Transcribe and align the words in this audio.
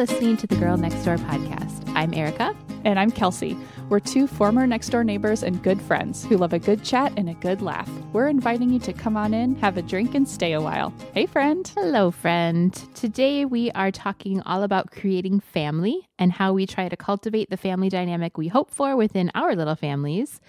listening 0.00 0.34
to 0.34 0.46
the 0.46 0.56
Girl 0.56 0.78
Next 0.78 1.04
Door 1.04 1.18
podcast. 1.18 1.86
I'm 1.94 2.14
Erica. 2.14 2.56
And 2.84 2.98
I'm 2.98 3.10
Kelsey. 3.10 3.54
We're 3.90 4.00
two 4.00 4.26
former 4.26 4.66
next 4.66 4.88
door 4.88 5.04
neighbors 5.04 5.42
and 5.42 5.62
good 5.62 5.78
friends 5.82 6.24
who 6.24 6.38
love 6.38 6.54
a 6.54 6.58
good 6.58 6.82
chat 6.82 7.12
and 7.18 7.28
a 7.28 7.34
good 7.34 7.60
laugh. 7.60 7.90
We're 8.14 8.28
inviting 8.28 8.70
you 8.70 8.78
to 8.78 8.94
come 8.94 9.14
on 9.14 9.34
in, 9.34 9.56
have 9.56 9.76
a 9.76 9.82
drink, 9.82 10.14
and 10.14 10.26
stay 10.26 10.54
a 10.54 10.60
while. 10.62 10.94
Hey, 11.12 11.26
friend. 11.26 11.70
Hello, 11.74 12.10
friend. 12.10 12.72
Today 12.94 13.44
we 13.44 13.70
are 13.72 13.90
talking 13.90 14.40
all 14.46 14.62
about 14.62 14.90
creating 14.90 15.40
family 15.40 16.08
and 16.18 16.32
how 16.32 16.54
we 16.54 16.64
try 16.64 16.88
to 16.88 16.96
cultivate 16.96 17.50
the 17.50 17.58
family 17.58 17.90
dynamic 17.90 18.38
we 18.38 18.48
hope 18.48 18.70
for 18.70 18.96
within 18.96 19.30
our 19.34 19.54
little 19.54 19.76
families. 19.76 20.40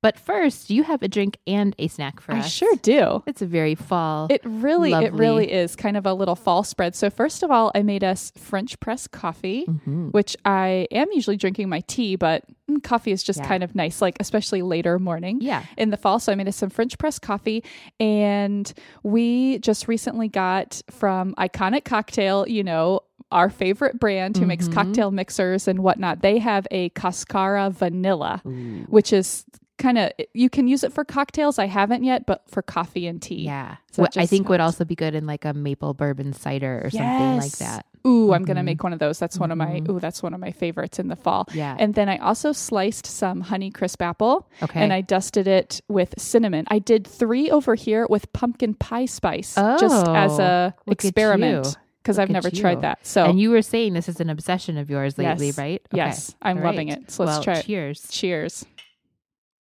But 0.00 0.16
first, 0.16 0.70
you 0.70 0.84
have 0.84 1.02
a 1.02 1.08
drink 1.08 1.38
and 1.46 1.74
a 1.78 1.88
snack 1.88 2.20
for 2.20 2.32
I 2.32 2.38
us. 2.38 2.44
I 2.44 2.48
sure 2.48 2.74
do. 2.82 3.24
It's 3.26 3.42
a 3.42 3.46
very 3.46 3.74
fall. 3.74 4.28
It 4.30 4.40
really, 4.44 4.92
it 4.92 5.12
really 5.12 5.50
is 5.50 5.74
kind 5.74 5.96
of 5.96 6.06
a 6.06 6.14
little 6.14 6.36
fall 6.36 6.62
spread. 6.62 6.94
So 6.94 7.10
first 7.10 7.42
of 7.42 7.50
all, 7.50 7.72
I 7.74 7.82
made 7.82 8.04
us 8.04 8.30
French 8.36 8.78
press 8.78 9.08
coffee, 9.08 9.64
Mhm. 9.66 10.12
which 10.12 10.36
I 10.44 10.86
am 10.92 11.08
usually 11.12 11.36
drinking 11.36 11.68
my 11.68 11.80
tea, 11.88 12.14
but 12.14 12.44
mm, 12.70 12.80
coffee 12.80 13.10
is 13.10 13.24
just 13.24 13.40
Yeah. 13.40 13.48
kind 13.48 13.64
of 13.64 13.74
nice, 13.74 14.00
like 14.00 14.16
especially 14.20 14.62
later 14.62 14.98
morning. 15.00 15.38
Yeah. 15.40 15.64
in 15.76 15.90
the 15.90 15.96
fall. 15.96 16.20
So 16.20 16.30
I 16.30 16.36
made 16.36 16.46
us 16.48 16.56
some 16.56 16.70
French 16.70 16.96
press 16.98 17.18
coffee. 17.18 17.64
And 17.98 18.72
we 19.02 19.58
just 19.58 19.88
recently 19.88 20.28
got 20.28 20.80
from 20.90 21.34
Iconic 21.38 21.84
Cocktail, 21.84 22.46
you 22.48 22.62
know, 22.62 23.00
our 23.32 23.50
favorite 23.50 23.98
brand 23.98 24.36
who 24.36 24.46
makes 24.46 24.68
Mhm. 24.68 24.72
cocktail 24.74 25.10
mixers 25.10 25.66
and 25.68 25.80
whatnot. 25.80 26.22
They 26.22 26.38
have 26.38 26.66
a 26.70 26.88
Cascara 26.90 27.68
vanilla, 27.70 28.40
Ooh. 28.46 28.84
which 28.88 29.12
is 29.12 29.44
kind 29.78 29.96
of, 29.98 30.12
you 30.34 30.50
can 30.50 30.68
use 30.68 30.84
it 30.84 30.92
for 30.92 31.04
cocktails. 31.04 31.58
I 31.58 31.66
haven't 31.66 32.04
yet, 32.04 32.26
but 32.26 32.42
for 32.50 32.62
coffee 32.62 33.06
and 33.06 33.22
tea. 33.22 33.44
Yeah. 33.44 33.76
So 33.92 34.04
it 34.04 34.16
I 34.16 34.26
think 34.26 34.48
would 34.48 34.60
also 34.60 34.84
be 34.84 34.94
good 34.94 35.14
in 35.14 35.26
like 35.26 35.44
a 35.44 35.54
maple 35.54 35.94
bourbon 35.94 36.32
cider 36.32 36.82
or 36.84 36.90
something 36.90 37.36
like 37.38 37.56
that. 37.58 37.86
Ooh, 38.06 38.32
I'm 38.32 38.44
gonna 38.44 38.60
Mhm. 38.60 38.64
make 38.66 38.82
one 38.84 38.92
of 38.92 39.00
those. 39.00 39.18
That's 39.18 39.38
one 39.38 39.50
of 39.50 39.58
my 39.58 39.80
Mhm. 39.80 39.88
ooh, 39.90 40.00
that's 40.00 40.22
one 40.22 40.32
of 40.32 40.40
my 40.40 40.52
favorites 40.52 40.98
in 40.98 41.08
the 41.08 41.16
fall. 41.16 41.46
Yeah. 41.52 41.76
And 41.78 41.94
then 41.94 42.08
I 42.08 42.16
also 42.18 42.52
sliced 42.52 43.06
some 43.06 43.42
Honeycrisp 43.42 44.00
apple 44.00 44.48
okay. 44.62 44.80
and 44.80 44.92
I 44.92 45.00
dusted 45.00 45.46
it 45.48 45.80
with 45.88 46.14
cinnamon. 46.16 46.64
I 46.68 46.78
did 46.78 47.06
three 47.06 47.50
over 47.50 47.74
here 47.74 48.06
with 48.08 48.32
pumpkin 48.32 48.74
pie 48.74 49.06
spice, 49.06 49.54
just 49.54 50.06
as 50.08 50.38
Oh, 50.38 50.42
a 50.42 50.74
experiment 50.86 51.76
because 52.02 52.18
I've 52.18 52.30
never 52.30 52.48
you. 52.48 52.60
tried 52.60 52.80
that. 52.82 53.00
So 53.04 53.24
and 53.26 53.38
you 53.40 53.50
were 53.50 53.62
saying 53.62 53.92
this 53.94 54.08
is 54.08 54.20
an 54.20 54.30
obsession 54.30 54.78
of 54.78 54.88
yours 54.88 55.18
lately, 55.18 55.46
Yes. 55.46 55.58
right? 55.58 55.82
yes, 55.92 56.34
I'm 56.40 56.62
loving 56.62 56.88
it. 56.88 57.10
So 57.10 57.24
let's 57.24 57.36
well, 57.38 57.42
try 57.42 57.54
it. 57.54 57.66
Cheers. 57.66 58.06
Cheers. 58.10 58.64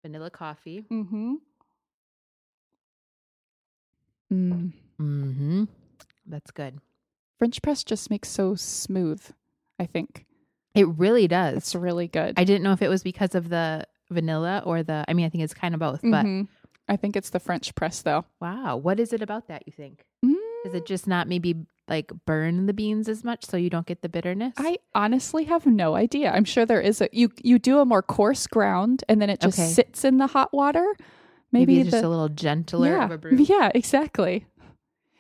Cheers. 0.08 0.12
Vanilla 0.14 0.30
coffee. 0.30 0.86
Mm-hmm. 0.92 1.34
Mm. 4.34 4.74
Mm-hmm. 5.00 5.64
That's 6.26 6.52
good. 6.52 6.80
French 7.40 7.62
press 7.62 7.84
just 7.84 8.10
makes 8.10 8.30
so 8.30 8.56
smooth. 8.56 9.22
I 9.80 9.86
think 9.86 10.26
It 10.76 10.88
really 10.88 11.28
does. 11.28 11.58
it's 11.58 11.76
really 11.76 12.08
good. 12.08 12.34
I 12.38 12.44
didn't 12.44 12.64
know 12.64 12.74
if 12.74 12.82
it 12.82 12.90
was 12.90 13.04
because 13.04 13.36
of 13.36 13.50
the 13.50 13.86
vanilla 14.10 14.64
or 14.66 14.84
the. 14.84 15.06
I 15.08 15.14
mean, 15.14 15.26
I 15.26 15.30
think 15.30 15.44
it's 15.44 15.54
kind 15.54 15.74
of 15.74 15.80
both. 15.80 16.02
But 16.02 16.26
Mhm. 16.26 16.48
I 16.90 16.96
think 16.96 17.16
it's 17.16 17.30
the 17.30 17.40
French 17.40 17.74
press 17.76 18.02
though. 18.02 18.26
wow, 18.42 18.78
what 18.78 19.00
is 19.00 19.14
it 19.14 19.22
about 19.22 19.48
that? 19.48 19.64
You 19.68 19.74
think? 19.74 20.06
Mm. 20.26 20.36
Is 20.66 20.74
it 20.74 20.86
just 20.86 21.08
not 21.08 21.28
maybe 21.28 21.56
like 21.90 22.12
burn 22.26 22.66
the 22.66 22.74
beans 22.74 23.08
as 23.08 23.24
much, 23.24 23.46
so 23.46 23.58
you 23.58 23.70
don't 23.70 23.86
get 23.88 24.02
the 24.02 24.10
bitterness? 24.10 24.54
I 24.58 24.78
honestly 24.94 25.46
have 25.46 25.66
no 25.66 25.96
idea. 25.96 26.32
I'm 26.32 26.46
sure 26.46 26.66
there 26.66 26.82
is 26.82 27.02
a 27.02 27.10
you 27.12 27.30
you 27.42 27.60
do 27.60 27.80
a 27.80 27.86
more 27.86 28.02
coarse 28.02 28.48
ground 28.48 29.04
and 29.08 29.22
then 29.22 29.30
it 29.30 29.40
just 29.40 29.58
Okay. 29.60 29.70
sits 29.72 30.04
in 30.06 30.18
the 30.18 30.28
hot 30.28 30.54
water. 30.54 30.86
maybe, 31.52 31.76
Maybe, 31.78 31.84
the, 31.84 31.92
just 31.92 32.04
a 32.04 32.10
little 32.10 32.30
gentler 32.30 32.88
yeah, 32.88 33.06
of 33.06 33.12
a 33.12 33.18
brew. 33.18 33.38
Yeah, 33.40 33.72
exactly. 33.74 34.46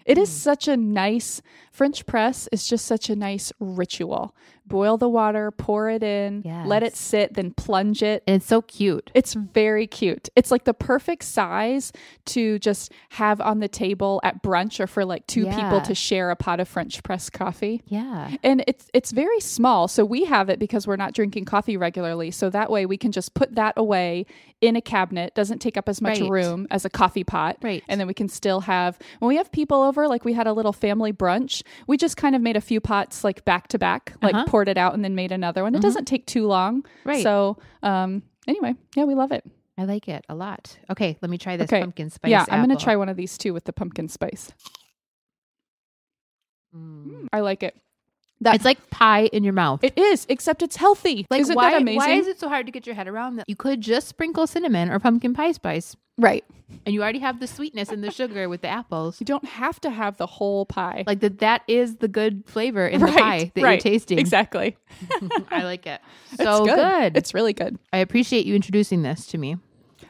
It 0.05 0.17
is 0.17 0.29
Mm. 0.29 0.33
such 0.33 0.67
a 0.67 0.77
nice 0.77 1.41
French 1.77 2.07
press 2.07 2.49
is 2.51 2.67
just 2.67 2.85
such 2.87 3.07
a 3.07 3.15
nice 3.15 3.53
ritual. 3.59 4.35
Boil 4.65 4.97
the 4.97 5.07
water, 5.07 5.51
pour 5.51 5.89
it 5.89 6.01
in, 6.03 6.41
let 6.65 6.81
it 6.83 6.95
sit, 6.97 7.35
then 7.35 7.51
plunge 7.51 8.01
it. 8.03 8.21
And 8.27 8.37
it's 8.37 8.47
so 8.47 8.61
cute. 8.63 9.11
It's 9.13 9.33
very 9.33 9.85
cute. 9.87 10.27
It's 10.35 10.49
like 10.51 10.65
the 10.65 10.73
perfect 10.73 11.23
size 11.23 11.93
to 12.25 12.59
just 12.59 12.91
have 13.11 13.39
on 13.39 13.59
the 13.59 13.69
table 13.69 14.19
at 14.23 14.41
brunch 14.43 14.79
or 14.81 14.87
for 14.87 15.05
like 15.05 15.25
two 15.27 15.45
people 15.45 15.79
to 15.81 15.93
share 15.95 16.31
a 16.31 16.35
pot 16.35 16.59
of 16.59 16.67
French 16.67 17.01
press 17.03 17.29
coffee. 17.29 17.81
Yeah. 17.85 18.35
And 18.43 18.63
it's 18.67 18.89
it's 18.93 19.11
very 19.11 19.39
small. 19.39 19.87
So 19.87 20.03
we 20.03 20.25
have 20.25 20.49
it 20.49 20.57
because 20.59 20.85
we're 20.87 20.97
not 20.97 21.13
drinking 21.13 21.45
coffee 21.45 21.77
regularly. 21.77 22.31
So 22.31 22.49
that 22.49 22.69
way 22.71 22.85
we 22.87 22.97
can 22.97 23.11
just 23.13 23.35
put 23.35 23.55
that 23.55 23.73
away 23.77 24.25
in 24.59 24.75
a 24.75 24.81
cabinet. 24.81 25.33
Doesn't 25.35 25.59
take 25.59 25.77
up 25.77 25.87
as 25.87 26.01
much 26.01 26.19
Right. 26.19 26.29
room 26.31 26.65
as 26.71 26.83
a 26.83 26.89
coffee 26.89 27.23
pot. 27.23 27.57
Right. 27.61 27.83
And 27.87 27.99
then 28.01 28.07
we 28.07 28.13
can 28.15 28.27
still 28.27 28.61
have 28.61 28.97
when 29.19 29.29
we 29.29 29.37
have 29.37 29.49
people 29.51 29.83
over, 29.83 30.07
like 30.09 30.25
we 30.25 30.33
had 30.33 30.47
a 30.47 30.51
little 30.53 30.73
family 30.73 31.13
brunch, 31.13 31.61
we 31.87 31.97
just 31.97 32.17
kind 32.17 32.35
of 32.35 32.41
made 32.41 32.55
a 32.55 32.61
few 32.61 32.79
pots 32.79 33.23
like 33.23 33.43
back 33.45 33.67
to 33.69 33.79
back, 33.79 34.13
like 34.21 34.35
Uh-huh. 34.35 34.45
poured 34.47 34.69
it 34.69 34.77
out 34.77 34.93
and 34.93 35.03
then 35.03 35.15
made 35.15 35.31
another 35.31 35.63
one. 35.63 35.73
It 35.75 35.79
Mhm. 35.79 35.81
doesn't 35.81 36.05
take 36.05 36.25
too 36.25 36.45
long. 36.47 36.85
Right. 37.03 37.23
So 37.23 37.57
um 37.83 38.23
anyway, 38.47 38.75
yeah, 38.95 39.03
we 39.05 39.15
love 39.15 39.31
it. 39.31 39.45
I 39.77 39.83
like 39.85 40.07
it 40.07 40.25
a 40.27 40.33
lot. 40.35 40.77
Okay, 40.89 41.17
let 41.21 41.29
me 41.29 41.37
try 41.37 41.55
this 41.57 41.65
Okay. 41.71 41.81
pumpkin 41.81 42.09
spice. 42.09 42.31
yeah, 42.31 42.45
I'm 42.49 42.61
gonna 42.61 42.75
try 42.77 42.95
one 42.95 43.09
of 43.09 43.17
these 43.17 43.37
too 43.37 43.53
with 43.53 43.65
the 43.65 43.73
pumpkin 43.73 44.07
spice. 44.09 44.51
Mm. 46.75 47.27
I 47.31 47.39
like 47.41 47.63
it. 47.63 47.75
That 48.41 48.55
It's 48.55 48.65
like 48.65 48.89
pie 48.91 49.25
in 49.33 49.43
your 49.43 49.53
mouth. 49.53 49.83
it 49.83 49.97
is, 49.97 50.25
except 50.29 50.61
it's 50.61 50.75
healthy. 50.75 51.25
like 51.29 51.41
Isn't 51.41 51.55
why, 51.55 51.71
that 51.71 51.81
amazing? 51.81 51.97
why 51.97 52.11
is 52.11 52.27
it 52.27 52.39
so 52.39 52.47
hard 52.49 52.65
to 52.67 52.71
get 52.71 52.85
your 52.85 52.95
head 52.95 53.07
around 53.07 53.37
that? 53.37 53.45
You 53.49 53.55
could 53.55 53.81
just 53.81 54.07
sprinkle 54.07 54.45
cinnamon 54.45 54.89
or 54.91 54.99
pumpkin 54.99 55.33
pie 55.33 55.53
spice, 55.53 55.95
right. 56.19 56.45
and 56.85 56.93
you 56.93 57.01
already 57.01 57.17
have 57.19 57.39
the 57.39 57.47
sweetness 57.47 57.89
and 57.89 58.03
the 58.03 58.11
sugar 58.11 58.47
with 58.47 58.61
the 58.61 58.67
apples. 58.67 59.19
You 59.19 59.25
don't 59.25 59.45
have 59.45 59.79
to 59.81 59.89
have 59.89 60.17
the 60.17 60.27
whole 60.27 60.67
pie. 60.67 61.03
Like 61.07 61.19
that, 61.21 61.39
that 61.39 61.63
is 61.67 61.95
the 61.95 62.07
good 62.07 62.43
flavor 62.45 62.87
in 62.87 63.01
Right, 63.01 63.11
the 63.13 63.19
pie 63.19 63.51
that 63.55 63.63
right. 63.63 63.71
you're 63.83 63.93
tasting. 63.93 64.19
Exactly. 64.19 64.77
I 65.51 65.63
like 65.63 65.87
it. 65.87 65.99
It's 66.33 66.43
So 66.43 66.63
good. 66.65 67.17
It's 67.17 67.33
really 67.33 67.53
good. 67.53 67.79
I 67.91 67.97
appreciate 67.97 68.45
you 68.45 68.53
introducing 68.55 69.01
this 69.01 69.25
to 69.27 69.39
me. 69.39 69.57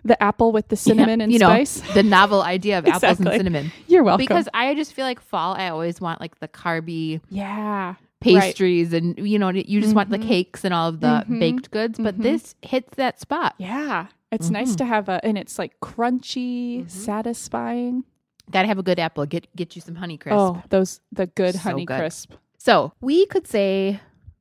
The 0.04 0.22
apple 0.22 0.52
with 0.52 0.68
the 0.68 0.76
cinnamon 0.86 1.20
Yeah, 1.20 1.24
and 1.24 1.32
you 1.34 1.40
know, 1.40 1.48
spice. 1.48 1.82
the 1.94 2.04
novel 2.04 2.42
idea 2.42 2.78
of 2.80 2.86
apples 2.88 3.20
and 3.22 3.30
cinnamon. 3.30 3.72
You're 3.88 4.04
welcome. 4.04 4.26
Because 4.26 4.50
I 4.54 4.74
just 4.76 4.92
feel 4.94 5.06
like 5.06 5.22
fall, 5.22 5.54
I 5.54 5.70
always 5.70 6.02
want 6.02 6.20
like 6.20 6.40
the 6.40 6.48
carby 6.50 7.22
yeah. 7.30 7.96
Pastries 8.20 8.94
and 8.94 9.18
you 9.20 9.38
know 9.38 9.50
you 9.50 9.80
just 9.82 9.96
want 9.96 10.10
the 10.10 10.18
Mhm. 10.18 10.28
cakes 10.28 10.66
and 10.66 10.74
all 10.74 10.90
of 10.90 11.00
the 11.02 11.24
Mhm. 11.30 11.40
baked 11.40 11.72
goods, 11.72 12.00
but 12.00 12.18
Mhm. 12.18 12.24
this 12.24 12.56
hits 12.62 12.96
that 12.96 13.20
spot. 13.20 13.54
Yeah. 13.58 14.08
It's 14.32 14.50
nice 14.50 14.74
Mhm. 14.74 14.78
to 14.78 14.86
have 14.86 15.08
a 15.10 15.24
and 15.24 15.38
it's 15.38 15.58
like 15.60 15.80
crunchy, 15.82 16.84
Mhm. 16.86 16.90
satisfying. 16.90 18.04
Got 18.50 18.64
to 18.64 18.68
have 18.68 18.80
a 18.80 18.84
good 18.84 19.00
apple. 19.00 19.26
Get 19.26 19.48
get 19.56 19.76
you 19.76 19.82
some 19.82 19.96
Honeycrisp. 19.96 20.32
Oh, 20.32 20.62
those 20.70 21.00
the 21.12 21.28
good 21.28 21.54
So 21.56 21.60
honey 21.60 21.86
good. 21.86 21.98
crisp. 22.00 22.34
So 22.58 22.92
we 23.02 23.26
could 23.28 23.46
say 23.48 24.00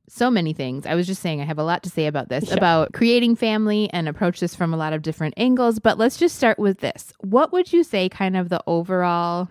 so 0.09 0.31
many 0.31 0.53
things. 0.53 0.85
I 0.85 0.95
was 0.95 1.05
just 1.05 1.21
saying 1.21 1.41
I 1.41 1.45
have 1.45 1.59
a 1.59 1.63
lot 1.63 1.83
to 1.83 1.89
say 1.89 2.07
about 2.07 2.29
this, 2.29 2.47
Yeah. 2.47 2.55
about 2.55 2.93
creating 2.93 3.35
family 3.35 3.89
and 3.91 4.07
approach 4.07 4.39
this 4.39 4.55
from 4.55 4.73
a 4.73 4.77
lot 4.77 4.93
of 4.93 5.01
different 5.01 5.33
angles. 5.37 5.79
But 5.79 5.97
let's 5.97 6.17
just 6.17 6.35
start 6.37 6.57
with 6.57 6.79
this. 6.79 7.11
What 7.19 7.51
would 7.51 7.73
you 7.73 7.83
say 7.83 8.07
kind 8.09 8.37
of 8.37 8.47
the 8.49 8.61
overall 8.65 9.49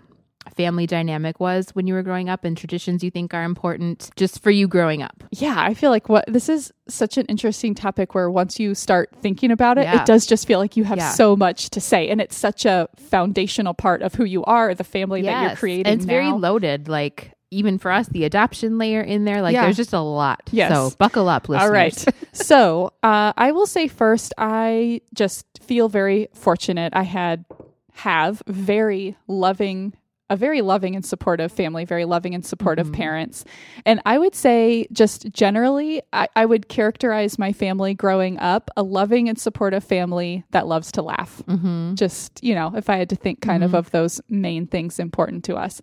family 0.54 0.86
dynamic 0.86 1.40
was 1.40 1.70
when 1.70 1.86
you 1.86 1.94
were 1.94 2.02
growing 2.02 2.28
up 2.28 2.44
and 2.44 2.56
traditions 2.56 3.02
you 3.02 3.10
think 3.10 3.34
are 3.34 3.44
important 3.44 4.10
just 4.16 4.42
for 4.42 4.50
you 4.50 4.68
growing 4.68 5.02
up? 5.02 5.24
Yeah, 5.32 5.54
I 5.58 5.74
feel 5.74 5.90
like 5.90 6.08
what 6.08 6.24
this 6.28 6.48
is 6.48 6.72
such 6.88 7.16
an 7.18 7.26
interesting 7.26 7.74
topic 7.74 8.14
where 8.14 8.30
once 8.30 8.58
you 8.60 8.74
start 8.74 9.10
thinking 9.20 9.50
about 9.50 9.78
it, 9.78 9.82
Yeah. 9.82 10.00
it 10.02 10.06
does 10.06 10.26
just 10.26 10.46
feel 10.46 10.58
like 10.58 10.76
you 10.76 10.84
have 10.84 10.98
Yeah. 10.98 11.10
so 11.10 11.36
much 11.36 11.70
to 11.70 11.80
say. 11.80 12.08
And 12.08 12.20
it's 12.20 12.36
such 12.36 12.64
a 12.64 12.88
foundational 12.96 13.74
part 13.74 14.02
of 14.02 14.14
who 14.14 14.24
you 14.24 14.44
are, 14.44 14.74
the 14.74 14.84
family 14.84 15.22
that 15.22 15.42
you're 15.42 15.56
creating. 15.56 15.86
And 15.92 16.00
it's 16.00 16.06
very 16.06 16.30
loaded. 16.32 16.88
Like 16.88 17.32
even 17.50 17.78
for 17.78 17.90
us, 17.92 18.08
the 18.08 18.24
adoption 18.24 18.76
layer 18.78 19.00
in 19.00 19.24
there, 19.24 19.40
like 19.42 19.54
Yeah. 19.54 19.62
there's 19.62 19.76
just 19.76 19.92
a 19.92 20.00
lot. 20.00 20.42
Yes. 20.50 20.72
So 20.72 20.96
buckle 20.98 21.28
up, 21.28 21.48
listeners. 21.48 21.66
All 21.68 21.72
right. 21.72 22.06
so 22.32 22.92
uh, 23.02 23.32
I 23.36 23.52
will 23.52 23.66
say 23.66 23.88
first, 23.88 24.32
I 24.36 25.00
just 25.14 25.46
feel 25.62 25.88
very 25.88 26.28
fortunate. 26.34 26.92
I 26.94 27.02
had 27.02 27.44
have 27.92 28.42
very 28.46 29.16
loving 29.26 29.94
a 30.28 30.36
very 30.36 30.60
loving 30.60 30.96
and 30.96 31.04
supportive 31.04 31.52
family, 31.52 31.84
very 31.84 32.04
loving 32.04 32.34
and 32.34 32.44
supportive 32.44 32.88
Mhm. 32.88 32.94
parents. 32.94 33.44
And 33.84 34.00
I 34.04 34.18
would 34.18 34.34
say, 34.34 34.86
just 34.92 35.30
generally, 35.32 36.02
I, 36.12 36.26
I 36.34 36.46
would 36.46 36.68
characterize 36.68 37.38
my 37.38 37.52
family 37.52 37.94
growing 37.94 38.38
up 38.38 38.70
a 38.76 38.82
loving 38.82 39.28
and 39.28 39.38
supportive 39.38 39.84
family 39.84 40.42
that 40.50 40.66
loves 40.66 40.90
to 40.92 41.02
laugh. 41.02 41.42
mm-hmm. 41.46 41.94
Just, 41.94 42.42
you 42.42 42.54
know, 42.54 42.72
if 42.74 42.90
I 42.90 42.96
had 42.96 43.08
to 43.10 43.16
think 43.16 43.40
kind 43.40 43.62
of 43.62 43.70
Mhm. 43.70 43.78
of 43.78 43.90
those 43.92 44.20
main 44.28 44.66
things 44.66 44.98
important 44.98 45.44
to 45.44 45.54
us. 45.56 45.80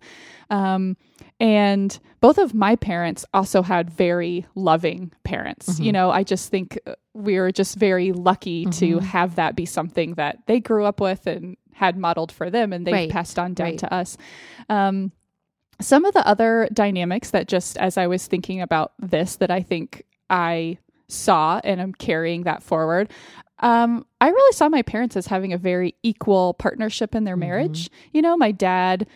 Um, 0.50 0.96
and 1.40 1.98
both 2.20 2.38
of 2.38 2.54
my 2.54 2.76
parents 2.76 3.24
also 3.34 3.62
had 3.62 3.90
very 3.90 4.46
loving 4.54 5.10
parents. 5.24 5.80
Mhm. 5.80 5.84
You 5.84 5.92
know, 5.92 6.10
I 6.10 6.22
just 6.22 6.50
think 6.50 6.78
uh, 6.86 6.94
we 7.14 7.38
were 7.38 7.50
just 7.50 7.76
very 7.76 8.12
lucky 8.12 8.66
to 8.66 8.96
Mhm. 8.98 9.02
have 9.02 9.36
that 9.36 9.56
be 9.56 9.64
something 9.66 10.14
that 10.14 10.38
they 10.46 10.60
grew 10.60 10.84
up 10.84 11.00
with 11.00 11.26
and 11.26 11.56
had 11.74 11.96
modeled 11.96 12.32
for 12.32 12.50
them 12.50 12.72
and 12.72 12.86
they've 12.86 12.92
Right. 12.92 13.10
passed 13.10 13.38
on 13.38 13.54
down 13.54 13.70
Right. 13.70 13.78
to 13.78 13.92
us. 13.92 14.16
Um, 14.68 15.12
some 15.80 16.04
of 16.04 16.14
the 16.14 16.26
other 16.26 16.68
dynamics 16.72 17.30
that 17.30 17.48
just 17.48 17.76
as 17.78 17.98
I 17.98 18.06
was 18.06 18.26
thinking 18.26 18.60
about 18.60 18.92
this 19.00 19.36
that 19.36 19.50
I 19.50 19.60
think 19.60 20.04
I 20.30 20.78
saw 21.08 21.60
and 21.64 21.80
I'm 21.80 21.92
carrying 21.92 22.44
that 22.44 22.62
forward. 22.62 23.10
Um, 23.58 24.06
I 24.20 24.28
really 24.28 24.52
saw 24.52 24.68
my 24.68 24.82
parents 24.82 25.16
as 25.16 25.26
having 25.26 25.52
a 25.52 25.58
very 25.58 25.94
equal 26.02 26.54
partnership 26.54 27.14
in 27.14 27.24
their 27.24 27.36
Mhm. 27.36 27.40
marriage. 27.40 27.90
You 28.12 28.22
know, 28.22 28.36
my 28.36 28.52
dad 28.52 29.06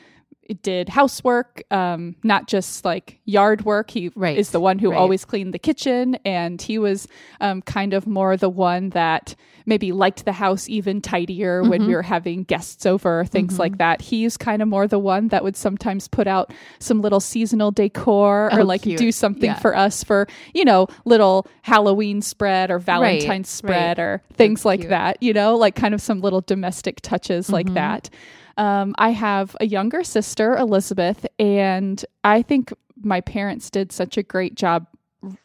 did 0.62 0.88
housework, 0.88 1.62
um, 1.70 2.16
not 2.22 2.48
just 2.48 2.84
like 2.84 3.18
yard 3.24 3.64
work. 3.64 3.90
He 3.90 4.10
Right, 4.14 4.36
is 4.38 4.50
the 4.50 4.60
one 4.60 4.78
who 4.78 4.90
right. 4.90 4.98
always 4.98 5.24
cleaned 5.24 5.52
the 5.54 5.58
kitchen, 5.58 6.16
and 6.24 6.60
he 6.60 6.78
was 6.78 7.06
um, 7.40 7.62
kind 7.62 7.92
of 7.94 8.06
more 8.06 8.36
the 8.36 8.48
one 8.48 8.90
that 8.90 9.34
maybe 9.66 9.92
liked 9.92 10.24
the 10.24 10.32
house 10.32 10.66
even 10.68 11.00
tidier 11.02 11.62
when 11.62 11.80
Mm-hmm. 11.80 11.88
we 11.88 11.94
were 11.94 12.02
having 12.02 12.44
guests 12.44 12.86
over, 12.86 13.26
things 13.26 13.58
like 13.58 13.76
that. 13.78 14.00
He's 14.00 14.38
kind 14.38 14.62
of 14.62 14.68
more 14.68 14.86
the 14.88 14.98
one 14.98 15.28
that 15.28 15.44
would 15.44 15.56
sometimes 15.56 16.08
put 16.08 16.26
out 16.26 16.52
some 16.78 17.02
little 17.02 17.20
seasonal 17.20 17.70
decor 17.70 18.46
or 18.50 18.60
Oh, 18.60 18.64
like 18.64 18.82
cute. 18.82 18.98
do 18.98 19.12
something 19.12 19.50
Yeah. 19.50 19.58
for 19.58 19.76
us 19.76 20.02
for, 20.02 20.26
you 20.54 20.64
know, 20.64 20.86
little 21.04 21.46
Halloween 21.62 22.22
spread 22.22 22.70
or 22.70 22.78
Valentine's 22.78 23.28
right. 23.28 23.46
spread 23.46 23.98
or 23.98 24.22
things 24.32 24.64
like 24.64 24.80
cute. 24.80 24.88
that, 24.90 25.22
you 25.22 25.34
know, 25.34 25.54
like 25.56 25.74
kind 25.74 25.92
of 25.92 26.00
some 26.00 26.22
little 26.22 26.40
domestic 26.40 27.02
touches 27.02 27.50
like 27.50 27.66
Mm-hmm. 27.66 27.74
that. 27.74 28.08
Um, 28.58 28.94
I 28.98 29.10
have 29.10 29.56
a 29.60 29.66
younger 29.66 30.04
sister, 30.04 30.56
Elizabeth, 30.56 31.24
and 31.38 32.04
I 32.24 32.42
think 32.42 32.72
my 33.00 33.20
parents 33.22 33.70
did 33.70 33.92
such 33.92 34.16
a 34.18 34.22
great 34.22 34.56
job 34.56 34.86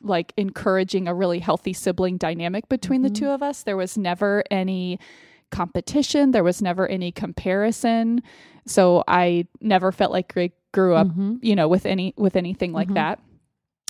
like 0.01 0.33
encouraging 0.38 1.07
a 1.07 1.13
really 1.13 1.39
healthy 1.39 1.74
sibling 1.74 2.18
dynamic 2.18 2.68
between 2.69 3.01
the 3.04 3.10
two 3.10 3.30
of 3.30 3.42
us. 3.42 3.63
There 3.63 3.77
was 3.77 3.98
never 3.98 4.44
any 4.51 5.00
competition, 5.51 6.31
there 6.31 6.44
was 6.44 6.62
never 6.62 6.88
any 6.88 7.12
comparison. 7.12 8.21
So 8.65 9.04
I 9.07 9.48
never 9.62 9.92
felt 9.92 10.12
like 10.12 10.36
I 10.38 10.51
grew 10.74 10.95
up, 10.95 11.07
Mhm. 11.07 11.39
you 11.44 11.56
know, 11.56 11.68
with 11.68 11.86
any 11.86 12.13
with 12.18 12.36
anything 12.36 12.71
like 12.74 12.94
that. 12.95 13.19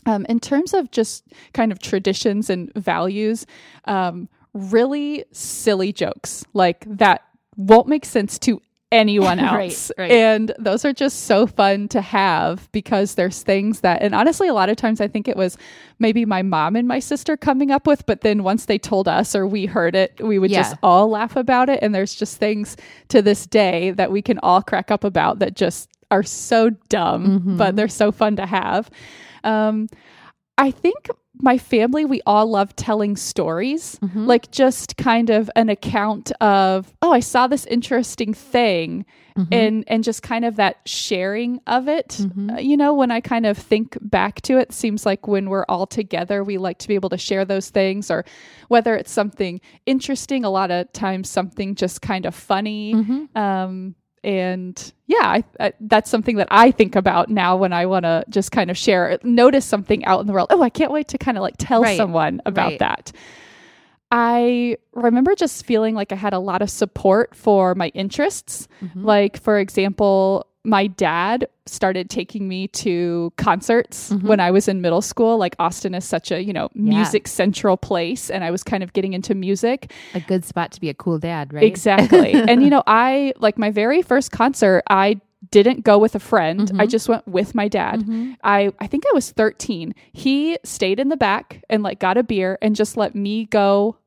Um, 0.05 0.25
in 0.27 0.39
terms 0.41 0.73
of 0.73 0.91
just 0.91 1.23
kind 1.53 1.71
of 1.71 1.79
traditions 1.79 2.49
and 2.49 2.73
values, 2.75 3.45
um, 3.85 4.27
really 4.53 5.23
silly 5.31 5.93
jokes 5.93 6.43
like 6.53 6.85
that 6.87 7.21
won't 7.55 7.87
make 7.87 8.03
sense 8.03 8.37
to 8.39 8.61
anyone 8.93 9.39
else. 9.39 9.91
right. 9.97 10.11
And 10.11 10.53
those 10.59 10.85
are 10.85 10.93
just 10.93 11.23
so 11.25 11.47
fun 11.47 11.87
to 11.89 12.01
have 12.01 12.71
because 12.71 13.15
there's 13.15 13.41
things 13.43 13.81
that, 13.81 14.01
and 14.01 14.13
honestly, 14.15 14.47
a 14.47 14.53
lot 14.53 14.69
of 14.69 14.77
times 14.77 15.01
I 15.01 15.07
think 15.07 15.27
it 15.27 15.35
was 15.35 15.57
maybe 15.99 16.25
my 16.25 16.41
mom 16.41 16.75
and 16.75 16.87
my 16.87 16.99
sister 16.99 17.35
coming 17.35 17.71
up 17.71 17.87
with, 17.87 18.05
but 18.05 18.21
then 18.21 18.43
once 18.43 18.65
they 18.65 18.77
told 18.77 19.07
us 19.07 19.35
or 19.35 19.45
we 19.47 19.65
heard 19.65 19.95
it, 19.95 20.13
we 20.21 20.39
would 20.39 20.51
just 20.51 20.75
all 20.83 21.09
laugh 21.09 21.35
about 21.35 21.69
it. 21.69 21.79
And 21.81 21.93
there's 21.93 22.15
just 22.15 22.37
things 22.37 22.77
to 23.09 23.21
this 23.21 23.45
day 23.47 23.91
that 23.91 24.11
we 24.11 24.21
can 24.21 24.39
all 24.39 24.61
crack 24.61 24.91
up 24.91 25.03
about 25.03 25.39
that 25.39 25.55
just 25.55 25.89
are 26.11 26.23
so 26.23 26.69
dumb, 26.89 27.25
Mm-hmm. 27.39 27.57
but 27.57 27.75
they're 27.75 27.87
so 27.87 28.11
fun 28.11 28.35
to 28.35 28.45
have. 28.45 28.89
Um, 29.43 29.89
I 30.57 30.71
think 30.71 31.09
my 31.41 31.57
family, 31.57 32.05
we 32.05 32.21
all 32.27 32.45
love 32.45 32.75
telling 32.75 33.15
stories, 33.17 33.97
Mm-hmm. 34.03 34.25
like 34.27 34.51
just 34.51 34.97
kind 34.97 35.29
of 35.31 35.49
an 35.55 35.69
account 35.69 36.31
of, 36.39 36.93
oh, 37.01 37.11
I 37.11 37.21
saw 37.21 37.47
this 37.47 37.65
interesting 37.65 38.33
thing. 38.33 39.05
Mm-hmm. 39.35 39.51
And 39.51 39.83
and 39.87 40.03
just 40.03 40.21
kind 40.21 40.45
of 40.45 40.57
that 40.57 40.77
sharing 40.85 41.59
of 41.65 41.87
it, 41.87 42.09
Mm-hmm. 42.09 42.51
Uh, 42.51 42.57
you 42.59 42.77
know. 42.77 42.93
When 42.93 43.09
I 43.09 43.19
kind 43.19 43.47
of 43.47 43.57
think 43.57 43.97
back 43.99 44.43
to 44.43 44.59
it, 44.59 44.71
seems 44.71 45.07
like 45.07 45.27
when 45.27 45.49
we're 45.49 45.65
all 45.67 45.87
together, 45.87 46.43
we 46.43 46.59
like 46.59 46.77
to 46.77 46.87
be 46.87 46.93
able 46.93 47.09
to 47.09 47.17
share 47.17 47.43
those 47.43 47.71
things, 47.71 48.11
or 48.11 48.25
whether 48.67 48.95
it's 48.95 49.11
something 49.11 49.59
interesting. 49.87 50.45
A 50.45 50.51
lot 50.51 50.69
of 50.69 50.93
times, 50.93 51.31
something 51.31 51.73
just 51.73 52.03
kind 52.03 52.27
of 52.27 52.35
funny. 52.35 52.93
Mm-hmm. 52.93 53.35
Um, 53.35 53.95
and 54.23 54.93
yeah, 55.07 55.17
I, 55.23 55.43
I, 55.59 55.73
that's 55.81 56.09
something 56.09 56.37
that 56.37 56.47
I 56.49 56.71
think 56.71 56.95
about 56.95 57.29
now 57.29 57.57
when 57.57 57.73
I 57.73 57.85
want 57.85 58.03
to 58.03 58.23
just 58.29 58.51
kind 58.51 58.71
of 58.71 58.77
share, 58.77 59.19
notice 59.23 59.65
something 59.65 60.05
out 60.05 60.21
in 60.21 60.27
the 60.27 60.33
world. 60.33 60.47
Oh, 60.49 60.61
I 60.61 60.69
can't 60.69 60.91
wait 60.91 61.09
to 61.09 61.17
kind 61.17 61.37
of 61.37 61.41
like 61.41 61.55
tell 61.57 61.81
Right, 61.81 61.97
someone 61.97 62.41
about 62.45 62.71
right. 62.71 62.79
that. 62.79 63.11
I 64.11 64.77
remember 64.93 65.33
just 65.35 65.65
feeling 65.65 65.95
like 65.95 66.11
I 66.11 66.15
had 66.15 66.33
a 66.33 66.39
lot 66.39 66.61
of 66.61 66.69
support 66.69 67.35
for 67.35 67.73
my 67.75 67.87
interests. 67.89 68.67
Mm-hmm. 68.81 69.03
Like, 69.03 69.41
for 69.41 69.59
example, 69.59 70.47
my 70.63 70.87
dad 70.87 71.47
started 71.65 72.09
taking 72.09 72.47
me 72.47 72.67
to 72.69 73.31
concerts 73.37 74.11
Mm-hmm. 74.11 74.27
when 74.27 74.39
I 74.39 74.51
was 74.51 74.67
in 74.67 74.81
middle 74.81 75.01
school. 75.01 75.37
Like, 75.37 75.55
Austin 75.59 75.93
is 75.93 76.05
such 76.05 76.31
a, 76.31 76.43
you 76.43 76.53
know, 76.53 76.69
music 76.73 77.27
central 77.27 77.77
place, 77.77 78.29
and 78.29 78.43
I 78.43 78.51
was 78.51 78.63
kind 78.63 78.83
of 78.83 78.93
getting 78.93 79.13
into 79.13 79.35
music. 79.35 79.91
A 80.13 80.19
good 80.19 80.45
spot 80.45 80.71
to 80.73 80.81
be 80.81 80.89
a 80.89 80.93
cool 80.93 81.19
dad, 81.19 81.53
right? 81.53 81.63
Exactly. 81.63 82.33
and 82.49 82.63
you 82.63 82.69
know, 82.69 82.83
I 82.87 83.33
like 83.39 83.57
my 83.57 83.71
very 83.71 84.01
first 84.01 84.31
concert, 84.31 84.83
I 84.89 85.19
didn't 85.51 85.83
go 85.83 85.97
with 85.97 86.15
a 86.15 86.19
friend. 86.19 86.61
Mm-hmm. 86.61 86.79
I 86.81 86.85
just 86.87 87.09
went 87.09 87.27
with 87.27 87.53
my 87.53 87.67
dad. 87.67 88.05
I 88.43 88.71
I 88.79 88.87
think 88.87 89.03
I 89.05 89.11
was 89.13 89.31
13. 89.31 89.93
He 90.13 90.57
stayed 90.63 90.99
in 91.01 91.09
the 91.09 91.17
back 91.17 91.61
and 91.69 91.83
like 91.83 91.99
got 91.99 92.17
a 92.17 92.23
beer 92.23 92.57
and 92.61 92.75
just 92.77 92.95
let 92.95 93.13
me 93.13 93.45
go 93.45 93.97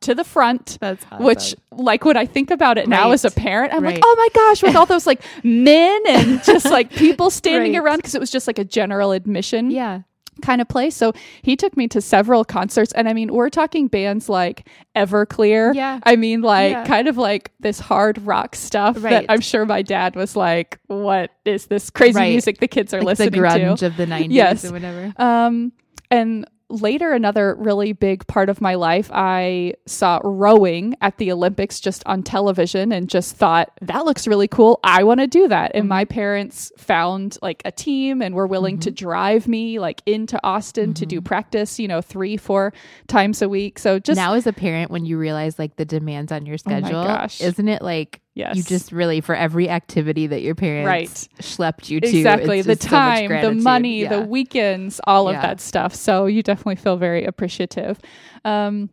to 0.00 0.14
the 0.14 0.24
front. 0.24 0.78
That's 0.80 1.04
awesome. 1.10 1.24
Which, 1.24 1.54
like, 1.72 2.04
when 2.04 2.16
I 2.16 2.26
think 2.26 2.50
about 2.50 2.78
it 2.78 2.88
now 2.88 3.10
as 3.12 3.24
a 3.24 3.30
parent, 3.30 3.72
I'm 3.74 3.82
like, 3.84 4.00
oh 4.02 4.14
my 4.16 4.28
gosh, 4.34 4.62
with 4.62 4.76
all 4.76 4.86
those 4.86 5.06
like 5.06 5.22
men 5.42 6.00
and 6.08 6.42
just 6.44 6.66
like 6.66 6.90
people 6.90 7.30
standing 7.30 7.72
Right. 7.72 7.78
around 7.82 7.96
because 7.98 8.14
it 8.14 8.20
was 8.20 8.30
just 8.30 8.46
like 8.46 8.58
a 8.58 8.64
general 8.64 9.12
admission 9.12 9.70
Yeah. 9.72 10.02
kind 10.40 10.60
of 10.60 10.68
place. 10.68 10.94
So 10.94 11.12
he 11.42 11.56
took 11.56 11.76
me 11.76 11.88
to 11.88 12.00
several 12.00 12.44
concerts. 12.44 12.92
And 12.92 13.08
I 13.08 13.12
mean, 13.12 13.32
we're 13.32 13.50
talking 13.50 13.88
bands 13.88 14.28
like 14.28 14.68
Everclear. 14.94 15.74
Yeah. 15.74 15.98
I 16.04 16.14
mean, 16.16 16.42
like 16.42 16.70
Yeah. 16.72 16.84
kind 16.86 17.08
of 17.08 17.16
like 17.16 17.50
this 17.58 17.80
hard 17.80 18.18
rock 18.24 18.54
stuff 18.54 19.02
Right. 19.02 19.10
that 19.10 19.26
I'm 19.28 19.40
sure 19.40 19.64
my 19.66 19.82
dad 19.82 20.14
was 20.14 20.36
like, 20.36 20.78
what 20.86 21.30
is 21.44 21.66
this 21.66 21.90
crazy 21.90 22.16
Right. 22.16 22.30
music 22.30 22.58
the 22.58 22.68
kids 22.68 22.94
are 22.94 23.02
Like 23.02 23.16
the 23.18 23.24
listening 23.24 23.40
grunge 23.42 23.78
to? 23.80 23.86
of 23.86 23.96
the 23.96 24.06
90s 24.06 24.30
Yes. 24.30 24.64
or 24.64 24.72
whatever. 24.72 25.12
Um, 25.16 25.72
and 26.10 26.46
later, 26.70 27.12
another 27.12 27.54
really 27.58 27.92
big 27.92 28.26
part 28.26 28.48
of 28.48 28.60
my 28.60 28.74
life, 28.74 29.10
I 29.12 29.74
saw 29.86 30.20
rowing 30.22 30.94
at 31.00 31.16
the 31.18 31.32
Olympics 31.32 31.80
just 31.80 32.02
on 32.06 32.22
television 32.22 32.92
and 32.92 33.08
just 33.08 33.36
thought, 33.36 33.72
that 33.80 34.04
looks 34.04 34.26
really 34.26 34.48
cool. 34.48 34.78
I 34.84 35.02
want 35.04 35.20
to 35.20 35.26
do 35.26 35.48
that. 35.48 35.70
Mm-hmm. 35.70 35.78
And 35.78 35.88
my 35.88 36.04
parents 36.04 36.70
found 36.76 37.38
like 37.42 37.62
a 37.64 37.72
team 37.72 38.20
and 38.20 38.34
were 38.34 38.46
willing 38.46 38.78
to 38.80 38.90
drive 38.90 39.48
me 39.48 39.78
like 39.78 40.02
into 40.06 40.38
Austin 40.44 40.94
to 40.94 41.04
Mm-hmm. 41.04 41.08
do 41.08 41.20
practice, 41.22 41.78
you 41.78 41.88
know, 41.88 42.00
three, 42.02 42.36
four 42.36 42.72
times 43.06 43.40
a 43.40 43.48
week. 43.48 43.78
So 43.78 43.98
just 43.98 44.16
now 44.16 44.34
as 44.34 44.46
a 44.46 44.52
parent 44.52 44.90
when 44.90 45.06
you 45.06 45.16
realize 45.18 45.58
like 45.58 45.76
the 45.76 45.84
demands 45.86 46.30
on 46.32 46.44
your 46.44 46.54
Oh 46.54 46.56
schedule 46.58 47.04
gosh. 47.04 47.40
isn't 47.40 47.68
it 47.68 47.80
like 47.82 48.20
Yes. 48.38 48.56
you 48.56 48.62
just 48.62 48.92
really 48.92 49.20
for 49.20 49.34
every 49.34 49.68
activity 49.68 50.28
that 50.28 50.42
your 50.42 50.54
parents 50.54 50.86
Right. 50.86 51.08
schlepped 51.44 51.90
you 51.90 52.00
to 52.00 52.06
exactly 52.08 52.60
it's 52.60 52.66
the 52.68 52.74
just 52.76 52.84
so 52.84 52.88
time 52.96 53.28
the 53.42 53.52
money 53.52 54.02
Yeah. 54.02 54.20
the 54.20 54.26
weekends 54.26 55.00
all 55.04 55.28
Yeah. 55.28 55.36
of 55.36 55.42
that 55.42 55.60
stuff 55.60 55.92
so 55.94 56.26
you 56.26 56.42
definitely 56.44 56.76
feel 56.76 56.96
very 56.96 57.24
appreciative 57.24 57.98
um 58.44 58.90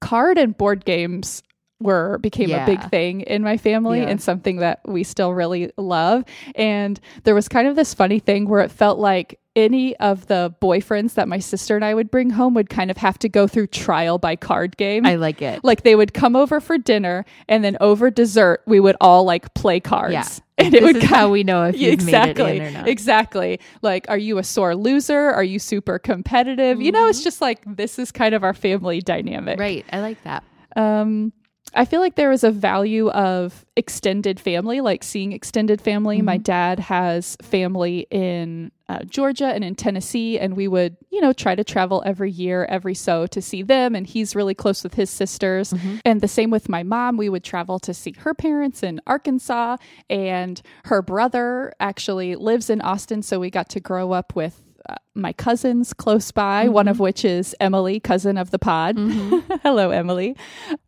card 0.00 0.38
and 0.38 0.56
board 0.56 0.84
games 0.84 1.42
were 1.80 2.18
became 2.18 2.50
a 2.50 2.66
big 2.66 2.82
thing 2.90 3.20
in 3.22 3.42
my 3.42 3.56
family 3.56 4.00
Yeah. 4.00 4.08
and 4.08 4.20
something 4.20 4.56
that 4.56 4.80
we 4.86 5.04
still 5.04 5.32
really 5.32 5.70
love 5.76 6.24
and 6.56 6.98
there 7.22 7.34
was 7.34 7.48
kind 7.48 7.68
of 7.68 7.76
this 7.76 7.94
funny 7.94 8.18
thing 8.18 8.48
where 8.48 8.60
it 8.60 8.70
felt 8.72 8.98
like 8.98 9.38
any 9.56 9.94
of 9.96 10.26
the 10.26 10.54
boyfriends 10.60 11.14
that 11.14 11.28
my 11.28 11.38
sister 11.38 11.76
and 11.76 11.84
I 11.84 11.94
would 11.94 12.10
bring 12.10 12.30
home 12.30 12.54
would 12.54 12.68
kind 12.68 12.90
of 12.90 12.96
have 12.96 13.18
to 13.20 13.28
go 13.28 13.46
through 13.46 13.68
trial 13.68 14.18
by 14.18 14.34
card 14.36 14.76
game. 14.76 15.06
I 15.06 15.14
like 15.14 15.40
it. 15.42 15.62
Like 15.62 15.82
they 15.82 15.94
would 15.94 16.12
come 16.12 16.34
over 16.34 16.60
for 16.60 16.76
dinner 16.76 17.24
and 17.48 17.62
then 17.62 17.76
over 17.80 18.10
dessert 18.10 18.62
we 18.66 18.80
would 18.80 18.96
all 19.00 19.24
like 19.24 19.54
play 19.54 19.80
cards. 19.80 20.12
Yeah. 20.12 20.24
And 20.56 20.72
this 20.72 20.82
it 20.82 20.84
would 20.84 20.96
is 20.98 21.02
how 21.04 21.30
we 21.30 21.42
know 21.42 21.64
if 21.64 21.76
you've 21.76 21.94
exactly 21.94 22.44
made 22.44 22.56
it 22.56 22.62
in 22.62 22.68
or 22.68 22.70
not. 22.78 22.88
Exactly. 22.88 23.58
Like 23.82 24.06
are 24.08 24.16
you 24.18 24.38
a 24.38 24.44
sore 24.44 24.76
loser? 24.76 25.18
Are 25.32 25.42
you 25.42 25.58
super 25.58 25.98
competitive? 25.98 26.80
You 26.80 26.92
know 26.92 27.08
it's 27.08 27.18
Mm-hmm. 27.18 27.24
just 27.24 27.40
like 27.40 27.58
this 27.66 27.98
is 27.98 28.12
kind 28.12 28.36
of 28.36 28.44
our 28.44 28.54
family 28.54 29.00
dynamic. 29.00 29.58
Right. 29.58 29.84
I 29.92 30.00
like 30.00 30.22
that. 30.22 30.44
Um 30.76 31.32
I 31.74 31.84
feel 31.84 32.00
like 32.00 32.14
there 32.14 32.32
is 32.32 32.44
a 32.44 32.50
value 32.50 33.10
of 33.10 33.66
extended 33.76 34.38
family, 34.38 34.80
like 34.80 35.02
seeing 35.02 35.32
extended 35.32 35.80
family. 35.80 36.22
My 36.22 36.36
dad 36.36 36.78
has 36.78 37.36
family 37.42 38.06
in 38.10 38.70
uh, 38.88 39.00
Georgia 39.04 39.46
and 39.46 39.64
in 39.64 39.74
Tennessee, 39.74 40.38
and 40.38 40.56
we 40.56 40.68
would, 40.68 40.96
you 41.10 41.20
know, 41.20 41.32
try 41.32 41.54
to 41.54 41.64
travel 41.64 42.02
every 42.06 42.30
year, 42.30 42.64
every 42.66 42.94
so 42.94 43.26
to 43.26 43.42
see 43.42 43.62
them. 43.62 43.94
And 43.94 44.06
he's 44.06 44.36
really 44.36 44.54
close 44.54 44.84
with 44.84 44.94
his 44.94 45.10
sisters. 45.10 45.72
And 46.04 46.20
the 46.20 46.28
same 46.28 46.50
with 46.50 46.68
my 46.68 46.82
mom. 46.82 47.16
We 47.16 47.28
would 47.28 47.44
travel 47.44 47.78
to 47.80 47.92
see 47.92 48.14
her 48.18 48.34
parents 48.34 48.82
in 48.82 49.00
Arkansas, 49.06 49.78
and 50.08 50.62
her 50.84 51.02
brother 51.02 51.72
actually 51.80 52.36
lives 52.36 52.70
in 52.70 52.80
Austin. 52.82 53.22
So 53.22 53.40
we 53.40 53.50
got 53.50 53.68
to 53.70 53.80
grow 53.80 54.12
up 54.12 54.36
with 54.36 54.63
Uh, 54.88 54.96
my 55.14 55.32
cousins 55.32 55.92
close 55.92 56.30
by, 56.30 56.68
one 56.68 56.88
of 56.88 56.96
mm-hmm. 56.96 57.04
which 57.04 57.24
is 57.24 57.54
Emily, 57.60 58.00
cousin 58.00 58.36
of 58.36 58.50
the 58.50 58.58
pod. 58.58 58.96
Mm-hmm. 58.96 59.52
Hello, 59.62 59.90
Emily. 59.90 60.36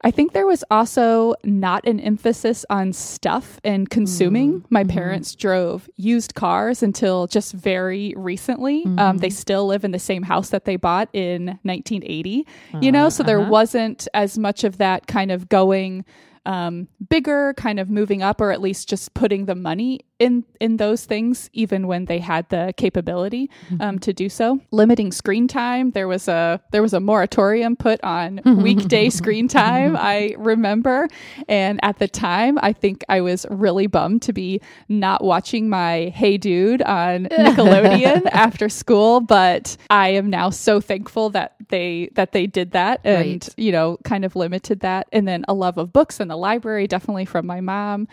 I 0.02 0.10
think 0.10 0.32
there 0.32 0.46
was 0.46 0.64
also 0.70 1.34
not 1.44 1.86
an 1.86 2.00
emphasis 2.00 2.66
on 2.68 2.92
stuff 2.92 3.58
and 3.64 3.88
consuming. 3.88 4.60
Mm-hmm. 4.60 4.66
My 4.70 4.84
parents 4.84 5.34
drove 5.34 5.88
used 5.96 6.34
cars 6.34 6.82
until 6.82 7.26
just 7.26 7.52
very 7.52 8.12
recently. 8.16 8.84
Um, 8.98 9.18
they 9.18 9.30
still 9.30 9.66
live 9.66 9.84
in 9.84 9.92
the 9.92 9.98
same 9.98 10.22
house 10.22 10.50
that 10.50 10.64
they 10.64 10.76
bought 10.76 11.08
in 11.12 11.46
1980, 11.62 12.46
you 12.80 12.92
know, 12.92 13.08
so 13.08 13.22
uh, 13.22 13.26
there 13.26 13.40
uh-huh. 13.40 13.50
wasn't 13.50 14.08
as 14.12 14.38
much 14.38 14.64
of 14.64 14.78
that 14.78 15.06
kind 15.06 15.30
of 15.30 15.48
going 15.48 16.04
um, 16.46 16.88
bigger, 17.10 17.54
kind 17.54 17.78
of 17.78 17.90
moving 17.90 18.22
up, 18.22 18.40
or 18.40 18.52
at 18.52 18.60
least 18.60 18.88
just 18.88 19.12
putting 19.14 19.46
the 19.46 19.54
money 19.54 20.00
in 20.18 20.44
in 20.60 20.78
those 20.78 21.04
things 21.04 21.50
even 21.52 21.86
when 21.86 22.06
they 22.06 22.18
had 22.18 22.48
the 22.48 22.72
capability 22.76 23.50
um, 23.72 23.78
mm-hmm. 23.78 23.96
to 23.98 24.12
do 24.12 24.28
so. 24.28 24.60
Limiting 24.70 25.12
screen 25.12 25.46
time. 25.48 25.90
There 25.90 26.08
was 26.08 26.28
a 26.28 26.60
there 26.72 26.82
was 26.82 26.94
a 26.94 27.00
moratorium 27.00 27.76
put 27.76 28.02
on 28.02 28.38
mm-hmm. 28.44 28.62
weekday 28.62 29.10
screen 29.10 29.48
time 29.48 29.94
mm-hmm. 29.94 30.04
i 30.04 30.34
remember. 30.38 31.08
And 31.48 31.78
at 31.82 31.98
the 31.98 32.08
time 32.08 32.58
i 32.62 32.72
think 32.72 33.04
i 33.08 33.20
was 33.20 33.46
really 33.50 33.86
bummed 33.86 34.22
to 34.22 34.32
be 34.32 34.60
not 34.88 35.22
watching 35.22 35.68
my 35.68 36.12
hey 36.14 36.36
dude 36.38 36.82
on 36.82 37.24
nickelodeon 37.30 38.26
after 38.32 38.68
school 38.68 39.20
but 39.20 39.76
i 39.90 40.08
am 40.08 40.30
now 40.30 40.50
so 40.50 40.80
thankful 40.80 41.30
that 41.30 41.56
they 41.68 42.10
that 42.14 42.32
they 42.32 42.46
did 42.46 42.72
that 42.72 43.00
and 43.04 43.26
Right. 43.26 43.48
you 43.56 43.72
know 43.72 43.98
kind 44.04 44.24
of 44.24 44.36
limited 44.36 44.80
that. 44.80 45.08
And 45.12 45.26
then 45.26 45.44
a 45.48 45.54
love 45.54 45.78
of 45.78 45.92
books 45.92 46.20
and 46.20 46.30
the 46.30 46.36
library 46.36 46.86
definitely 46.86 47.24
from 47.24 47.46
my 47.46 47.60
mom 47.60 48.08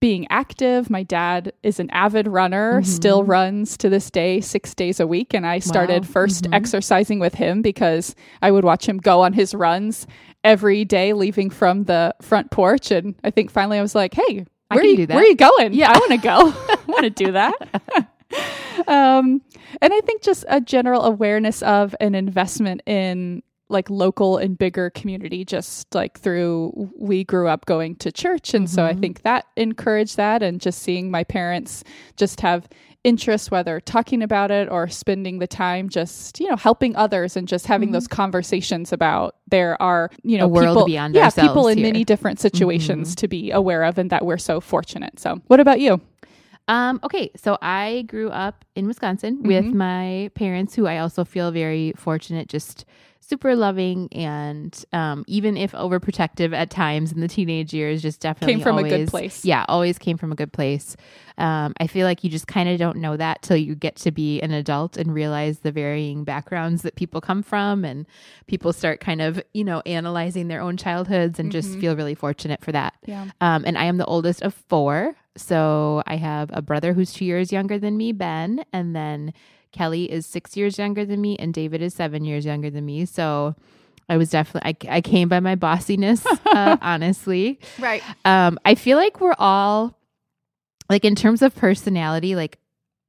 being 0.00 0.26
active. 0.30 0.90
My 0.90 1.02
dad 1.02 1.52
is 1.62 1.80
an 1.80 1.88
avid 1.90 2.28
runner, 2.28 2.82
still 2.82 3.24
runs 3.24 3.76
to 3.78 3.88
this 3.88 4.10
day 4.10 4.40
six 4.40 4.74
days 4.74 5.00
a 5.00 5.06
week. 5.06 5.32
And 5.32 5.46
I 5.46 5.58
started 5.58 6.04
Wow. 6.04 6.22
1st 6.22 6.48
exercising 6.52 7.18
with 7.18 7.34
him 7.34 7.62
because 7.62 8.14
I 8.42 8.50
would 8.50 8.64
watch 8.64 8.86
him 8.88 8.98
go 8.98 9.22
on 9.22 9.32
his 9.32 9.54
runs 9.54 10.06
every 10.44 10.84
day, 10.84 11.12
leaving 11.12 11.48
from 11.50 11.84
the 11.84 12.14
front 12.20 12.50
porch. 12.50 12.90
And 12.90 13.14
I 13.24 13.30
think 13.30 13.50
finally 13.50 13.78
I 13.78 13.82
was 13.82 13.94
like, 13.94 14.12
hey, 14.14 14.44
where, 14.68 14.80
can 14.80 14.96
you, 14.98 15.06
where 15.06 15.18
are 15.18 15.24
you 15.24 15.36
going? 15.36 15.72
Yeah, 15.72 15.92
I 15.92 15.98
want 15.98 16.12
to 16.12 16.18
go. 16.18 16.52
I 16.68 16.78
want 16.86 17.04
to 17.04 17.10
do 17.10 17.32
that. 17.32 17.54
um, 18.88 19.40
and 19.80 19.92
I 19.92 20.00
think 20.00 20.22
just 20.22 20.44
a 20.48 20.60
general 20.60 21.02
awareness 21.04 21.62
of 21.62 21.94
an 22.00 22.14
investment 22.14 22.82
in 22.86 23.42
like 23.68 23.90
local 23.90 24.36
and 24.36 24.56
bigger 24.58 24.90
community 24.90 25.44
just 25.44 25.92
like 25.94 26.18
through 26.20 26.90
we 26.96 27.24
grew 27.24 27.48
up 27.48 27.66
going 27.66 27.96
to 27.96 28.12
church. 28.12 28.54
And 28.54 28.68
so 28.70 28.84
i 28.84 28.92
mm-hmm. 28.92 29.00
think 29.00 29.22
that 29.22 29.46
encouraged 29.56 30.16
that 30.16 30.42
and 30.42 30.60
just 30.60 30.82
seeing 30.82 31.10
my 31.10 31.24
parents 31.24 31.84
just 32.16 32.40
have 32.40 32.68
interest 33.04 33.52
whether 33.52 33.78
talking 33.78 34.20
about 34.20 34.50
it 34.50 34.68
or 34.68 34.88
spending 34.88 35.38
the 35.38 35.46
time 35.46 35.88
just 35.88 36.40
you 36.40 36.48
know 36.50 36.56
helping 36.56 36.96
others 36.96 37.36
and 37.36 37.46
just 37.46 37.64
having 37.64 37.92
those 37.92 38.08
mm-hmm. 38.08 38.16
conversations 38.16 38.92
about 38.92 39.36
there 39.48 39.80
are 39.80 40.10
you 40.24 40.36
know 40.36 40.50
people 40.50 40.84
beyond 40.84 41.14
yeah 41.14 41.30
people 41.30 41.68
in 41.68 41.78
here. 41.78 41.86
many 41.86 42.04
different 42.04 42.40
situations 42.40 43.10
mm-hmm. 43.10 43.14
to 43.14 43.28
be 43.28 43.52
aware 43.52 43.84
of 43.84 43.96
and 43.96 44.10
that 44.10 44.26
we're 44.26 44.38
so 44.38 44.60
fortunate. 44.60 45.20
So 45.20 45.40
what 45.46 45.60
about 45.60 45.78
you? 45.78 46.00
Um, 46.68 46.98
okay, 47.04 47.30
so 47.36 47.56
I 47.62 48.04
grew 48.08 48.28
up 48.30 48.64
in 48.74 48.88
Wisconsin 48.88 49.42
with 49.44 49.66
my 49.66 50.30
parents, 50.34 50.74
who 50.74 50.86
I 50.86 50.98
also 50.98 51.24
feel 51.24 51.52
very 51.52 51.92
fortunate, 51.96 52.48
just 52.48 52.84
super 53.28 53.56
loving, 53.56 54.08
and 54.12 54.84
um, 54.92 55.24
even 55.26 55.56
if 55.56 55.72
overprotective 55.72 56.52
at 56.52 56.70
times 56.70 57.12
in 57.12 57.20
the 57.20 57.28
teenage 57.28 57.74
years, 57.74 58.02
just 58.02 58.20
definitely 58.20 58.54
Came 58.54 58.62
from 58.62 58.78
a 58.78 58.88
good 58.88 59.08
place. 59.08 59.44
Yeah, 59.44 59.64
always 59.68 59.98
came 59.98 60.16
from 60.16 60.32
a 60.32 60.34
good 60.34 60.52
place. 60.52 60.96
Um, 61.38 61.74
I 61.80 61.86
feel 61.86 62.06
like 62.06 62.24
you 62.24 62.30
just 62.30 62.46
kind 62.46 62.68
of 62.68 62.78
don't 62.78 62.98
know 62.98 63.16
that 63.16 63.42
till 63.42 63.56
you 63.56 63.74
get 63.74 63.96
to 63.96 64.10
be 64.10 64.40
an 64.40 64.52
adult 64.52 64.96
and 64.96 65.12
realize 65.12 65.58
the 65.58 65.72
varying 65.72 66.24
backgrounds 66.24 66.82
that 66.82 66.94
people 66.94 67.20
come 67.20 67.42
from, 67.42 67.84
and 67.84 68.06
people 68.46 68.72
start 68.72 69.00
kind 69.00 69.20
of 69.20 69.42
you 69.52 69.64
know 69.64 69.82
analyzing 69.86 70.48
their 70.48 70.60
own 70.60 70.76
childhoods, 70.76 71.38
and 71.38 71.50
just 71.52 71.78
feel 71.78 71.96
really 71.96 72.14
fortunate 72.14 72.62
for 72.62 72.72
that. 72.72 72.94
yeah 73.06 73.26
Um, 73.40 73.64
and 73.66 73.76
I 73.76 73.84
am 73.84 73.96
the 73.96 74.06
oldest 74.06 74.42
of 74.42 74.54
four. 74.54 75.16
So 75.36 76.02
I 76.06 76.16
have 76.16 76.50
a 76.52 76.62
brother 76.62 76.94
who's 76.94 77.12
two 77.12 77.26
years 77.26 77.52
younger 77.52 77.78
than 77.78 77.96
me, 77.96 78.12
Ben. 78.12 78.64
And 78.72 78.96
then 78.96 79.34
Kelly 79.76 80.10
is 80.10 80.24
six 80.24 80.56
years 80.56 80.78
younger 80.78 81.04
than 81.04 81.20
me, 81.20 81.36
and 81.36 81.52
David 81.52 81.82
is 81.82 81.94
seven 81.94 82.24
years 82.24 82.44
younger 82.46 82.70
than 82.70 82.86
me. 82.86 83.04
So 83.04 83.54
I 84.08 84.16
was 84.16 84.30
definitely, 84.30 84.76
I, 84.88 84.96
I 84.96 85.00
came 85.00 85.28
by 85.28 85.40
my 85.40 85.54
bossiness, 85.54 86.24
uh, 86.46 86.76
honestly. 86.80 87.60
right 87.78 88.02
Um, 88.24 88.58
I 88.64 88.74
feel 88.74 88.96
like 88.96 89.20
we're 89.20 89.34
all, 89.38 89.98
like, 90.88 91.04
in 91.04 91.14
terms 91.14 91.42
of 91.42 91.54
personality, 91.54 92.36
like, 92.36 92.58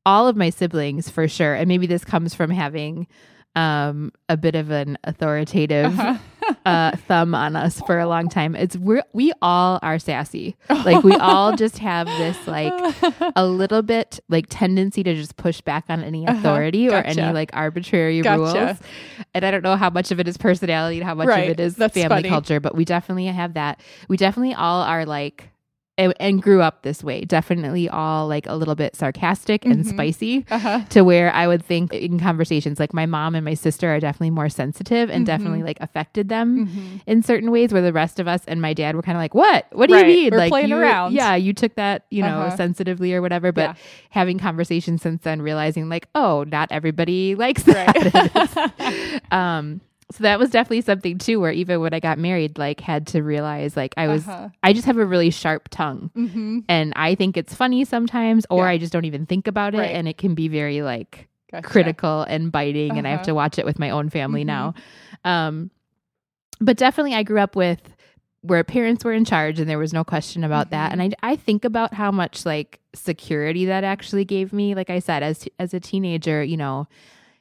all 0.05 0.27
of 0.27 0.35
my 0.35 0.49
siblings 0.49 1.09
for 1.09 1.27
sure. 1.27 1.53
And 1.53 1.67
maybe 1.67 1.87
this 1.87 2.05
comes 2.05 2.33
from 2.33 2.49
having 2.49 3.07
um 3.55 4.11
a 4.29 4.37
bit 4.37 4.55
of 4.55 4.69
an 4.69 4.97
authoritative 5.03 5.99
uh 6.65 6.91
thumb 7.07 7.33
on 7.35 7.55
us 7.55 7.81
for 7.81 7.99
a 7.99 8.07
long 8.07 8.27
time 8.29 8.55
it's 8.55 8.75
we 8.77 9.01
we 9.13 9.31
all 9.41 9.79
are 9.81 9.99
sassy 9.99 10.55
like 10.85 11.03
we 11.03 11.15
all 11.17 11.55
just 11.55 11.77
have 11.79 12.05
this 12.17 12.47
like 12.47 12.73
a 13.35 13.45
little 13.45 13.81
bit 13.81 14.19
like 14.29 14.45
tendency 14.49 15.03
to 15.03 15.13
just 15.15 15.35
push 15.37 15.61
back 15.61 15.85
on 15.89 16.03
any 16.03 16.25
authority 16.25 16.89
or 16.89 16.95
any 16.97 17.07
Uh-huh. 17.21 17.27
Gotcha. 17.27 17.33
like 17.33 17.49
arbitrary 17.53 18.21
Gotcha. 18.21 18.37
rules 18.39 18.77
and 19.33 19.45
i 19.45 19.51
don't 19.51 19.63
know 19.63 19.75
how 19.75 19.89
much 19.89 20.11
of 20.11 20.19
it 20.19 20.27
is 20.27 20.37
personality 20.37 20.97
and 20.97 21.05
how 21.05 21.15
much 21.15 21.27
Right. 21.27 21.43
of 21.43 21.49
it 21.51 21.59
is 21.59 21.75
That's 21.75 21.93
family 21.93 22.07
funny. 22.23 22.29
culture 22.29 22.59
but 22.59 22.75
we 22.75 22.85
definitely 22.85 23.25
have 23.27 23.53
that 23.55 23.81
we 24.07 24.17
definitely 24.17 24.53
all 24.53 24.81
are 24.83 25.05
like 25.05 25.49
and, 25.97 26.13
and 26.19 26.41
grew 26.41 26.61
up 26.61 26.83
this 26.83 27.03
way 27.03 27.21
definitely 27.25 27.89
all 27.89 28.27
like 28.27 28.45
a 28.47 28.55
little 28.55 28.75
bit 28.75 28.95
sarcastic 28.95 29.65
and 29.65 29.77
Mm-hmm. 29.83 29.89
spicy 29.89 30.45
uh-huh 30.49 30.81
to 30.89 31.01
where 31.03 31.31
I 31.33 31.47
would 31.47 31.63
think 31.65 31.93
in 31.93 32.19
conversations, 32.19 32.79
like 32.79 32.93
my 32.93 33.05
mom 33.05 33.35
and 33.35 33.43
my 33.43 33.53
sister 33.53 33.93
are 33.93 33.99
definitely 33.99 34.29
more 34.31 34.49
sensitive 34.49 35.09
Mm-hmm. 35.09 35.15
and 35.15 35.25
definitely 35.25 35.63
like 35.63 35.77
affected 35.81 36.29
them 36.29 37.01
in 37.07 37.23
certain 37.23 37.51
ways, 37.51 37.71
where 37.73 37.81
the 37.81 37.93
rest 37.93 38.19
of 38.19 38.27
us 38.27 38.41
and 38.47 38.61
my 38.61 38.73
dad 38.73 38.95
were 38.95 39.01
kind 39.01 39.17
of 39.17 39.21
like, 39.21 39.33
"What? 39.33 39.65
What 39.71 39.87
do 39.89 39.93
Right. 39.95 40.07
you 40.07 40.13
mean? 40.13 40.31
We're 40.31 40.37
like 40.37 40.49
playing 40.51 40.69
you- 40.69 40.77
around." 40.77 41.13
Yeah, 41.13 41.35
you 41.35 41.53
took 41.53 41.75
that, 41.75 42.05
you 42.09 42.21
know, 42.23 42.41
Uh-huh. 42.41 42.55
sensitively 42.55 43.13
or 43.13 43.21
whatever." 43.21 43.51
But 43.51 43.69
Yeah. 43.69 43.73
having 44.11 44.37
conversations 44.39 45.01
since 45.01 45.21
then, 45.23 45.41
realizing 45.41 45.89
like, 45.89 46.07
oh, 46.15 46.43
not 46.47 46.71
everybody 46.71 47.35
likes 47.35 47.63
that. 47.63 49.21
um, 49.31 49.81
so 50.11 50.23
that 50.23 50.39
was 50.39 50.49
definitely 50.51 50.81
something 50.81 51.17
too, 51.17 51.39
where 51.39 51.51
even 51.51 51.81
when 51.81 51.93
I 51.93 51.99
got 51.99 52.17
married, 52.17 52.57
like 52.57 52.79
had 52.79 53.07
to 53.07 53.21
realize 53.21 53.75
like 53.75 53.93
I 53.97 54.07
was, 54.07 54.27
Uh-huh. 54.27 54.49
I 54.63 54.71
just 54.73 54.85
have 54.85 54.97
a 54.97 55.05
really 55.05 55.29
sharp 55.31 55.67
tongue, 55.69 56.11
mm-hmm. 56.15 56.59
and 56.69 56.93
I 56.95 57.15
think 57.15 57.35
it's 57.37 57.53
funny 57.53 57.83
sometimes, 57.85 58.45
or 58.49 58.63
Yeah. 58.65 58.71
I 58.71 58.77
just 58.77 58.93
don't 58.93 59.05
even 59.05 59.25
think 59.25 59.47
about 59.47 59.75
it, 59.75 59.79
Right. 59.79 59.91
and 59.95 60.07
it 60.07 60.17
can 60.17 60.33
be 60.35 60.47
very 60.47 60.81
like 60.81 61.27
gotcha. 61.51 61.67
critical 61.67 62.21
and 62.23 62.51
biting 62.51 62.97
and 62.97 63.05
I 63.07 63.11
have 63.11 63.19
Uh-huh. 63.19 63.25
to 63.25 63.35
watch 63.35 63.59
it 63.59 63.65
with 63.65 63.79
my 63.79 63.89
own 63.89 64.09
family 64.09 64.43
Mhm. 64.43 64.47
now. 64.47 64.73
Um 65.25 65.71
but 66.59 66.77
definitely 66.77 67.13
I 67.13 67.23
grew 67.23 67.39
up 67.39 67.55
with 67.55 67.95
where 68.41 68.63
parents 68.63 69.03
were 69.03 69.13
in 69.13 69.25
charge 69.25 69.59
and 69.59 69.69
there 69.69 69.77
was 69.77 69.93
no 69.93 70.03
question 70.03 70.43
about 70.43 70.69
that 70.71 70.91
Mm-hmm. 70.91 71.01
and 71.01 71.15
I 71.21 71.31
I 71.31 71.35
think 71.35 71.65
about 71.65 71.93
how 71.93 72.11
much 72.11 72.45
like 72.45 72.79
security 72.95 73.65
that 73.65 73.83
actually 73.83 74.25
gave 74.25 74.53
me 74.53 74.73
like 74.73 74.89
I 74.89 74.99
said 74.99 75.21
as 75.21 75.47
as 75.59 75.73
a 75.73 75.79
teenager, 75.79 76.43
you 76.43 76.55
know, 76.57 76.87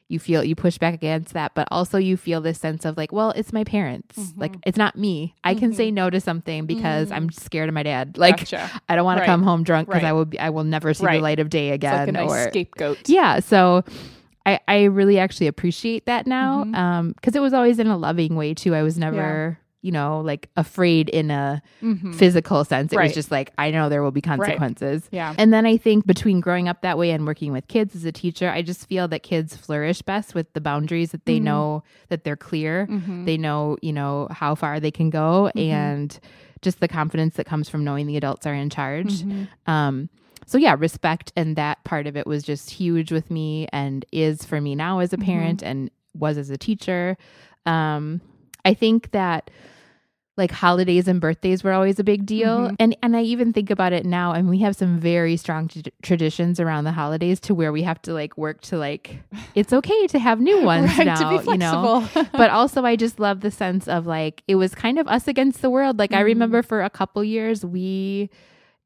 you 0.08 0.18
feel 0.20 0.44
you 0.44 0.54
push 0.54 0.78
back 0.78 0.94
against 0.94 1.32
that 1.34 1.52
but 1.54 1.66
also 1.70 1.98
you 1.98 2.16
feel 2.16 2.40
this 2.40 2.58
sense 2.58 2.84
of 2.84 2.96
like 2.96 3.10
well 3.12 3.30
it's 3.32 3.52
my 3.52 3.64
parents 3.64 4.16
Mm-hmm. 4.18 4.40
like 4.40 4.54
it's 4.64 4.78
not 4.78 4.96
me 4.96 5.34
i 5.42 5.52
can 5.54 5.72
say 5.72 5.90
no 5.90 6.10
to 6.10 6.20
something 6.20 6.64
because 6.66 7.10
i'm 7.10 7.30
scared 7.30 7.68
of 7.68 7.74
my 7.74 7.82
dad 7.82 8.16
like. 8.24 8.38
Gotcha. 8.38 8.70
i 8.88 8.94
don't 8.94 9.04
want 9.04 9.18
Right. 9.20 9.26
to 9.26 9.32
come 9.32 9.42
home 9.42 9.64
drunk 9.64 9.88
because 9.88 10.02
Right. 10.02 10.08
i 10.08 10.12
will 10.12 10.24
be 10.26 10.38
i 10.38 10.50
will 10.50 10.64
never 10.64 10.94
see 10.94 11.04
the 11.06 11.18
light 11.18 11.40
of 11.40 11.50
day 11.50 11.70
like 11.72 11.74
again 11.82 12.12
nice 12.14 12.30
or 12.30 12.48
scapegoat. 12.50 13.08
yeah 13.08 13.40
so 13.40 13.82
i 14.46 14.60
i 14.68 14.84
really 14.84 15.18
actually 15.18 15.48
appreciate 15.48 16.06
that 16.06 16.26
now 16.26 16.62
Mhm. 16.64 16.76
um 16.76 17.12
because 17.12 17.34
it 17.34 17.40
was 17.40 17.52
always 17.52 17.78
in 17.80 17.88
a 17.88 17.96
loving 17.96 18.36
way 18.36 18.54
too 18.54 18.74
i 18.76 18.82
was 18.82 18.96
never 18.96 19.58
you 19.82 19.92
know 19.92 20.20
like 20.20 20.48
afraid 20.56 21.08
in 21.10 21.30
a 21.30 21.60
Mhm. 21.82 22.14
physical 22.14 22.64
sense 22.64 22.92
it 22.92 22.96
Right. 22.96 23.04
was 23.04 23.14
just 23.14 23.30
like 23.30 23.52
i 23.58 23.70
know 23.70 23.88
there 23.88 24.02
will 24.02 24.10
be 24.10 24.20
consequences 24.22 25.08
Yeah. 25.12 25.34
and 25.38 25.52
then 25.52 25.66
i 25.66 25.76
think 25.76 26.06
between 26.06 26.40
growing 26.40 26.66
up 26.68 26.80
that 26.82 26.96
way 26.98 27.10
and 27.10 27.26
working 27.26 27.52
with 27.52 27.68
kids 27.68 27.94
as 27.94 28.04
a 28.04 28.10
teacher 28.12 28.48
i 28.50 28.62
just 28.62 28.88
feel 28.88 29.06
that 29.08 29.22
kids 29.22 29.54
flourish 29.56 30.02
best 30.02 30.34
with 30.34 30.52
the 30.54 30.60
boundaries 30.60 31.10
that 31.12 31.24
they 31.26 31.38
Mhm. 31.38 31.42
know 31.44 31.82
that 32.08 32.24
they're 32.24 32.36
clear 32.36 32.86
Mhm. 32.90 33.26
they 33.26 33.36
know 33.36 33.76
you 33.82 33.92
know 33.92 34.28
how 34.30 34.54
far 34.54 34.80
they 34.80 34.90
can 34.90 35.10
go 35.10 35.50
Mhm. 35.54 35.60
and 35.60 36.20
just 36.62 36.80
the 36.80 36.88
confidence 36.88 37.36
that 37.36 37.44
comes 37.46 37.68
from 37.68 37.84
knowing 37.84 38.06
the 38.06 38.16
adults 38.16 38.46
are 38.46 38.54
in 38.54 38.70
charge 38.70 39.22
Mhm. 39.24 39.46
um, 39.66 40.08
so 40.46 40.58
yeah, 40.58 40.76
respect 40.78 41.32
and 41.36 41.56
that 41.56 41.82
part 41.84 42.06
of 42.06 42.16
it 42.16 42.24
was 42.26 42.44
just 42.44 42.70
huge 42.70 43.10
with 43.10 43.30
me 43.32 43.66
and 43.72 44.04
is 44.12 44.44
for 44.44 44.60
me 44.60 44.74
now 44.76 45.00
as 45.00 45.12
a 45.12 45.16
Mm-hmm. 45.16 45.26
parent 45.26 45.62
and 45.62 45.90
was 46.14 46.38
as 46.38 46.50
a 46.50 46.56
teacher. 46.56 47.16
Um, 47.66 48.20
I 48.66 48.74
think 48.74 49.10
that 49.12 49.50
like 50.38 50.50
holidays 50.50 51.08
and 51.08 51.18
birthdays 51.18 51.64
were 51.64 51.72
always 51.72 51.98
a 51.98 52.04
big 52.04 52.26
deal 52.26 52.68
Mhm. 52.68 52.76
and 52.78 52.94
and 53.02 53.16
I 53.16 53.22
even 53.22 53.54
think 53.54 53.70
about 53.70 53.94
it 53.94 54.04
now 54.04 54.32
and 54.32 54.50
we 54.50 54.58
have 54.58 54.76
some 54.76 54.98
very 55.00 55.36
strong 55.38 55.66
t- 55.68 55.82
traditions 56.02 56.60
around 56.60 56.84
the 56.84 56.92
holidays 56.92 57.40
to 57.40 57.54
where 57.54 57.72
we 57.72 57.82
have 57.84 58.02
to 58.02 58.12
like 58.12 58.36
work 58.36 58.60
to 58.68 58.76
like 58.76 59.22
it's 59.54 59.72
okay 59.72 60.06
to 60.08 60.18
have 60.18 60.38
new 60.38 60.60
ones 60.74 60.92
right, 60.98 61.06
now 61.06 61.20
to 61.30 61.42
be 61.42 61.50
you 61.52 61.56
know 61.56 62.06
but 62.32 62.50
also 62.50 62.84
I 62.84 62.96
just 62.96 63.18
love 63.18 63.40
the 63.40 63.50
sense 63.50 63.88
of 63.88 64.06
like 64.06 64.42
it 64.46 64.56
was 64.56 64.74
kind 64.74 64.98
of 64.98 65.08
us 65.08 65.26
against 65.26 65.62
the 65.62 65.70
world. 65.70 65.98
Like 65.98 66.12
I 66.12 66.16
Mm-hmm. 66.16 66.24
remember 66.26 66.62
for 66.62 66.82
a 66.82 66.90
couple 66.90 67.24
years 67.24 67.64
we 67.64 68.28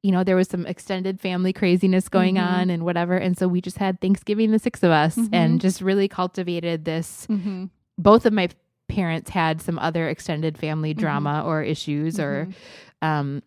you 0.05 0.13
know 0.13 0.23
there 0.23 0.37
was 0.37 0.47
some 0.49 0.65
extended 0.67 1.21
family 1.21 1.53
craziness 1.53 2.09
going 2.09 2.37
Mhm. 2.37 2.47
on 2.47 2.71
and 2.71 2.85
whatever 2.85 3.17
and 3.17 3.37
so 3.37 3.49
we 3.49 3.61
just 3.61 3.79
had 3.79 4.01
Thanksgiving 4.01 4.53
the 4.53 4.61
6 4.61 4.85
of 4.85 4.93
us 4.93 5.17
Mhm. 5.17 5.29
and 5.33 5.61
just 5.61 5.81
really 5.83 6.07
cultivated 6.07 6.85
this 6.85 7.27
Mhm. 7.29 7.71
both 7.99 8.25
of 8.25 8.33
my 8.33 8.49
parents 8.91 9.31
had 9.31 9.63
some 9.63 9.79
other 9.79 10.09
extended 10.09 10.59
family 10.59 10.91
Mm-hmm. 10.93 11.01
drama 11.01 11.43
or 11.47 11.63
issues 11.63 12.19
or 12.19 12.49
um 13.03 13.43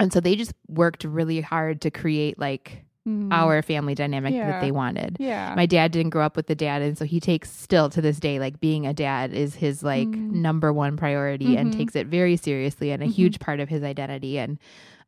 and 0.00 0.12
so 0.12 0.20
they 0.20 0.36
just 0.36 0.52
worked 0.68 1.04
really 1.04 1.40
hard 1.40 1.80
to 1.82 1.90
create 1.90 2.38
like 2.38 2.84
Mhm. 3.06 3.32
our 3.32 3.62
family 3.62 3.94
dynamic 3.94 4.34
Yeah. 4.34 4.50
that 4.50 4.60
they 4.60 4.70
wanted 4.70 5.16
yeah. 5.18 5.54
my 5.56 5.64
dad 5.64 5.92
didn't 5.92 6.10
grow 6.10 6.26
up 6.26 6.36
with 6.36 6.50
a 6.50 6.54
dad 6.54 6.82
and 6.82 6.98
so 6.98 7.04
he 7.06 7.20
takes 7.20 7.50
still 7.50 7.88
to 7.90 8.02
this 8.02 8.20
day 8.20 8.38
like 8.38 8.60
being 8.60 8.86
a 8.86 8.92
dad 8.92 9.32
is 9.32 9.54
his 9.54 9.82
like 9.82 10.08
Mm. 10.08 10.32
number 10.48 10.72
one 10.74 10.96
priority 10.98 11.56
and 11.56 11.72
Mhm. 11.72 11.76
takes 11.78 11.96
it 11.96 12.06
very 12.08 12.36
seriously 12.36 12.90
and 12.90 13.02
a 13.02 13.06
Mhm. 13.06 13.12
huge 13.18 13.38
part 13.38 13.60
of 13.60 13.68
his 13.70 13.82
identity 13.82 14.38
and 14.38 14.58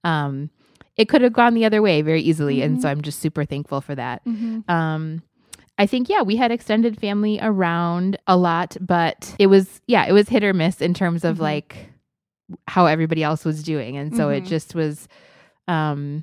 um 0.04 0.48
it 0.96 1.08
could 1.08 1.22
have 1.22 1.32
gone 1.32 1.54
the 1.54 1.64
other 1.64 1.80
way 1.80 2.02
very 2.02 2.20
easily. 2.20 2.60
And 2.62 2.80
so. 2.82 2.88
I'm 2.90 3.00
just 3.00 3.20
super 3.20 3.44
thankful 3.46 3.80
for 3.80 3.94
that. 3.94 4.20
Um, 4.68 5.22
I 5.80 5.86
think, 5.86 6.10
yeah, 6.10 6.20
we 6.20 6.36
had 6.36 6.52
extended 6.52 7.00
family 7.00 7.38
around 7.40 8.18
a 8.26 8.36
lot, 8.36 8.76
but 8.82 9.34
it 9.38 9.46
was, 9.46 9.80
yeah, 9.86 10.04
it 10.06 10.12
was 10.12 10.28
hit 10.28 10.44
or 10.44 10.52
miss 10.52 10.82
in 10.82 10.92
terms 10.92 11.24
of 11.24 11.38
Mhm. 11.38 11.40
like 11.40 11.88
how 12.68 12.84
everybody 12.84 13.22
else 13.22 13.46
was 13.46 13.62
doing. 13.62 13.96
And 13.96 14.14
so 14.14 14.28
it 14.28 14.44
Mhm. 14.44 14.48
just 14.48 14.74
was, 14.74 15.08
um, 15.68 16.22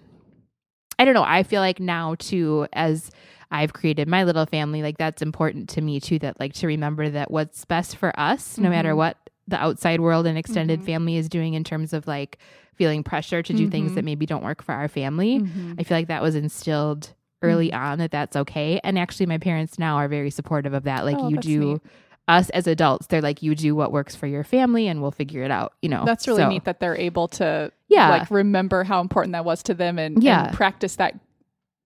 I 0.99 1.05
don't 1.05 1.15
know. 1.15 1.23
I 1.25 1.41
feel 1.41 1.61
like 1.61 1.79
now 1.79 2.13
too, 2.19 2.67
as 2.73 3.09
I've 3.49 3.73
created 3.73 4.07
my 4.07 4.23
little 4.25 4.45
family, 4.45 4.83
like 4.83 4.97
that's 4.99 5.23
important 5.23 5.69
to 5.69 5.81
me 5.81 5.99
too, 5.99 6.19
that 6.19 6.39
like 6.39 6.53
to 6.53 6.67
remember 6.67 7.09
that 7.09 7.31
what's 7.31 7.65
best 7.65 7.95
for 7.95 8.11
us, 8.19 8.59
no 8.59 8.69
matter 8.69 8.93
Mhm. 8.93 8.97
what 8.97 9.17
the 9.47 9.59
outside 9.59 10.01
world 10.01 10.27
and 10.27 10.37
extended 10.37 10.81
Mhm. 10.81 10.85
family 10.85 11.15
is 11.17 11.29
doing 11.29 11.55
in 11.55 11.63
terms 11.63 11.93
of 11.93 12.05
like 12.05 12.37
feeling 12.75 13.03
pressure 13.03 13.41
to 13.41 13.53
do 13.53 13.67
things 13.67 13.93
that 13.93 14.05
maybe 14.05 14.27
don't 14.27 14.43
work 14.43 14.61
for 14.61 14.73
our 14.73 14.87
family. 14.87 15.41
I 15.79 15.83
feel 15.83 15.97
like 15.97 16.09
that 16.09 16.21
was 16.21 16.35
instilled 16.35 17.13
early 17.41 17.69
Mm-hmm. 17.69 17.83
on 17.83 17.99
that 17.99 18.11
that's 18.11 18.35
okay. 18.35 18.79
And 18.83 18.97
actually, 18.97 19.25
my 19.27 19.37
parents 19.37 19.77
now 19.79 19.95
are 19.97 20.07
very 20.07 20.29
supportive 20.29 20.73
of 20.73 20.83
that. 20.83 21.05
Like, 21.05 21.17
Oh, 21.19 21.29
you 21.29 21.37
do 21.37 21.59
neat. 21.73 21.81
us 22.27 22.49
as 22.51 22.67
adults, 22.67 23.07
they're 23.07 23.21
like, 23.21 23.41
you 23.43 23.55
do 23.55 23.75
what 23.75 23.91
works 23.91 24.15
for 24.15 24.27
your 24.27 24.43
family 24.43 24.87
and 24.87 25.01
we'll 25.01 25.11
figure 25.11 25.43
it 25.43 25.51
out, 25.51 25.73
you 25.81 25.89
know? 25.89 26.03
That's 26.05 26.27
really 26.27 26.41
So, 26.43 26.49
neat 26.49 26.65
that 26.65 26.79
they're 26.79 26.97
able 26.97 27.27
to 27.29 27.71
Yeah. 27.89 28.09
like 28.09 28.31
remember 28.31 28.83
how 28.83 29.01
important 29.01 29.33
that 29.33 29.45
was 29.45 29.63
to 29.63 29.73
them 29.73 29.97
and, 29.99 30.21
Yeah. 30.21 30.47
and 30.47 30.53
practice 30.55 30.95
that 30.97 31.19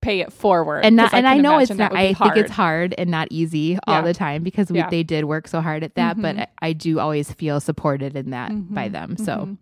pay 0.01 0.22
it 0.22 0.34
forward. 0.34 0.84
And 0.84 0.96
not, 0.96 1.12
'Cause 1.12 1.17
and 1.20 1.27
I 1.27 1.38
know 1.38 1.60
it's 1.60 1.70
not. 1.70 1.93
I 1.96 2.13
hard. 2.13 2.34
think 2.34 2.46
it's 2.46 2.55
hard 2.55 2.96
and 2.98 3.12
not 3.12 3.27
easy 3.29 3.77
all 3.86 4.01
the 4.01 4.15
time 4.15 4.41
because 4.41 4.72
we, 4.72 4.79
Yeah. 4.79 4.89
they 4.89 5.03
did 5.03 5.25
work 5.25 5.48
so 5.48 5.62
hard 5.62 5.84
at 5.84 5.93
that. 5.93 6.20
But 6.20 6.38
Mhm. 6.38 6.41
I, 6.60 6.70
I 6.70 6.74
do 6.74 6.98
always 7.00 7.31
feel 7.31 7.60
supported 7.60 8.15
in 8.15 8.31
that 8.31 8.50
by 8.74 8.89
Mhm. 8.89 8.91
them. 8.93 9.17
So, 9.17 9.34
Mhm. 9.38 9.58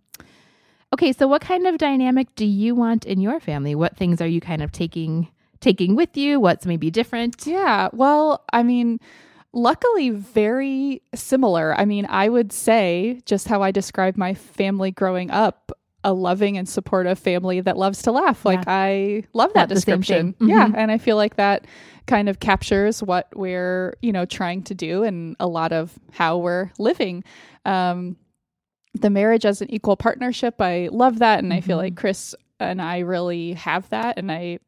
okay. 0.93 1.12
So, 1.12 1.27
what 1.27 1.41
kind 1.41 1.67
of 1.67 1.77
dynamic 1.77 2.34
do 2.36 2.46
you 2.46 2.74
want 2.74 3.05
in 3.05 3.19
your 3.19 3.41
family? 3.41 3.75
What 3.75 3.98
things 3.98 4.22
are 4.22 4.27
you 4.27 4.39
kind 4.39 4.62
of 4.62 4.72
taking 4.72 5.27
taking 5.61 5.95
with 5.95 6.15
you? 6.17 6.39
What's 6.39 6.65
maybe 6.65 6.89
different? 6.91 7.45
Yeah. 7.45 7.89
Well, 7.93 8.43
I 8.53 8.63
mean, 8.63 8.99
luckily, 9.53 10.09
very 10.09 11.01
similar. 11.15 11.73
I 11.77 11.85
mean, 11.85 12.05
I 12.09 12.29
would 12.29 12.51
say 12.53 13.21
just 13.25 13.47
how 13.47 13.61
I 13.61 13.71
described 13.71 14.17
my 14.17 14.33
family 14.33 14.91
growing 14.91 15.31
up. 15.31 15.71
A 16.05 16.13
loving 16.13 16.57
and 16.57 16.67
supportive 16.67 17.19
family 17.19 17.59
that 17.59 17.75
loves 17.75 18.01
to 18.03 18.13
laugh. 18.13 18.45
Like 18.45 18.63
I 18.67 19.25
love 19.33 19.51
that 19.51 19.67
same 19.67 19.75
description. 19.75 20.33
Yeah, 20.39 20.69
Mhm. 20.69 20.75
and 20.77 20.91
I 20.91 20.97
feel 20.97 21.17
like 21.17 21.35
that 21.35 21.67
kind 22.07 22.29
of 22.29 22.39
captures 22.39 23.03
what 23.03 23.27
we're 23.35 23.97
you 24.01 24.13
know 24.13 24.23
trying 24.23 24.63
to 24.63 24.73
do 24.73 25.03
and 25.03 25.35
a 25.41 25.47
lot 25.47 25.73
of 25.73 25.99
how 26.13 26.37
we're 26.37 26.71
living. 26.79 27.25
Um, 27.65 28.15
the 28.93 29.09
marriage 29.09 29.45
as 29.45 29.61
an 29.61 29.69
equal 29.69 29.97
partnership, 29.97 30.61
I 30.61 30.87
love 30.89 31.19
that, 31.19 31.39
and 31.43 31.53
I 31.53 31.59
feel 31.59 31.75
Mhm. 31.77 31.81
like 31.81 31.95
Chris 31.97 32.33
and 32.61 32.81
I 32.81 32.99
really 32.99 33.51
have 33.53 33.89
that, 33.89 34.17
and 34.17 34.31
I 34.31 34.59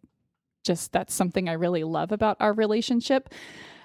just 0.64 0.92
that's 0.92 1.14
something 1.14 1.50
I 1.50 1.54
really 1.54 1.84
love 1.84 2.12
about 2.12 2.38
our 2.40 2.54
relationship. 2.54 3.30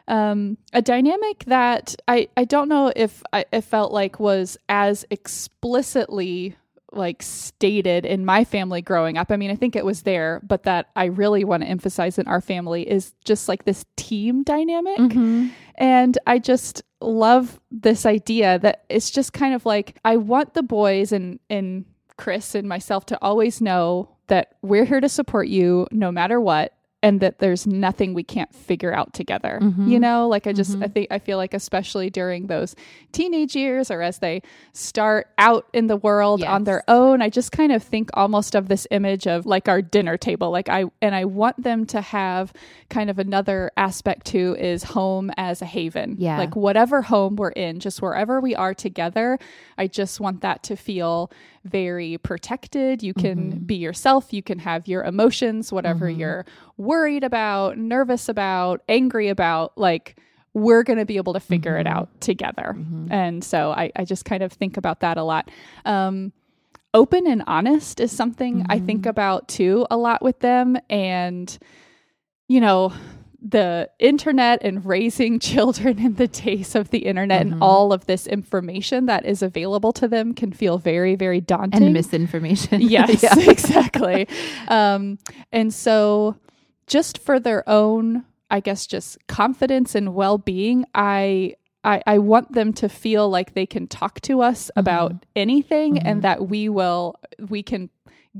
Um, 0.08 0.56
a 0.72 0.82
dynamic 0.82 1.44
that 1.46 1.96
I 2.06 2.28
I 2.36 2.44
don't 2.44 2.68
know 2.68 2.92
if 2.94 3.22
I 3.32 3.44
it 3.52 3.62
felt 3.62 3.92
like 3.92 4.20
was 4.20 4.56
as 4.68 5.04
explicitly 5.10 6.56
like 6.92 7.22
stated 7.22 8.06
in 8.06 8.24
my 8.24 8.44
family 8.44 8.80
growing 8.80 9.18
up. 9.18 9.30
I 9.30 9.36
mean, 9.36 9.50
I 9.50 9.56
think 9.56 9.74
it 9.76 9.84
was 9.84 10.02
there, 10.02 10.40
but 10.44 10.62
that 10.62 10.88
I 10.94 11.06
really 11.06 11.44
want 11.44 11.62
to 11.64 11.68
emphasize 11.68 12.18
in 12.18 12.26
our 12.28 12.40
family 12.40 12.88
is 12.88 13.12
just 13.24 13.48
like 13.48 13.64
this 13.64 13.84
team 13.96 14.44
dynamic. 14.44 14.98
Mhm. 14.98 15.50
And 15.74 16.16
I 16.26 16.38
just 16.38 16.82
love 17.00 17.60
this 17.70 18.06
idea 18.06 18.58
that 18.60 18.84
it's 18.88 19.10
just 19.10 19.32
kind 19.32 19.54
of 19.54 19.66
like 19.66 19.98
I 20.04 20.16
want 20.16 20.54
the 20.54 20.62
boys 20.62 21.12
and 21.12 21.38
and 21.50 21.84
Chris 22.16 22.54
and 22.54 22.68
myself 22.68 23.04
to 23.06 23.18
always 23.20 23.60
know 23.60 24.15
that 24.28 24.54
we're 24.62 24.84
here 24.84 25.00
to 25.00 25.08
support 25.08 25.48
you 25.48 25.86
no 25.90 26.10
matter 26.12 26.40
what 26.40 26.72
and 27.02 27.20
that 27.20 27.38
there's 27.38 27.66
nothing 27.66 28.14
we 28.14 28.24
can't 28.24 28.52
figure 28.54 28.92
out 28.92 29.12
together. 29.12 29.60
Mhm. 29.62 29.86
You 29.88 30.00
know, 30.00 30.26
like 30.26 30.46
I 30.46 30.52
just 30.52 30.76
I 30.76 30.86
Mhm. 30.88 30.92
think 30.92 31.06
I 31.10 31.18
feel 31.18 31.36
like 31.36 31.52
especially 31.54 32.08
during 32.10 32.46
those 32.46 32.74
teenage 33.12 33.54
years 33.54 33.90
or 33.90 34.00
as 34.02 34.18
they 34.18 34.40
start 34.72 35.28
out 35.38 35.66
in 35.72 35.86
the 35.88 35.96
world 35.98 36.42
on 36.42 36.64
their 36.64 36.82
own, 36.88 37.20
I 37.22 37.28
just 37.28 37.52
kind 37.52 37.70
of 37.70 37.82
think 37.82 38.10
almost 38.14 38.54
of 38.54 38.68
this 38.68 38.86
image 38.90 39.26
of 39.26 39.46
like 39.46 39.68
our 39.68 39.82
dinner 39.82 40.16
table. 40.16 40.50
Like 40.50 40.68
I 40.68 40.86
and 41.02 41.14
I 41.14 41.26
want 41.26 41.62
them 41.62 41.84
to 41.86 42.00
have 42.00 42.52
kind 42.88 43.10
of 43.10 43.18
another 43.18 43.70
aspect 43.76 44.26
too 44.26 44.56
is 44.58 44.82
home 44.82 45.30
as 45.36 45.60
a 45.62 45.66
haven. 45.66 46.16
Yeah. 46.18 46.38
Like 46.38 46.56
whatever 46.56 47.02
home 47.02 47.36
we're 47.36 47.50
in, 47.50 47.78
just 47.78 48.00
wherever 48.02 48.40
we 48.40 48.54
are 48.56 48.74
together, 48.74 49.38
I 49.78 49.86
just 49.86 50.18
want 50.18 50.40
that 50.40 50.62
to 50.64 50.76
feel 50.76 51.30
very 51.68 52.18
protected. 52.18 53.02
You 53.02 53.14
can 53.14 53.52
Mhm. 53.52 53.66
be 53.66 53.74
yourself, 53.76 54.32
you 54.32 54.42
can 54.42 54.58
have 54.60 54.86
your 54.88 55.04
emotions, 55.04 55.72
whatever 55.72 56.10
Mhm. 56.10 56.18
you're 56.18 56.46
worried 56.76 57.24
about, 57.24 57.78
nervous 57.78 58.28
about, 58.28 58.82
angry 58.88 59.28
about, 59.28 59.76
like 59.76 60.16
we're 60.54 60.82
going 60.82 60.98
to 60.98 61.04
be 61.04 61.16
able 61.18 61.34
to 61.34 61.40
figure 61.40 61.76
it 61.76 61.86
Mhm. 61.86 61.90
out 61.94 62.20
together. 62.20 62.74
Mhm. 62.78 63.08
And 63.10 63.44
so 63.44 63.72
I, 63.72 63.92
I 63.96 64.04
just 64.06 64.24
kind 64.24 64.42
of 64.42 64.52
think 64.52 64.76
about 64.78 65.00
that 65.00 65.18
a 65.18 65.22
lot. 65.22 65.50
Um, 65.84 66.32
open 66.94 67.26
and 67.26 67.42
honest 67.46 68.00
is 68.00 68.10
something 68.10 68.64
I 68.70 68.78
think 68.78 69.02
Mhm. 69.04 69.10
about 69.10 69.48
too 69.48 69.86
a 69.90 69.98
lot 69.98 70.22
with 70.22 70.38
them. 70.40 70.78
And, 70.88 71.56
you 72.48 72.60
know, 72.60 72.90
the 73.42 73.88
internet 73.98 74.60
and 74.62 74.84
raising 74.84 75.38
children 75.50 75.98
in 75.98 76.14
the 76.14 76.26
days 76.26 76.74
of 76.74 76.90
the 76.90 77.00
internet 77.00 77.46
Mhm. 77.46 77.52
and 77.52 77.62
all 77.62 77.92
of 77.92 78.06
this 78.06 78.26
information 78.26 79.06
that 79.06 79.24
is 79.26 79.42
available 79.42 79.92
to 79.94 80.08
them 80.08 80.32
can 80.34 80.52
feel 80.52 80.78
very, 80.78 81.14
very 81.16 81.40
daunting. 81.40 81.82
And 81.82 81.92
misinformation. 81.92 82.80
Yes, 82.96 83.22
Yeah. 83.22 83.50
exactly. 83.50 84.26
Um, 84.68 85.18
and 85.52 85.72
so, 85.72 86.36
just 86.86 87.18
for 87.18 87.38
their 87.40 87.68
own, 87.68 88.24
I 88.50 88.60
guess, 88.60 88.86
just 88.86 89.18
confidence 89.26 89.94
and 89.94 90.14
well 90.14 90.38
being, 90.38 90.84
I, 90.94 91.54
I 91.84 92.02
I 92.06 92.18
want 92.18 92.52
them 92.52 92.72
to 92.74 92.88
feel 92.88 93.28
like 93.28 93.54
they 93.54 93.66
can 93.66 93.86
talk 93.86 94.20
to 94.22 94.40
us 94.40 94.70
about 94.76 95.12
Mhm. 95.12 95.20
anything, 95.36 95.94
Mhm. 95.96 96.02
and 96.04 96.22
that 96.22 96.48
we 96.48 96.68
will 96.68 97.16
we 97.48 97.62
can 97.62 97.90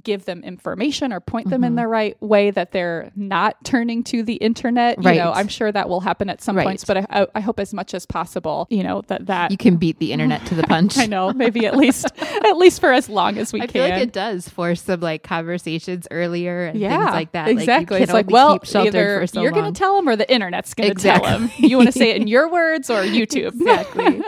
give 0.02 0.24
them 0.24 0.42
information 0.44 1.12
or 1.12 1.20
point 1.20 1.48
them 1.48 1.64
in 1.64 1.72
Mhm. 1.72 1.76
the 1.76 1.86
right 1.86 2.16
way 2.22 2.50
that 2.50 2.72
they're 2.72 3.10
not 3.16 3.56
turning 3.64 4.02
to 4.04 4.22
the 4.22 4.34
internet 4.34 5.02
you 5.02 5.14
know 5.14 5.32
i'm 5.34 5.48
sure 5.48 5.70
that 5.72 5.88
will 5.88 6.00
happen 6.00 6.28
at 6.28 6.42
some 6.42 6.56
Right. 6.56 6.64
points 6.64 6.84
but 6.84 6.96
I, 6.98 7.06
I, 7.10 7.26
I 7.36 7.40
hope 7.40 7.58
as 7.60 7.72
much 7.74 7.94
as 7.94 8.04
possible 8.06 8.66
you 8.70 8.82
know 8.82 9.02
that 9.08 9.26
that 9.26 9.50
You 9.50 9.56
can 9.56 9.76
beat 9.76 9.98
the 9.98 10.12
internet 10.12 10.44
to 10.46 10.54
the 10.54 10.62
punch. 10.68 10.98
i 10.98 11.06
know 11.06 11.32
maybe 11.34 11.66
at 11.66 11.76
least 11.76 12.06
at 12.20 12.56
least 12.56 12.80
for 12.80 12.92
as 12.92 13.08
long 13.08 13.38
as 13.38 13.52
we 13.52 13.60
I 13.60 13.66
can 13.66 13.80
I 13.82 13.86
feel 13.88 13.96
like 13.96 14.02
it 14.08 14.12
does 14.12 14.48
force 14.48 14.82
some 14.82 15.00
like 15.00 15.22
conversations 15.22 16.06
earlier 16.10 16.66
and 16.66 16.78
yeah, 16.78 16.98
things 16.98 17.10
like 17.12 17.32
that. 17.32 17.48
Exactly. 17.48 17.96
Like, 17.96 18.02
it's 18.04 18.12
like, 18.12 18.30
well, 18.30 18.58
either 18.74 19.26
so 19.26 19.40
you're 19.42 19.50
going 19.52 19.72
to 19.72 19.78
tell 19.78 19.96
them 19.96 20.08
or 20.08 20.16
the 20.16 20.30
internet's 20.32 20.74
going 20.74 20.86
to 20.88 20.92
Exactly. 20.92 21.28
tell 21.28 21.38
them. 21.40 21.50
You 21.58 21.76
want 21.76 21.88
to 21.92 21.92
say 21.98 22.10
it 22.10 22.16
in 22.20 22.26
your 22.28 22.48
words 22.50 22.90
or 22.90 23.02
YouTube. 23.02 23.54
Exactly. 23.54 24.22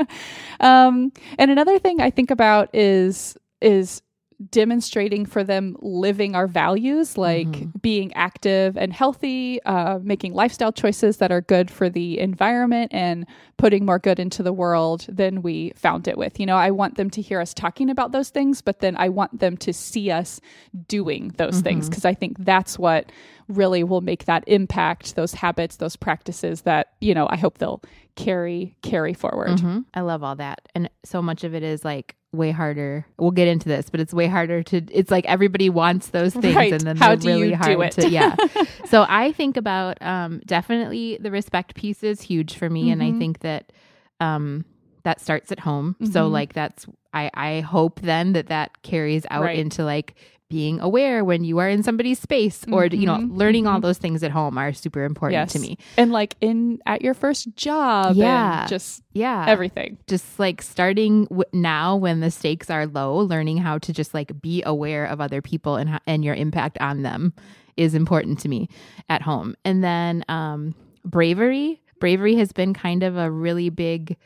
um, 0.61 1.12
and 1.38 1.50
another 1.50 1.78
thing 1.78 2.00
I 2.00 2.11
think 2.11 2.31
about 2.31 2.74
is 2.74 3.37
is 3.61 4.02
demonstrating 4.51 5.27
for 5.27 5.42
them 5.42 5.77
living 5.81 6.37
our 6.37 6.46
values 6.46 7.18
like 7.18 7.48
Mhm. 7.48 7.83
being 7.83 8.12
active 8.14 8.77
and 8.77 8.92
healthy 8.92 9.61
uh, 9.64 9.98
making 10.01 10.33
lifestyle 10.33 10.70
choices 10.72 11.16
that 11.16 11.33
are 11.33 11.40
good 11.40 11.70
for 11.70 11.90
the 11.90 12.18
environment 12.20 12.92
and 12.94 13.27
putting 13.57 13.85
more 13.85 13.98
good 13.98 14.20
into 14.20 14.42
the 14.44 14.53
world 14.53 15.07
than 15.09 15.42
we 15.42 15.72
found 15.74 16.07
it 16.07 16.16
with 16.16 16.38
you 16.38 16.46
know 16.46 16.57
i 16.57 16.70
want 16.70 16.94
them 16.94 17.11
to 17.11 17.20
hear 17.20 17.40
us 17.40 17.53
talking 17.53 17.90
about 17.90 18.12
those 18.12 18.31
things 18.31 18.62
but 18.62 18.79
then 18.79 18.96
i 18.96 19.09
want 19.09 19.40
them 19.40 19.57
to 19.57 19.72
see 19.72 20.09
us 20.11 20.40
doing 20.87 21.33
those 21.37 21.61
things 21.61 21.87
Mhm. 21.87 21.90
because 21.90 22.05
i 22.05 22.14
think 22.14 22.37
that's 22.38 22.79
what 22.79 23.11
really 23.48 23.83
will 23.83 24.03
make 24.03 24.27
that 24.27 24.44
impact 24.46 25.16
those 25.16 25.35
habits 25.35 25.77
those 25.77 25.96
practices 25.96 26.62
that 26.62 26.92
you 27.01 27.12
know 27.12 27.27
i 27.31 27.37
hope 27.37 27.59
they'll 27.59 27.83
carry 28.14 28.77
carry 28.83 29.14
forward 29.14 29.59
Mhm. 29.59 29.85
I 29.94 30.01
love 30.01 30.22
all 30.24 30.35
that. 30.37 30.68
And 30.74 30.90
so 31.05 31.22
much 31.22 31.44
of 31.44 31.55
it 31.55 31.62
is 31.62 31.85
like 31.85 32.16
way 32.32 32.50
harder. 32.50 33.06
We'll 33.18 33.30
get 33.30 33.48
into 33.48 33.68
this, 33.68 33.88
but 33.90 34.00
it's 34.00 34.12
way 34.12 34.26
harder 34.26 34.62
to 34.64 34.76
it's 34.92 35.10
like 35.10 35.24
everybody 35.26 35.70
wants 35.70 36.08
those 36.08 36.34
things 36.34 36.56
Right. 36.56 36.72
and 36.72 36.82
then 36.82 36.96
How 36.96 37.08
they're 37.08 37.16
do 37.16 37.28
really 37.28 37.48
you 37.50 37.56
hard 37.56 37.76
do 37.76 37.80
it? 37.82 37.92
to 37.92 38.08
yeah. 38.10 38.36
so 38.86 39.06
I 39.08 39.32
think 39.32 39.56
about 39.56 39.96
um 40.02 40.40
definitely 40.44 41.18
the 41.20 41.30
respect 41.30 41.74
piece 41.74 42.02
is 42.02 42.20
huge 42.20 42.54
for 42.56 42.68
me 42.68 42.90
and 42.90 43.02
I 43.02 43.12
Mhm. 43.12 43.18
think 43.18 43.38
that 43.40 43.72
um 44.20 44.64
that 45.04 45.20
starts 45.20 45.50
at 45.52 45.60
home. 45.60 45.96
So 46.04 46.28
Mhm. 46.28 46.32
like 46.32 46.52
that's 46.52 46.86
I 47.14 47.30
I 47.32 47.60
hope 47.60 48.00
then 48.02 48.34
that 48.34 48.48
that 48.48 48.82
carries 48.82 49.24
out 49.30 49.44
Right. 49.44 49.58
into 49.58 49.84
like 49.84 50.14
being 50.48 50.80
aware 50.80 51.24
when 51.24 51.44
you 51.44 51.58
are 51.58 51.68
in 51.68 51.82
somebody's 51.82 52.18
space 52.18 52.64
or 52.72 52.87
you 52.87 53.04
know 53.06 53.16
Mhm. 53.18 53.37
learning 53.37 53.66
all 53.66 53.78
Mhm. 53.78 53.82
those 53.82 53.98
things 53.98 54.22
at 54.22 54.30
home 54.30 54.56
are 54.56 54.72
super 54.72 55.04
important 55.04 55.50
to 55.50 55.58
me. 55.58 55.76
and 55.98 56.11
like 56.11 56.37
in 56.40 56.78
at 56.87 57.02
your 57.02 57.12
first 57.14 57.54
job 57.54 58.16
Yeah. 58.16 58.61
and 58.61 58.68
just 58.68 59.02
Yeah. 59.12 59.44
everything 59.46 59.98
just 60.06 60.38
like 60.38 60.62
starting 60.62 61.24
w- 61.26 61.44
now 61.52 61.96
when 61.96 62.20
the 62.20 62.30
stakes 62.30 62.70
are 62.70 62.87
low 62.87 63.16
learning 63.18 63.58
how 63.58 63.76
to 63.78 63.92
just 63.92 64.14
like 64.14 64.40
be 64.40 64.62
aware 64.64 65.04
of 65.04 65.20
other 65.20 65.42
people 65.42 65.76
and 65.76 66.00
and 66.06 66.24
your 66.24 66.34
impact 66.34 66.78
on 66.80 67.02
them 67.02 67.34
is 67.76 67.94
important 67.94 68.38
to 68.40 68.48
me 68.48 68.68
at 69.11 69.20
home 69.22 69.54
and 69.66 69.84
then 69.84 70.24
um 70.30 70.74
bravery 71.04 71.80
bravery 72.00 72.37
has 72.37 72.52
been 72.52 72.72
kind 72.72 73.02
of 73.02 73.16
a 73.18 73.30
really 73.30 73.68
big 73.68 74.16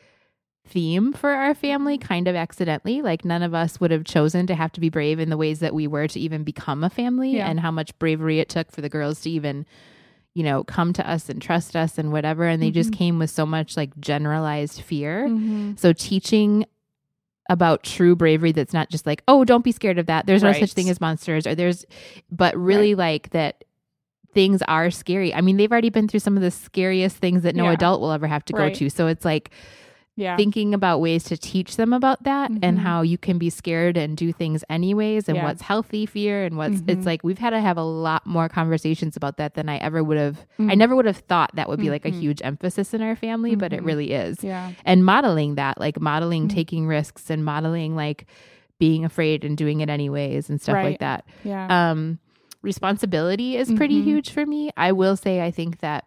theme 0.65 1.11
for 1.13 1.31
our 1.31 1.53
family 1.53 1.97
kind 1.97 2.27
of 2.27 2.35
accidentally. 2.35 3.01
Like 3.01 3.25
none 3.25 3.43
of 3.43 3.53
us 3.53 3.79
would 3.79 3.91
have 3.91 4.05
chosen 4.05 4.47
to 4.47 4.55
have 4.55 4.71
to 4.73 4.79
be 4.79 4.89
brave 4.89 5.19
in 5.19 5.29
the 5.29 5.37
ways 5.37 5.59
that 5.59 5.73
we 5.75 5.87
were 5.87 6.07
to 6.07 6.19
even 6.19 6.43
become 6.43 6.83
a 6.83 6.89
family 6.89 7.35
Yeah. 7.35 7.49
and 7.49 7.59
how 7.59 7.71
much 7.71 7.97
bravery 7.99 8.39
it 8.39 8.49
took 8.49 8.71
for 8.71 8.81
the 8.81 8.89
girls 8.89 9.21
to 9.21 9.29
even 9.29 9.65
you 10.33 10.41
know 10.43 10.63
come 10.63 10.93
to 10.93 11.07
us 11.07 11.29
and 11.29 11.41
trust 11.41 11.75
us 11.75 11.97
and 11.97 12.11
whatever 12.11 12.45
and 12.45 12.61
they 12.63 12.71
just 12.71 12.91
Mm-hmm. 12.91 12.97
came 12.97 13.19
with 13.19 13.29
so 13.29 13.45
much 13.45 13.75
like 13.77 13.97
generalized 13.99 14.81
fear. 14.81 15.27
Mhm. 15.27 15.77
So 15.77 15.93
teaching 15.93 16.65
about 17.49 17.83
true 17.83 18.15
bravery 18.15 18.53
that's 18.53 18.73
not 18.73 18.89
just 18.89 19.05
like, 19.05 19.21
oh, 19.27 19.43
don't 19.43 19.65
be 19.65 19.71
scared 19.73 19.99
of 19.99 20.05
that. 20.05 20.25
There's 20.25 20.43
no 20.43 20.53
such 20.53 20.71
thing 20.73 20.89
as 20.89 21.01
monsters 21.01 21.45
or 21.45 21.53
there's 21.55 21.85
but 22.31 22.55
really 22.57 22.95
like 22.95 23.31
that 23.31 23.65
things 24.33 24.61
are 24.63 24.89
scary. 24.89 25.33
I 25.33 25.41
mean, 25.41 25.57
they've 25.57 25.71
already 25.71 25.89
been 25.91 26.07
through 26.07 26.21
some 26.21 26.37
of 26.37 26.41
the 26.41 26.49
scariest 26.51 27.17
things 27.17 27.43
that 27.43 27.53
no 27.55 27.65
Yeah. 27.65 27.73
adult 27.73 27.99
will 28.01 28.11
ever 28.13 28.25
have 28.27 28.45
to 28.45 28.55
Right. 28.55 28.73
go 28.73 28.79
to. 28.79 28.89
So 28.89 29.07
it's 29.07 29.25
like 29.25 29.51
Yeah. 30.15 30.37
thinking 30.37 30.73
about 30.75 30.99
ways 31.01 31.23
to 31.25 31.37
teach 31.37 31.75
them 31.75 31.91
about 31.91 32.23
that 32.23 32.51
and 32.51 32.77
Mhm. 32.77 32.81
how 32.81 33.01
you 33.01 33.17
can 33.17 33.39
be 33.39 33.49
scared 33.49 33.97
and 33.97 34.15
do 34.15 34.31
things 34.31 34.63
anyways 34.69 35.27
and 35.27 35.37
Yeah. 35.37 35.43
what's 35.45 35.63
healthy 35.63 36.05
fear 36.05 36.45
and 36.45 36.55
what's 36.55 36.81
it's 36.87 37.01
Mhm. 37.01 37.05
like 37.05 37.23
we've 37.23 37.39
had 37.39 37.49
to 37.49 37.59
have 37.59 37.77
a 37.77 37.83
lot 37.83 38.25
more 38.27 38.47
conversations 38.47 39.17
about 39.17 39.37
that 39.37 39.55
than 39.55 39.69
I 39.69 39.77
ever 39.77 40.03
would 40.03 40.17
have 40.17 40.45
I 40.59 40.63
Mhm. 40.63 40.77
never 40.77 40.95
would 40.95 41.05
have 41.05 41.17
thought 41.17 41.49
that 41.55 41.67
would 41.67 41.79
be 41.79 41.89
like 41.89 42.05
a 42.05 42.11
Mhm. 42.11 42.19
huge 42.19 42.41
emphasis 42.43 42.93
in 42.93 43.01
our 43.01 43.15
family, 43.15 43.55
but 43.55 43.73
it 43.73 43.81
Mhm. 43.81 43.85
really 43.87 44.11
is 44.11 44.43
yeah. 44.43 44.71
and 44.85 45.03
modeling 45.03 45.55
that 45.55 45.79
like 45.79 45.99
modeling 45.99 46.47
Mhm. 46.47 46.53
taking 46.53 46.85
risks 46.85 47.31
and 47.31 47.43
modeling 47.43 47.95
like 47.95 48.25
being 48.79 49.05
afraid 49.05 49.43
and 49.43 49.57
doing 49.57 49.79
it 49.81 49.89
anyways 49.89 50.49
and 50.49 50.61
stuff 50.61 50.75
like 50.83 50.99
that 50.99 51.25
Yeah. 51.43 51.89
um 51.91 52.19
responsibility 52.61 53.55
is 53.57 53.71
pretty 53.73 54.01
huge 54.01 54.29
for 54.29 54.45
me 54.45 54.71
i 54.77 54.91
will 54.91 55.15
say 55.15 55.41
i 55.41 55.51
think 55.51 55.79
that 55.79 56.05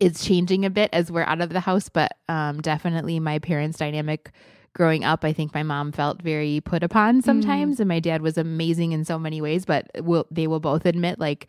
it's 0.00 0.24
changing 0.24 0.64
a 0.64 0.70
bit 0.70 0.90
as 0.92 1.10
we're 1.10 1.22
out 1.24 1.40
of 1.40 1.50
the 1.50 1.60
house 1.60 1.88
but 1.88 2.12
um 2.28 2.60
definitely 2.60 3.18
my 3.18 3.38
parents 3.38 3.78
dynamic 3.78 4.30
growing 4.74 5.02
up 5.04 5.24
i 5.24 5.32
think 5.32 5.54
my 5.54 5.62
mom 5.62 5.90
felt 5.92 6.22
very 6.22 6.60
put 6.60 6.82
upon 6.82 7.22
sometimes 7.22 7.80
and 7.80 7.88
my 7.88 7.98
dad 7.98 8.22
was 8.22 8.36
amazing 8.38 8.92
in 8.92 9.04
so 9.04 9.18
many 9.18 9.40
ways 9.40 9.64
but 9.64 9.86
will 10.00 10.26
they 10.30 10.46
will 10.46 10.60
both 10.60 10.84
admit 10.86 11.18
like 11.18 11.48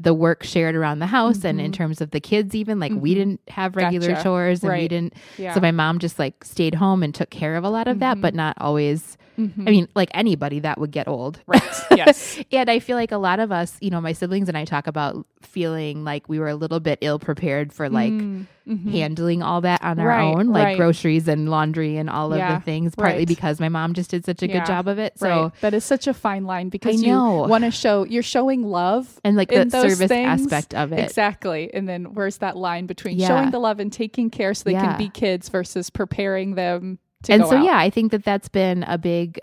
the 0.00 0.14
work 0.14 0.42
shared 0.42 0.74
around 0.74 0.98
the 0.98 1.06
house 1.06 1.44
and 1.44 1.60
in 1.60 1.70
Mhm. 1.70 1.74
terms 1.74 2.00
of 2.00 2.10
the 2.10 2.20
kids 2.20 2.54
even 2.54 2.80
like 2.80 2.92
we 2.92 3.12
Mhm. 3.12 3.14
didn't 3.14 3.40
have 3.48 3.76
regular 3.76 4.08
Gotcha. 4.08 4.22
chores 4.24 4.64
and 4.64 4.72
we 4.72 4.88
didn't 4.88 5.14
yeah. 5.38 5.52
so 5.54 5.60
my 5.60 5.70
mom 5.70 5.98
just 5.98 6.18
like 6.18 6.44
stayed 6.44 6.76
home 6.76 7.02
and 7.02 7.14
took 7.14 7.30
care 7.30 7.56
of 7.56 7.64
a 7.64 7.70
lot 7.70 7.86
of 7.86 7.98
that, 8.00 8.16
Mhm. 8.18 8.20
but 8.20 8.34
not 8.34 8.56
always. 8.60 9.16
Mhm. 9.38 9.68
I 9.68 9.70
mean, 9.70 9.88
like 9.94 10.10
anybody 10.14 10.60
that 10.60 10.78
would 10.78 10.90
get 10.90 11.08
old. 11.08 11.40
right. 11.46 11.62
Yes. 11.96 12.40
and 12.50 12.68
I 12.68 12.78
feel 12.80 12.96
like 12.96 13.12
a 13.12 13.18
lot 13.18 13.38
of 13.40 13.52
us, 13.52 13.76
you 13.80 13.90
know, 13.90 14.00
my 14.00 14.12
siblings 14.12 14.48
and 14.48 14.56
I 14.58 14.64
talk 14.64 14.86
about 14.88 15.26
feeling 15.42 16.02
like 16.04 16.28
we 16.28 16.38
were 16.40 16.48
a 16.48 16.54
little 16.56 16.80
bit 16.80 16.98
ill 17.02 17.18
prepared 17.20 17.72
for 17.72 17.88
like 17.88 18.12
Mm, 18.12 18.46
mhm. 18.66 18.90
handling 18.90 19.42
all 19.42 19.60
that 19.60 19.82
on 19.84 20.00
our 20.00 20.08
Right, 20.08 20.34
own, 20.34 20.48
like 20.48 20.64
right. 20.64 20.76
groceries 20.76 21.28
and 21.28 21.48
laundry 21.48 21.96
and 21.96 22.10
all 22.10 22.32
of 22.32 22.38
the 22.38 22.60
things, 22.64 22.94
partly 22.96 23.18
right. 23.20 23.28
because 23.28 23.60
my 23.60 23.68
mom 23.68 23.92
just 23.94 24.10
did 24.10 24.24
such 24.24 24.42
a 24.42 24.48
Yeah, 24.48 24.58
good 24.58 24.66
job 24.66 24.88
of 24.88 24.98
it. 24.98 25.18
So, 25.18 25.28
right. 25.28 25.52
That 25.60 25.74
is 25.74 25.84
such 25.84 26.06
a 26.08 26.14
fine 26.14 26.44
line 26.44 26.68
because 26.68 27.02
you 27.02 27.14
want 27.16 27.62
to 27.64 27.70
show 27.70 28.04
you're 28.04 28.22
showing 28.22 28.62
love 28.64 29.20
and 29.24 29.36
like 29.36 29.50
the 29.50 29.68
service 29.70 30.08
things. 30.08 30.42
aspect 30.42 30.74
of 30.74 30.92
it. 30.92 30.98
Exactly. 31.00 31.72
And 31.72 31.88
then 31.88 32.14
where's 32.14 32.38
that 32.38 32.56
line 32.56 32.86
between 32.86 33.18
Yeah. 33.18 33.28
showing 33.28 33.50
the 33.50 33.58
love 33.60 33.78
and 33.80 33.92
taking 33.92 34.30
care 34.30 34.54
so 34.54 34.64
they 34.64 34.72
Yeah. 34.72 34.84
can 34.86 34.98
be 34.98 35.08
kids 35.10 35.48
versus 35.48 35.90
preparing 35.90 36.54
them 36.56 36.98
and 37.30 37.44
so 37.46 37.56
out? 37.56 37.64
yeah 37.64 37.78
i 37.78 37.90
think 37.90 38.10
that 38.12 38.24
that's 38.24 38.48
been 38.48 38.82
a 38.84 38.96
big 38.98 39.38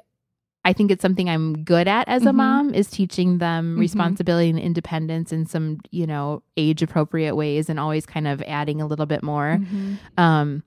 i 0.66 0.74
think 0.74 0.92
it's 0.92 1.02
something 1.02 1.30
i'm 1.30 1.64
good 1.64 1.88
at 1.88 2.08
as 2.08 2.24
a 2.24 2.30
Mhm. 2.30 2.36
mom 2.36 2.74
is 2.74 2.90
teaching 2.90 3.38
them 3.40 3.76
Mhm. 3.76 3.80
responsibility 3.80 4.50
and 4.50 4.60
independence 4.60 5.32
in 5.32 5.46
some 5.46 5.80
you 5.92 6.06
know 6.06 6.44
age 6.58 6.82
appropriate 6.82 7.36
ways 7.36 7.70
and 7.70 7.80
always 7.80 8.06
kind 8.06 8.28
of 8.28 8.42
adding 8.44 8.82
a 8.82 8.86
little 8.88 9.06
bit 9.08 9.24
more 9.24 9.60
Mhm. 9.60 9.98
um 10.18 10.64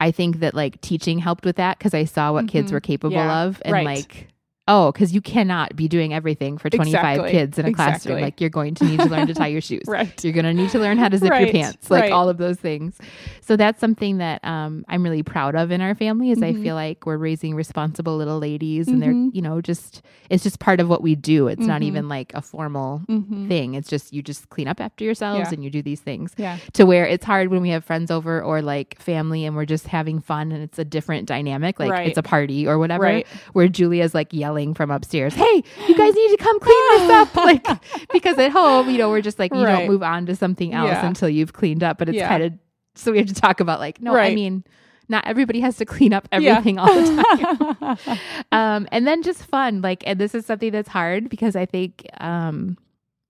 i 0.00 0.10
think 0.10 0.40
that 0.40 0.54
like 0.54 0.80
teaching 0.80 1.18
helped 1.18 1.44
with 1.44 1.56
that 1.56 1.78
because 1.78 1.94
i 1.94 2.04
saw 2.04 2.32
what 2.32 2.48
kids 2.48 2.70
Mhm. 2.70 2.74
were 2.74 2.80
capable 2.80 3.16
Yeah. 3.16 3.42
of 3.44 3.60
and 3.64 3.72
Right. 3.72 3.86
like 3.86 4.28
oh 4.66 4.90
because 4.92 5.12
you 5.12 5.20
cannot 5.20 5.76
be 5.76 5.88
doing 5.88 6.14
everything 6.14 6.56
for 6.56 6.70
25 6.70 6.94
Exactly. 6.94 7.30
kids 7.30 7.58
in 7.58 7.66
a 7.66 7.72
classroom 7.72 8.20
like 8.20 8.40
you're 8.40 8.48
going 8.50 8.74
to 8.74 8.84
need 8.84 8.98
to 9.00 9.06
learn 9.06 9.26
to 9.26 9.34
tie 9.34 9.46
your 9.48 9.60
shoes 9.68 9.82
Right. 9.86 10.22
you're 10.24 10.32
going 10.32 10.46
to 10.46 10.54
need 10.54 10.70
to 10.70 10.78
learn 10.78 10.96
how 10.96 11.08
to 11.08 11.18
zip 11.18 11.28
your 11.38 11.50
pants 11.52 11.90
like 11.90 12.04
right. 12.04 12.12
all 12.12 12.28
of 12.30 12.38
those 12.38 12.56
things 12.58 12.96
so 13.42 13.56
that's 13.56 13.78
something 13.78 14.18
that 14.18 14.42
um, 14.44 14.84
i'm 14.88 15.02
really 15.02 15.22
proud 15.22 15.54
of 15.54 15.70
in 15.70 15.82
our 15.82 15.94
family 15.94 16.30
is 16.30 16.42
i 16.42 16.52
Mhm. 16.54 16.62
feel 16.62 16.74
like 16.76 17.04
we're 17.04 17.18
raising 17.18 17.54
responsible 17.54 18.16
little 18.16 18.38
ladies 18.38 18.88
and 18.88 19.02
they're 19.02 19.12
Mhm. 19.12 19.34
you 19.34 19.42
know 19.42 19.60
just 19.60 20.00
it's 20.30 20.42
just 20.42 20.60
part 20.60 20.80
of 20.80 20.88
what 20.88 21.02
we 21.02 21.14
do 21.14 21.48
it's 21.48 21.66
not 21.66 21.82
Mhm. 21.82 21.84
even 21.86 22.08
like 22.08 22.32
a 22.34 22.40
formal 22.40 23.02
Mhm. 23.06 23.48
thing 23.48 23.74
it's 23.74 23.90
just 23.90 24.14
you 24.14 24.22
just 24.22 24.48
clean 24.48 24.66
up 24.66 24.80
after 24.80 25.04
yourselves 25.04 25.48
Yeah. 25.50 25.54
and 25.54 25.62
you 25.64 25.68
do 25.68 25.82
these 25.82 26.00
things 26.00 26.32
Yeah. 26.38 26.56
to 26.72 26.86
where 26.86 27.04
it's 27.06 27.26
hard 27.26 27.48
when 27.50 27.60
we 27.60 27.68
have 27.68 27.84
friends 27.84 28.10
over 28.10 28.42
or 28.42 28.62
like 28.62 28.98
family 28.98 29.44
and 29.44 29.54
we're 29.56 29.66
just 29.66 29.88
having 29.88 30.20
fun 30.20 30.52
and 30.52 30.62
it's 30.62 30.78
a 30.78 30.84
different 30.86 31.26
dynamic 31.28 31.78
like 31.78 31.90
Right. 31.90 32.08
it's 32.08 32.16
a 32.18 32.22
party 32.22 32.66
or 32.66 32.78
whatever 32.78 33.02
Right. 33.04 33.26
where 33.52 33.68
julia's 33.68 34.14
like 34.14 34.32
yelling 34.32 34.53
from 34.74 34.90
upstairs 34.90 35.34
hey 35.34 35.62
you 35.88 35.96
guys 35.96 36.14
need 36.14 36.28
to 36.28 36.36
come 36.38 36.60
clean 36.60 36.76
this 36.90 37.10
up 37.10 37.34
like 37.50 37.66
because 38.12 38.38
at 38.38 38.50
home 38.52 38.88
you 38.88 38.98
know 38.98 39.08
we're 39.08 39.20
just 39.20 39.38
like 39.38 39.52
you 39.54 39.64
Right. 39.64 39.78
don't 39.80 39.88
move 39.88 40.02
on 40.02 40.26
to 40.26 40.36
something 40.36 40.72
else 40.72 40.90
Yeah. 40.90 41.06
until 41.06 41.28
you've 41.28 41.52
cleaned 41.52 41.82
up 41.82 41.98
but 41.98 42.08
it's 42.08 42.16
Yeah. 42.16 42.28
kind 42.28 42.42
of 42.44 42.52
so 42.94 43.10
we 43.12 43.18
have 43.18 43.26
to 43.26 43.34
talk 43.34 43.60
about 43.60 43.80
like 43.80 44.00
no 44.00 44.16
i 44.16 44.34
mean 44.34 44.62
not 45.08 45.26
everybody 45.26 45.60
has 45.60 45.76
to 45.78 45.84
clean 45.84 46.12
up 46.12 46.28
Yeah. 46.32 46.52
everything 46.58 46.78
all 46.78 46.86
the 46.94 47.22
time 47.98 48.18
um 48.52 48.88
and 48.92 49.06
then 49.06 49.22
just 49.22 49.44
fun 49.44 49.80
like 49.82 50.02
and 50.06 50.18
this 50.18 50.34
is 50.34 50.46
something 50.46 50.70
that's 50.72 50.88
hard 50.88 51.28
because 51.28 51.56
i 51.56 51.66
think 51.66 52.06
um 52.20 52.76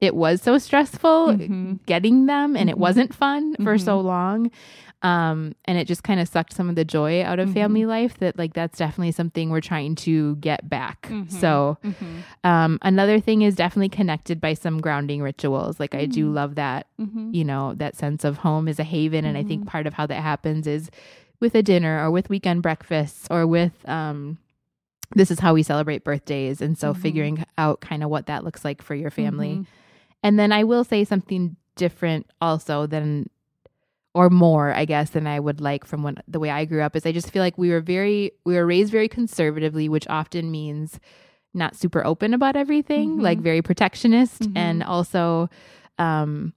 it 0.01 0.15
was 0.15 0.43
so 0.43 0.59
stressful 0.59 1.29
Mhm. 1.29 1.79
getting 1.87 2.27
them 2.27 2.57
and 2.57 2.69
it 2.69 2.77
Mhm. 2.77 2.81
wasn't 2.81 3.15
fun 3.15 3.55
for 3.57 3.77
Mhm. 3.77 3.81
so 3.85 4.01
long 4.01 4.51
um 5.05 5.55
and 5.67 5.77
it 5.79 5.87
just 5.87 6.03
kind 6.03 6.19
of 6.19 6.27
sucked 6.27 6.53
some 6.55 6.69
of 6.71 6.75
the 6.77 6.85
joy 6.85 7.23
out 7.23 7.39
of 7.39 7.49
Mhm. 7.51 7.55
family 7.55 7.85
life 7.87 8.19
that 8.19 8.39
like 8.39 8.55
that's 8.55 8.79
definitely 8.79 9.13
something 9.13 9.51
we're 9.51 9.61
trying 9.61 9.95
to 9.97 10.35
get 10.37 10.69
back 10.69 11.09
Mhm. 11.11 11.31
so 11.31 11.79
Mhm. 11.85 12.23
um 12.43 12.79
another 12.83 13.21
thing 13.21 13.43
is 13.43 13.55
definitely 13.55 13.91
connected 13.91 14.41
by 14.41 14.55
some 14.55 14.81
grounding 14.81 15.21
rituals 15.23 15.79
like 15.79 15.95
i 15.95 16.07
do 16.07 16.31
Mm. 16.31 16.35
love 16.35 16.55
that 16.57 16.87
Mhm. 17.01 17.35
you 17.35 17.45
know 17.45 17.75
that 17.75 17.95
sense 17.97 18.25
of 18.25 18.39
home 18.39 18.67
is 18.67 18.79
a 18.81 18.85
haven 18.85 19.25
and 19.25 19.37
i 19.37 19.43
think 19.43 19.67
part 19.67 19.87
of 19.87 19.95
how 19.95 20.07
that 20.07 20.23
happens 20.23 20.67
is 20.67 20.91
with 21.41 21.55
a 21.55 21.63
dinner 21.63 22.03
or 22.03 22.11
with 22.11 22.31
weekend 22.31 22.63
breakfasts 22.63 23.29
or 23.31 23.47
with 23.47 23.87
um 23.89 24.39
this 25.15 25.31
is 25.31 25.39
how 25.41 25.53
we 25.53 25.63
celebrate 25.63 26.03
birthdays 26.03 26.63
and 26.63 26.79
so 26.79 26.93
Mhm. 26.95 26.97
figuring 26.97 27.45
out 27.59 27.81
kind 27.83 28.03
of 28.03 28.09
what 28.11 28.27
that 28.27 28.43
looks 28.43 28.65
like 28.65 28.81
for 28.81 28.95
your 28.95 29.11
family 29.11 29.57
Mhm. 29.61 29.67
and 30.23 30.39
then 30.39 30.51
i 30.51 30.65
will 30.65 30.83
say 30.85 31.05
something 31.05 31.57
different 31.77 32.27
also 32.41 32.87
than 32.87 33.29
or 34.15 34.31
more 34.31 34.73
i 34.75 34.85
guess 34.85 35.11
than 35.11 35.27
i 35.27 35.39
would 35.41 35.61
like 35.61 35.85
from 35.85 36.03
when 36.03 36.17
the 36.29 36.39
way 36.41 36.51
i 36.51 36.65
grew 36.65 36.81
up 36.83 36.95
is 36.97 37.05
i 37.05 37.13
just 37.13 37.31
feel 37.31 37.43
like 37.43 37.59
we 37.59 37.71
were 37.71 37.81
very 37.81 38.31
we 38.45 38.55
were 38.55 38.65
raised 38.67 38.91
very 38.93 39.09
conservatively 39.09 39.89
which 39.89 40.07
often 40.09 40.51
means 40.51 40.99
not 41.53 41.77
super 41.77 42.05
open 42.07 42.33
about 42.35 42.57
everything 42.57 43.19
Mhm. 43.19 43.23
like 43.23 43.39
very 43.41 43.63
protectionist 43.63 44.43
Mhm. 44.43 44.53
and 44.57 44.83
also 44.83 45.49
um 45.99 46.53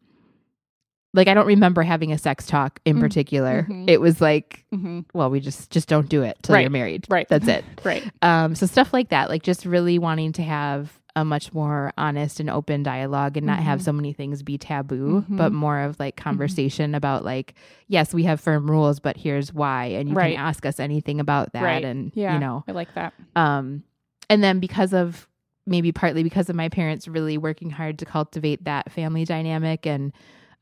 like 1.13 1.27
i 1.27 1.33
don't 1.33 1.47
remember 1.47 1.81
having 1.83 2.11
a 2.11 2.17
sex 2.17 2.45
talk 2.45 2.79
in 2.85 2.97
Mm. 2.97 3.01
particular 3.01 3.65
Mhm. 3.69 3.89
it 3.89 4.01
was 4.01 4.21
like 4.21 4.65
Mhm. 4.73 5.05
well 5.13 5.29
we 5.29 5.39
just 5.39 5.69
just 5.71 5.87
don't 5.87 6.09
do 6.09 6.21
it 6.23 6.37
till 6.43 6.53
Right. 6.53 6.61
you're 6.61 6.69
married 6.69 7.05
Right. 7.09 7.27
that's 7.29 7.47
it 7.47 7.63
Right. 7.83 8.03
um 8.21 8.55
so 8.55 8.65
stuff 8.65 8.93
like 8.93 9.09
that 9.09 9.29
like 9.29 9.43
just 9.43 9.65
really 9.65 9.99
wanting 9.99 10.31
to 10.33 10.43
have 10.43 10.96
a 11.17 11.25
much 11.25 11.51
more 11.53 11.91
honest 11.97 12.39
and 12.39 12.49
open 12.49 12.83
dialogue 12.83 13.37
and 13.37 13.45
not 13.47 13.59
have 13.59 13.79
Mhm. 13.79 13.83
so 13.83 13.91
many 13.93 14.13
things 14.13 14.43
be 14.43 14.57
taboo 14.57 15.25
Mhm. 15.29 15.35
but 15.37 15.51
more 15.51 15.79
of 15.79 15.99
like 15.99 16.15
conversation 16.15 16.93
about 16.93 17.25
like 17.25 17.55
yes 17.87 18.13
we 18.13 18.23
have 18.23 18.39
firm 18.39 18.69
rules 18.69 18.99
but 18.99 19.17
here's 19.17 19.51
why 19.53 19.85
and 19.85 20.09
you 20.09 20.15
Right. 20.15 20.35
can 20.35 20.45
ask 20.45 20.65
us 20.65 20.79
anything 20.79 21.19
about 21.19 21.53
that 21.53 21.63
Right. 21.63 21.83
and 21.83 22.11
Yeah. 22.13 22.35
you 22.35 22.39
know 22.39 22.63
I 22.67 22.71
like 22.73 22.93
that. 22.93 23.13
um 23.35 23.83
and 24.29 24.43
then 24.43 24.59
because 24.59 24.93
of 24.93 25.27
maybe 25.65 25.91
partly 25.91 26.21
because 26.23 26.49
of 26.49 26.55
my 26.55 26.69
parents 26.69 27.07
really 27.07 27.37
working 27.37 27.69
hard 27.71 27.97
to 27.99 28.05
cultivate 28.05 28.63
that 28.65 28.91
family 28.91 29.25
dynamic 29.25 29.85
and 29.87 30.13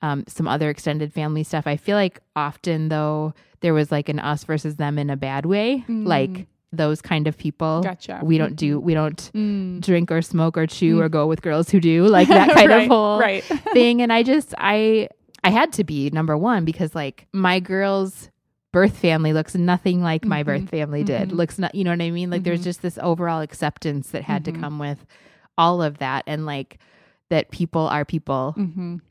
um, 0.02 0.24
some 0.28 0.48
other 0.48 0.70
extended 0.70 1.12
family 1.14 1.44
stuff 1.44 1.66
i 1.68 1.76
feel 1.78 1.96
like 1.98 2.20
often 2.36 2.90
though 2.90 3.34
there 3.62 3.74
was 3.74 3.92
like 3.92 4.08
an 4.10 4.20
us 4.20 4.44
versus 4.46 4.76
them 4.78 4.98
in 5.00 5.10
a 5.10 5.18
bad 5.18 5.46
way 5.46 5.84
Mm. 5.90 6.06
like 6.08 6.48
those 6.74 7.02
kind 7.02 7.28
of 7.28 7.38
people 7.38 7.82
Gotcha. 7.82 8.20
we 8.24 8.38
don't 8.38 8.56
do 8.56 8.80
we 8.80 8.94
don't 8.94 9.32
Mm. 9.34 9.80
drink 9.82 10.12
or 10.12 10.22
smoke 10.22 10.58
or 10.58 10.68
chew 10.68 10.98
Mm. 10.98 11.02
or 11.04 11.10
go 11.10 11.26
with 11.28 11.42
girls 11.42 11.70
who 11.70 11.80
do 11.80 12.06
like 12.08 12.28
that 12.28 12.50
kind 12.54 12.70
right. 12.70 12.82
of 12.84 12.88
whole 12.88 13.20
right. 13.20 13.44
thing 13.74 14.02
and 14.02 14.12
i 14.12 14.24
just 14.24 14.54
i 14.58 15.08
i 15.44 15.50
had 15.50 15.72
to 15.74 15.84
be 15.84 16.10
number 16.10 16.36
one 16.38 16.66
because 16.66 16.94
like 16.96 17.28
my 17.32 17.60
girls 17.62 18.30
birth 18.74 18.98
family 18.98 19.32
looks 19.32 19.56
nothing 19.56 20.02
like 20.04 20.26
my 20.26 20.44
Mhm. 20.44 20.46
birth 20.46 20.70
family 20.70 21.04
did 21.04 21.30
Mhm. 21.30 21.36
looks 21.38 21.58
not 21.58 21.74
you 21.76 21.84
know 21.86 21.92
what 21.92 22.02
i 22.02 22.12
mean 22.12 22.30
like 22.30 22.44
there's 22.44 22.60
Mhm. 22.62 22.66
just 22.66 22.82
this 22.82 23.00
overall 23.02 23.40
acceptance 23.42 24.10
that 24.12 24.24
had 24.24 24.44
to 24.46 24.52
come 24.52 24.78
with 24.80 25.06
all 25.58 25.82
of 25.82 26.00
that 26.00 26.24
and 26.28 26.46
like 26.46 26.80
that 27.30 27.52
people 27.52 27.88
are 27.88 28.04
people 28.04 28.54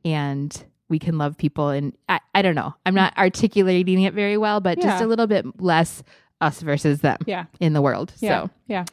and 0.04 0.64
we 0.88 0.98
can 0.98 1.16
love 1.18 1.36
people 1.38 1.70
and 1.70 1.94
I, 2.08 2.20
I 2.34 2.42
don't 2.42 2.54
know 2.54 2.74
i'm 2.84 2.94
not 2.94 3.16
articulating 3.16 4.02
it 4.02 4.12
very 4.14 4.36
well 4.36 4.60
but 4.60 4.80
just 4.80 5.02
a 5.02 5.06
little 5.06 5.26
bit 5.26 5.46
less 5.60 6.02
us 6.40 6.60
versus 6.60 7.00
them 7.00 7.18
Yeah. 7.26 7.44
in 7.60 7.72
the 7.72 7.82
world 7.82 8.12
Yeah. 8.20 8.44
so 8.44 8.50
Yeah. 8.66 8.84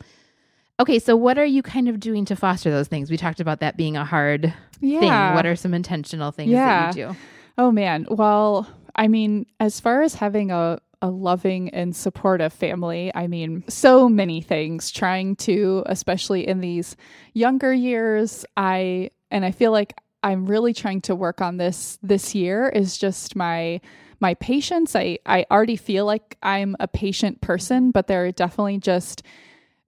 okay 0.80 1.00
so 1.00 1.16
what 1.16 1.38
are 1.38 1.46
you 1.46 1.62
kind 1.64 1.88
of 1.90 2.00
doing 2.00 2.26
to 2.26 2.36
foster 2.36 2.72
those 2.72 2.88
things 2.88 3.10
we 3.12 3.18
talked 3.18 3.40
about 3.40 3.60
that 3.60 3.78
being 3.78 3.98
a 3.98 4.06
hard 4.06 4.54
Yeah. 4.80 5.00
thing 5.00 5.36
what 5.36 5.46
are 5.46 5.56
some 5.56 5.74
intentional 5.74 6.32
things 6.32 6.52
Yeah. 6.52 6.92
that 6.92 6.96
you 6.98 7.08
do 7.08 7.16
Oh 7.58 7.70
man. 7.70 8.08
Well, 8.10 8.66
I 8.96 9.10
mean, 9.10 9.46
as 9.60 9.80
far 9.82 10.02
as 10.04 10.16
having 10.16 10.52
a 10.52 10.80
a 11.04 11.10
loving 11.10 11.70
and 11.70 11.96
supportive 11.96 12.54
family. 12.54 13.12
I 13.16 13.26
mean, 13.28 13.64
so 13.68 14.08
many 14.08 14.40
things 14.42 14.92
trying 14.92 15.36
to, 15.38 15.82
especially 15.88 16.48
in 16.48 16.62
these 16.62 16.96
younger 17.34 17.74
years, 17.74 18.46
I, 18.56 19.10
and 19.32 19.44
I 19.44 19.50
feel 19.52 19.72
like 19.72 19.96
I'm 20.22 20.46
really 20.46 20.74
trying 20.76 21.02
to 21.02 21.16
work 21.16 21.42
on 21.42 21.58
this 21.58 21.98
this 22.04 22.36
year 22.36 22.70
is 22.70 22.98
just 23.00 23.36
my 23.36 23.82
my 24.22 24.36
patience. 24.36 24.96
I 24.96 25.20
I 25.26 25.46
already 25.52 25.76
feel 25.76 26.06
like 26.06 26.38
I'm 26.42 26.76
a 26.80 26.88
patient 26.88 27.42
person, 27.42 27.92
but 27.92 28.08
there 28.08 28.26
are 28.26 28.32
definitely 28.32 28.78
just 28.78 29.24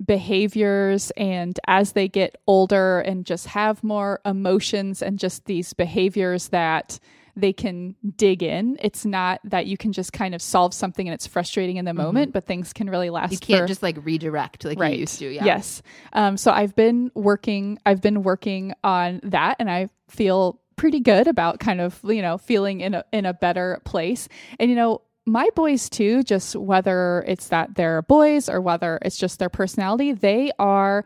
behaviors 0.03 1.11
and 1.11 1.59
as 1.67 1.93
they 1.93 2.07
get 2.07 2.35
older 2.47 2.99
and 2.99 3.25
just 3.25 3.47
have 3.47 3.83
more 3.83 4.19
emotions 4.25 5.01
and 5.01 5.17
just 5.19 5.45
these 5.45 5.73
behaviors 5.73 6.49
that 6.49 6.99
they 7.35 7.53
can 7.53 7.95
dig 8.15 8.43
in. 8.43 8.77
It's 8.81 9.05
not 9.05 9.39
that 9.43 9.65
you 9.65 9.77
can 9.77 9.91
just 9.91 10.13
kind 10.13 10.35
of 10.35 10.41
solve 10.41 10.73
something 10.73 11.07
and 11.07 11.13
it's 11.13 11.25
frustrating 11.25 11.77
in 11.77 11.85
the 11.85 11.93
moment, 11.93 12.31
but 12.31 12.45
things 12.45 12.73
can 12.73 12.89
really 12.89 13.09
last. 13.09 13.31
You 13.31 13.39
can't 13.39 13.61
for- 13.61 13.67
just 13.67 13.81
like 13.81 13.97
redirect 14.03 14.65
like 14.65 14.79
right. 14.79 14.93
you 14.93 14.99
used 14.99 15.19
to. 15.19 15.29
Yeah. 15.29 15.45
Yes. 15.45 15.81
Um, 16.13 16.37
so 16.37 16.51
I've 16.51 16.75
been 16.75 17.11
working. 17.15 17.79
I've 17.85 18.01
been 18.01 18.23
working 18.23 18.73
on 18.83 19.19
that, 19.23 19.55
and 19.59 19.69
I 19.69 19.89
feel 20.09 20.59
pretty 20.75 20.99
good 20.99 21.27
about 21.27 21.59
kind 21.59 21.81
of 21.81 21.99
you 22.03 22.21
know 22.21 22.37
feeling 22.37 22.81
in 22.81 22.93
a 22.93 23.03
in 23.11 23.25
a 23.25 23.33
better 23.33 23.79
place. 23.85 24.27
And 24.59 24.69
you 24.69 24.75
know, 24.75 25.01
my 25.25 25.47
boys 25.55 25.89
too. 25.89 26.23
Just 26.23 26.55
whether 26.55 27.23
it's 27.27 27.47
that 27.49 27.75
they're 27.75 28.01
boys 28.01 28.49
or 28.49 28.61
whether 28.61 28.99
it's 29.01 29.17
just 29.17 29.39
their 29.39 29.49
personality, 29.49 30.11
they 30.13 30.51
are 30.59 31.05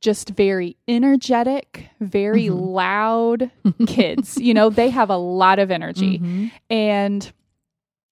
just 0.00 0.30
very 0.30 0.76
energetic, 0.86 1.88
very 2.00 2.50
loud 2.50 3.50
kids. 3.86 4.36
you 4.36 4.52
know, 4.52 4.68
they 4.68 4.90
have 4.90 5.08
a 5.08 5.16
lot 5.16 5.58
of 5.58 5.70
energy. 5.70 6.18
Mhm. 6.18 6.50
And 6.68 7.32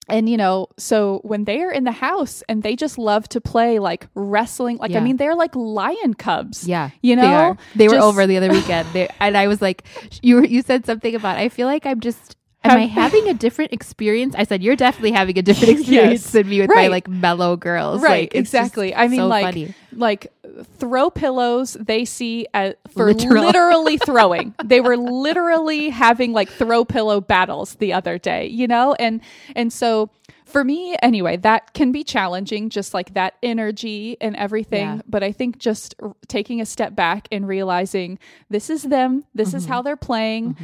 and 0.09 0.27
you 0.29 0.35
know, 0.37 0.67
so 0.77 1.19
when 1.23 1.45
they're 1.45 1.71
in 1.71 1.83
the 1.85 1.91
house 1.91 2.43
and 2.49 2.61
they 2.63 2.75
just 2.75 2.97
love 2.97 3.27
to 3.29 3.39
play 3.41 3.79
like 3.79 4.07
wrestling, 4.15 4.77
like 4.77 4.91
Yeah. 4.91 4.99
I 4.99 5.03
mean, 5.03 5.17
they're 5.17 5.35
like 5.35 5.55
lion 5.55 6.13
cubs. 6.13 6.67
Yeah, 6.67 6.89
You 7.01 7.15
they 7.15 7.21
know, 7.21 7.33
are. 7.33 7.57
They 7.75 7.87
were 7.87 7.95
over 7.99 8.27
the 8.27 8.37
other 8.37 8.49
weekend, 8.49 8.87
they, 8.93 9.07
and 9.19 9.37
I 9.37 9.47
was 9.47 9.61
like, 9.61 9.83
"You 10.21 10.35
were, 10.37 10.45
you 10.45 10.61
said 10.61 10.85
something 10.85 11.15
about. 11.15 11.37
I 11.37 11.49
feel 11.49 11.67
like 11.67 11.85
I'm 11.85 11.99
just. 12.01 12.35
Am 12.65 12.77
I 12.77 12.85
having 12.85 13.27
a 13.27 13.33
different 13.33 13.73
experience?" 13.73 14.35
I 14.37 14.43
said, 14.45 14.63
"You're 14.63 14.77
definitely 14.77 15.11
having 15.11 15.37
a 15.37 15.41
different 15.41 15.79
experience 15.79 16.23
Yes. 16.23 16.31
than 16.31 16.47
me 16.49 16.61
with 16.61 16.69
my 16.73 16.87
like 16.87 17.07
mellow 17.09 17.55
girls." 17.57 18.01
Right, 18.01 18.23
Like, 18.31 18.35
exactly. 18.35 18.95
I 18.95 19.07
mean, 19.09 19.19
so 19.19 19.27
like, 19.27 19.45
funny. 19.45 19.73
like 19.91 20.31
throw 20.77 21.09
pillows 21.09 21.73
they 21.79 22.05
see 22.05 22.47
as, 22.53 22.75
for 22.89 23.13
Literal. 23.13 23.43
literally 23.43 23.97
throwing. 24.05 24.53
They 24.63 24.81
were 24.81 24.97
literally 24.97 25.89
having 25.89 26.33
like 26.33 26.49
throw 26.49 26.85
pillow 26.85 27.21
battles 27.21 27.75
the 27.75 27.93
other 27.93 28.17
day, 28.17 28.47
you 28.47 28.67
know, 28.67 28.93
and 28.99 29.21
and 29.55 29.71
so 29.71 30.09
for 30.53 30.63
me 30.63 30.95
anyway, 31.01 31.35
that 31.37 31.73
can 31.73 31.91
be 31.91 32.03
challenging, 32.05 32.69
just 32.69 32.93
like 32.93 33.13
that 33.15 33.33
energy 33.43 34.15
and 34.21 34.35
everything. 34.37 34.85
Yeah. 34.87 35.01
But 35.07 35.23
I 35.23 35.31
think 35.33 35.57
just 35.57 35.95
r- 36.01 36.15
taking 36.29 36.61
a 36.61 36.65
step 36.65 36.95
back 36.95 37.27
and 37.31 37.45
realizing 37.47 38.19
this 38.49 38.69
is 38.69 38.83
them, 38.83 39.25
this 39.35 39.53
is 39.53 39.63
Mm-hmm. 39.63 39.71
how 39.73 39.81
they're 39.81 39.97
playing. 39.97 40.55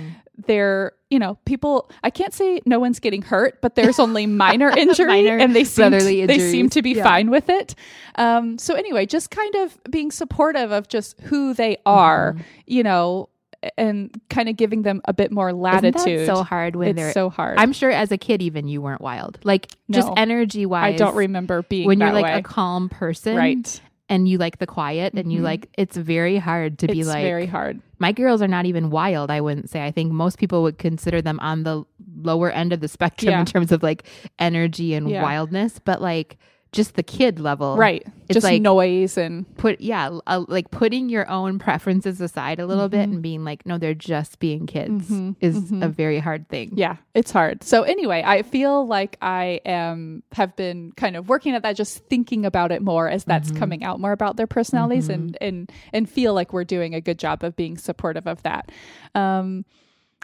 They're, 0.45 0.93
you 1.09 1.19
know, 1.19 1.35
people. 1.43 1.89
I 2.01 2.09
can't 2.11 2.33
say 2.33 2.61
no 2.65 2.79
one's 2.79 2.99
getting 3.01 3.21
hurt, 3.23 3.61
but 3.61 3.75
there's 3.75 3.99
only 3.99 4.25
minor 4.45 4.69
injury, 4.69 5.07
Minor 5.07 5.37
and 5.37 5.53
they 5.53 5.65
seem 5.65 5.89
brotherly 5.89 6.25
they 6.25 6.39
seem 6.39 6.69
to 6.69 6.81
be 6.81 6.91
Yeah. 6.91 7.03
fine 7.03 7.29
with 7.29 7.49
it. 7.49 7.75
Um, 8.15 8.57
so 8.57 8.73
anyway, 8.75 9.05
just 9.05 9.31
kind 9.31 9.55
of 9.55 9.77
being 9.89 10.11
supportive 10.11 10.71
of 10.71 10.87
just 10.87 11.19
who 11.21 11.53
they 11.53 11.77
are, 11.85 12.33
Mm-hmm. 12.33 12.41
you 12.67 12.83
know, 12.83 13.27
and 13.77 14.09
kind 14.29 14.47
of 14.49 14.55
giving 14.57 14.83
them 14.83 15.01
a 15.05 15.13
bit 15.13 15.31
more 15.31 15.51
latitude. 15.53 16.25
so 16.25 16.43
hard 16.43 16.75
when 16.75 16.89
it's 16.89 16.95
they're. 16.97 17.11
so 17.11 17.29
hard. 17.29 17.57
I'm 17.57 17.73
sure 17.73 17.91
as 17.91 18.11
a 18.11 18.17
kid, 18.17 18.41
even 18.41 18.67
you 18.67 18.81
weren't 18.81 19.01
wild. 19.01 19.39
Like 19.43 19.67
just 19.91 20.09
energy 20.17 20.65
wise. 20.65 20.93
I 20.93 20.97
don't 20.97 21.15
remember 21.15 21.63
being 21.63 21.87
when 21.87 21.99
you're 21.99 22.13
like 22.13 22.23
way. 22.25 22.33
a 22.39 22.41
calm 22.41 22.89
person, 22.89 23.35
right. 23.35 23.81
And 24.11 24.27
you 24.27 24.39
like 24.39 24.57
the 24.57 24.65
quiet, 24.65 25.13
and 25.13 25.31
you 25.31 25.41
Mhm. 25.41 25.43
like. 25.43 25.69
It's 25.77 25.95
very 25.95 26.37
hard 26.37 26.79
to 26.79 26.87
be 26.87 27.03
like. 27.03 27.21
very 27.23 27.45
hard. 27.45 27.79
my 27.99 28.11
girls 28.11 28.41
are 28.41 28.47
not 28.47 28.65
even 28.65 28.89
wild 28.89 29.29
i 29.29 29.41
wouldn't 29.41 29.69
say 29.69 29.83
i 29.85 29.91
think 29.91 30.09
most 30.09 30.37
people 30.39 30.63
would 30.63 30.77
consider 30.77 31.21
them 31.21 31.37
on 31.41 31.63
the 31.63 31.83
lower 32.23 32.49
end 32.49 32.71
of 32.71 32.79
the 32.79 32.87
spectrum 32.87 33.31
Yeah. 33.31 33.41
in 33.41 33.45
terms 33.45 33.73
of 33.73 33.83
like 33.83 34.03
energy 34.39 34.93
and 34.93 35.09
Yeah. 35.09 35.21
wildness 35.21 35.79
but 35.83 36.01
like 36.01 36.37
just 36.71 36.95
the 36.95 37.03
kid 37.03 37.39
level 37.39 37.75
Right. 37.77 38.05
It's 38.27 38.35
Just 38.35 38.43
like- 38.43 38.61
noise 38.61 39.17
and 39.17 39.45
put 39.57 39.81
yeah 39.81 40.19
uh, 40.27 40.45
like 40.47 40.69
putting 40.69 41.09
your 41.09 41.27
own 41.27 41.57
preferences 41.57 42.21
aside 42.21 42.59
a 42.59 42.67
little 42.67 42.87
bit 42.89 43.09
Mhm. 43.09 43.13
and 43.13 43.21
being 43.23 43.43
like 43.43 43.65
no 43.65 43.79
they're 43.79 43.95
just 43.95 44.37
being 44.37 44.67
kids 44.67 45.09
Mhm, 45.09 45.35
is 45.41 45.71
mhm. 45.71 45.83
a 45.83 45.87
very 45.89 46.19
hard 46.19 46.47
thing 46.47 46.71
yeah, 46.75 46.97
it's 47.15 47.31
hard. 47.31 47.63
So 47.63 47.81
anyway, 47.83 48.21
I 48.23 48.43
feel 48.43 48.85
like 48.85 49.17
I 49.21 49.61
am 49.65 50.21
have 50.33 50.55
been 50.55 50.91
kind 50.91 51.15
of 51.15 51.27
working 51.27 51.55
at 51.55 51.63
that, 51.63 51.75
just 51.75 52.05
thinking 52.07 52.45
about 52.45 52.71
it 52.71 52.83
more 52.83 53.09
as 53.09 53.23
that's 53.23 53.51
Mhm. 53.51 53.57
coming 53.57 53.83
out 53.83 53.99
more 53.99 54.11
about 54.11 54.37
their 54.37 54.45
personalities 54.47 55.09
and 55.09 55.35
and 55.41 55.71
and 55.91 56.07
feel 56.07 56.35
like 56.35 56.53
we're 56.53 56.63
doing 56.65 56.93
a 56.93 57.01
good 57.01 57.17
job 57.17 57.43
of 57.43 57.55
being 57.55 57.77
supportive 57.77 58.27
of 58.27 58.43
that. 58.43 58.71
Um 59.15 59.65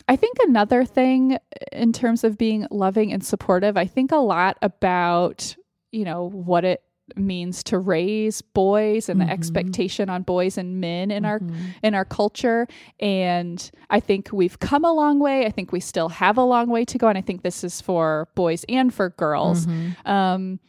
I 0.07 0.15
think 0.17 0.37
another 0.41 0.85
thing 0.85 1.39
in 1.71 1.91
terms 1.93 2.23
of 2.23 2.37
being 2.37 2.67
loving 2.69 3.11
and 3.13 3.23
supportive, 3.23 3.77
I 3.77 3.85
think 3.85 4.11
a 4.11 4.17
lot 4.17 4.57
about, 4.61 5.55
you 5.95 6.03
know, 6.05 6.29
what 6.29 6.65
it 6.65 6.81
means 7.15 7.63
to 7.63 7.77
raise 7.77 8.41
boys 8.41 9.09
and 9.09 9.21
Mhm. 9.21 9.27
the 9.27 9.31
expectation 9.31 10.09
on 10.09 10.23
boys 10.23 10.57
and 10.57 10.81
men 10.81 11.11
in 11.11 11.23
our 11.23 11.39
Mhm. 11.39 11.53
in 11.83 11.93
our 11.93 12.03
culture 12.03 12.67
and 12.99 13.69
i 13.91 13.99
think 13.99 14.29
we've 14.33 14.57
come 14.57 14.83
a 14.83 14.91
long 14.91 15.19
way 15.19 15.45
i 15.45 15.51
think 15.51 15.71
we 15.71 15.79
still 15.79 16.09
have 16.09 16.35
a 16.35 16.43
long 16.43 16.67
way 16.67 16.83
to 16.83 16.97
go 16.97 17.07
and 17.07 17.15
i 17.15 17.21
think 17.21 17.43
this 17.43 17.63
is 17.63 17.79
for 17.79 18.27
boys 18.33 18.65
and 18.69 18.91
for 18.91 19.09
girls 19.11 19.67
Mhm. 19.67 19.95
um, 20.09 20.59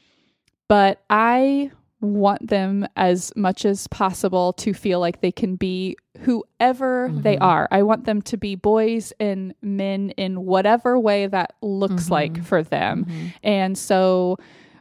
but 0.69 1.01
i 1.09 1.71
want 2.03 2.47
them 2.49 2.87
as 2.97 3.33
much 3.35 3.65
as 3.65 3.87
possible 3.89 4.53
to 4.53 4.75
feel 4.75 5.01
like 5.01 5.23
they 5.23 5.33
can 5.33 5.57
be 5.57 5.97
whoever 6.19 7.11
they 7.15 7.37
Mhm. 7.37 7.43
are 7.43 7.69
i 7.71 7.83
want 7.83 8.05
them 8.05 8.21
to 8.21 8.37
be 8.37 8.55
boys 8.57 9.11
and 9.19 9.55
men 9.62 10.11
in 10.19 10.45
whatever 10.45 10.99
way 11.01 11.27
that 11.27 11.55
looks 11.62 12.09
Mhm. 12.09 12.11
like 12.11 12.43
for 12.45 12.62
them 12.62 13.07
Mhm. 13.09 13.33
and 13.43 13.79
so 13.79 14.37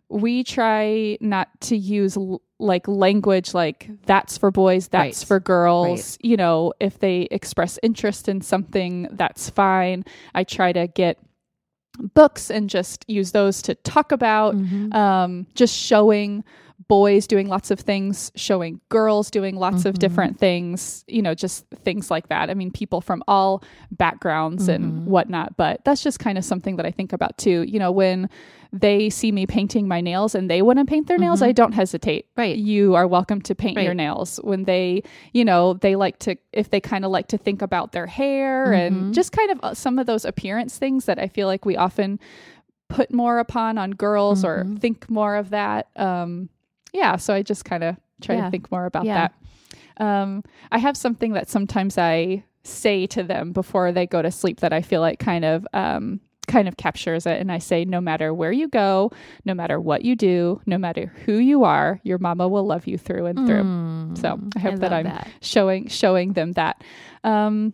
we 0.09 0.43
try 0.43 1.17
not 1.21 1.49
to 1.61 1.75
use 1.77 2.15
l- 2.17 2.41
like 2.59 2.87
language 2.87 3.53
like 3.53 3.89
that's 4.05 4.37
for 4.37 4.51
boys, 4.51 4.87
that's 4.87 5.21
Right. 5.21 5.27
for 5.27 5.39
girls. 5.39 6.17
You 6.21 6.37
know, 6.37 6.73
if 6.79 6.99
they 6.99 7.27
express 7.31 7.77
interest 7.83 8.29
in 8.29 8.41
something, 8.41 9.07
that's 9.11 9.49
fine. 9.49 10.05
I 10.33 10.43
try 10.43 10.71
to 10.73 10.87
get 10.87 11.17
books 12.13 12.49
and 12.51 12.69
just 12.69 13.05
use 13.07 13.31
those 13.31 13.61
to 13.63 13.75
talk 13.75 14.11
about 14.11 14.55
Mhm. 14.55 14.93
um, 14.93 15.47
just 15.55 15.73
showing 15.75 16.43
boys 16.88 17.25
doing 17.25 17.47
lots 17.47 17.71
of 17.71 17.79
things, 17.79 18.31
showing 18.35 18.79
girls 18.89 19.31
doing 19.31 19.55
lots 19.55 19.85
of 19.85 19.95
Mhm. 19.95 19.99
different 19.99 20.39
things, 20.39 21.03
you 21.07 21.21
know, 21.21 21.33
just 21.33 21.65
things 21.83 22.11
like 22.11 22.27
that. 22.29 22.49
I 22.49 22.53
mean, 22.53 22.69
people 22.71 23.01
from 23.01 23.23
all 23.27 23.63
backgrounds 23.91 24.67
Mhm. 24.67 24.75
and 24.75 25.05
whatnot, 25.07 25.57
but 25.57 25.83
that's 25.85 26.03
just 26.03 26.19
kind 26.19 26.38
of 26.38 26.43
something 26.45 26.75
that 26.75 26.85
I 26.85 26.91
think 26.91 27.13
about 27.13 27.38
too. 27.38 27.63
You 27.63 27.79
know, 27.79 27.91
when 27.91 28.29
they 28.73 29.09
see 29.09 29.31
me 29.31 29.45
painting 29.47 29.88
my 29.88 30.01
nails 30.01 30.35
and 30.35 30.49
they 30.49 30.61
want 30.61 30.79
to 30.79 30.85
paint 30.85 31.07
their 31.07 31.17
nails, 31.17 31.39
Mhm. 31.41 31.45
I 31.47 31.51
don't 31.53 31.71
hesitate. 31.71 32.25
Right. 32.35 32.57
You 32.57 32.93
are 32.95 33.07
welcome 33.07 33.39
to 33.41 33.55
paint 33.55 33.81
your 33.81 33.93
nails. 33.93 34.38
When 34.43 34.65
they, 34.65 35.01
you 35.33 35.45
know, 35.45 35.75
they 35.75 35.95
like 35.95 36.19
to, 36.19 36.35
if 36.51 36.69
they 36.71 36.81
kind 36.81 37.05
of 37.05 37.11
like 37.11 37.27
to 37.29 37.38
think 37.38 37.61
about 37.61 37.93
their 37.93 38.05
hair 38.07 38.73
and 38.73 39.13
just 39.13 39.31
kind 39.31 39.49
of 39.51 39.59
uh, 39.63 39.73
some 39.73 39.97
of 39.97 40.07
those 40.07 40.25
appearance 40.25 40.77
things 40.77 41.05
that 41.05 41.19
I 41.19 41.27
feel 41.29 41.47
like 41.47 41.63
we 41.65 41.77
often 41.77 42.19
put 42.89 43.13
more 43.13 43.39
upon 43.39 43.77
on 43.77 43.91
girls 43.91 44.43
or 44.43 44.65
Mhm. 44.65 44.79
think 44.79 45.09
more 45.09 45.35
of 45.38 45.49
that. 45.51 45.88
Um, 45.95 46.49
yeah, 46.95 47.17
so 47.17 47.34
I 47.34 47.41
just 47.43 47.65
kind 47.65 47.84
of 47.84 47.95
try 48.21 48.36
Yeah. 48.36 48.45
to 48.45 48.51
think 48.51 48.71
more 48.71 48.86
about 48.86 49.05
Yeah. 49.05 49.27
that. 49.27 49.34
Um, 50.03 50.43
I 50.71 50.77
have 50.79 50.97
something 50.97 51.34
that 51.34 51.49
sometimes 51.49 51.97
I 51.97 52.43
say 52.63 53.05
to 53.08 53.23
them 53.23 53.51
before 53.51 53.91
they 53.91 54.08
go 54.08 54.21
to 54.21 54.31
sleep 54.31 54.60
that 54.62 54.73
I 54.73 54.81
feel 54.81 55.01
like 55.01 55.19
kind 55.19 55.45
of 55.45 55.67
um, 55.73 56.19
kind 56.47 56.67
of 56.67 56.77
captures 56.77 57.25
it, 57.25 57.39
and 57.41 57.51
I 57.51 57.58
say, 57.58 57.86
no 57.86 57.99
matter 58.01 58.34
where 58.34 58.51
you 58.51 58.67
go, 58.67 59.12
no 59.45 59.53
matter 59.55 59.79
what 59.79 60.03
you 60.03 60.15
do, 60.15 60.62
no 60.67 60.77
matter 60.77 61.12
who 61.25 61.34
you 61.38 61.63
are, 61.63 61.99
your 62.03 62.17
mama 62.19 62.47
will 62.47 62.65
love 62.65 62.86
you 62.88 62.97
through 62.97 63.25
and 63.25 63.47
through. 63.47 63.63
Mm. 63.63 64.17
So 64.17 64.39
I 64.55 64.60
hope 64.60 64.75
that 64.79 64.93
I'm 64.93 65.12
showing 65.41 65.88
showing 65.88 66.34
them 66.34 66.51
that. 66.53 66.84
Um, 67.23 67.73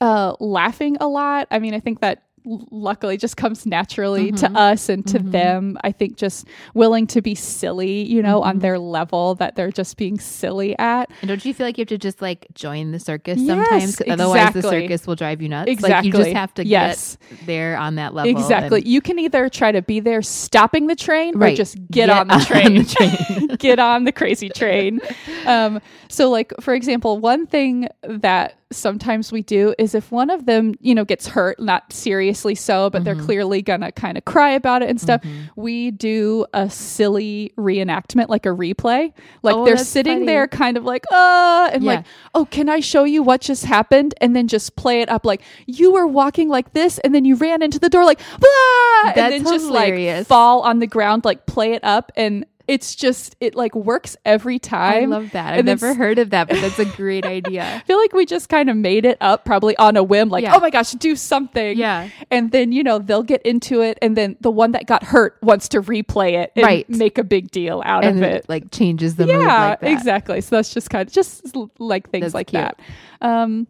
uh, 0.00 0.34
laughing 0.40 0.96
a 1.00 1.06
lot. 1.06 1.46
I 1.50 1.58
mean, 1.60 1.74
I 1.74 1.80
think 1.80 2.00
that 2.00 2.24
luckily 2.44 3.16
just 3.16 3.36
comes 3.36 3.66
naturally 3.66 4.32
to 4.32 4.48
Mhm. 4.48 4.56
us 4.56 4.88
and 4.88 5.06
to 5.08 5.18
Mhm. 5.18 5.30
them. 5.32 5.78
I 5.84 5.92
think 5.92 6.16
just 6.16 6.46
willing 6.74 7.06
to 7.08 7.20
be 7.20 7.34
silly, 7.34 8.02
you 8.02 8.22
know, 8.22 8.42
on 8.42 8.56
Mhm. 8.58 8.60
their 8.62 8.78
level 8.78 9.34
that 9.36 9.56
they're 9.56 9.70
just 9.70 9.96
being 9.96 10.18
silly 10.18 10.76
at. 10.78 11.10
And 11.20 11.28
don't 11.28 11.44
you 11.44 11.52
feel 11.54 11.66
like 11.66 11.78
you 11.78 11.82
have 11.82 11.88
to 11.88 11.98
just 11.98 12.22
like 12.22 12.46
join 12.54 12.92
the 12.92 12.98
circus 12.98 13.38
Yes, 13.40 13.46
sometimes? 13.48 13.96
'Cause 13.96 14.06
Otherwise, 14.10 14.52
the 14.54 14.62
circus 14.62 15.06
will 15.06 15.16
drive 15.16 15.42
you 15.42 15.48
nuts. 15.48 15.68
Like 15.68 15.72
Exactly. 15.74 16.06
you 16.08 16.12
just 16.12 16.30
have 16.36 16.54
to 16.54 16.66
Yes. 16.66 17.18
get 17.28 17.46
there 17.46 17.76
on 17.78 17.96
that 17.96 18.14
level. 18.14 18.30
Exactly. 18.30 18.80
and- 18.80 18.88
You 18.88 19.00
can 19.00 19.18
either 19.18 19.48
try 19.48 19.72
to 19.72 19.82
be 19.82 20.00
there 20.00 20.22
stopping 20.22 20.86
the 20.86 20.96
train 20.96 21.40
or 21.42 21.50
just 21.54 21.76
get, 21.90 22.08
on 22.10 22.28
the 22.28 22.44
train. 22.46 22.74
the 22.76 22.84
train. 22.84 23.49
Get 23.60 23.78
on 23.78 24.04
the 24.04 24.12
crazy 24.12 24.48
train. 24.48 25.00
Um, 25.46 25.80
so, 26.08 26.28
like 26.30 26.52
for 26.60 26.74
example, 26.74 27.18
one 27.18 27.46
thing 27.46 27.88
that 28.02 28.54
sometimes 28.72 29.32
we 29.32 29.42
do 29.42 29.74
is 29.78 29.94
if 29.96 30.12
one 30.12 30.30
of 30.30 30.46
them, 30.46 30.74
you 30.80 30.94
know, 30.94 31.04
gets 31.04 31.26
hurt, 31.26 31.58
not 31.58 31.92
seriously 31.92 32.54
so, 32.54 32.88
but 32.90 33.02
they're 33.04 33.16
clearly 33.16 33.62
gonna 33.62 33.90
kind 33.90 34.16
of 34.16 34.24
cry 34.24 34.50
about 34.50 34.82
it 34.82 34.88
and 34.90 35.00
stuff, 35.00 35.20
we 35.56 35.90
do 35.90 36.46
a 36.54 36.70
silly 36.70 37.52
reenactment, 37.58 38.28
like 38.28 38.46
a 38.46 38.50
replay. 38.50 39.12
Like 39.42 39.56
Oh, 39.56 39.64
they're 39.64 39.76
sitting 39.76 40.14
funny. 40.20 40.26
there, 40.26 40.46
kind 40.46 40.76
of 40.76 40.84
like, 40.84 41.04
uh, 41.12 41.70
and 41.72 41.82
Yeah. 41.82 41.96
like, 41.96 42.04
oh, 42.34 42.44
can 42.44 42.68
I 42.68 42.78
show 42.80 43.02
you 43.04 43.22
what 43.24 43.40
just 43.40 43.64
happened? 43.64 44.14
And 44.20 44.36
then 44.36 44.46
just 44.46 44.76
play 44.76 45.00
it 45.00 45.08
up 45.08 45.26
like 45.26 45.42
you 45.66 45.92
were 45.92 46.06
walking 46.06 46.48
like 46.48 46.72
this, 46.72 46.98
and 47.00 47.12
then 47.14 47.24
you 47.24 47.34
ran 47.36 47.62
into 47.62 47.78
the 47.80 47.88
door 47.88 48.04
like, 48.04 48.18
blah, 48.38 49.10
and 49.10 49.16
That's 49.16 49.44
then 49.44 49.44
just 49.52 49.66
like 49.68 50.26
fall 50.26 50.60
on 50.62 50.78
the 50.78 50.86
ground, 50.86 51.24
like 51.24 51.46
play 51.46 51.72
it 51.72 51.82
up, 51.82 52.12
and 52.16 52.44
it's 52.70 52.94
just 52.94 53.34
it 53.40 53.54
like 53.56 53.74
works 53.74 54.16
every 54.24 54.58
time. 54.60 55.02
I 55.12 55.16
love 55.16 55.32
that. 55.32 55.54
I've 55.54 55.56
then 55.56 55.64
never 55.66 55.92
heard 55.92 56.18
of 56.20 56.30
that, 56.30 56.48
but 56.48 56.60
that's 56.60 56.78
a 56.78 56.84
great 56.96 57.26
idea. 57.26 57.64
I 57.64 57.78
feel 57.80 57.98
like 57.98 58.12
we 58.12 58.24
just 58.26 58.48
kind 58.48 58.70
of 58.70 58.76
made 58.76 59.04
it 59.04 59.18
up, 59.20 59.44
probably 59.44 59.76
on 59.76 59.96
a 59.96 60.02
whim, 60.04 60.28
like, 60.28 60.44
Yeah. 60.44 60.54
oh 60.54 60.60
my 60.60 60.70
gosh, 60.70 60.92
do 60.92 61.16
something. 61.16 61.76
Yeah. 61.76 62.08
And 62.30 62.52
then, 62.52 62.70
you 62.70 62.84
know, 62.84 62.98
they'll 63.00 63.24
get 63.24 63.42
into 63.42 63.80
it. 63.80 63.98
And 64.00 64.16
then 64.16 64.36
the 64.40 64.50
one 64.52 64.70
that 64.72 64.86
got 64.86 65.02
hurt 65.02 65.36
wants 65.42 65.68
to 65.70 65.82
replay 65.82 66.34
it 66.34 66.52
and 66.54 66.64
Right. 66.64 66.88
make 66.88 67.18
a 67.18 67.24
big 67.24 67.50
deal 67.50 67.82
out 67.84 68.04
And 68.04 68.18
of 68.18 68.22
it 68.22 68.34
it. 68.36 68.48
like 68.48 68.70
changes 68.70 69.16
the 69.16 69.26
mood 69.26 69.40
yeah, 69.42 69.76
like 69.82 69.92
exactly. 69.92 70.40
So 70.40 70.54
that's 70.56 70.72
just 70.72 70.90
kind 70.90 71.06
of 71.08 71.12
just 71.12 71.56
like 71.78 72.08
things 72.10 72.22
That's 72.26 72.34
like 72.34 72.46
cute. 72.46 72.62
that. 72.62 72.80
Um, 73.20 73.66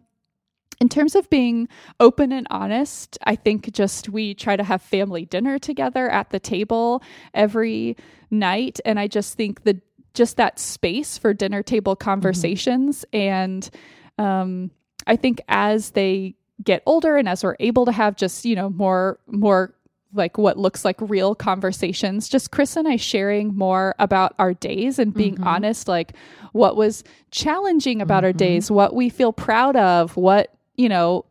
in 0.81 0.89
terms 0.89 1.15
of 1.15 1.29
being 1.29 1.69
open 1.99 2.31
and 2.31 2.47
honest, 2.49 3.19
I 3.23 3.35
think 3.35 3.71
just 3.71 4.09
we 4.09 4.33
try 4.33 4.55
to 4.55 4.63
have 4.63 4.81
family 4.81 5.25
dinner 5.25 5.59
together 5.59 6.09
at 6.09 6.31
the 6.31 6.39
table 6.39 7.03
every 7.35 7.95
night. 8.31 8.79
And 8.83 8.99
I 8.99 9.07
just 9.07 9.35
think 9.35 9.63
that 9.65 9.77
just 10.15 10.37
that 10.37 10.57
space 10.57 11.19
for 11.19 11.35
dinner 11.35 11.61
table 11.61 11.95
mm-hmm. 11.95 12.03
conversations. 12.03 13.05
And 13.13 13.69
um, 14.17 14.71
I 15.05 15.17
think 15.17 15.39
as 15.47 15.91
they 15.91 16.33
get 16.63 16.81
older 16.87 17.15
and 17.15 17.29
as 17.29 17.43
we're 17.43 17.57
able 17.59 17.85
to 17.85 17.91
have 17.91 18.15
just, 18.15 18.43
you 18.43 18.55
know, 18.55 18.71
more, 18.71 19.19
more 19.27 19.75
like 20.13 20.39
what 20.39 20.57
looks 20.57 20.83
like 20.83 20.97
real 20.99 21.35
conversations, 21.35 22.27
just 22.27 22.49
Chris 22.49 22.75
and 22.75 22.87
I 22.87 22.95
sharing 22.95 23.55
more 23.55 23.93
about 23.99 24.33
our 24.39 24.55
days 24.55 24.97
and 24.97 25.13
being 25.13 25.35
mm-hmm. 25.35 25.47
honest, 25.47 25.87
like 25.87 26.15
what 26.53 26.75
was 26.75 27.03
challenging 27.29 28.01
about 28.01 28.23
our 28.23 28.31
mm-hmm. 28.31 28.37
days, 28.37 28.71
what 28.71 28.95
we 28.95 29.09
feel 29.09 29.31
proud 29.31 29.75
of, 29.75 30.17
what 30.17 30.55
you 30.75 30.89
know, 30.89 31.25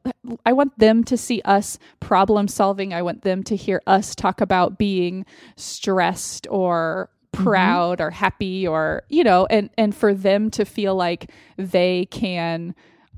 I 0.44 0.53
want 0.53 0.79
them 0.79 1.05
to 1.05 1.16
see 1.16 1.40
us 1.44 1.79
problem 1.98 2.48
solving. 2.48 2.92
I 2.92 3.03
want 3.03 3.22
them 3.22 3.42
to 3.44 3.57
hear 3.57 3.83
us 3.87 4.14
talk 4.14 4.40
about 4.40 4.79
being 4.79 5.24
stressed 5.57 6.46
or 6.50 7.11
mm-hmm. 7.33 7.44
proud 7.44 8.00
or 8.00 8.11
happy 8.11 8.66
or, 8.66 9.03
you 9.09 9.24
know, 9.24 9.46
and 9.46 9.70
and 9.79 9.94
for 9.94 10.14
them 10.14 10.50
to 10.53 10.64
feel 10.64 10.94
like 10.94 11.31
they 11.57 12.07
can 12.07 12.74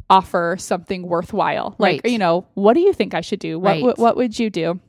offer 0.08 0.56
something 0.58 1.08
worthwhile. 1.08 1.74
Like, 1.78 2.02
Right. 2.04 2.12
you 2.12 2.18
know, 2.18 2.46
what 2.54 2.74
do 2.74 2.80
you 2.80 2.92
think 2.92 3.14
I 3.14 3.20
should 3.20 3.40
do? 3.40 3.58
What 3.58 3.70
Right. 3.70 3.82
what, 3.82 3.98
what 3.98 4.16
would 4.16 4.38
you 4.38 4.50
do? 4.50 4.80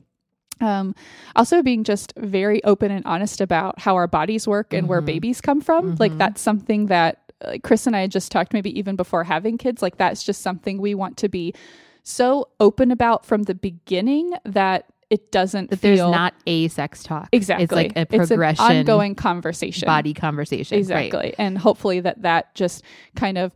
Um, 0.60 0.94
also 1.34 1.62
being 1.62 1.82
just 1.82 2.12
very 2.16 2.62
open 2.62 2.90
and 2.90 3.04
honest 3.06 3.40
about 3.40 3.80
how 3.80 3.96
our 3.96 4.06
bodies 4.06 4.46
work 4.46 4.72
and 4.72 4.88
where 4.88 5.00
mm-hmm. 5.00 5.06
babies 5.06 5.40
come 5.40 5.60
from. 5.60 5.96
Like 5.96 6.12
mm-hmm. 6.12 6.18
that's 6.18 6.40
something 6.40 6.86
that 6.86 7.23
uh, 7.46 7.58
Chris 7.62 7.86
and 7.86 7.94
I 7.96 8.06
just 8.06 8.30
talked 8.32 8.52
maybe 8.52 8.76
even 8.78 8.96
before 8.96 9.24
having 9.24 9.58
kids. 9.58 9.82
Like 9.82 9.96
that's 9.96 10.22
just 10.22 10.42
something 10.42 10.80
we 10.80 10.94
want 10.94 11.16
to 11.18 11.28
be 11.28 11.54
so 12.02 12.48
open 12.60 12.90
about 12.90 13.24
from 13.24 13.44
the 13.44 13.54
beginning 13.54 14.32
that 14.44 14.86
it 15.10 15.30
doesn't 15.30 15.70
That 15.70 15.80
there's 15.82 15.98
feel 16.00 16.10
not 16.10 16.34
a 16.46 16.68
sex 16.68 17.02
talk. 17.02 17.28
exactly 17.32 17.64
It's 17.64 17.72
like 17.72 17.92
a 17.96 18.00
It's 18.00 18.12
an 18.12 18.26
progression, 18.26 18.64
ongoing 18.64 19.14
conversation 19.14 19.86
body 19.86 20.14
conversation. 20.14 20.78
exactly 20.78 21.18
Right. 21.18 21.34
and 21.38 21.56
hopefully 21.58 22.00
that 22.00 22.22
that 22.22 22.54
just 22.54 22.82
kind 23.16 23.38
of 23.38 23.54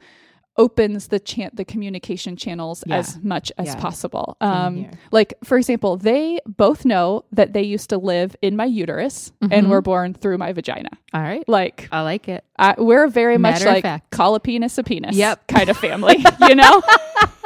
opens 0.58 1.08
the 1.08 1.20
chan- 1.20 1.50
the 1.54 1.64
communication 1.64 2.36
channels 2.36 2.82
Yeah. 2.86 2.96
as 2.98 3.18
much 3.22 3.52
as 3.58 3.66
Yeah. 3.68 3.76
possible 3.76 4.36
um 4.40 4.88
like 5.12 5.34
for 5.44 5.56
example 5.56 5.96
they 5.96 6.40
both 6.46 6.84
know 6.84 7.24
that 7.32 7.52
they 7.52 7.62
used 7.62 7.88
to 7.90 7.98
live 7.98 8.34
in 8.42 8.56
my 8.56 8.64
uterus 8.64 9.32
Mm-hmm. 9.40 9.52
and 9.52 9.70
were 9.70 9.80
born 9.80 10.14
through 10.14 10.36
my 10.38 10.52
vagina 10.52 10.90
All 11.14 11.22
right. 11.22 11.44
like 11.48 11.88
I 11.92 12.02
like 12.02 12.28
it. 12.28 12.44
I, 12.58 12.74
we're 12.76 13.06
very 13.08 13.38
much 13.38 13.60
Matter 13.60 13.68
of 13.68 13.74
like 13.74 13.82
fact. 13.84 14.10
call 14.10 14.34
a 14.34 14.40
penis 14.40 14.76
a 14.78 14.82
penis 14.82 15.14
Yep. 15.16 15.46
kind 15.56 15.68
of 15.70 15.76
family 15.76 16.16
you 16.48 16.54
know 16.56 16.82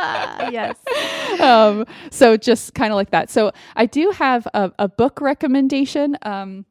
yes. 0.51 0.77
um, 1.41 1.87
so 2.11 2.37
just 2.37 2.75
kind 2.75 2.93
of 2.93 2.97
like 2.97 3.11
that. 3.11 3.31
So 3.31 3.53
I 3.77 3.87
do 3.87 4.11
have 4.11 4.47
a, 4.55 4.73
a 4.79 4.89
book 4.89 5.21
recommendation 5.21 6.17
um, 6.23 6.65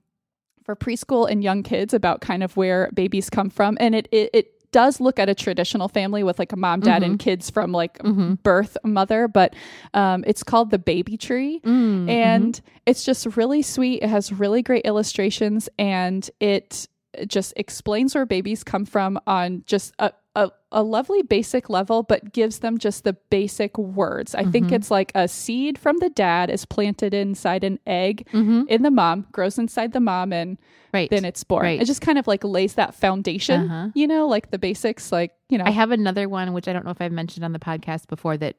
for 0.65 0.75
preschool 0.75 1.29
and 1.31 1.43
young 1.43 1.63
kids 1.63 1.93
about 1.93 2.21
kind 2.21 2.43
of 2.43 2.57
where 2.57 2.89
babies 2.93 3.29
come 3.29 3.49
from, 3.49 3.77
and 3.79 3.95
it 3.95 4.07
it, 4.11 4.29
it 4.33 4.47
does 4.71 4.99
look 4.99 5.19
at 5.19 5.29
a 5.29 5.35
traditional 5.35 5.87
family 5.87 6.23
with 6.23 6.39
like 6.39 6.51
a 6.53 6.55
mom, 6.55 6.79
dad, 6.79 7.03
and 7.03 7.19
kids 7.19 7.49
from 7.49 7.71
like 7.71 7.99
birth 8.43 8.77
mother, 8.83 9.27
but 9.27 9.55
um, 9.93 10.23
it's 10.27 10.43
called 10.43 10.71
the 10.71 10.79
Baby 10.79 11.17
Tree, 11.17 11.59
Mm, 11.63 12.09
and 12.09 12.61
it's 12.85 13.03
just 13.03 13.25
really 13.37 13.61
sweet. 13.61 14.01
It 14.03 14.09
has 14.09 14.31
really 14.31 14.61
great 14.61 14.85
illustrations, 14.85 15.69
and 15.77 16.29
it 16.39 16.87
just 17.27 17.53
explains 17.57 18.15
where 18.15 18.25
babies 18.25 18.63
come 18.63 18.85
from 18.85 19.19
on 19.27 19.63
just 19.65 19.93
a, 19.99 20.13
a, 20.35 20.49
a 20.71 20.81
lovely 20.81 21.21
basic 21.23 21.69
level, 21.69 22.03
but 22.03 22.31
gives 22.31 22.59
them 22.59 22.77
just 22.77 23.03
the 23.03 23.13
basic 23.29 23.77
words. 23.77 24.33
I 24.33 24.45
think 24.45 24.71
it's 24.71 24.89
like 24.89 25.11
a 25.13 25.27
seed 25.27 25.77
from 25.77 25.97
the 25.97 26.09
dad 26.09 26.49
is 26.49 26.65
planted 26.65 27.13
inside 27.13 27.63
an 27.65 27.79
egg 27.85 28.27
mm-hmm. 28.31 28.63
in 28.69 28.81
the 28.81 28.91
mom, 28.91 29.27
grows 29.31 29.57
inside 29.59 29.91
the 29.93 29.99
mom, 29.99 30.31
and 30.33 30.57
Right. 30.93 31.09
then 31.09 31.23
it's 31.23 31.43
born. 31.43 31.63
Right. 31.63 31.81
It 31.81 31.85
just 31.85 32.01
kind 32.01 32.17
of 32.17 32.27
like 32.27 32.43
lays 32.43 32.73
that 32.75 32.93
foundation, 32.95 33.69
Uh-huh. 33.69 33.89
you 33.93 34.07
know, 34.07 34.27
like 34.27 34.51
the 34.51 34.59
basics, 34.59 35.11
like, 35.11 35.31
you 35.49 35.57
know. 35.57 35.63
I 35.65 35.71
have 35.71 35.91
another 35.91 36.27
one 36.27 36.51
which 36.53 36.67
I 36.67 36.73
don't 36.73 36.83
know 36.85 36.91
if 36.91 37.01
I've 37.01 37.13
mentioned 37.13 37.45
on 37.45 37.53
the 37.53 37.59
podcast 37.59 38.07
before 38.07 38.37
that 38.37 38.55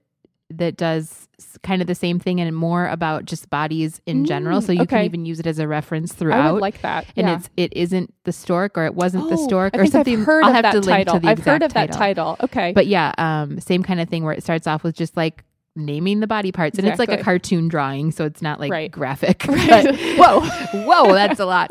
that 0.50 0.76
does 0.76 1.28
kind 1.62 1.81
of 1.81 1.88
the 1.88 1.94
same 1.94 2.18
thing 2.18 2.40
and 2.40 2.55
more 2.55 2.87
about 2.88 3.24
just 3.24 3.48
bodies 3.48 4.00
in 4.07 4.24
general. 4.26 4.61
Mm, 4.61 4.64
So 4.66 4.72
you 4.72 4.87
can 4.87 5.05
even 5.05 5.24
use 5.24 5.40
it 5.40 5.46
as 5.46 5.59
a 5.59 5.66
reference 5.66 6.12
I 6.12 6.16
throughout. 6.16 6.52
would 6.55 6.61
like 6.62 6.83
that. 6.83 7.07
and 7.16 7.26
yeah. 7.26 7.37
it's 7.37 7.50
it 7.57 7.72
isn't 7.74 8.12
the 8.24 8.33
stork 8.33 8.76
or 8.76 8.85
it 8.85 8.94
wasn't 8.94 9.28
the 9.31 9.37
Oh, 9.38 9.46
stork 9.48 9.74
or 9.76 9.87
something. 9.87 10.20
I've 10.20 10.26
heard 10.26 10.44
I'll 10.44 10.50
of 10.50 10.57
have 10.57 10.62
that 10.64 10.72
to 10.72 10.81
link 10.81 10.88
title. 11.07 11.14
to 11.14 11.20
the 11.20 11.28
I've 11.28 11.38
heard 11.38 11.62
of 11.62 11.72
that 11.72 11.92
title. 11.92 12.37
title. 12.37 12.37
Okay. 12.44 12.72
But 12.72 12.87
yeah, 12.87 13.12
um, 13.18 13.61
same 13.61 13.83
kind 13.83 14.00
of 14.00 14.09
thing 14.09 14.24
where 14.24 14.35
it 14.35 14.42
starts 14.42 14.66
off 14.66 14.83
with 14.85 14.94
just 14.94 15.16
like 15.16 15.42
naming 15.74 16.20
the 16.20 16.26
body 16.26 16.52
parts, 16.52 16.78
and 16.78 16.87
it's 16.87 16.98
like 16.98 17.08
a 17.11 17.16
cartoon 17.22 17.68
drawing, 17.68 18.11
so 18.12 18.24
it's 18.24 18.42
not 18.42 18.61
like 18.61 18.70
Right. 18.70 18.90
graphic. 18.90 19.44
Right. 19.48 19.85
But, 19.87 19.96
whoa, 20.18 20.40
whoa, 20.85 21.12
that's 21.14 21.40
a 21.40 21.46
lot. 21.46 21.70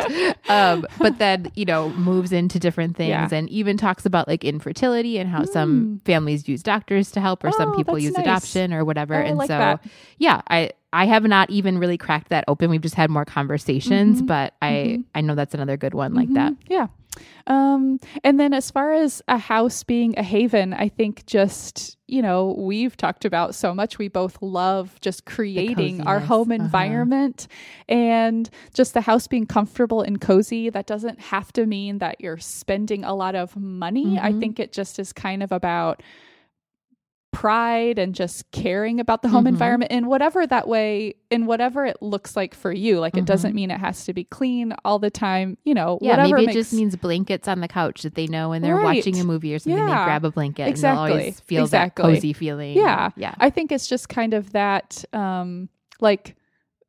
Um, 0.50 0.86
but 1.00 1.18
then 1.20 1.52
you 1.56 1.66
know 1.66 1.90
moves 1.90 2.32
into 2.32 2.58
different 2.60 2.98
things, 2.98 3.10
Yeah. 3.10 3.30
and 3.32 3.50
even 3.50 3.78
talks 3.78 4.06
about 4.06 4.28
like 4.28 4.44
infertility 4.44 5.18
and 5.20 5.30
how 5.30 5.46
some 5.46 6.02
families 6.06 6.48
use 6.48 6.64
doctors 6.64 7.12
to 7.12 7.22
help, 7.22 7.44
or 7.44 7.52
some 7.52 7.70
Oh, 7.70 7.76
people 7.76 7.98
use 8.00 8.14
nice. 8.14 8.24
adoption 8.24 8.74
or 8.74 8.84
whatever. 8.84 9.16
Oh, 9.16 9.26
and 9.26 9.38
like 9.38 9.48
so, 9.48 9.58
that. 9.58 9.86
yeah, 10.18 10.42
I. 10.50 10.72
I 10.94 11.06
have 11.06 11.24
not 11.24 11.50
even 11.50 11.78
really 11.78 11.98
cracked 11.98 12.28
that 12.32 12.44
open. 12.50 12.70
We've 12.70 12.82
just 12.82 12.96
had 12.96 13.10
more 13.10 13.24
conversations, 13.24 14.22
Mhm. 14.22 14.28
but 14.28 14.56
I 14.62 14.68
Mhm. 14.72 15.04
I 15.16 15.22
know 15.22 15.36
that's 15.36 15.54
another 15.54 15.78
good 15.78 15.94
one 15.94 16.14
like 16.14 16.28
that. 16.34 16.52
Mhm. 16.52 16.58
Yeah. 16.68 16.88
Um, 17.48 18.00
and 18.24 18.40
then 18.40 18.54
as 18.54 18.72
far 18.72 18.94
as 18.94 19.22
a 19.28 19.38
house 19.38 19.84
being 19.84 20.18
a 20.18 20.24
haven, 20.24 20.74
I 20.74 20.90
think 20.90 21.26
just, 21.26 21.98
you 22.08 22.22
know, 22.22 22.56
we've 22.58 22.96
talked 22.96 23.26
about 23.26 23.56
so 23.56 23.74
much. 23.74 23.98
We 23.98 24.08
both 24.08 24.38
love 24.42 25.00
just 25.02 25.26
creating 25.26 26.02
our 26.02 26.20
home 26.20 26.52
Uh-huh. 26.52 26.64
environment 26.64 27.48
and 27.90 28.50
just 28.74 28.94
the 28.94 29.02
house 29.02 29.28
being 29.28 29.46
comfortable 29.46 30.02
and 30.02 30.22
cozy. 30.22 30.70
That 30.70 30.86
doesn't 30.86 31.20
have 31.20 31.52
to 31.54 31.66
mean 31.66 31.98
that 31.98 32.22
you're 32.22 32.38
spending 32.38 33.04
a 33.04 33.14
lot 33.16 33.36
of 33.36 33.56
money. 33.58 34.20
I 34.20 34.32
Mhm. 34.32 34.40
think 34.40 34.60
it 34.60 34.72
just 34.72 35.00
is 35.00 35.12
kind 35.12 35.42
of 35.44 35.52
about 35.52 36.02
pride 37.32 37.98
and 37.98 38.14
just 38.14 38.50
caring 38.52 39.00
about 39.00 39.22
the 39.22 39.30
home 39.30 39.46
Mhm. 39.46 39.50
environment 39.50 39.92
in 39.92 40.08
whatever 40.08 40.46
that 40.46 40.68
way 40.68 41.16
in 41.30 41.46
whatever 41.46 41.86
it 41.86 41.96
looks 42.02 42.36
like 42.36 42.54
for 42.54 42.74
you 42.74 43.00
like 43.00 43.16
it 43.16 43.22
Mhm. 43.22 43.26
doesn't 43.28 43.56
mean 43.56 43.72
it 43.72 43.80
has 43.80 44.04
to 44.06 44.14
be 44.14 44.26
clean 44.26 44.74
all 44.84 45.00
the 45.00 45.10
time 45.10 45.58
you 45.64 45.74
know 45.74 45.98
Yeah, 46.02 46.18
maybe 46.18 46.44
it 46.44 46.46
makes, 46.48 46.54
just 46.54 46.74
means 46.74 46.96
blankets 46.98 47.48
on 47.48 47.62
the 47.62 47.70
couch 47.70 48.02
that 48.04 48.16
they 48.16 48.28
know 48.28 48.50
when 48.50 48.62
they're 48.62 48.76
Right. 48.76 48.98
watching 48.98 49.18
a 49.20 49.24
movie 49.24 49.56
or 49.56 49.60
something. 49.60 49.80
They 49.86 49.92
grab 49.92 50.26
a 50.26 50.32
blanket 50.32 50.64
and 50.64 50.70
Exactly. 50.70 51.10
they'll 51.10 51.20
always 51.20 51.40
feel 51.40 51.64
Exactly. 51.64 52.04
that 52.04 52.14
cozy 52.16 52.34
feeling. 52.34 52.76
Yeah. 52.76 53.12
yeah. 53.16 53.34
i 53.40 53.50
think 53.50 53.72
it's 53.72 53.88
just 53.88 54.10
kind 54.10 54.34
of 54.34 54.52
that 54.52 55.04
um 55.14 55.70
like 56.02 56.36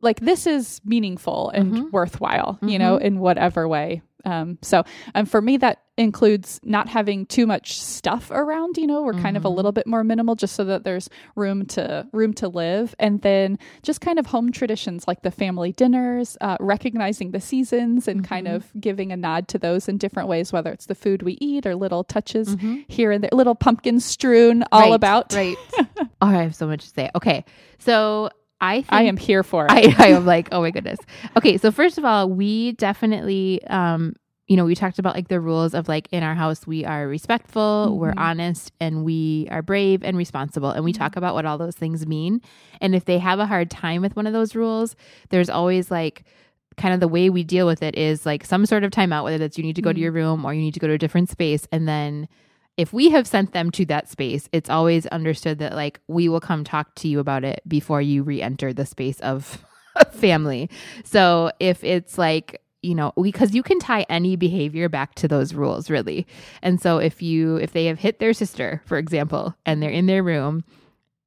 like 0.00 0.18
this 0.20 0.48
is 0.48 0.80
meaningful 0.84 1.50
and 1.50 1.72
Mhm. 1.72 1.92
worthwhile 1.92 2.58
you 2.62 2.78
know 2.80 2.96
in 2.96 3.20
whatever 3.20 3.68
way 3.68 4.02
um 4.24 4.58
so 4.62 4.82
um 5.14 5.26
for 5.26 5.40
me 5.40 5.56
that 5.56 5.82
includes 5.98 6.58
not 6.64 6.88
having 6.88 7.26
too 7.26 7.46
much 7.46 7.78
stuff 7.78 8.30
around 8.30 8.78
you 8.78 8.86
know 8.86 9.02
we're 9.02 9.12
kind 9.12 9.36
of 9.36 9.44
a 9.44 9.48
Mhm. 9.48 9.56
little 9.56 9.72
bit 9.72 9.86
more 9.86 10.02
minimal 10.02 10.34
just 10.34 10.54
so 10.56 10.64
that 10.64 10.84
there's 10.84 11.10
room 11.36 11.66
to 11.66 12.08
room 12.12 12.32
to 12.32 12.48
live 12.48 12.94
and 12.98 13.20
then 13.20 13.58
just 13.82 14.00
kind 14.00 14.18
of 14.18 14.26
home 14.26 14.50
traditions 14.50 15.06
like 15.06 15.20
the 15.22 15.30
family 15.30 15.70
dinners 15.72 16.36
uh, 16.40 16.56
recognizing 16.60 17.32
the 17.32 17.40
seasons 17.40 18.08
and 18.08 18.24
kind 18.24 18.46
Mhm. 18.46 18.54
of 18.54 18.72
giving 18.80 19.12
a 19.12 19.16
nod 19.16 19.48
to 19.48 19.58
those 19.58 19.86
in 19.88 19.98
different 19.98 20.28
ways 20.30 20.50
whether 20.52 20.72
it's 20.72 20.86
the 20.86 20.94
food 20.94 21.22
we 21.22 21.36
eat 21.42 21.66
or 21.66 21.74
little 21.74 22.04
touches 22.04 22.56
Mhm. 22.56 22.84
here 22.88 23.12
and 23.12 23.22
there 23.22 23.30
little 23.32 23.54
pumpkin 23.54 24.00
strewn 24.00 24.64
all 24.72 24.80
Right, 24.80 24.94
about 24.94 25.34
Right. 25.34 25.56
oh, 26.22 26.26
I 26.26 26.42
have 26.42 26.54
so 26.54 26.66
much 26.66 26.84
to 26.84 26.90
say. 26.90 27.10
Okay. 27.14 27.44
So 27.78 28.30
I 28.60 28.76
think 28.82 28.92
I 28.92 29.02
am 29.02 29.16
here 29.16 29.42
for 29.42 29.66
it. 29.66 29.72
I, 29.72 29.94
I 29.98 30.06
am 30.16 30.24
like, 30.24 30.48
oh 30.52 30.60
my 30.60 30.70
goodness. 30.70 30.98
Okay, 31.36 31.58
so 31.58 31.70
first 31.72 31.98
of 31.98 32.04
all, 32.04 32.30
we 32.30 32.72
definitely 32.72 33.60
um 33.66 34.14
you 34.52 34.56
know, 34.58 34.66
we 34.66 34.74
talked 34.74 34.98
about 34.98 35.14
like 35.14 35.28
the 35.28 35.40
rules 35.40 35.72
of 35.72 35.88
like 35.88 36.08
in 36.12 36.22
our 36.22 36.34
house, 36.34 36.66
we 36.66 36.84
are 36.84 37.08
respectful, 37.08 37.96
we're 37.98 38.12
Mhm. 38.12 38.18
honest, 38.20 38.70
and 38.80 39.02
we 39.02 39.48
are 39.50 39.62
brave 39.62 40.02
and 40.02 40.14
responsible. 40.14 40.68
And 40.70 40.84
we 40.84 40.92
talk 40.92 41.16
about 41.16 41.32
what 41.34 41.46
all 41.46 41.56
those 41.56 41.74
things 41.74 42.06
mean. 42.06 42.42
And 42.78 42.94
if 42.94 43.06
they 43.06 43.16
have 43.18 43.38
a 43.38 43.46
hard 43.46 43.70
time 43.70 44.02
with 44.02 44.14
one 44.14 44.26
of 44.26 44.34
those 44.34 44.54
rules, 44.54 44.94
there's 45.30 45.48
always 45.48 45.90
like, 45.90 46.24
kind 46.76 46.92
of 46.92 47.00
the 47.00 47.08
way 47.08 47.30
we 47.30 47.42
deal 47.44 47.66
with 47.66 47.82
it 47.82 47.96
is 47.96 48.26
like 48.26 48.44
some 48.44 48.66
sort 48.66 48.84
of 48.84 48.90
timeout, 48.90 49.24
whether 49.24 49.38
that's 49.38 49.56
you 49.56 49.64
need 49.64 49.76
to 49.76 49.82
go 49.82 49.92
to 49.92 49.98
Mhm. 49.98 50.02
your 50.02 50.12
room 50.12 50.44
or 50.44 50.52
you 50.52 50.60
need 50.60 50.74
to 50.74 50.80
go 50.80 50.86
to 50.86 50.92
a 50.94 50.98
different 50.98 51.30
space. 51.30 51.66
And 51.72 51.88
then 51.88 52.28
if 52.76 52.92
we 52.92 53.08
have 53.10 53.26
sent 53.26 53.52
them 53.52 53.70
to 53.70 53.84
that 53.86 54.08
space, 54.10 54.48
it's 54.52 54.68
always 54.68 55.06
understood 55.06 55.58
that 55.60 55.74
like 55.74 55.98
we 56.08 56.28
will 56.28 56.40
come 56.40 56.62
talk 56.62 56.94
to 56.96 57.08
you 57.08 57.20
about 57.20 57.42
it 57.44 57.62
before 57.66 58.02
you 58.02 58.22
re 58.22 58.42
enter 58.42 58.72
the 58.74 58.84
space 58.86 59.18
of 59.20 59.64
family. 60.12 60.68
So 61.04 61.52
if 61.60 61.82
it's 61.84 62.16
like, 62.18 62.61
you 62.82 62.94
know, 62.94 63.12
because 63.20 63.54
you 63.54 63.62
can 63.62 63.78
tie 63.78 64.04
any 64.08 64.36
behavior 64.36 64.88
back 64.88 65.14
to 65.16 65.28
those 65.28 65.54
rules, 65.54 65.88
really. 65.88 66.26
And 66.62 66.80
so 66.80 66.98
if 66.98 67.22
you, 67.22 67.56
if 67.56 67.72
they 67.72 67.86
have 67.86 67.98
hit 67.98 68.18
their 68.18 68.32
sister, 68.32 68.82
for 68.86 68.98
example, 68.98 69.54
and 69.64 69.82
they're 69.82 69.90
in 69.90 70.06
their 70.06 70.22
room, 70.22 70.64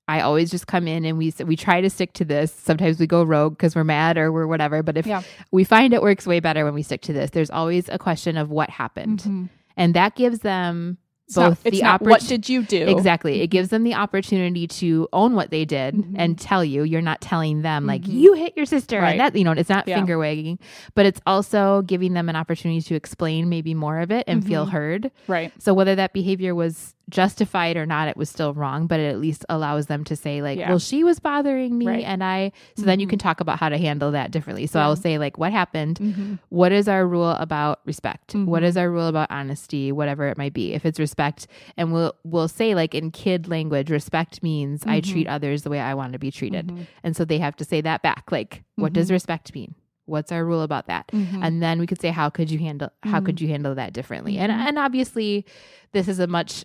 I 0.07 0.21
always 0.21 0.51
just 0.51 0.67
come 0.67 0.87
in 0.87 1.03
and 1.05 1.17
we 1.17 1.33
we 1.45 1.55
try 1.55 1.81
to 1.81 1.89
stick 1.89 2.13
to 2.13 2.25
this. 2.25 2.51
Sometimes 2.53 2.99
we 2.99 3.07
go 3.07 3.23
rogue 3.23 3.53
because 3.57 3.75
we're 3.75 3.83
mad 3.83 4.17
or 4.19 4.31
we're 4.31 4.45
whatever. 4.45 4.83
But 4.83 4.97
if 4.97 5.07
Yeah. 5.07 5.23
we 5.51 5.63
find 5.63 5.93
it 5.95 6.01
works 6.03 6.27
way 6.27 6.39
better 6.39 6.63
when 6.63 6.75
we 6.75 6.83
stick 6.83 7.01
to 7.03 7.13
this, 7.13 7.31
there's 7.31 7.49
always 7.49 7.89
a 7.89 7.97
question 7.97 8.37
of 8.37 8.51
what 8.51 8.69
happened, 8.69 9.23
Mhm. 9.23 9.49
and 9.77 9.93
that 9.95 10.15
gives 10.15 10.39
them 10.39 10.99
Not- 11.35 11.49
both 11.49 11.65
it's 11.65 11.77
the 11.77 11.83
not 11.83 12.01
oppor- 12.01 12.09
what 12.09 12.21
did 12.27 12.47
you 12.49 12.63
do? 12.63 12.87
Exactly. 12.87 13.41
It 13.41 13.47
gives 13.47 13.69
them 13.69 13.83
the 13.83 13.93
opportunity 13.93 14.67
to 14.67 15.07
own 15.13 15.33
what 15.35 15.49
they 15.51 15.65
did 15.65 15.95
Mhm. 15.95 16.13
and 16.17 16.37
tell 16.39 16.63
you. 16.63 16.83
You're 16.83 17.01
not 17.01 17.21
telling 17.21 17.61
them 17.61 17.85
like 17.85 18.01
Mhm. 18.03 18.13
you 18.13 18.33
hit 18.33 18.53
your 18.55 18.65
sister 18.65 18.99
Right. 18.99 19.11
and 19.11 19.19
that 19.19 19.35
you 19.35 19.43
know, 19.43 19.51
it's 19.51 19.69
not 19.69 19.87
Yeah. 19.87 19.95
finger 19.97 20.17
wagging, 20.17 20.59
but 20.95 21.05
it's 21.05 21.21
also 21.27 21.81
giving 21.83 22.13
them 22.13 22.29
an 22.29 22.35
opportunity 22.35 22.81
to 22.81 22.95
explain 22.95 23.49
maybe 23.49 23.73
more 23.73 23.99
of 23.99 24.11
it 24.11 24.23
and 24.27 24.45
feel 24.45 24.65
Mhm. 24.65 24.71
heard. 24.71 25.11
Right. 25.27 25.51
So 25.59 25.73
whether 25.73 25.95
that 25.95 26.13
behavior 26.13 26.55
was 26.55 26.94
justified 27.09 27.77
or 27.77 27.85
not, 27.85 28.07
it 28.07 28.17
was 28.17 28.29
still 28.29 28.53
wrong, 28.53 28.87
but 28.87 28.99
it 28.99 29.05
at 29.09 29.19
least 29.19 29.45
allows 29.49 29.85
them 29.87 30.03
to 30.05 30.15
say 30.15 30.41
like, 30.41 30.57
Yeah. 30.57 30.69
well, 30.69 30.79
she 30.79 31.03
was 31.03 31.19
bothering 31.19 31.77
me 31.77 31.85
Right. 31.87 32.03
and 32.03 32.23
I 32.23 32.51
so 32.75 32.83
then 32.83 32.99
you 32.99 33.05
Mhm. 33.07 33.11
can 33.11 33.19
talk 33.19 33.39
about 33.39 33.59
how 33.59 33.69
to 33.69 33.77
handle 33.77 34.11
that 34.11 34.31
differently. 34.31 34.65
So 34.65 34.79
Yeah. 34.79 34.85
I'll 34.85 34.95
say 34.95 35.17
like 35.17 35.37
what 35.37 35.51
happened? 35.51 35.99
Mhm. 35.99 36.39
What 36.49 36.71
is 36.71 36.87
our 36.87 37.07
rule 37.07 37.31
about 37.31 37.79
respect? 37.85 38.33
What 38.35 38.63
Mhm. 38.63 38.65
is 38.65 38.77
our 38.77 38.89
rule 38.89 39.07
about 39.07 39.29
honesty, 39.29 39.91
whatever 39.91 40.27
it 40.27 40.37
might 40.37 40.53
be? 40.53 40.73
If 40.73 40.85
it's 40.85 40.99
respect 40.99 41.47
and 41.77 41.93
we'll 41.93 42.13
we'll 42.23 42.47
say 42.47 42.73
like 42.75 42.95
in 42.95 43.11
kid 43.11 43.47
language, 43.47 43.91
respect 43.91 44.41
means 44.41 44.83
I 44.87 44.99
Mhm. 45.01 45.11
treat 45.11 45.27
others 45.27 45.63
the 45.63 45.69
way 45.69 45.79
I 45.79 45.93
want 45.93 46.13
to 46.13 46.19
be 46.19 46.31
treated. 46.31 46.67
Mhm. 46.67 46.87
And 47.03 47.15
so 47.15 47.23
they 47.25 47.37
have 47.37 47.55
to 47.57 47.63
say 47.65 47.81
that 47.81 48.01
back. 48.01 48.31
Like, 48.31 48.63
what 48.75 48.93
does 48.93 49.11
respect 49.11 49.53
mean? 49.53 49.75
What's 50.07 50.31
our 50.31 50.45
rule 50.45 50.61
about 50.61 50.87
that? 50.87 51.07
Mhm. 51.13 51.39
and 51.43 51.61
then 51.63 51.79
we 51.79 51.87
could 51.87 51.99
say 52.01 52.09
how 52.09 52.29
could 52.29 52.49
you 52.51 52.59
handle 52.59 52.89
how 53.03 53.19
Mhm. 53.19 53.25
could 53.25 53.41
you 53.41 53.47
handle 53.47 53.73
that 53.75 53.91
differently 53.93 54.37
and 54.37 54.51
and 54.51 54.77
obviously 54.77 55.45
this 55.93 56.07
is 56.07 56.19
a 56.19 56.27
much 56.27 56.63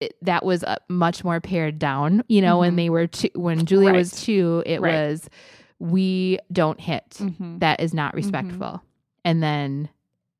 it, 0.00 0.14
that 0.22 0.44
was 0.44 0.62
a 0.62 0.78
much 0.88 1.22
more 1.24 1.40
pared 1.40 1.78
down 1.78 2.22
you 2.28 2.40
know 2.40 2.58
when 2.58 2.72
Mhm. 2.72 2.76
they 2.76 2.90
were 2.90 3.06
two 3.06 3.28
when 3.34 3.66
julia 3.66 3.92
was 3.92 4.12
two 4.12 4.62
it 4.66 4.80
Right. 4.80 4.92
was 4.94 5.28
we 5.78 6.38
don't 6.52 6.80
hit 6.80 7.10
Mhm. 7.20 7.60
that 7.60 7.80
is 7.80 7.92
not 7.94 8.14
respectful 8.14 8.82
and 9.24 9.42
then 9.42 9.88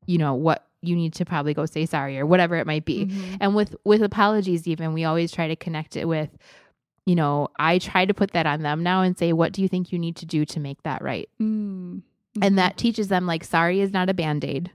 you 0.06 0.18
know 0.18 0.34
what 0.34 0.66
you 0.82 0.96
need 0.96 1.12
to 1.14 1.24
probably 1.26 1.52
go 1.54 1.66
say 1.66 1.84
sorry 1.86 2.18
or 2.18 2.24
whatever 2.24 2.56
it 2.56 2.66
might 2.66 2.84
be 2.86 3.06
Mhm. 3.06 3.36
and 3.40 3.54
with 3.54 3.76
with 3.84 4.02
apologies 4.02 4.66
even 4.66 4.92
we 4.94 5.04
always 5.04 5.30
try 5.30 5.46
to 5.48 5.56
connect 5.56 5.96
it 5.96 6.06
with 6.08 6.30
you 7.06 7.14
know 7.14 7.48
i 7.58 7.78
try 7.78 8.04
to 8.06 8.14
put 8.14 8.30
that 8.32 8.46
on 8.46 8.62
them 8.62 8.82
now 8.82 9.02
and 9.02 9.18
say 9.18 9.32
what 9.32 9.52
do 9.52 9.60
you 9.62 9.68
think 9.68 9.92
you 9.92 9.98
need 9.98 10.16
to 10.16 10.26
do 10.26 10.44
to 10.46 10.60
make 10.60 10.82
that 10.84 11.02
right 11.02 11.28
Mm. 11.40 12.02
and 12.40 12.52
Mhm. 12.54 12.56
that 12.56 12.76
teaches 12.78 13.08
them 13.08 13.26
like 13.26 13.44
sorry 13.44 13.80
is 13.80 13.92
not 13.92 14.08
a 14.08 14.14
band-aid 14.14 14.70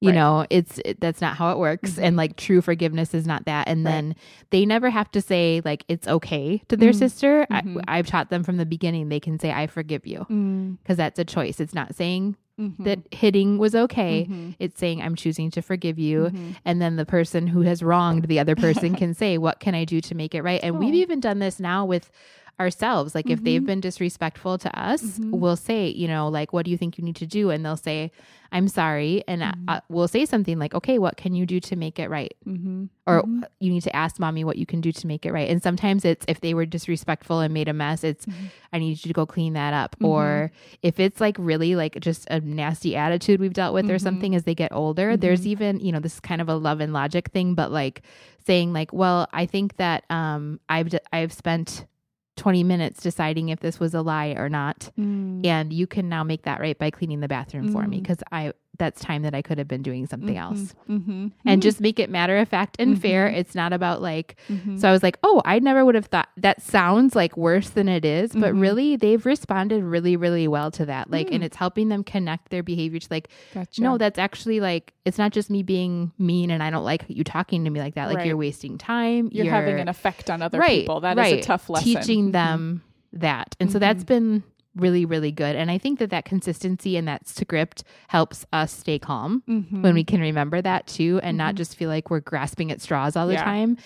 you 0.00 0.08
Right. 0.10 0.14
know 0.14 0.46
it's 0.50 0.80
it, 0.84 0.98
that's 1.00 1.20
not 1.20 1.36
how 1.36 1.52
it 1.52 1.58
works 1.58 1.92
Mhm. 1.92 2.02
and 2.02 2.16
like 2.16 2.36
true 2.36 2.60
forgiveness 2.62 3.12
is 3.14 3.26
not 3.26 3.44
that 3.44 3.68
and 3.68 3.84
Right. 3.84 3.90
then 3.92 4.16
they 4.50 4.64
never 4.64 4.88
have 4.90 5.10
to 5.12 5.20
say 5.20 5.60
like 5.64 5.84
it's 5.88 6.08
okay 6.08 6.62
to 6.68 6.76
their 6.76 6.92
Mhm. 6.92 6.98
sister 6.98 7.46
Mhm. 7.50 7.82
I, 7.86 7.98
i've 7.98 8.06
taught 8.06 8.30
them 8.30 8.42
from 8.42 8.56
the 8.56 8.64
beginning 8.66 9.08
they 9.10 9.20
can 9.20 9.38
say 9.38 9.52
i 9.52 9.66
forgive 9.66 10.06
you 10.06 10.26
Mm. 10.30 10.78
because 10.82 10.96
that's 10.96 11.18
a 11.18 11.24
choice 11.24 11.60
it's 11.60 11.74
not 11.74 11.94
saying 11.94 12.36
Mhm. 12.58 12.84
that 12.84 12.98
hitting 13.10 13.58
was 13.58 13.74
okay 13.74 14.26
Mhm. 14.30 14.54
it's 14.58 14.78
saying 14.78 15.02
i'm 15.02 15.14
choosing 15.16 15.50
to 15.50 15.60
forgive 15.62 15.98
you 15.98 16.30
Mhm. 16.32 16.56
and 16.64 16.80
then 16.80 16.96
the 16.96 17.06
person 17.06 17.46
who 17.46 17.60
has 17.62 17.82
wronged 17.82 18.24
the 18.24 18.38
other 18.40 18.54
person 18.66 18.94
can 18.94 19.12
say 19.12 19.36
what 19.38 19.60
can 19.60 19.74
i 19.74 19.84
do 19.84 20.00
to 20.00 20.14
make 20.14 20.34
it 20.34 20.42
right 20.42 20.60
and 20.62 20.78
we've 20.78 20.94
Oh. 20.94 20.96
even 20.96 21.20
done 21.20 21.40
this 21.40 21.60
now 21.60 21.84
with 21.84 22.10
ourselves. 22.60 23.14
Like 23.14 23.30
if 23.30 23.42
they've 23.42 23.62
Mhm. 23.62 23.66
been 23.66 23.80
disrespectful 23.80 24.58
to 24.58 24.70
us 24.78 25.18
Mhm. 25.18 25.30
we'll 25.40 25.56
say 25.56 25.88
you 25.88 26.06
know 26.06 26.28
like 26.28 26.52
what 26.52 26.64
do 26.66 26.70
you 26.70 26.76
think 26.76 26.98
you 26.98 27.04
need 27.04 27.16
to 27.16 27.26
do? 27.26 27.50
And 27.50 27.64
they'll 27.64 27.76
say 27.76 28.12
i'm 28.52 28.66
sorry. 28.66 29.22
And 29.28 29.44
uh, 29.68 29.80
we'll 29.88 30.08
say 30.08 30.26
something 30.26 30.58
like 30.58 30.74
okay 30.74 30.98
what 30.98 31.16
can 31.16 31.34
you 31.36 31.46
do 31.46 31.60
to 31.60 31.76
make 31.76 31.98
it 31.98 32.10
right? 32.10 32.34
Mhm. 32.46 32.88
or 33.06 33.22
Mhm. 33.22 33.44
you 33.60 33.70
need 33.72 33.82
to 33.84 33.94
ask 33.96 34.18
mommy 34.20 34.42
what 34.44 34.56
you 34.58 34.66
can 34.66 34.80
do 34.80 34.92
to 34.92 35.06
make 35.06 35.24
it 35.24 35.32
right. 35.32 35.48
And 35.48 35.62
sometimes 35.62 36.04
it's 36.04 36.24
if 36.28 36.40
they 36.40 36.52
were 36.54 36.66
disrespectful 36.66 37.40
and 37.40 37.54
made 37.54 37.68
a 37.68 37.72
mess 37.72 38.04
it's 38.04 38.26
i 38.72 38.78
need 38.78 38.90
you 39.04 39.08
to 39.08 39.12
go 39.12 39.24
clean 39.26 39.52
that 39.54 39.72
up. 39.72 39.96
Or 40.02 40.50
if 40.82 41.00
it's 41.00 41.20
like 41.20 41.36
really 41.38 41.74
like 41.76 41.98
just 42.00 42.26
a 42.30 42.40
nasty 42.40 42.94
attitude 42.96 43.40
we've 43.40 43.52
dealt 43.54 43.72
with 43.74 43.88
or 43.90 43.98
something 43.98 44.34
as 44.34 44.44
they 44.44 44.54
get 44.54 44.72
older 44.72 45.16
there's 45.16 45.46
even 45.46 45.80
you 45.80 45.92
know 45.92 46.00
this 46.00 46.14
is 46.14 46.20
kind 46.20 46.40
of 46.42 46.48
a 46.48 46.54
love 46.56 46.80
and 46.80 46.92
logic 46.92 47.30
thing 47.30 47.54
but 47.54 47.70
like 47.72 48.02
saying 48.46 48.72
like 48.72 48.92
well 48.92 49.26
i 49.32 49.46
think 49.46 49.76
that 49.76 50.04
um 50.10 50.58
i've 50.68 50.88
d- 50.90 50.98
i've 51.12 51.32
spent 51.32 51.86
20 52.40 52.64
minutes 52.64 53.02
deciding 53.02 53.50
if 53.50 53.60
this 53.60 53.78
was 53.78 53.92
a 53.94 54.00
lie 54.00 54.28
or 54.36 54.48
not 54.48 54.90
Mm. 54.98 55.44
and 55.44 55.72
you 55.72 55.86
can 55.86 56.08
now 56.08 56.24
make 56.24 56.42
that 56.42 56.58
right 56.58 56.78
by 56.78 56.90
cleaning 56.90 57.20
the 57.20 57.28
bathroom 57.28 57.70
for 57.70 57.86
me 57.86 58.00
because 58.00 58.22
i 58.32 58.52
that's 58.80 59.00
time 59.00 59.22
that 59.22 59.34
i 59.34 59.42
could 59.42 59.58
have 59.58 59.68
been 59.68 59.82
doing 59.82 60.06
something 60.06 60.34
Mhm. 60.34 60.40
else 60.40 60.74
Mhm. 60.88 61.30
and 61.44 61.60
Mhm. 61.60 61.62
just 61.62 61.80
make 61.80 62.00
it 62.00 62.10
matter 62.10 62.36
of 62.38 62.48
fact 62.48 62.74
and 62.80 63.00
fair 63.00 63.28
Mhm. 63.30 63.36
it's 63.36 63.54
not 63.54 63.72
about 63.72 64.02
like 64.02 64.36
Mhm. 64.48 64.80
so 64.80 64.88
I 64.88 64.92
was 64.92 65.02
like, 65.04 65.18
oh, 65.22 65.40
I 65.44 65.58
never 65.60 65.84
would 65.84 65.94
have 65.94 66.06
thought 66.06 66.28
that 66.38 66.60
sounds 66.62 67.14
like 67.14 67.36
worse 67.36 67.70
than 67.70 67.88
it 67.88 68.04
is, 68.04 68.32
but 68.32 68.54
Mhm. 68.54 68.60
really 68.60 68.96
they've 68.96 69.24
responded 69.24 69.84
really, 69.84 70.16
really 70.16 70.48
well 70.48 70.70
to 70.72 70.86
that. 70.86 71.10
Like, 71.10 71.30
and 71.30 71.42
Mm. 71.42 71.46
it's 71.46 71.56
helping 71.56 71.88
them 71.90 72.02
connect 72.02 72.48
their 72.50 72.62
behavior 72.62 72.98
to 72.98 73.06
like, 73.10 73.28
Gotcha. 73.54 73.80
no, 73.82 73.98
that's 73.98 74.18
actually 74.18 74.58
like, 74.60 74.94
it's 75.04 75.18
not 75.18 75.32
just 75.32 75.50
me 75.50 75.62
being 75.62 76.10
mean 76.18 76.50
and 76.50 76.62
I 76.62 76.70
don't 76.70 76.84
like 76.84 77.04
you 77.08 77.22
talking 77.22 77.64
to 77.64 77.70
me 77.70 77.78
like 77.80 77.94
that. 77.94 78.06
Like, 78.08 78.16
Right. 78.18 78.26
you're 78.26 78.36
wasting 78.36 78.78
time. 78.78 79.28
you're, 79.32 79.46
having 79.50 79.78
an 79.78 79.88
effect 79.88 80.30
on 80.30 80.40
other 80.42 80.58
right, 80.58 80.80
people. 80.80 81.00
That 81.00 81.18
is 81.18 81.22
right. 81.22 81.38
a 81.40 81.42
tough 81.42 81.68
lesson. 81.68 81.84
Teaching 81.94 82.30
them 82.32 82.82
that. 83.12 83.54
And 83.60 83.70
so 83.70 83.78
that's 83.78 84.04
been 84.04 84.42
really, 84.76 85.04
really 85.04 85.32
good. 85.32 85.56
And 85.56 85.70
I 85.70 85.78
think 85.78 85.98
that 85.98 86.10
that 86.10 86.24
consistency 86.24 86.96
and 86.96 87.08
that 87.08 87.26
script 87.28 87.82
helps 88.08 88.46
us 88.52 88.72
stay 88.72 88.98
calm 88.98 89.42
Mhm. 89.48 89.82
when 89.82 89.94
we 89.94 90.04
can 90.04 90.20
remember 90.20 90.62
that 90.62 90.86
too 90.86 91.18
and 91.22 91.36
not 91.36 91.54
Mhm. 91.54 91.58
just 91.58 91.76
feel 91.76 91.88
like 91.88 92.08
we're 92.10 92.20
grasping 92.20 92.70
at 92.70 92.80
straws 92.80 93.16
all 93.16 93.26
the 93.26 93.32
Yeah. 93.34 93.44
time. 93.44 93.76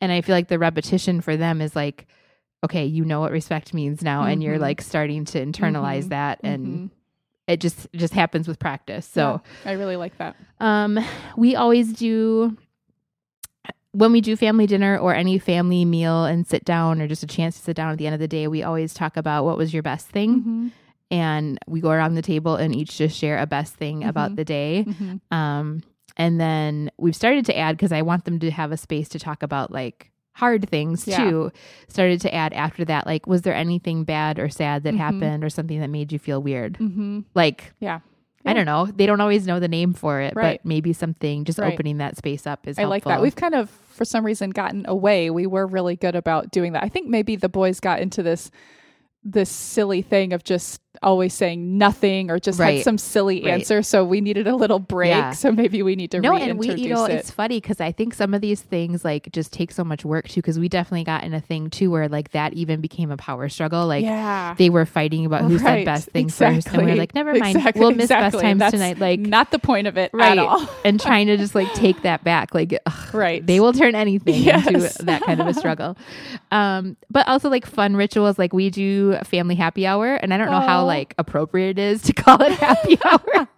And 0.00 0.12
I 0.12 0.20
feel 0.20 0.34
like 0.34 0.48
the 0.48 0.58
repetition 0.58 1.20
for 1.22 1.36
them 1.36 1.60
is 1.62 1.74
like, 1.74 2.06
okay, 2.64 2.84
you 2.84 3.04
know 3.04 3.20
what 3.20 3.32
respect 3.32 3.72
means 3.74 4.02
now 4.02 4.24
and 4.24 4.42
you're 4.42 4.56
Mhm. 4.58 4.60
like 4.60 4.80
starting 4.82 5.24
to 5.26 5.44
internalize 5.44 6.04
Mhm. 6.04 6.08
that 6.10 6.40
and 6.42 6.66
Mhm. 6.66 6.90
it 7.46 7.60
just 7.60 7.86
just 7.94 8.14
happens 8.14 8.46
with 8.48 8.58
practice. 8.58 9.06
So 9.06 9.40
Yeah, 9.64 9.70
I 9.70 9.74
really 9.74 9.96
like 9.96 10.16
that. 10.18 10.36
um 10.60 10.98
we 11.36 11.56
always 11.56 11.92
do 11.92 12.56
when 13.94 14.12
we 14.12 14.20
do 14.20 14.36
family 14.36 14.66
dinner 14.66 14.98
or 14.98 15.14
any 15.14 15.38
family 15.38 15.84
meal 15.84 16.24
and 16.24 16.46
sit 16.46 16.64
down 16.64 17.00
or 17.00 17.06
just 17.08 17.22
a 17.22 17.26
chance 17.26 17.56
to 17.56 17.62
sit 17.62 17.76
down 17.76 17.90
at 17.92 17.98
the 17.98 18.06
end 18.06 18.14
of 18.14 18.20
the 18.20 18.28
day, 18.28 18.48
we 18.48 18.62
always 18.62 18.92
talk 18.92 19.16
about 19.16 19.44
what 19.44 19.56
was 19.56 19.72
your 19.72 19.82
best 19.82 20.08
thing 20.08 20.42
Mhm. 20.42 20.70
and 21.10 21.58
we 21.68 21.80
go 21.80 21.90
around 21.90 22.14
the 22.16 22.22
table 22.22 22.56
and 22.56 22.74
each 22.74 22.98
just 22.98 23.16
share 23.16 23.38
a 23.38 23.46
best 23.46 23.74
thing 23.74 24.02
about 24.04 24.32
Mhm. 24.32 24.36
the 24.36 24.44
day. 24.44 24.84
Mhm. 24.88 25.20
Um, 25.30 25.82
and 26.16 26.40
then 26.40 26.90
we've 26.98 27.14
started 27.16 27.46
to 27.46 27.56
add 27.56 27.76
because 27.76 27.92
I 27.92 28.02
want 28.02 28.24
them 28.24 28.38
to 28.40 28.50
have 28.50 28.72
a 28.72 28.76
space 28.76 29.08
to 29.10 29.18
talk 29.18 29.42
about 29.42 29.70
like 29.70 30.10
hard 30.36 30.68
things 30.68 31.06
Yeah. 31.06 31.18
too. 31.30 31.52
Started 31.86 32.20
to 32.22 32.34
add 32.34 32.52
after 32.52 32.84
that, 32.86 33.06
like, 33.06 33.28
was 33.28 33.42
there 33.42 33.54
anything 33.54 34.02
bad 34.02 34.40
or 34.40 34.48
sad 34.48 34.82
that 34.82 34.94
Mhm. 34.94 34.98
happened 34.98 35.44
or 35.44 35.48
something 35.50 35.78
that 35.78 35.90
made 35.90 36.10
you 36.12 36.18
feel 36.18 36.42
weird? 36.42 36.74
Mhm. 36.78 37.24
Like, 37.36 37.72
Yeah. 37.78 38.00
I 38.46 38.52
don't 38.52 38.66
know. 38.66 38.86
They 38.86 39.06
don't 39.06 39.20
always 39.20 39.46
know 39.46 39.58
the 39.58 39.68
name 39.68 39.92
for 39.94 40.20
it, 40.20 40.34
Right. 40.36 40.60
but 40.62 40.68
maybe 40.68 40.92
something 40.92 41.44
just 41.44 41.58
Right. 41.58 41.72
opening 41.72 41.98
that 41.98 42.16
space 42.16 42.46
up 42.46 42.66
is 42.68 42.78
I 42.78 42.84
like 42.84 43.04
that. 43.04 43.22
We've 43.22 43.34
kind 43.34 43.54
of, 43.54 43.70
for 43.70 44.04
some 44.04 44.24
reason, 44.24 44.50
gotten 44.50 44.84
away. 44.86 45.30
We 45.30 45.46
were 45.46 45.66
really 45.66 45.96
good 45.96 46.14
about 46.14 46.50
doing 46.50 46.72
that. 46.72 46.82
I 46.84 46.88
think 46.88 47.08
maybe 47.08 47.36
the 47.36 47.48
boys 47.48 47.80
got 47.80 48.00
into 48.00 48.22
this 48.22 48.50
this 49.26 49.48
silly 49.48 50.02
thing 50.02 50.34
of 50.34 50.44
just 50.44 50.82
always 51.02 51.34
saying 51.34 51.76
nothing 51.78 52.30
or 52.30 52.38
just 52.38 52.58
Right. 52.58 52.76
had 52.76 52.84
some 52.84 52.98
silly 52.98 53.42
Right. 53.42 53.54
answer. 53.54 53.82
So 53.82 54.04
we 54.04 54.20
needed 54.20 54.46
a 54.46 54.54
little 54.56 54.78
break. 54.78 55.10
Yeah. 55.10 55.32
So 55.32 55.52
maybe 55.52 55.82
we 55.82 55.96
need 55.96 56.10
to 56.12 56.20
no, 56.20 56.34
and 56.36 56.58
we, 56.58 56.72
you 56.74 56.88
know, 56.94 57.04
it. 57.04 57.12
it's 57.12 57.30
funny 57.30 57.60
because 57.60 57.80
I 57.80 57.92
think 57.92 58.14
some 58.14 58.32
of 58.34 58.40
these 58.40 58.60
things 58.60 59.04
like 59.04 59.30
just 59.32 59.52
take 59.52 59.72
so 59.72 59.84
much 59.84 60.04
work 60.04 60.28
too. 60.28 60.40
Because 60.40 60.58
we 60.58 60.68
definitely 60.68 61.04
got 61.04 61.24
in 61.24 61.34
a 61.34 61.40
thing 61.40 61.70
too 61.70 61.90
where 61.90 62.08
like 62.08 62.30
that 62.32 62.52
even 62.54 62.80
became 62.80 63.10
a 63.10 63.16
power 63.16 63.48
struggle. 63.48 63.86
Like 63.86 64.04
yeah. 64.04 64.54
they 64.56 64.70
were 64.70 64.86
fighting 64.86 65.26
about 65.26 65.42
who 65.42 65.58
said 65.58 65.84
best 65.84 66.08
thing 66.10 66.28
first, 66.28 66.40
and 66.42 66.52
we 66.52 66.56
Exactly. 66.56 66.92
are 66.92 66.96
like, 66.96 67.14
never 67.14 67.34
mind, 67.34 67.56
Exactly. 67.56 67.80
we'll 67.80 67.90
miss 67.90 68.04
Exactly. 68.04 68.30
best 68.38 68.42
times 68.42 68.58
That's 68.60 68.72
tonight. 68.72 68.98
Like, 68.98 69.20
not 69.20 69.50
the 69.50 69.58
point 69.58 69.86
of 69.86 69.96
it 69.98 70.10
right, 70.12 70.32
at 70.32 70.38
all. 70.38 70.68
and 70.84 71.00
trying 71.00 71.26
to 71.26 71.36
just 71.36 71.54
like 71.54 71.72
take 71.74 72.02
that 72.02 72.24
back. 72.24 72.54
Like, 72.54 72.76
ugh, 72.86 73.14
right. 73.14 73.44
they 73.46 73.60
will 73.60 73.72
turn 73.72 73.94
anything 73.94 74.34
Yes. 74.42 74.66
into 74.66 75.04
that 75.06 75.22
kind 75.22 75.40
of 75.40 75.46
a 75.46 75.54
struggle. 75.54 75.96
Um, 76.50 76.96
but 77.10 77.26
also 77.28 77.48
like 77.50 77.66
fun 77.66 77.96
rituals, 77.96 78.38
like 78.38 78.52
we 78.52 78.70
do 78.70 79.16
family 79.24 79.54
happy 79.54 79.86
hour, 79.86 80.14
and 80.14 80.32
I 80.32 80.36
don't 80.36 80.50
know 80.50 80.60
how 80.60 80.83
how 80.84 80.88
like 80.98 81.14
appropriate 81.18 81.78
it 81.78 81.78
is 81.78 82.02
to 82.02 82.12
call 82.24 82.40
it 82.42 82.52
happy 82.52 82.98
hour 83.04 83.48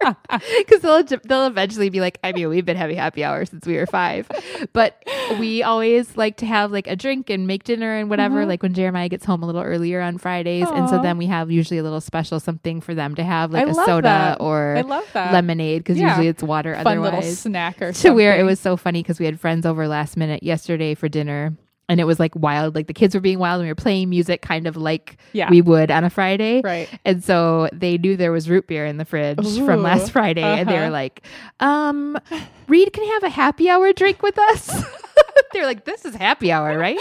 because 0.57 0.81
they'll 0.81 1.03
they'll 1.23 1.45
eventually 1.47 1.89
be 1.89 1.99
like, 2.01 2.17
I 2.23 2.31
mean, 2.31 2.49
we've 2.49 2.65
been 2.65 2.77
having 2.77 2.97
happy 2.97 3.23
hour 3.23 3.45
since 3.45 3.65
we 3.65 3.75
were 3.75 3.85
five, 3.85 4.27
but 4.73 5.01
we 5.39 5.63
always 5.63 6.15
like 6.17 6.37
to 6.37 6.45
have 6.45 6.71
like 6.71 6.87
a 6.87 6.95
drink 6.95 7.29
and 7.29 7.47
make 7.47 7.63
dinner 7.63 7.95
and 7.97 8.09
whatever. 8.09 8.43
Mhm. 8.43 8.47
Like 8.47 8.63
when 8.63 8.73
Jeremiah 8.73 9.09
gets 9.09 9.25
home 9.25 9.43
a 9.43 9.45
little 9.45 9.61
earlier 9.61 10.01
on 10.01 10.17
Fridays, 10.17 10.67
and 10.69 10.89
so 10.89 11.01
then 11.01 11.17
we 11.17 11.25
have 11.27 11.51
usually 11.51 11.77
a 11.77 11.83
little 11.83 12.01
special 12.01 12.39
something 12.39 12.81
for 12.81 12.93
them 12.95 13.15
to 13.15 13.23
have, 13.23 13.51
like 13.51 13.67
I 13.67 13.71
a 13.71 13.73
soda 13.73 14.01
that. 14.03 14.41
or 14.41 14.75
I 14.77 14.81
love 14.81 15.05
that. 15.13 15.33
lemonade 15.33 15.79
because 15.83 15.97
Yeah. 15.97 16.09
usually 16.09 16.27
it's 16.27 16.43
water 16.43 16.73
Fun 16.75 17.01
little 17.01 17.05
otherwise 17.19 17.39
snack 17.39 17.81
or 17.81 17.91
something. 17.91 17.93
to 17.93 17.99
something. 17.99 18.15
where 18.15 18.39
it 18.39 18.43
was 18.43 18.59
so 18.59 18.77
funny 18.77 19.01
because 19.03 19.19
we 19.19 19.25
had 19.25 19.39
friends 19.39 19.65
over 19.65 19.87
last 19.87 20.17
minute 20.17 20.43
yesterday 20.43 20.93
for 20.95 21.09
dinner 21.09 21.55
and 21.89 21.99
it 21.99 22.03
was 22.03 22.19
like 22.19 22.35
wild 22.35 22.75
like 22.75 22.87
the 22.87 22.93
kids 22.93 23.15
were 23.15 23.21
being 23.21 23.39
wild 23.39 23.59
and 23.59 23.65
we 23.67 23.71
were 23.71 23.75
playing 23.75 24.09
music 24.09 24.41
kind 24.41 24.67
of 24.67 24.75
like 24.77 25.17
Yeah. 25.33 25.49
we 25.49 25.61
would 25.61 25.89
on 25.91 26.03
a 26.03 26.09
friday 26.09 26.61
right. 26.63 26.89
and 27.05 27.23
so 27.23 27.69
they 27.73 27.97
knew 27.97 28.17
there 28.17 28.31
was 28.31 28.49
root 28.49 28.67
beer 28.67 28.85
in 28.85 28.97
the 28.97 29.05
fridge 29.05 29.37
from 29.59 29.83
last 29.83 30.11
friday 30.11 30.41
and 30.43 30.67
they 30.69 30.75
uh-huh. 30.75 30.85
were 30.85 30.91
like 30.91 31.21
um 31.59 32.17
reed 32.67 32.91
can 32.93 33.07
have 33.13 33.23
a 33.23 33.29
happy 33.29 33.69
hour 33.69 33.93
drink 33.93 34.21
with 34.21 34.37
us 34.37 34.83
they're 35.53 35.65
like 35.65 35.85
this 35.85 36.03
is 36.05 36.13
happy 36.15 36.51
hour 36.51 36.77
right 36.77 36.99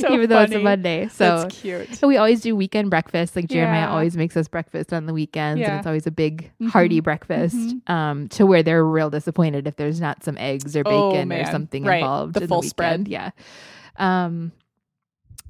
so 0.00 0.12
even 0.12 0.28
though 0.28 0.40
it's 0.40 0.54
a 0.54 0.58
monday 0.58 1.08
so 1.08 1.42
That's 1.42 1.60
cute. 1.60 1.94
so 1.94 2.06
we 2.06 2.16
always 2.16 2.40
do 2.40 2.54
weekend 2.54 2.90
breakfast. 2.90 3.34
Like 3.36 3.48
Jeremiah 3.48 3.82
Yeah. 3.82 3.90
always 3.90 4.16
makes 4.16 4.36
us 4.36 4.48
breakfast 4.48 4.92
on 4.92 5.06
the 5.06 5.12
weekends, 5.12 5.60
Yeah. 5.60 5.70
and 5.70 5.78
it's 5.78 5.86
always 5.86 6.06
a 6.06 6.10
big 6.10 6.50
Mhm. 6.60 6.70
hearty 6.70 7.00
breakfast. 7.00 7.56
Mhm. 7.56 7.90
Um, 7.90 8.28
to 8.30 8.46
where 8.46 8.62
they're 8.62 8.84
real 8.84 9.10
disappointed 9.10 9.66
if 9.66 9.76
there's 9.76 10.00
not 10.00 10.22
some 10.24 10.36
eggs 10.38 10.76
or 10.76 10.82
Oh, 10.86 11.10
bacon 11.12 11.32
or 11.32 11.44
something 11.46 11.84
Right. 11.84 11.96
involved. 11.98 12.34
The 12.34 12.42
in 12.42 12.48
full 12.48 12.62
the 12.62 12.68
spread. 12.68 12.90
weekend. 13.00 13.08
Yeah. 13.08 13.30
Um, 14.00 14.52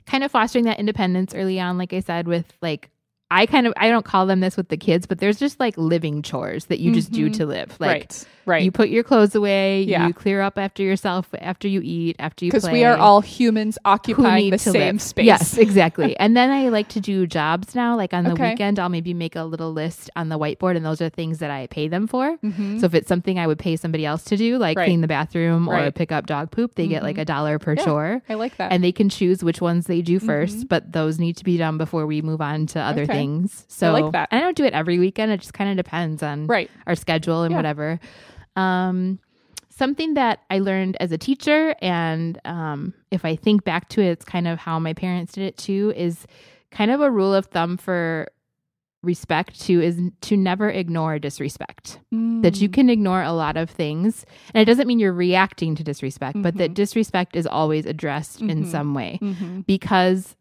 kind 0.07 0.24
of 0.24 0.30
fostering 0.30 0.64
that 0.66 0.78
independence 0.78 1.34
early 1.34 1.59
on, 1.61 1.78
like 1.78 1.92
I 1.92 2.01
said, 2.01 2.26
with 2.26 2.53
like. 2.61 2.90
I 3.32 3.46
kind 3.46 3.66
of 3.66 3.72
I 3.76 3.88
don't 3.90 4.04
call 4.04 4.26
them 4.26 4.40
this 4.40 4.56
with 4.56 4.68
the 4.68 4.76
kids, 4.76 5.06
but 5.06 5.18
there's 5.18 5.38
just 5.38 5.60
like 5.60 5.76
living 5.78 6.22
chores 6.22 6.64
that 6.66 6.80
you 6.80 6.92
just 6.92 7.12
do 7.12 7.30
Mhm. 7.30 7.36
to 7.36 7.46
live. 7.46 7.76
Like 7.78 7.90
right. 7.90 8.26
Right. 8.46 8.62
you 8.64 8.72
put 8.72 8.88
your 8.88 9.04
clothes 9.04 9.34
away, 9.36 9.82
Yeah. 9.84 10.08
you 10.08 10.12
clear 10.14 10.40
up 10.40 10.58
after 10.58 10.82
yourself 10.82 11.28
after 11.40 11.68
you 11.68 11.80
eat, 11.84 12.16
after 12.18 12.44
you 12.44 12.50
because 12.50 12.68
we 12.68 12.84
are 12.84 12.96
all 12.96 13.20
humans 13.20 13.78
occupying 13.84 14.50
the 14.50 14.58
same 14.58 14.94
live. 14.96 15.02
space. 15.02 15.26
Yes, 15.26 15.56
exactly. 15.58 16.16
and 16.18 16.36
then 16.36 16.50
I 16.50 16.68
like 16.70 16.88
to 16.88 17.00
do 17.00 17.26
jobs 17.28 17.76
now. 17.76 17.96
Like 17.96 18.12
on 18.12 18.24
the 18.24 18.32
Okay. 18.32 18.50
weekend, 18.50 18.80
I'll 18.80 18.88
maybe 18.88 19.14
make 19.14 19.36
a 19.36 19.44
little 19.44 19.72
list 19.72 20.10
on 20.16 20.28
the 20.30 20.38
whiteboard, 20.38 20.76
and 20.76 20.84
those 20.84 21.00
are 21.00 21.08
things 21.08 21.38
that 21.38 21.50
I 21.52 21.68
pay 21.68 21.86
them 21.86 22.08
for. 22.08 22.36
Mhm. 22.38 22.80
So 22.80 22.86
if 22.86 22.94
it's 22.94 23.06
something 23.08 23.38
I 23.38 23.46
would 23.46 23.58
pay 23.60 23.76
somebody 23.76 24.04
else 24.04 24.24
to 24.24 24.36
do, 24.36 24.58
like 24.58 24.76
Right. 24.76 24.86
clean 24.86 25.02
the 25.02 25.06
bathroom 25.08 25.68
or 25.68 25.74
Right. 25.74 25.94
pick 25.94 26.10
up 26.10 26.26
dog 26.26 26.50
poop, 26.50 26.74
they 26.74 26.88
get 26.88 27.04
like 27.04 27.16
Mhm. 27.16 27.22
a 27.22 27.24
dollar 27.26 27.58
per 27.60 27.74
Yeah. 27.74 27.84
chore. 27.84 28.22
I 28.28 28.34
like 28.34 28.56
that. 28.56 28.72
And 28.72 28.82
they 28.82 28.90
can 28.92 29.08
choose 29.08 29.44
which 29.44 29.60
ones 29.60 29.86
they 29.86 30.02
do 30.02 30.18
1st 30.18 30.64
Mhm. 30.64 30.68
but 30.68 30.92
those 30.92 31.20
need 31.20 31.36
to 31.36 31.44
be 31.44 31.56
done 31.56 31.78
before 31.78 32.04
we 32.06 32.20
move 32.22 32.40
on 32.40 32.66
to 32.66 32.80
other 32.80 33.02
Okay. 33.02 33.12
things. 33.12 33.19
So 33.68 33.88
I 33.94 34.00
like 34.00 34.12
that. 34.12 34.28
I 34.32 34.40
don't 34.40 34.56
do 34.56 34.64
it 34.64 34.72
every 34.72 34.98
weekend. 34.98 35.32
It 35.32 35.40
just 35.40 35.54
kind 35.54 35.70
of 35.70 35.76
depends 35.84 36.22
on 36.22 36.46
right. 36.46 36.70
our 36.86 36.94
schedule 36.94 37.42
and 37.42 37.52
Yeah. 37.52 37.56
whatever. 37.58 38.00
Um, 38.56 39.18
something 39.68 40.14
that 40.14 40.40
I 40.50 40.58
learned 40.58 40.96
as 41.00 41.12
a 41.12 41.18
teacher, 41.18 41.74
and 41.80 42.38
um, 42.44 42.92
if 43.10 43.24
I 43.24 43.36
think 43.36 43.64
back 43.64 43.88
to 43.90 44.02
it, 44.02 44.08
it's 44.10 44.24
kind 44.24 44.46
of 44.48 44.58
how 44.58 44.78
my 44.78 44.92
parents 44.92 45.32
did 45.32 45.44
it 45.44 45.56
too, 45.56 45.92
is 45.96 46.26
kind 46.70 46.90
of 46.90 47.00
a 47.00 47.10
rule 47.10 47.34
of 47.34 47.46
thumb 47.46 47.76
for 47.76 48.28
respect 49.02 49.58
too 49.58 49.80
is 49.80 49.98
to 50.20 50.36
never 50.36 50.68
ignore 50.68 51.18
disrespect 51.18 51.98
that 52.42 52.60
you 52.60 52.68
Mm. 52.68 52.72
can 52.74 52.90
ignore 52.90 53.22
a 53.22 53.32
lot 53.32 53.56
of 53.56 53.70
things 53.70 54.26
and 54.52 54.60
it 54.60 54.66
doesn't 54.66 54.86
mean 54.86 54.98
you're 54.98 55.10
reacting 55.14 55.74
to 55.74 55.82
disrespect 55.82 56.42
but 56.42 56.58
that 56.58 56.72
Mhm. 56.72 56.74
disrespect 56.74 57.34
is 57.34 57.46
always 57.46 57.86
addressed 57.86 58.42
in 58.42 58.64
Mhm. 58.64 58.66
some 58.66 58.92
way 58.92 59.18
Mhm. 59.22 59.64
because 59.64 60.36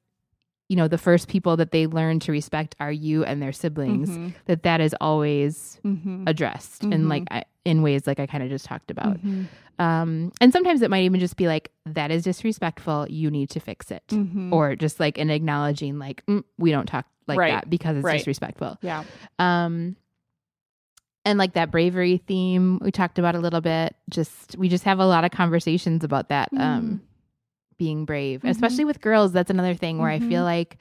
you 0.70 0.76
know 0.76 0.88
the 0.88 0.97
first 0.97 1.28
people 1.28 1.57
that 1.57 1.72
they 1.72 1.88
learn 1.88 2.20
to 2.20 2.32
respect 2.32 2.76
are 2.80 2.91
you 2.91 3.26
and 3.26 3.41
their 3.41 3.51
siblings 3.51 4.09
Mhm. 4.09 4.34
that 4.45 4.63
that 4.63 4.80
is 4.80 4.95
always 5.01 5.80
Mhm. 5.84 6.24
addressed 6.30 6.84
and 6.84 7.05
Mhm. 7.05 7.09
like 7.09 7.24
I, 7.32 7.43
in 7.65 7.82
ways 7.82 8.05
like 8.07 8.20
I 8.20 8.26
kind 8.28 8.43
of 8.43 8.49
just 8.49 8.65
talked 8.65 8.89
about. 8.91 9.17
Mhm. 9.24 9.47
Um, 9.80 10.32
and 10.41 10.51
sometimes 10.53 10.82
it 10.82 10.89
might 10.89 11.03
even 11.03 11.20
just 11.20 11.38
be 11.38 11.47
like 11.47 11.72
that 11.86 12.11
is 12.11 12.24
disrespectful. 12.24 13.07
You 13.09 13.32
need 13.32 13.49
to 13.51 13.59
fix 13.59 13.89
it, 13.91 14.03
Mhm. 14.09 14.51
or 14.53 14.76
just 14.76 14.99
like 14.99 15.17
an 15.17 15.30
acknowledging 15.30 15.97
like 15.99 16.24
mm, 16.28 16.43
we 16.57 16.70
don't 16.72 16.86
talk 16.86 17.05
like 17.28 17.38
Right. 17.39 17.51
that 17.51 17.70
because 17.70 17.95
it's 17.97 18.03
Right. 18.05 18.17
disrespectful. 18.17 18.78
yeah. 18.82 19.03
Um, 19.39 19.95
and 21.26 21.38
like 21.38 21.53
that 21.53 21.70
bravery 21.72 22.17
theme 22.28 22.80
we 22.82 22.91
talked 22.91 23.20
about 23.20 23.36
a 23.36 23.39
little 23.39 23.61
bit. 23.61 23.95
Just 24.09 24.57
we 24.57 24.70
just 24.70 24.84
have 24.86 24.99
a 24.99 25.05
lot 25.05 25.24
of 25.26 25.32
conversations 25.32 26.03
about 26.03 26.30
that. 26.30 26.49
Um, 26.57 27.01
being 27.80 28.05
brave, 28.05 28.41
Mhm. 28.41 28.49
especially 28.49 28.86
with 28.86 29.01
girls. 29.01 29.32
That's 29.32 29.49
another 29.49 29.73
thing 29.73 29.97
where 29.97 30.11
I 30.11 30.19
feel 30.19 30.43
like. 30.43 30.77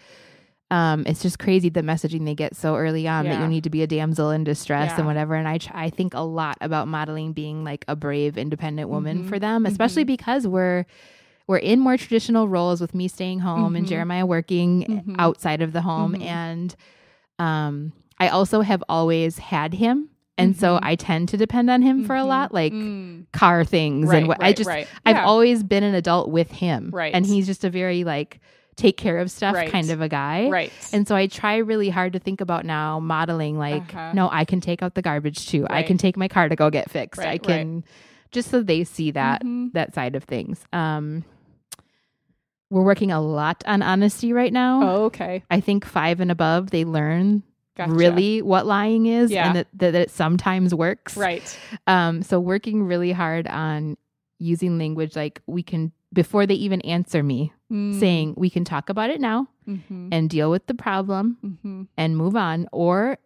Um, 0.70 1.04
it's 1.06 1.22
just 1.22 1.38
crazy 1.38 1.70
the 1.70 1.80
messaging 1.80 2.26
they 2.26 2.34
get 2.34 2.54
so 2.54 2.76
early 2.76 3.08
on 3.08 3.24
that 3.24 3.40
you 3.40 3.46
need 3.48 3.64
to 3.64 3.70
be 3.70 3.80
a 3.82 3.86
damsel 3.86 4.30
in 4.30 4.44
distress 4.44 4.90
Yeah. 4.90 4.98
and 4.98 5.06
whatever. 5.06 5.34
And 5.34 5.48
I 5.48 5.56
tr- 5.56 5.70
I 5.72 5.88
think 5.88 6.12
a 6.12 6.20
lot 6.20 6.58
about 6.60 6.88
modeling 6.88 7.32
being 7.32 7.64
like 7.64 7.86
a 7.88 7.96
brave, 7.96 8.36
independent 8.36 8.90
woman 8.90 9.24
Mhm. 9.24 9.28
for 9.30 9.38
them, 9.38 9.64
especially 9.64 10.04
Mhm. 10.04 10.08
because 10.18 10.46
we're 10.46 10.84
we're 11.46 11.56
in 11.56 11.80
more 11.80 11.96
traditional 11.96 12.46
roles 12.48 12.82
with 12.82 12.94
me 12.94 13.08
staying 13.08 13.38
home 13.38 13.74
and 13.74 13.86
Mhm. 13.86 13.88
Jeremiah 13.88 14.26
working 14.26 15.02
Mhm. 15.08 15.16
outside 15.18 15.62
of 15.62 15.72
the 15.72 15.80
home, 15.80 16.14
and 16.20 16.76
um, 17.38 17.92
I 18.20 18.28
also 18.28 18.60
have 18.60 18.84
always 18.90 19.38
had 19.38 19.72
him, 19.72 20.10
and 20.38 20.56
so 20.56 20.76
Mhm. 20.76 20.80
I 20.82 20.94
tend 20.94 21.28
to 21.30 21.36
depend 21.36 21.68
on 21.70 21.82
him 21.82 22.04
for 22.04 22.14
a 22.16 22.24
lot, 22.24 22.52
like 22.54 22.72
Mm. 22.72 23.24
car 23.32 23.64
things 23.64 24.08
right, 24.08 24.18
and 24.18 24.28
what 24.28 24.42
I 24.42 24.52
just 24.52 24.68
right. 24.68 24.86
I've 25.04 25.16
Yeah. 25.16 25.24
always 25.26 25.62
been 25.62 25.82
an 25.84 25.94
adult 25.94 26.30
with 26.30 26.50
him. 26.50 26.90
Right. 26.92 27.12
And 27.14 27.26
he's 27.26 27.46
just 27.46 27.64
a 27.64 27.70
very 27.70 28.04
like 28.04 28.40
take 28.76 28.96
care 28.96 29.18
of 29.18 29.28
stuff 29.28 29.54
Right. 29.56 29.72
kind 29.72 29.90
of 29.90 30.00
a 30.00 30.08
guy. 30.08 30.48
right. 30.48 30.72
And 30.92 31.06
so 31.08 31.16
I 31.16 31.26
try 31.26 31.56
really 31.56 31.88
hard 31.90 32.12
to 32.12 32.20
think 32.20 32.40
about 32.40 32.64
now 32.64 33.00
modeling 33.00 33.58
like, 33.58 33.82
Uh-huh. 33.92 34.12
no, 34.14 34.28
I 34.30 34.44
can 34.44 34.60
take 34.60 34.84
out 34.84 34.94
the 34.94 35.02
garbage 35.02 35.48
too. 35.48 35.66
I 35.68 35.82
can 35.82 35.98
take 35.98 36.16
my 36.16 36.28
car 36.28 36.48
to 36.48 36.54
go 36.54 36.70
get 36.70 36.88
fixed. 36.88 37.18
Right, 37.18 37.26
I 37.26 37.30
right. 37.30 37.42
can 37.42 37.84
just 38.30 38.50
so 38.50 38.62
they 38.62 38.84
see 38.84 39.10
that 39.10 39.42
Mhm. 39.42 39.72
that 39.72 39.94
side 39.94 40.14
of 40.14 40.22
things. 40.24 40.64
Um 40.72 41.24
we're 42.70 42.84
working 42.84 43.10
a 43.10 43.20
lot 43.20 43.64
on 43.66 43.80
honesty 43.82 44.32
right 44.32 44.52
now. 44.52 44.80
Oh, 44.82 45.04
okay. 45.06 45.42
I 45.50 45.58
think 45.60 45.84
five 45.86 46.20
and 46.20 46.30
above 46.30 46.70
they 46.70 46.84
learn 46.84 47.42
Gotcha. 47.78 47.92
really 47.92 48.42
what 48.42 48.66
lying 48.66 49.06
is 49.06 49.30
Yeah. 49.30 49.46
and 49.46 49.56
that, 49.56 49.66
that, 49.74 49.94
it 49.94 50.10
sometimes 50.10 50.74
works. 50.74 51.16
Right. 51.16 51.58
Um, 51.86 52.22
so 52.22 52.38
working 52.40 52.82
really 52.82 53.12
hard 53.12 53.46
on 53.46 53.96
using 54.38 54.78
language 54.78 55.16
like 55.16 55.40
we 55.46 55.62
can 55.62 55.92
before 56.12 56.46
they 56.46 56.54
even 56.54 56.80
answer 56.82 57.22
me, 57.22 57.52
Mm. 57.72 58.00
saying 58.00 58.34
we 58.36 58.48
can 58.50 58.64
talk 58.64 58.88
about 58.88 59.10
it 59.10 59.20
now 59.20 59.46
Mhm. 59.68 60.08
and 60.10 60.30
deal 60.30 60.50
with 60.50 60.66
the 60.66 60.74
problem 60.74 61.36
Mhm. 61.44 61.86
and 61.98 62.16
move 62.16 62.34
on. 62.34 62.66
Or 62.72 63.18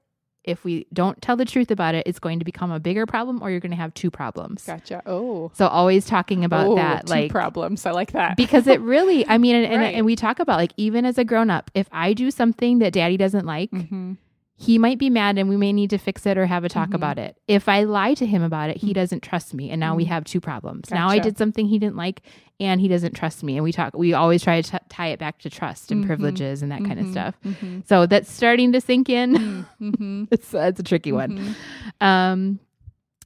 if 0.44 0.64
we 0.64 0.86
don't 0.92 1.22
tell 1.22 1.36
the 1.36 1.44
truth 1.44 1.70
about 1.70 1.94
it, 1.94 2.04
it's 2.08 2.18
going 2.18 2.40
to 2.40 2.44
become 2.44 2.72
a 2.72 2.80
bigger 2.80 3.06
problem 3.06 3.40
or 3.40 3.50
you're 3.52 3.60
going 3.60 3.70
to 3.70 3.76
have 3.76 3.94
two 3.94 4.10
problems. 4.10 4.66
Gotcha. 4.66 5.00
Oh. 5.06 5.52
So 5.54 5.68
always 5.68 6.04
talking 6.06 6.44
about 6.44 6.66
oh, 6.66 6.74
that, 6.74 7.06
two 7.06 7.12
like 7.12 7.30
problems. 7.30 7.86
I 7.86 7.92
like 7.92 8.10
that. 8.12 8.36
because 8.36 8.66
it 8.66 8.80
really, 8.80 9.24
I 9.28 9.38
mean, 9.38 9.54
and, 9.54 9.66
and, 9.66 9.76
Right. 9.80 9.94
and 9.94 10.04
we 10.04 10.16
talk 10.16 10.40
about 10.40 10.58
like 10.58 10.72
even 10.76 11.04
as 11.04 11.16
a 11.18 11.24
grown 11.24 11.48
up, 11.48 11.70
if 11.74 11.86
I 11.92 12.12
do 12.12 12.32
something 12.32 12.80
that 12.80 12.92
daddy 12.92 13.16
doesn't 13.16 13.46
like, 13.46 13.70
Mhm. 13.70 14.16
He 14.62 14.78
might 14.78 14.98
be 14.98 15.10
mad 15.10 15.38
and 15.38 15.48
we 15.48 15.56
may 15.56 15.72
need 15.72 15.90
to 15.90 15.98
fix 15.98 16.24
it 16.24 16.38
or 16.38 16.46
have 16.46 16.62
a 16.62 16.68
talk 16.68 16.90
Mhm. 16.90 16.94
about 16.94 17.18
it. 17.18 17.36
If 17.48 17.68
I 17.68 17.82
lie 17.82 18.14
to 18.14 18.24
him 18.24 18.42
about 18.42 18.70
it, 18.70 18.76
he 18.76 18.90
Mhm. 18.90 18.94
doesn't 18.94 19.22
trust 19.22 19.54
me. 19.54 19.70
And 19.70 19.80
now 19.80 19.96
we 19.96 20.04
Mhm. 20.04 20.08
have 20.08 20.24
two 20.24 20.40
problems. 20.40 20.90
Now 20.90 21.08
I 21.08 21.18
did 21.18 21.36
something 21.36 21.66
he 21.66 21.78
didn't 21.80 21.96
like 21.96 22.22
and 22.60 22.80
he 22.80 22.86
doesn't 22.86 23.14
trust 23.14 23.42
me. 23.42 23.56
And 23.56 23.64
we 23.64 23.72
talk, 23.72 23.96
we 23.96 24.12
always 24.12 24.40
try 24.44 24.60
to 24.62 24.70
t- 24.70 24.78
tie 24.88 25.08
it 25.08 25.18
back 25.18 25.38
to 25.40 25.50
trust 25.50 25.90
and 25.90 26.04
Mhm. 26.04 26.06
privileges 26.06 26.62
and 26.62 26.70
that 26.70 26.84
kind 26.84 27.00
of 27.00 27.06
Mhm. 27.06 27.10
stuff. 27.10 27.34
Mhm. 27.44 27.86
So 27.88 28.06
that's 28.06 28.30
starting 28.30 28.70
to 28.72 28.80
sink 28.80 29.08
in. 29.08 29.34
Mm. 29.34 29.64
Mhm. 29.80 30.28
it's, 30.30 30.54
it's 30.54 30.78
a 30.80 30.84
tricky 30.84 31.10
one. 31.10 31.56
Um, 32.00 32.60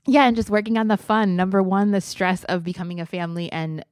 yeah. 0.06 0.24
And 0.26 0.36
just 0.36 0.48
working 0.48 0.78
on 0.78 0.88
the 0.88 0.96
fun. 0.96 1.36
Number 1.36 1.62
one, 1.62 1.90
the 1.90 2.00
stress 2.00 2.44
of 2.44 2.64
becoming 2.64 2.98
a 2.98 3.04
family 3.06 3.52
and 3.52 3.84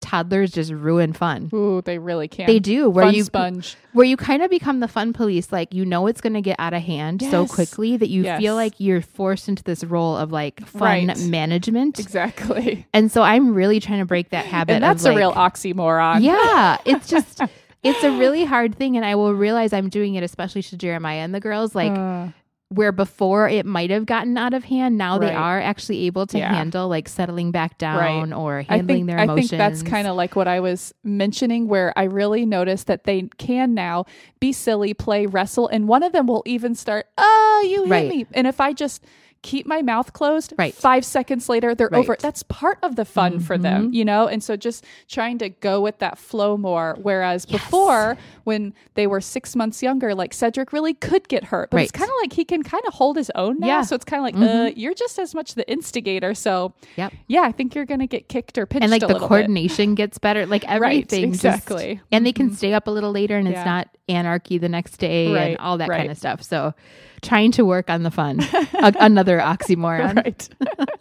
toddlers 0.00 0.52
just 0.52 0.72
ruin 0.72 1.12
fun. 1.12 1.50
Ooh, 1.52 1.82
they 1.82 1.98
really 1.98 2.28
can. 2.28 2.46
They 2.46 2.58
do 2.60 2.88
where 2.88 3.06
Fun 3.06 3.14
you 3.14 3.24
sponge. 3.24 3.76
where 3.92 4.06
you 4.06 4.16
kind 4.16 4.42
of 4.42 4.50
become 4.50 4.80
the 4.80 4.88
fun 4.88 5.12
police 5.12 5.50
like 5.52 5.74
you 5.74 5.84
know 5.84 6.06
it's 6.06 6.20
going 6.20 6.34
to 6.34 6.40
get 6.40 6.56
out 6.58 6.72
of 6.72 6.82
hand 6.82 7.20
so 7.22 7.46
quickly 7.46 7.96
that 7.96 8.08
you 8.08 8.22
Yes. 8.22 8.40
feel 8.40 8.54
like 8.54 8.74
you're 8.78 9.02
forced 9.02 9.48
into 9.48 9.62
this 9.64 9.82
role 9.84 10.16
of 10.16 10.30
like 10.30 10.60
fun 10.66 11.08
Right. 11.08 11.18
management 11.26 11.98
Exactly. 11.98 12.86
and 12.94 13.10
so 13.10 13.22
i'm 13.22 13.54
really 13.54 13.80
trying 13.80 13.98
to 13.98 14.04
break 14.06 14.30
that 14.30 14.44
habit 14.46 14.74
And 14.74 14.84
that's 14.84 15.04
a 15.04 15.14
real 15.14 15.32
oxymoron. 15.32 16.22
yeah 16.22 16.76
it's 16.84 17.08
just 17.14 17.40
it's 17.82 18.02
a 18.04 18.12
really 18.12 18.44
hard 18.44 18.76
thing 18.76 18.96
and 18.96 19.04
i 19.04 19.14
will 19.16 19.34
realize 19.34 19.72
i'm 19.72 19.88
doing 19.88 20.14
it 20.14 20.22
especially 20.22 20.62
to 20.62 20.76
jeremiah 20.76 21.18
and 21.20 21.34
the 21.34 21.40
girls 21.40 21.74
like 21.74 21.92
Uh, 21.92 22.28
where 22.70 22.92
before 22.92 23.48
it 23.48 23.64
might 23.64 23.88
have 23.88 24.04
gotten 24.04 24.36
out 24.36 24.52
of 24.52 24.64
hand 24.64 24.98
now 24.98 25.16
they 25.16 25.32
are 25.32 25.58
actually 25.58 26.04
able 26.04 26.26
to 26.26 26.36
Yeah. 26.38 26.52
handle 26.52 26.86
like 26.86 27.08
settling 27.08 27.50
back 27.50 27.78
down 27.78 28.30
Right. 28.30 28.36
or 28.36 28.58
I 28.68 28.76
handling 28.76 28.98
think 28.98 29.06
their 29.06 29.18
I 29.18 29.22
emotions 29.24 29.50
think 29.50 29.58
that's 29.58 29.82
kind 29.82 30.06
of 30.06 30.16
like 30.16 30.36
what 30.36 30.46
I 30.48 30.60
was 30.60 30.92
mentioning, 31.02 31.66
where 31.66 31.94
I 31.96 32.04
really 32.04 32.44
noticed 32.44 32.86
that 32.88 33.04
they 33.04 33.22
can 33.38 33.72
now 33.72 34.04
be 34.38 34.52
silly, 34.52 34.92
play, 34.92 35.24
wrestle, 35.24 35.68
and 35.68 35.88
one 35.88 36.02
of 36.02 36.12
them 36.12 36.26
will 36.26 36.42
even 36.44 36.74
start, 36.74 37.06
"Oh, 37.16 37.66
you 37.66 37.84
hit 37.84 37.90
Right. 37.90 38.08
me!" 38.10 38.26
And 38.34 38.46
if 38.46 38.60
I 38.60 38.74
just 38.74 39.02
keep 39.42 39.68
my 39.68 39.82
mouth 39.82 40.12
closed. 40.12 40.52
Right. 40.58 40.74
Five 40.74 41.04
seconds 41.04 41.48
later, 41.48 41.72
they're 41.72 41.88
Right. 41.92 42.00
over. 42.00 42.16
That's 42.20 42.42
part 42.42 42.76
of 42.82 42.96
the 42.96 43.04
fun 43.04 43.38
for 43.38 43.56
them, 43.56 43.84
mm-hmm. 43.84 43.92
you 43.92 44.04
know? 44.04 44.26
And 44.26 44.42
so 44.42 44.56
just 44.56 44.84
trying 45.08 45.38
to 45.38 45.48
go 45.48 45.80
with 45.80 45.98
that 46.00 46.18
flow 46.18 46.56
more. 46.56 46.98
Whereas 47.00 47.46
before, 47.46 48.16
when 48.48 48.74
they 48.94 49.06
were 49.06 49.20
six 49.20 49.54
months 49.54 49.82
younger, 49.82 50.14
like 50.14 50.32
Cedric 50.34 50.72
really 50.72 50.94
could 50.94 51.28
get 51.28 51.44
hurt. 51.44 51.70
But 51.70 51.82
it's 51.82 51.92
kind 51.92 52.10
of 52.10 52.16
like 52.22 52.32
he 52.32 52.44
can 52.44 52.62
kind 52.64 52.82
of 52.88 52.94
hold 52.94 53.16
his 53.16 53.30
own 53.36 53.60
now. 53.60 53.66
Yeah. 53.68 53.82
So 53.82 53.94
it's 53.94 54.04
kind 54.04 54.20
of 54.34 54.40
like, 54.40 54.50
uh, 54.50 54.72
you're 54.74 54.94
just 54.94 55.18
as 55.18 55.34
much 55.34 55.54
the 55.54 55.70
instigator. 55.70 56.34
So 56.34 56.72
Yep. 56.96 57.12
yeah, 57.28 57.42
I 57.42 57.52
think 57.52 57.74
you're 57.74 57.84
going 57.84 58.00
to 58.00 58.06
get 58.06 58.28
kicked 58.28 58.58
or 58.58 58.66
pinched 58.66 58.82
and 58.82 58.90
like 58.90 59.02
the 59.02 59.08
bit. 59.08 59.18
coordination 59.18 59.94
gets 59.94 60.18
better 60.18 60.46
like 60.46 60.64
everything 60.68 61.32
just- 61.32 61.44
exactly. 61.44 62.00
and 62.10 62.26
they 62.26 62.32
can 62.32 62.52
stay 62.52 62.72
up 62.74 62.86
a 62.88 62.90
little 62.90 63.12
later 63.12 63.36
and 63.36 63.46
Yeah. 63.48 63.58
it's 63.60 63.66
not 63.66 63.88
anarchy 64.08 64.56
the 64.58 64.68
next 64.70 64.96
day 64.96 65.32
Right, 65.32 65.42
and 65.50 65.58
all 65.58 65.76
that 65.78 65.88
right. 65.90 65.98
kind 65.98 66.10
of 66.10 66.16
stuff 66.16 66.42
so 66.42 66.72
trying 67.20 67.52
to 67.52 67.64
work 67.66 67.90
on 67.90 68.02
the 68.04 68.10
fun 68.10 68.40
A- 68.74 68.94
another 69.00 69.38
oxymoron 69.52 70.16
Right. 70.16 70.48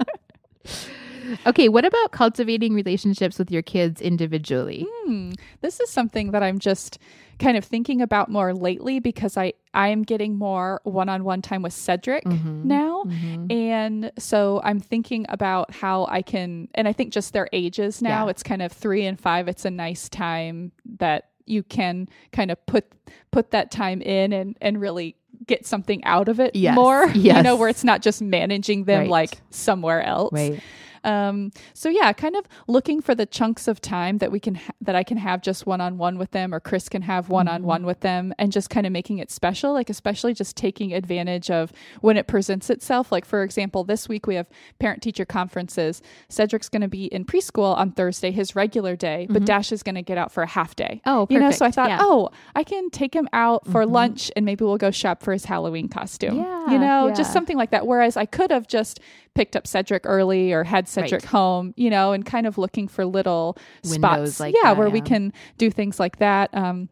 okay 1.46 1.68
what 1.70 1.86
about 1.86 2.12
cultivating 2.12 2.74
relationships 2.74 3.38
with 3.40 3.52
your 3.52 3.62
kids 3.62 4.02
individually 4.02 4.86
Hmm. 5.06 5.32
This 5.62 5.80
is 5.80 5.90
something 5.90 6.32
that 6.32 6.44
I'm 6.44 6.60
just 6.60 7.00
kind 7.40 7.56
of 7.58 7.64
thinking 7.64 8.02
about 8.02 8.30
more 8.30 8.54
lately 8.54 9.00
because 9.00 9.38
I 9.38 9.54
I 9.74 9.88
am 9.90 10.04
getting 10.04 10.38
more 10.38 10.82
one-on-one 10.84 11.42
time 11.42 11.62
with 11.62 11.74
Cedric 11.74 12.24
Mm-hmm. 12.26 12.68
now. 12.68 13.04
And 13.50 14.12
so 14.18 14.60
I'm 14.64 14.80
thinking 14.80 15.26
about 15.30 15.72
how 15.74 16.06
I 16.10 16.22
can 16.22 16.68
and 16.76 16.88
I 16.88 16.94
think 16.94 17.14
just 17.14 17.32
their 17.34 17.48
ages 17.54 18.02
now, 18.02 18.26
Yeah. 18.26 18.32
it's 18.32 18.44
kind 18.44 18.62
of 18.62 18.72
3 18.72 19.06
and 19.06 19.20
5, 19.20 19.48
it's 19.48 19.66
a 19.66 19.72
nice 19.72 20.10
time 20.10 20.72
that 21.00 21.30
you 21.46 21.64
can 21.64 22.08
kind 22.34 22.52
of 22.52 22.58
put 22.66 22.86
put 23.32 23.52
that 23.52 23.72
time 23.72 24.02
in 24.02 24.34
and 24.34 24.58
and 24.62 24.82
really 24.82 25.16
get 25.46 25.66
something 25.66 26.04
out 26.04 26.28
of 26.28 26.40
it 26.42 26.56
Yes. 26.56 26.76
more. 26.76 27.08
You 27.14 27.42
know, 27.44 27.56
where 27.56 27.70
it's 27.70 27.84
not 27.86 28.02
just 28.02 28.22
managing 28.22 28.84
them 28.86 29.02
Right. 29.02 29.10
like 29.10 29.38
somewhere 29.52 30.02
else. 30.02 30.34
right 30.34 30.60
Um, 31.08 31.52
so 31.74 31.90
yeah, 31.90 32.12
kind 32.14 32.36
of 32.36 32.46
looking 32.68 33.02
for 33.02 33.16
the 33.16 33.26
chunks 33.26 33.68
of 33.68 33.80
time 33.82 34.18
that 34.18 34.32
we 34.32 34.40
can 34.40 34.56
ha- 34.56 34.74
that 34.82 34.96
I 34.96 35.04
can 35.04 35.18
have 35.18 35.42
just 35.42 35.66
one 35.66 35.82
on 35.82 35.98
one 35.98 36.18
with 36.18 36.32
them, 36.32 36.54
or 36.54 36.60
Chris 36.60 36.90
can 36.90 37.02
have 37.04 37.30
one 37.30 37.48
on 37.48 37.64
one 37.64 37.86
with 37.86 38.02
them, 38.02 38.34
and 38.38 38.52
just 38.52 38.70
kind 38.70 38.86
of 38.86 38.92
making 38.92 39.20
it 39.20 39.32
special. 39.32 39.74
Like 39.74 39.90
especially 39.90 40.34
just 40.34 40.58
taking 40.58 40.94
advantage 40.94 41.50
of 41.50 41.72
when 42.02 42.18
it 42.18 42.28
presents 42.28 42.70
itself. 42.70 43.12
Like 43.12 43.26
for 43.26 43.44
example, 43.44 43.84
this 43.84 44.10
week 44.10 44.28
we 44.28 44.36
have 44.36 44.48
parent 44.80 45.02
teacher 45.02 45.26
conferences. 45.26 46.02
Cedric's 46.30 46.70
going 46.70 46.82
to 46.82 46.88
be 46.88 47.06
in 47.06 47.26
preschool 47.26 47.76
on 47.78 47.92
Thursday, 47.92 48.32
his 48.32 48.56
regular 48.56 48.96
day, 48.96 49.28
but 49.30 49.38
mm-hmm. 49.38 49.46
Dash 49.46 49.72
is 49.72 49.84
going 49.84 49.96
to 49.96 50.02
get 50.02 50.18
out 50.18 50.32
for 50.32 50.44
a 50.44 50.48
half 50.48 50.76
day. 50.76 51.02
Oh, 51.06 51.26
perfect. 51.26 51.32
you 51.32 51.40
know. 51.40 51.52
So 51.52 51.66
I 51.66 51.72
thought, 51.72 51.90
Yeah. 51.90 52.00
oh, 52.02 52.30
I 52.56 52.64
can 52.64 52.90
take 52.90 53.14
him 53.14 53.30
out 53.32 53.66
for 53.66 53.84
mm-hmm. 53.84 53.94
lunch, 53.94 54.32
and 54.36 54.46
maybe 54.46 54.66
we'll 54.66 54.78
go 54.78 54.92
shop 54.92 55.24
for 55.24 55.32
his 55.32 55.46
Halloween 55.46 55.88
costume. 55.88 56.38
Yeah, 56.38 56.72
you 56.72 56.78
know, 56.78 57.08
yeah. 57.08 57.14
just 57.14 57.32
something 57.32 57.58
like 57.58 57.72
that. 57.72 57.88
Whereas 57.88 58.18
I 58.18 58.26
could 58.26 58.52
have 58.52 58.68
just 58.68 59.00
picked 59.38 59.56
up 59.56 59.68
Cedric 59.68 60.02
early 60.06 60.52
or 60.52 60.64
had 60.64 60.88
Cedric 60.88 61.22
Right. 61.22 61.26
home, 61.26 61.74
you 61.78 61.90
know, 61.90 62.12
and 62.12 62.26
kind 62.26 62.48
of 62.48 62.58
looking 62.58 62.88
for 62.88 63.06
little 63.06 63.56
Windows 63.84 63.94
spots, 64.34 64.40
like 64.40 64.56
yeah, 64.56 64.70
that, 64.74 64.78
where 64.78 64.90
we 64.90 65.00
can 65.02 65.32
do 65.60 65.70
things 65.70 66.00
like 66.00 66.18
that. 66.18 66.50
Um, 66.54 66.90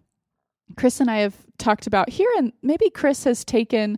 Chris 0.77 0.99
and 0.99 1.09
I 1.09 1.17
have 1.17 1.35
talked 1.57 1.87
about 1.87 2.09
here, 2.09 2.29
and 2.37 2.53
maybe 2.61 2.89
Chris 2.89 3.23
has 3.23 3.43
taken 3.43 3.97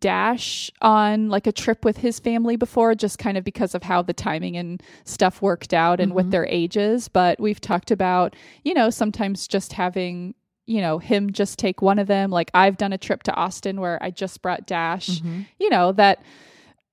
Dash 0.00 0.70
on 0.82 1.28
like 1.28 1.46
a 1.46 1.52
trip 1.52 1.84
with 1.84 1.98
his 1.98 2.18
family 2.18 2.56
before, 2.56 2.94
just 2.96 3.18
kind 3.18 3.36
of 3.38 3.44
because 3.44 3.74
of 3.74 3.84
how 3.84 4.02
the 4.02 4.12
timing 4.12 4.56
and 4.56 4.82
stuff 5.04 5.40
worked 5.40 5.72
out 5.72 6.00
and 6.00 6.08
Mm-hmm. 6.10 6.16
with 6.16 6.30
their 6.32 6.46
ages. 6.46 7.06
But 7.08 7.38
we've 7.40 7.60
talked 7.60 7.90
about, 7.92 8.34
you 8.64 8.74
know, 8.74 8.90
sometimes 8.90 9.46
just 9.46 9.74
having 9.74 10.34
you 10.68 10.80
know 10.80 10.98
him 10.98 11.30
just 11.32 11.60
take 11.60 11.80
one 11.80 11.96
of 11.96 12.08
them 12.08 12.28
like 12.28 12.50
i've 12.52 12.76
done 12.76 12.92
a 12.92 12.98
trip 12.98 13.22
to 13.22 13.32
austin 13.34 13.80
where 13.80 14.02
i 14.02 14.10
just 14.10 14.42
brought 14.42 14.66
dash 14.66 15.20
Mm-hmm. 15.20 15.42
you 15.60 15.70
know 15.70 15.92
that 15.92 16.20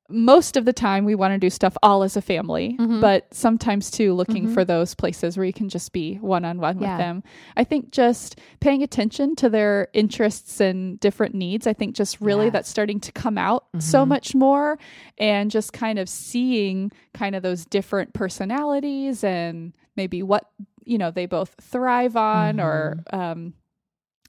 most 0.09 0.57
of 0.57 0.65
the 0.65 0.73
time 0.73 1.05
we 1.05 1.15
want 1.15 1.33
to 1.33 1.37
do 1.37 1.49
stuff 1.49 1.75
all 1.81 2.03
as 2.03 2.17
a 2.17 2.21
family 2.21 2.75
Mm-hmm. 2.79 2.99
but 3.01 3.33
sometimes 3.33 3.89
too 3.89 4.13
looking 4.13 4.53
for 4.53 4.65
those 4.65 4.93
places 4.95 5.37
where 5.37 5.45
you 5.45 5.53
can 5.53 5.69
just 5.69 5.91
be 5.93 6.15
one-on-one 6.15 6.77
with 6.77 6.87
them. 6.97 7.23
I 7.55 7.63
think 7.63 7.91
just 7.91 8.37
paying 8.59 8.83
attention 8.83 9.35
to 9.37 9.49
their 9.49 9.87
interests 9.93 10.59
and 10.59 10.99
different 10.99 11.33
needs 11.35 11.65
i 11.67 11.73
think 11.73 11.95
just 11.95 12.19
really 12.21 12.45
Yeah. 12.45 12.51
that's 12.51 12.69
starting 12.69 12.99
to 13.01 13.11
come 13.11 13.37
out 13.37 13.65
so 13.79 14.05
much 14.05 14.35
more 14.35 14.77
and 15.17 15.49
just 15.49 15.71
kind 15.73 15.97
of 15.99 16.09
seeing 16.09 16.91
kind 17.13 17.35
of 17.35 17.41
those 17.43 17.65
different 17.65 18.13
personalities 18.13 19.23
and 19.23 19.73
maybe 19.95 20.21
what 20.23 20.49
you 20.85 20.97
know 20.97 21.11
they 21.11 21.25
both 21.25 21.55
thrive 21.61 22.15
on 22.17 22.59
or 22.59 23.03
um 23.11 23.53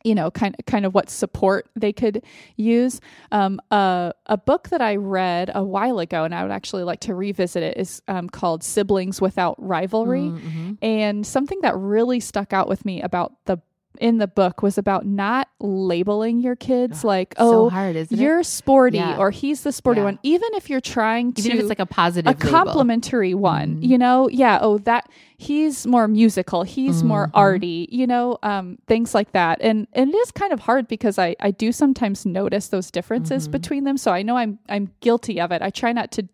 you 0.05 0.15
know 0.15 0.31
kind 0.31 0.55
kind 0.67 0.85
of 0.87 0.95
what 0.95 1.09
support 1.11 1.67
they 1.75 1.93
could 1.93 2.23
use 2.57 3.01
um 3.33 3.59
a 3.71 4.13
a 4.27 4.37
book 4.37 4.69
that 4.69 4.83
i 4.83 4.97
read 4.97 5.51
a 5.55 5.65
while 5.65 5.99
ago 5.99 6.25
and 6.25 6.35
i 6.35 6.43
would 6.43 6.53
actually 6.53 6.85
like 6.85 7.01
to 7.01 7.15
revisit 7.15 7.63
it 7.63 7.77
is 7.79 8.03
um, 8.07 8.29
called 8.29 8.63
siblings 8.63 9.21
without 9.21 9.55
rivalry 9.59 10.21
Mm-hmm. 10.29 10.73
and 10.83 11.27
something 11.27 11.59
that 11.63 11.75
really 11.77 12.21
stuck 12.21 12.53
out 12.53 12.69
with 12.69 12.85
me 12.85 13.01
about 13.03 13.33
the 13.47 13.59
in 14.01 14.19
the 14.19 14.27
book 14.27 14.61
was 14.61 14.77
about 14.77 15.07
not 15.07 15.49
labeling 15.61 16.41
your 16.41 16.57
kids 16.57 17.05
like 17.05 17.33
so 17.39 17.67
oh 17.67 17.71
hard 17.71 17.95
isn't 17.95 18.19
it 18.19 18.21
you're 18.23 18.43
sporty 18.43 18.99
Yeah. 18.99 19.19
or 19.19 19.31
he's 19.31 19.63
the 19.63 19.71
sporty 19.73 20.01
Yeah. 20.01 20.07
one 20.07 20.19
even 20.25 20.49
if 20.55 20.69
you're 20.69 20.81
trying 20.81 21.33
to 21.35 21.41
even 21.43 21.53
if 21.53 21.61
it's 21.61 21.69
like 21.69 21.79
a 21.79 21.87
positive 21.87 22.27
a 22.29 22.37
label. 22.37 22.51
complimentary 22.59 23.35
one 23.35 23.77
Mm-hmm. 23.77 23.83
you 23.85 23.97
know 23.99 24.29
yeah 24.29 24.59
oh 24.61 24.79
that 24.79 25.09
he's 25.37 25.87
more 25.87 26.07
musical 26.07 26.63
he's 26.63 27.03
more 27.03 27.27
Mm-hmm. 27.27 27.37
arty 27.37 27.89
you 27.91 28.07
know 28.07 28.39
um 28.43 28.79
things 28.87 29.15
like 29.15 29.33
that 29.33 29.59
and 29.61 29.87
and 29.93 30.15
it 30.15 30.17
is 30.17 30.31
kind 30.31 30.53
of 30.53 30.61
hard 30.61 30.87
because 30.87 31.19
i 31.19 31.35
i 31.41 31.51
do 31.51 31.73
sometimes 31.73 32.25
notice 32.25 32.69
those 32.69 32.91
differences 32.91 33.45
Mm-hmm. 33.45 33.53
between 33.53 33.85
them 33.85 33.97
so 33.97 34.13
i 34.13 34.23
know 34.23 34.37
i'm 34.37 34.59
i'm 34.69 34.93
guilty 35.01 35.41
of 35.41 35.51
it 35.51 35.61
i 35.63 35.71
try 35.71 35.93
not 35.93 36.13
to 36.13 36.29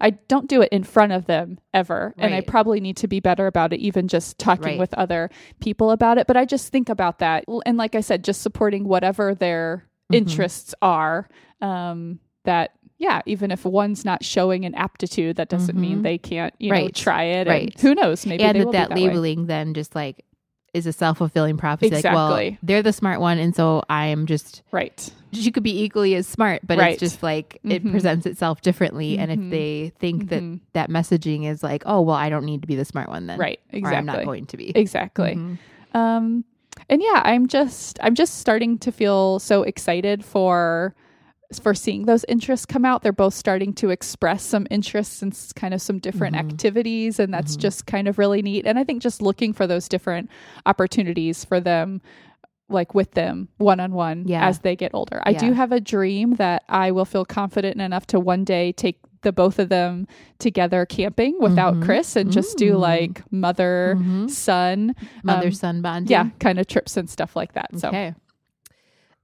i 0.00 0.10
don't 0.10 0.48
do 0.48 0.60
it 0.60 0.68
in 0.70 0.84
front 0.84 1.12
of 1.12 1.26
them 1.26 1.58
ever 1.72 2.14
and 2.18 2.34
i 2.34 2.40
probably 2.42 2.80
need 2.80 2.96
to 2.98 3.08
be 3.08 3.20
better 3.20 3.46
about 3.46 3.72
it 3.72 3.80
even 3.80 4.06
just 4.08 4.38
talking 4.38 4.64
Right. 4.64 4.78
with 4.78 4.92
other 4.94 5.30
people 5.60 5.90
about 5.90 6.18
it 6.18 6.26
but 6.26 6.36
i 6.36 6.44
just 6.44 6.68
think 6.70 6.88
about 6.90 7.20
that 7.20 7.44
and 7.64 7.78
like 7.78 7.94
i 7.94 8.00
said 8.00 8.22
just 8.22 8.42
supporting 8.42 8.84
whatever 8.86 9.34
their 9.34 9.86
Mm-hmm. 10.10 10.18
interests 10.18 10.74
are 10.82 11.26
um 11.62 12.18
that 12.44 12.72
yeah, 13.02 13.20
even 13.26 13.50
if 13.50 13.64
one's 13.64 14.04
not 14.04 14.24
showing 14.24 14.64
an 14.64 14.74
aptitude, 14.76 15.34
that 15.36 15.48
doesn't 15.48 15.76
mean 15.76 16.02
they 16.02 16.18
can't, 16.18 16.54
you 16.58 16.70
know, 16.70 16.76
Mm-hmm. 16.78 16.92
Try 16.94 17.24
it. 17.24 17.48
Right. 17.48 17.72
And 17.72 17.80
who 17.80 17.94
knows? 17.94 18.24
Maybe 18.24 18.42
and 18.44 18.54
they 18.56 18.64
that, 18.64 18.72
that 18.72 18.88
that 18.90 18.96
way. 18.96 19.08
labeling 19.08 19.46
then 19.46 19.74
just 19.74 19.94
like 19.94 20.24
is 20.72 20.86
a 20.86 20.92
self-fulfilling 20.92 21.58
prophecy 21.58 21.90
like 21.94 22.02
well 22.04 22.34
Exactly. 22.34 22.58
they're 22.62 22.82
the 22.82 22.94
smart 22.94 23.20
one 23.20 23.38
and 23.38 23.54
so 23.54 23.82
i'm 23.90 24.24
just 24.24 24.62
Right. 24.70 25.06
she 25.32 25.50
could 25.50 25.62
be 25.62 25.82
equally 25.82 26.14
as 26.14 26.26
smart 26.26 26.62
but 26.66 26.78
Right. 26.78 26.92
it's 26.92 27.00
just 27.00 27.22
like 27.22 27.58
it 27.62 27.84
Mhm. 27.84 27.90
presents 27.90 28.24
itself 28.24 28.62
differently 28.62 29.18
and 29.18 29.30
if 29.30 29.38
Mhm. 29.38 29.50
they 29.50 29.92
think 29.98 30.30
that 30.30 30.42
that 30.72 30.88
messaging 30.88 31.44
is 31.46 31.62
like 31.62 31.82
oh 31.84 32.00
well 32.00 32.16
i 32.16 32.30
don't 32.30 32.46
need 32.46 32.62
to 32.62 32.66
be 32.66 32.74
the 32.74 32.86
smart 32.86 33.10
one 33.10 33.26
then 33.26 33.38
Right. 33.38 33.60
or 33.70 33.76
Exactly. 33.80 33.98
i'm 33.98 34.06
not 34.06 34.24
going 34.24 34.46
to 34.46 34.56
be 34.56 34.70
Exactly. 34.74 35.34
Mhm. 35.34 35.58
Um, 35.94 36.44
and 36.88 37.02
yeah, 37.02 37.20
I'm 37.22 37.48
just 37.48 37.98
I'm 38.02 38.14
just 38.14 38.38
starting 38.38 38.78
to 38.78 38.90
feel 38.90 39.40
so 39.40 39.62
excited 39.64 40.24
for 40.24 40.94
for 41.58 41.74
seeing 41.74 42.06
those 42.06 42.24
interests 42.28 42.66
come 42.66 42.84
out. 42.84 43.02
They're 43.02 43.12
both 43.12 43.34
starting 43.34 43.72
to 43.74 43.90
express 43.90 44.42
some 44.44 44.66
interests 44.70 45.22
and 45.22 45.36
kind 45.56 45.74
of 45.74 45.80
some 45.82 45.98
different 45.98 46.36
Mhm. 46.36 46.40
activities, 46.40 47.18
and 47.18 47.32
that's 47.32 47.56
Mhm. 47.56 47.60
just 47.60 47.86
kind 47.86 48.08
of 48.08 48.18
really 48.18 48.42
neat. 48.42 48.66
And 48.66 48.78
I 48.78 48.84
think 48.84 49.02
just 49.02 49.20
looking 49.22 49.52
for 49.52 49.66
those 49.66 49.88
different 49.88 50.28
opportunities 50.66 51.44
for 51.44 51.60
them 51.60 52.00
like 52.68 52.94
with 52.94 53.10
them 53.10 53.48
one 53.58 53.80
on 53.80 53.92
one 53.92 54.24
as 54.32 54.60
they 54.60 54.74
get 54.74 54.92
older. 54.94 55.20
I 55.26 55.34
do 55.34 55.52
have 55.52 55.72
a 55.72 55.80
dream 55.80 56.36
that 56.36 56.62
I 56.70 56.90
will 56.90 57.04
feel 57.04 57.26
confident 57.26 57.78
enough 57.82 58.06
to 58.06 58.20
one 58.20 58.44
day 58.44 58.72
take 58.72 58.98
the 59.20 59.30
both 59.32 59.58
of 59.58 59.68
them 59.68 60.06
together 60.38 60.86
camping 60.86 61.36
without 61.38 61.74
Mhm. 61.74 61.82
Chris 61.84 62.16
and 62.16 62.32
just 62.32 62.56
do 62.56 62.76
like 62.78 63.22
mother 63.30 63.96
Mhm. 63.98 64.30
son 64.30 64.94
mother 65.22 65.48
um, 65.48 65.52
son 65.52 65.82
bonding 65.82 66.10
yeah 66.10 66.30
kind 66.40 66.58
of 66.58 66.66
trips 66.66 66.96
and 66.96 67.10
stuff 67.10 67.36
like 67.36 67.52
that 67.52 67.78
so 67.78 67.88
Okay. 67.88 68.14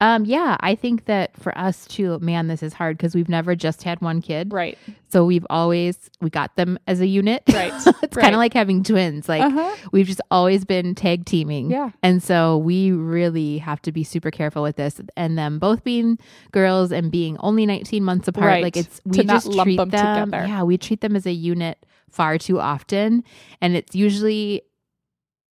Um, 0.01 0.25
yeah, 0.25 0.57
I 0.61 0.77
think 0.77 1.07
that 1.07 1.37
for 1.37 1.57
us 1.59 1.85
too, 1.87 2.21
man, 2.21 2.47
this 2.47 2.63
is 2.63 2.73
hard 2.73 2.97
because 2.97 3.17
we've 3.17 3.29
never 3.29 3.57
just 3.57 3.83
had 3.83 4.01
one 4.01 4.23
kid. 4.23 4.53
right 4.53 4.79
So 5.09 5.25
we've 5.25 5.47
always 5.51 6.09
we 6.21 6.31
got 6.31 6.55
them 6.55 6.79
as 6.87 7.01
a 7.01 7.07
unit. 7.07 7.43
Right, 7.53 7.73
it's 7.87 7.87
right. 7.87 8.11
kind 8.13 8.33
of 8.35 8.39
like 8.39 8.55
having 8.55 8.85
twins. 8.85 9.29
Like 9.29 9.43
uh-huh 9.43 9.75
we've 9.91 10.07
just 10.07 10.21
always 10.31 10.65
been 10.65 10.95
tag 10.95 11.25
teaming. 11.25 11.71
yeah 11.71 11.91
And 12.05 12.23
so 12.23 12.59
we 12.59 12.93
really 12.93 13.59
have 13.59 13.83
to 13.83 13.91
be 13.93 14.05
super 14.05 14.31
careful 14.31 14.63
with 14.63 14.77
this. 14.77 15.01
And 15.17 15.37
them 15.37 15.59
both 15.59 15.83
being 15.83 16.19
girls 16.53 16.93
and 16.93 17.11
being 17.11 17.37
only 17.41 17.67
19 17.67 18.05
months 18.05 18.29
apart, 18.29 18.47
Right. 18.47 18.63
like 18.63 18.77
it's 18.77 19.01
we 19.05 19.19
To 19.19 19.25
not 19.25 19.33
just 19.35 19.47
lump 19.49 19.67
treat 19.67 19.77
them 19.79 19.89
them 19.91 20.31
together. 20.31 20.47
Yeah, 20.47 20.63
we 20.63 20.79
treat 20.79 21.01
them 21.01 21.17
as 21.17 21.27
a 21.27 21.33
unit 21.33 21.85
far 22.09 22.39
too 22.39 22.61
often. 22.61 23.25
And 23.61 23.75
it's 23.75 23.97
usually 23.97 24.63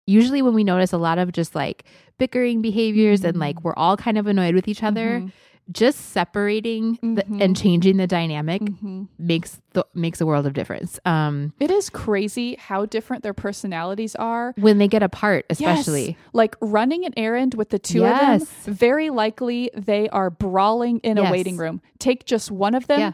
usually 0.07 0.41
when 0.41 0.55
we 0.55 0.63
notice 0.63 0.93
a 0.93 0.99
lot 0.99 1.19
of 1.19 1.33
just 1.33 1.55
like 1.57 1.85
bickering 2.19 2.63
behaviors 2.63 3.25
and 3.25 3.39
like 3.39 3.63
we're 3.63 3.75
all 3.75 3.97
kind 3.97 4.19
of 4.19 4.27
annoyed 4.27 4.55
with 4.55 4.69
each 4.69 4.83
other, 4.83 5.21
Mhm. 5.21 5.33
just 5.73 6.11
separating 6.13 6.97
the, 7.03 7.25
and 7.41 7.57
changing 7.57 7.97
the 7.97 8.07
dynamic 8.07 8.63
Mhm. 8.63 9.09
makes 9.19 9.61
the, 9.73 9.85
makes 9.95 10.21
a 10.21 10.27
world 10.27 10.47
of 10.47 10.53
difference. 10.53 11.01
Um 11.05 11.53
it 11.61 11.71
is 11.71 11.91
crazy 11.91 12.55
how 12.59 12.87
different 12.87 13.23
their 13.23 13.35
personalities 13.35 14.15
are 14.17 14.55
when 14.59 14.79
they 14.79 14.89
get 14.89 15.03
apart, 15.03 15.45
Yes. 15.51 15.61
especially. 15.61 16.17
like 16.33 16.55
running 16.61 17.05
an 17.05 17.13
errand 17.17 17.55
with 17.55 17.71
the 17.71 17.79
two 17.79 18.01
Yes. 18.01 18.43
of 18.43 18.65
them 18.65 18.75
very 18.75 19.11
likely 19.11 19.71
they 19.77 20.09
are 20.11 20.31
brawling 20.31 20.99
in 21.01 21.17
Yes. 21.17 21.29
a 21.29 21.33
waiting 21.33 21.57
room 21.57 21.81
take 21.99 22.25
just 22.25 22.51
one 22.51 22.75
of 22.75 22.87
them 22.87 23.01
Yeah. 23.01 23.13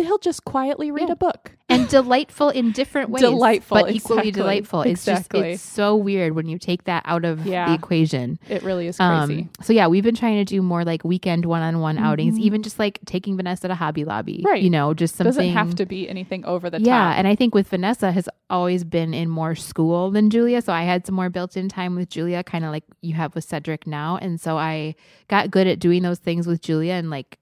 He'll 0.00 0.18
just 0.18 0.44
quietly 0.44 0.90
read 0.90 1.08
Yeah. 1.08 1.12
a 1.12 1.16
book. 1.16 1.52
and 1.68 1.88
delightful 1.88 2.50
in 2.50 2.70
different 2.72 3.08
ways. 3.08 3.22
Delightful, 3.22 3.78
but 3.80 3.90
equally 3.90 4.30
delightful. 4.30 4.82
It's 4.82 5.08
Exactly. 5.08 5.40
just 5.40 5.52
it's 5.54 5.62
so 5.62 5.96
weird 5.96 6.34
when 6.34 6.46
you 6.46 6.58
take 6.58 6.84
that 6.84 7.02
out 7.06 7.24
of 7.24 7.44
the 7.44 7.72
equation. 7.72 8.38
It 8.46 8.62
really 8.62 8.88
is 8.88 9.00
Um, 9.00 9.26
crazy. 9.28 9.48
so 9.62 9.72
yeah, 9.72 9.86
we've 9.86 10.04
been 10.04 10.14
trying 10.14 10.36
to 10.36 10.44
do 10.44 10.60
more 10.60 10.84
like 10.84 11.02
weekend 11.02 11.46
one-on-one 11.46 11.96
outings, 11.96 12.36
Mhm. 12.38 12.42
even 12.42 12.62
just 12.62 12.78
like 12.78 12.98
taking 13.06 13.36
Vanessa 13.38 13.68
to 13.68 13.74
Hobby 13.74 14.04
Lobby, 14.04 14.42
Right. 14.44 14.62
You 14.62 14.68
know, 14.68 14.92
just 14.92 15.16
something. 15.16 15.32
Doesn't 15.32 15.48
have 15.54 15.74
to 15.76 15.86
be 15.86 16.06
anything 16.10 16.44
over 16.44 16.68
the 16.68 16.78
yeah, 16.78 17.08
top. 17.10 17.18
and 17.18 17.26
I 17.26 17.34
think 17.34 17.54
with 17.54 17.68
Vanessa 17.68 18.12
has 18.12 18.28
always 18.50 18.84
been 18.84 19.14
in 19.14 19.30
more 19.30 19.54
school 19.54 20.10
than 20.10 20.28
Julia, 20.28 20.60
so 20.60 20.74
I 20.74 20.82
had 20.82 21.06
some 21.06 21.14
more 21.14 21.30
built-in 21.30 21.70
time 21.70 21.94
with 21.94 22.10
Julia, 22.10 22.42
kind 22.44 22.66
of 22.66 22.70
like 22.70 22.84
you 23.00 23.14
have 23.14 23.34
with 23.34 23.44
Cedric 23.44 23.86
now, 23.86 24.18
and 24.20 24.38
so 24.38 24.58
I 24.58 24.94
got 25.28 25.50
good 25.50 25.66
at 25.66 25.78
doing 25.78 26.02
those 26.02 26.18
things 26.18 26.46
with 26.46 26.60
Julia, 26.60 26.92
and 26.92 27.08
like. 27.08 27.38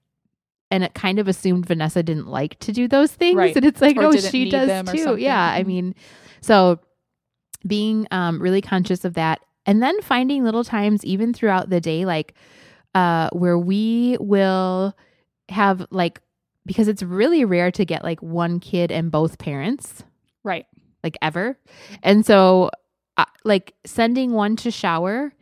And 0.71 0.83
it 0.83 0.93
kind 0.93 1.19
of 1.19 1.27
assumed 1.27 1.65
Vanessa 1.67 2.01
didn't 2.01 2.27
like 2.27 2.57
to 2.59 2.71
do 2.71 2.87
those 2.87 3.11
things, 3.11 3.35
Right. 3.37 3.55
and 3.55 3.65
it's 3.65 3.81
like, 3.81 3.97
Or 3.97 4.01
no, 4.03 4.11
she 4.15 4.49
does 4.49 4.89
too. 4.91 5.17
Yeah, 5.17 5.51
I 5.53 5.63
Mhm. 5.63 5.67
mean, 5.67 5.95
so 6.41 6.79
being 7.67 8.07
um, 8.09 8.41
really 8.41 8.61
conscious 8.61 9.05
of 9.05 9.13
that, 9.15 9.41
and 9.65 9.83
then 9.83 10.01
finding 10.01 10.43
little 10.43 10.63
times 10.63 11.03
even 11.05 11.33
throughout 11.33 11.69
the 11.69 11.79
day, 11.81 12.05
like 12.05 12.33
uh, 12.95 13.29
where 13.33 13.57
we 13.59 14.17
will 14.19 14.95
have 15.49 15.85
like 15.91 16.21
because 16.65 16.87
it's 16.87 17.03
really 17.03 17.43
rare 17.45 17.71
to 17.71 17.85
get 17.85 18.03
like 18.03 18.21
one 18.21 18.59
kid 18.59 18.91
and 18.91 19.11
both 19.11 19.37
parents 19.39 20.03
right. 20.43 20.65
like 21.03 21.17
ever. 21.21 21.57
And 22.03 22.25
so 22.25 22.69
uh, 23.17 23.25
like 23.43 23.73
sending 23.85 24.31
one 24.33 24.55
to 24.57 24.71
shower 24.71 25.33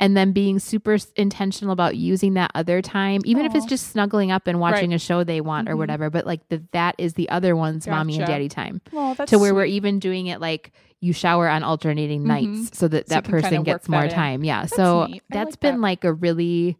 and 0.00 0.16
then 0.16 0.32
being 0.32 0.58
super 0.58 0.96
intentional 1.16 1.72
about 1.72 1.96
using 1.96 2.34
that 2.34 2.50
other 2.54 2.82
time 2.82 3.20
even 3.24 3.44
if 3.46 3.54
it's 3.54 3.66
just 3.66 3.88
snuggling 3.92 4.30
up 4.30 4.46
and 4.46 4.58
watching 4.60 4.90
Right. 4.90 4.96
a 4.96 4.98
show 4.98 5.24
they 5.24 5.40
want 5.40 5.68
or 5.68 5.74
Mhm. 5.74 5.78
whatever 5.78 6.10
but 6.10 6.26
like 6.26 6.48
the, 6.48 6.62
that 6.72 6.94
is 6.98 7.14
the 7.14 7.28
other 7.28 7.54
one's 7.56 7.86
mommy 7.86 8.16
and 8.18 8.26
daddy 8.26 8.48
time 8.48 8.80
Well, 8.92 9.14
that's 9.14 9.30
to 9.30 9.38
where 9.38 9.54
we're 9.54 9.64
even 9.66 9.98
doing 9.98 10.26
it 10.26 10.40
like 10.40 10.72
you 11.00 11.12
shower 11.12 11.48
on 11.48 11.62
alternating 11.62 12.22
Mhm. 12.22 12.26
nights 12.26 12.78
so 12.78 12.88
that 12.88 13.08
So 13.08 13.14
that 13.16 13.24
person 13.24 13.62
gets 13.62 13.88
more 13.88 14.04
in. 14.04 14.10
time 14.10 14.42
yeah 14.44 14.66
so 14.66 15.06
neat. 15.06 15.22
That's 15.30 15.52
like 15.52 15.60
been 15.60 15.74
that. 15.76 15.80
like 15.82 16.04
a 16.04 16.12
really 16.12 16.76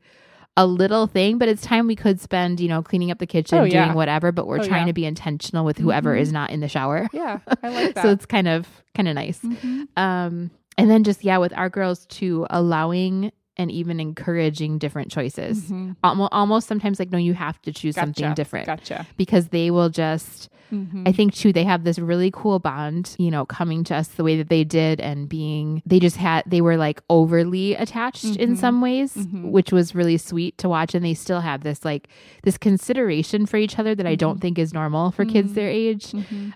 a 0.56 0.66
little 0.66 1.06
thing 1.08 1.36
but 1.38 1.48
it's 1.48 1.62
time 1.62 1.86
we 1.88 1.96
could 1.96 2.20
spend 2.20 2.60
you 2.60 2.68
know 2.68 2.80
cleaning 2.80 3.10
up 3.10 3.18
the 3.18 3.26
kitchen 3.26 3.58
Oh, 3.58 3.62
doing 3.62 3.72
yeah. 3.72 3.92
whatever 3.94 4.30
but 4.32 4.46
we're 4.46 4.60
Oh, 4.60 4.64
trying 4.64 4.82
yeah. 4.82 4.86
to 4.86 4.92
be 4.92 5.04
intentional 5.04 5.64
with 5.64 5.78
whoever 5.78 6.14
Mhm. 6.14 6.20
is 6.20 6.32
not 6.32 6.50
in 6.50 6.60
the 6.60 6.68
shower 6.68 7.08
Yeah, 7.12 7.38
I 7.62 7.68
like 7.70 7.94
that. 7.94 8.02
so 8.02 8.10
it's 8.10 8.24
kind 8.26 8.46
of 8.48 8.66
kind 8.94 9.08
of 9.08 9.14
nice 9.16 9.40
Mhm. 9.40 9.88
um 9.96 10.50
and 10.78 10.90
then 10.90 11.04
just 11.04 11.24
yeah 11.24 11.38
with 11.38 11.52
our 11.56 11.68
girls 11.68 12.06
too 12.06 12.46
allowing 12.50 13.30
and 13.56 13.70
even 13.70 14.00
encouraging 14.00 14.78
different 14.78 15.10
choices 15.12 15.70
Mhm. 15.70 15.94
almost, 16.02 16.32
almost 16.32 16.66
sometimes 16.68 16.98
like 16.98 17.10
no 17.12 17.18
you 17.18 17.34
have 17.34 17.60
to 17.62 17.72
choose 17.72 17.94
something 17.94 18.34
different 18.34 18.66
Gotcha. 18.66 19.06
because 19.16 19.48
they 19.48 19.70
will 19.70 19.88
just 19.90 20.48
Mhm. 20.72 21.06
I 21.06 21.12
think 21.12 21.34
too 21.34 21.52
they 21.52 21.62
have 21.62 21.84
this 21.84 21.98
really 21.98 22.30
cool 22.32 22.58
bond, 22.58 23.14
you 23.18 23.30
know, 23.30 23.44
coming 23.44 23.84
to 23.84 23.94
us 23.94 24.08
the 24.08 24.24
way 24.24 24.36
that 24.38 24.48
they 24.48 24.64
did 24.64 24.98
and 25.00 25.28
being 25.28 25.82
they 25.86 26.00
just 26.00 26.16
had 26.16 26.42
they 26.46 26.62
were 26.62 26.76
like 26.78 27.00
overly 27.10 27.74
attached 27.76 28.24
in 28.36 28.54
Mhm. 28.54 28.58
some 28.58 28.80
ways, 28.80 29.14
Mhm. 29.14 29.50
which 29.52 29.70
was 29.72 29.94
really 29.94 30.16
sweet 30.16 30.56
to 30.58 30.68
watch 30.68 30.94
and 30.94 31.04
they 31.04 31.14
still 31.14 31.40
have 31.42 31.62
this 31.62 31.84
like 31.84 32.08
this 32.42 32.56
consideration 32.58 33.46
for 33.46 33.58
each 33.58 33.78
other 33.78 33.94
that 33.94 34.06
I 34.06 34.14
don't 34.16 34.38
Mhm. 34.38 34.40
think 34.40 34.58
is 34.58 34.72
normal 34.74 35.10
for 35.12 35.24
kids 35.24 35.52
Mhm. 35.52 35.54
their 35.54 35.68
age. 35.70 36.12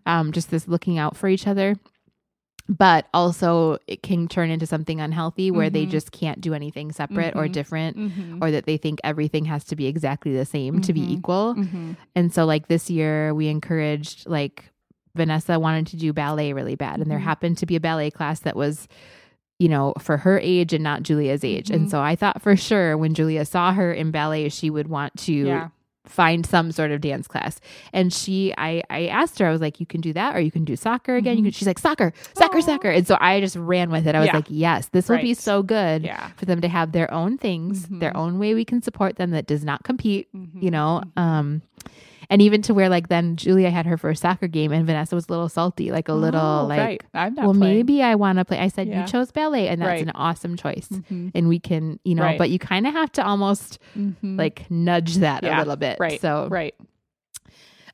Um 0.06 0.32
just 0.32 0.50
this 0.50 0.66
looking 0.66 0.98
out 0.98 1.14
for 1.16 1.28
each 1.28 1.46
other. 1.46 1.76
But 2.68 3.06
also 3.14 3.78
it 3.86 4.02
can 4.02 4.28
turn 4.28 4.50
into 4.50 4.66
something 4.66 5.00
unhealthy 5.00 5.50
where 5.50 5.70
they 5.70 5.86
Mhm. 5.86 5.90
just 5.90 6.12
can't 6.12 6.40
do 6.40 6.52
anything 6.52 6.92
separate 6.92 7.34
or 7.34 7.46
Mhm. 7.48 7.52
different 7.52 7.96
Mhm. 7.96 8.42
or 8.42 8.50
that 8.50 8.66
they 8.66 8.76
think 8.76 8.98
everything 9.02 9.46
has 9.46 9.64
to 9.64 9.76
be 9.76 9.86
exactly 9.86 10.34
the 10.36 10.44
same 10.44 10.80
to 10.82 10.92
be 10.92 11.00
Mhm. 11.00 11.10
equal. 11.10 11.54
Mhm. 11.54 11.96
And 12.14 12.32
so 12.32 12.44
like 12.44 12.68
this 12.68 12.90
year 12.90 13.32
we 13.34 13.48
encouraged 13.48 14.26
like 14.28 14.70
Vanessa 15.16 15.58
wanted 15.58 15.86
to 15.88 15.96
do 15.96 16.12
ballet 16.12 16.52
really 16.52 16.76
bad 16.76 17.00
and 17.00 17.10
there 17.10 17.18
Mhm. 17.18 17.22
happened 17.22 17.58
to 17.58 17.66
be 17.66 17.74
a 17.76 17.80
ballet 17.80 18.10
class 18.10 18.40
that 18.40 18.54
was 18.56 18.86
you 19.58 19.68
know 19.68 19.92
for 19.98 20.18
her 20.18 20.38
age 20.38 20.72
and 20.74 20.84
not 20.84 21.02
Julia's 21.02 21.42
age. 21.42 21.70
And 21.70 21.86
Mhm. 21.86 21.90
so 21.90 22.00
I 22.00 22.14
thought 22.16 22.40
for 22.42 22.54
sure 22.54 22.96
when 22.98 23.14
Julia 23.14 23.44
saw 23.44 23.72
her 23.72 23.92
in 23.92 24.10
ballet 24.12 24.50
she 24.50 24.68
would 24.70 24.88
want 24.88 25.16
to 25.20 25.32
Yeah. 25.32 25.68
Find 26.08 26.44
some 26.46 26.72
sort 26.72 26.90
of 26.90 27.00
dance 27.00 27.26
class. 27.28 27.60
And 27.92 28.12
she 28.12 28.52
I 28.58 28.82
I 28.90 29.06
asked 29.06 29.38
her 29.38 29.46
I 29.46 29.50
was 29.50 29.60
like 29.60 29.80
you 29.80 29.86
can 29.86 30.00
do 30.00 30.12
that 30.14 30.34
or 30.36 30.40
you 30.40 30.50
can 30.50 30.64
do 30.64 30.76
soccer 30.76 31.16
again. 31.16 31.36
You 31.36 31.42
Mhm. 31.42 31.46
can, 31.46 31.52
she's 31.52 31.66
like 31.68 31.78
soccer, 31.78 32.12
soccer, 32.36 32.58
Aw. 32.58 32.62
soccer. 32.62 32.90
And 32.90 33.06
so 33.06 33.16
I 33.20 33.40
just 33.40 33.56
ran 33.56 33.90
with 33.90 34.06
it. 34.06 34.14
I 34.14 34.20
was 34.20 34.26
Yeah. 34.26 34.36
like 34.36 34.46
yes, 34.48 34.88
this 34.88 35.08
will 35.08 35.20
be 35.20 35.34
so 35.34 35.62
good 35.62 36.02
Yeah. 36.04 36.28
for 36.36 36.44
them 36.46 36.60
to 36.60 36.68
have 36.68 36.92
their 36.92 37.12
own 37.12 37.38
things, 37.38 37.86
their 37.88 38.12
Mhm. 38.12 38.16
own 38.16 38.38
way 38.38 38.54
we 38.54 38.64
can 38.64 38.82
support 38.82 39.16
them 39.16 39.30
that 39.30 39.46
does 39.46 39.64
not 39.64 39.84
compete 39.84 40.28
you 40.32 40.70
Mhm. 40.70 40.72
know 40.72 41.02
Mhm. 41.16 41.20
um 41.20 41.62
and 42.30 42.42
even 42.42 42.60
to 42.62 42.74
where 42.74 42.88
like 42.88 43.08
then 43.08 43.36
julia 43.36 43.70
had 43.70 43.86
her 43.86 43.96
first 43.96 44.22
soccer 44.22 44.46
game 44.48 44.72
and 44.72 44.86
vanessa 44.86 45.14
was 45.14 45.26
a 45.28 45.30
little 45.30 45.48
salty 45.48 45.90
like 45.90 46.08
a 46.08 46.12
little 46.14 46.40
Oh, 46.40 46.66
like 46.66 46.78
right. 46.80 47.02
I'm 47.14 47.34
not 47.34 47.44
well 47.46 47.54
playing. 47.54 47.74
maybe 47.76 48.02
i 48.02 48.14
want 48.14 48.38
to 48.38 48.44
play 48.44 48.58
i 48.58 48.68
said 48.68 48.86
Yeah. 48.88 49.02
you 49.02 49.06
chose 49.06 49.30
ballet 49.32 49.68
and 49.68 49.80
that's 49.80 49.88
Right. 49.88 50.02
an 50.02 50.10
awesome 50.14 50.56
choice 50.56 50.88
Mhm. 50.88 51.32
and 51.34 51.48
we 51.48 51.58
can 51.58 51.98
you 52.04 52.14
know 52.14 52.22
Right. 52.22 52.38
but 52.38 52.50
you 52.50 52.58
kind 52.58 52.86
of 52.86 52.92
have 52.94 53.10
to 53.12 53.24
almost 53.26 53.78
Mhm. 53.98 54.38
like 54.38 54.70
nudge 54.70 55.16
that 55.16 55.44
a 55.44 55.56
little 55.58 55.76
bit 55.76 55.96
right. 56.00 56.20
so 56.20 56.48
right. 56.50 56.74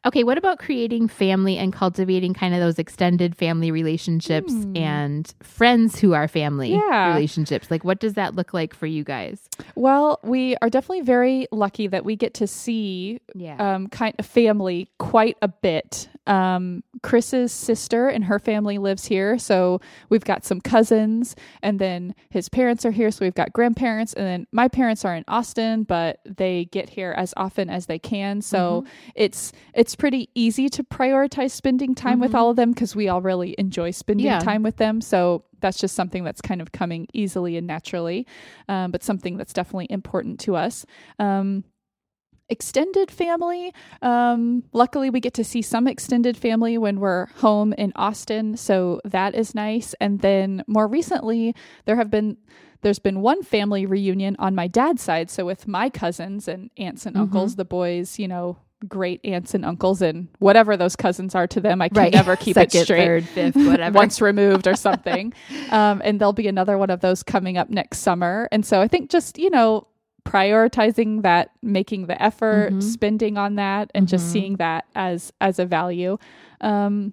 Okay 0.07 0.25
what 0.25 0.37
about 0.39 0.59
creating 0.59 1.09
family 1.09 1.57
and 1.59 1.73
cultivating 1.73 2.35
kind 2.35 2.55
of 2.55 2.61
those 2.61 2.79
extended 2.79 3.37
family 3.37 3.71
relationships 3.71 4.53
Hmm. 4.53 4.77
and 4.77 5.35
friends 5.43 5.99
who 5.99 6.13
are 6.13 6.29
family 6.29 6.73
Yeah. 6.73 7.09
relationships 7.15 7.71
like 7.71 7.85
what 7.85 8.01
does 8.01 8.15
that 8.15 8.35
look 8.35 8.53
like 8.55 8.75
for 8.75 8.87
you 8.87 9.05
guys 9.05 9.49
Well, 9.77 10.19
we 10.23 10.57
are 10.63 10.69
definitely 10.71 11.03
very 11.03 11.47
lucky 11.53 11.87
that 11.89 12.05
we 12.05 12.17
get 12.17 12.35
to 12.35 12.47
see 12.47 13.21
yeah 13.35 13.57
um, 13.75 13.89
kind 13.89 14.15
of 14.19 14.27
family 14.27 14.89
quite 14.99 15.37
a 15.43 15.49
bit. 15.49 16.09
Um, 16.27 16.83
Chris's 17.03 17.53
sister 17.53 18.09
and 18.09 18.25
her 18.25 18.39
family 18.39 18.79
lives 18.79 19.05
here, 19.05 19.39
so 19.39 19.81
we've 20.09 20.25
got 20.25 20.43
some 20.45 20.59
cousins, 20.61 21.37
and 21.63 21.79
then 21.79 22.15
his 22.31 22.49
parents 22.49 22.87
are 22.87 22.91
here, 22.93 23.11
so 23.11 23.25
we've 23.27 23.35
got 23.35 23.53
grandparents, 23.53 24.15
and 24.15 24.27
then 24.27 24.47
my 24.51 24.67
parents 24.69 25.05
are 25.05 25.15
in 25.15 25.23
Austin, 25.29 25.83
but 25.83 26.21
they 26.25 26.65
get 26.73 26.89
here 26.89 27.13
as 27.17 27.35
often 27.37 27.69
as 27.69 27.87
they 27.87 27.99
can. 27.99 28.41
So 28.41 28.85
it's 29.15 29.53
it's 29.75 29.94
pretty 29.97 30.29
easy 30.35 30.69
to 30.71 30.83
prioritize 30.85 31.51
spending 31.53 31.95
time 31.95 32.21
with 32.21 32.33
Mhm. 32.33 32.35
all 32.39 32.51
of 32.51 32.57
them 32.57 32.71
because 32.73 32.95
we 32.97 33.09
all 33.09 33.23
really 33.23 33.55
enjoy 33.59 33.91
spending 33.91 34.27
Yeah. 34.27 34.39
time 34.41 34.63
with 34.63 34.77
them. 34.77 35.01
So 35.01 35.45
that's 35.61 35.79
just 35.79 35.95
something 35.95 36.25
that's 36.25 36.41
kind 36.41 36.61
of 36.61 36.73
coming 36.73 37.07
easily 37.13 37.57
and 37.57 37.67
naturally, 37.67 38.27
um, 38.69 38.91
but 38.91 39.03
something 39.03 39.37
that's 39.37 39.53
definitely 39.53 39.87
important 39.91 40.39
to 40.41 40.57
us. 40.57 40.85
Um, 41.19 41.65
extended 42.51 43.11
family 43.11 43.73
um 44.03 44.63
luckily 44.75 45.09
we 45.09 45.19
get 45.19 45.33
to 45.33 45.43
see 45.43 45.63
some 45.63 45.89
extended 45.89 46.37
family 46.37 46.77
when 46.77 47.01
we're 47.01 47.25
home 47.37 47.73
in 47.73 47.91
Austin 47.97 48.55
so 48.55 49.01
that 49.03 49.35
is 49.35 49.55
nice 49.55 49.95
and 49.99 50.21
then 50.21 50.63
more 50.67 50.87
recently 50.87 51.55
there 51.87 51.97
have 51.97 52.11
been 52.11 52.37
there's 52.83 52.99
been 52.99 53.23
one 53.23 53.43
family 53.43 53.87
reunion 53.87 54.37
on 54.39 54.55
my 54.55 54.67
dad's 54.67 55.01
side 55.01 55.31
so 55.31 55.47
with 55.47 55.67
my 55.67 55.89
cousins 55.89 56.47
and 56.47 56.69
aunts 56.77 57.07
and 57.07 57.17
Mhm. 57.17 57.21
uncles 57.21 57.57
the 57.57 57.65
boys 57.65 58.19
you 58.19 58.29
know 58.29 58.59
great 58.89 59.20
aunts 59.24 59.55
and 59.55 59.64
uncles 59.64 60.03
and 60.03 60.28
whatever 60.39 60.76
those 60.76 60.97
cousins 60.97 61.35
are 61.35 61.47
to 61.47 61.61
them 61.61 61.80
I 61.82 61.89
can 61.89 61.97
right 62.03 62.12
never 62.12 62.37
keep 62.45 62.55
Second, 62.55 62.80
it 62.80 62.85
straight 62.85 63.05
third 63.05 63.28
fifth 63.30 63.57
whatever 63.66 63.97
once 63.97 64.20
removed 64.20 64.66
or 64.66 64.74
something. 64.74 65.32
um, 65.70 66.01
and 66.05 66.20
there'll 66.20 66.32
be 66.32 66.49
another 66.49 66.76
one 66.78 66.91
of 66.91 67.01
those 67.01 67.22
coming 67.22 67.57
up 67.57 67.70
next 67.70 67.99
summer. 67.99 68.49
And 68.53 68.64
so 68.66 68.80
I 68.80 68.89
think 68.89 69.11
just, 69.11 69.39
you 69.39 69.51
know, 69.51 69.87
prioritizing 70.24 71.22
that, 71.22 71.51
making 71.62 72.07
the 72.07 72.20
effort, 72.22 72.72
Mhm. 72.72 72.82
spending 72.82 73.39
on 73.39 73.57
that, 73.57 73.91
and 73.95 74.09
just 74.09 74.26
Mhm. 74.26 74.30
seeing 74.32 74.57
that 74.57 74.85
as 74.95 75.32
as 75.41 75.59
a 75.59 75.66
value. 75.66 76.18
Um, 76.61 77.12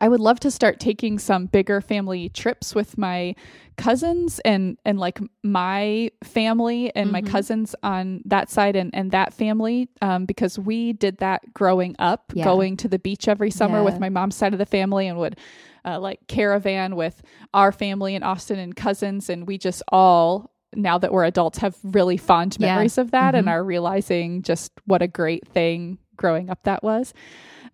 I 0.00 0.08
would 0.08 0.20
love 0.20 0.40
to 0.40 0.50
start 0.50 0.80
taking 0.80 1.18
some 1.18 1.46
bigger 1.46 1.80
family 1.80 2.30
trips 2.30 2.74
with 2.74 2.96
my 2.96 3.34
cousins 3.76 4.40
and 4.44 4.76
and 4.84 4.98
like 4.98 5.18
my 5.42 6.10
family 6.22 6.94
and 6.94 7.10
my 7.12 7.22
Mhm. 7.22 7.26
cousins 7.26 7.74
on 7.82 8.22
that 8.26 8.50
side 8.50 8.76
and 8.76 8.90
and 8.94 9.10
that 9.10 9.32
family 9.32 9.88
um, 10.02 10.26
because 10.26 10.58
we 10.58 10.92
did 10.92 11.18
that 11.18 11.52
growing 11.54 11.96
up 11.98 12.32
Yeah. 12.34 12.44
going 12.44 12.76
to 12.78 12.88
the 12.88 12.98
beach 12.98 13.28
every 13.28 13.50
summer 13.50 13.78
Yeah. 13.78 13.84
with 13.84 14.00
my 14.00 14.08
mom's 14.08 14.36
side 14.36 14.52
of 14.52 14.58
the 14.58 14.66
family 14.66 15.06
and 15.06 15.18
would 15.18 15.36
uh, 15.84 15.98
like 15.98 16.26
caravan 16.28 16.94
with 16.94 17.22
our 17.54 17.72
family 17.72 18.14
in 18.14 18.22
Austin 18.22 18.58
and 18.58 18.76
cousins 18.76 19.30
and 19.30 19.46
we 19.46 19.56
just 19.56 19.82
all 19.90 20.50
now 20.76 20.98
that 20.98 21.10
we're 21.12 21.24
adults 21.24 21.58
have 21.58 21.76
really 21.82 22.16
fond 22.18 22.56
Yeah. 22.60 22.66
memories 22.74 22.98
of 22.98 23.10
that 23.12 23.34
and 23.34 23.48
Mhm. 23.48 23.50
are 23.50 23.64
realizing 23.64 24.42
just 24.42 24.72
what 24.84 25.00
a 25.02 25.08
great 25.08 25.48
thing 25.48 25.98
growing 26.16 26.50
up 26.50 26.62
that 26.64 26.82
was 26.82 27.14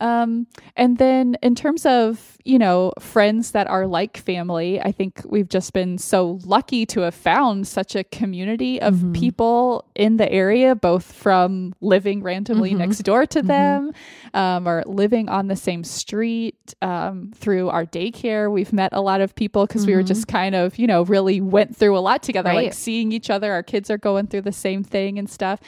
um, 0.01 0.47
and 0.77 0.99
then 0.99 1.37
in 1.43 1.55
terms 1.55 1.87
of, 1.87 2.37
you 2.45 2.59
know, 2.59 2.93
friends 3.01 3.53
that 3.53 3.67
are 3.67 3.87
like 3.87 4.17
family, 4.17 4.81
I 4.81 4.93
think 4.93 5.23
we've 5.27 5.49
just 5.49 5.73
been 5.73 5.99
so 5.99 6.39
lucky 6.45 6.87
to 6.87 7.01
have 7.01 7.15
found 7.15 7.67
such 7.67 7.97
a 7.97 8.05
community 8.05 8.81
of 8.81 8.95
Mhm. 8.97 9.15
people 9.15 9.85
in 9.95 10.17
the 10.19 10.31
area, 10.31 10.75
both 10.75 11.11
from 11.13 11.75
living 11.81 12.23
randomly 12.23 12.73
Mhm. 12.73 12.79
next 12.79 12.99
door 13.01 13.27
to 13.27 13.43
Mhm. 13.43 13.47
them 13.47 13.93
um, 14.35 14.69
or 14.69 14.83
living 14.87 15.29
on 15.29 15.49
the 15.49 15.57
same 15.57 15.83
street 15.83 16.75
um, 16.83 17.33
through 17.35 17.69
our 17.71 17.87
daycare. 17.87 18.51
We've 18.53 18.73
met 18.73 18.93
a 18.93 19.01
lot 19.01 19.21
of 19.21 19.35
people 19.35 19.67
because 19.67 19.87
we 19.87 19.95
were 19.95 20.03
Mhm. 20.03 20.07
just 20.09 20.29
kind 20.29 20.55
of, 20.55 20.79
you 20.79 20.87
know, 20.87 21.03
really 21.05 21.41
went 21.41 21.75
through 21.75 21.97
a 21.97 22.01
lot 22.01 22.23
together, 22.23 22.51
Right. 22.51 22.67
like 22.67 22.75
seeing 22.75 23.13
each 23.13 23.31
other. 23.31 23.53
Our 23.53 23.63
kids 23.63 23.91
are 23.91 23.99
going 23.99 24.27
through 24.27 24.43
the 24.43 24.53
same 24.53 24.85
thing 24.85 25.19
and 25.19 25.29
stuff. 25.29 25.59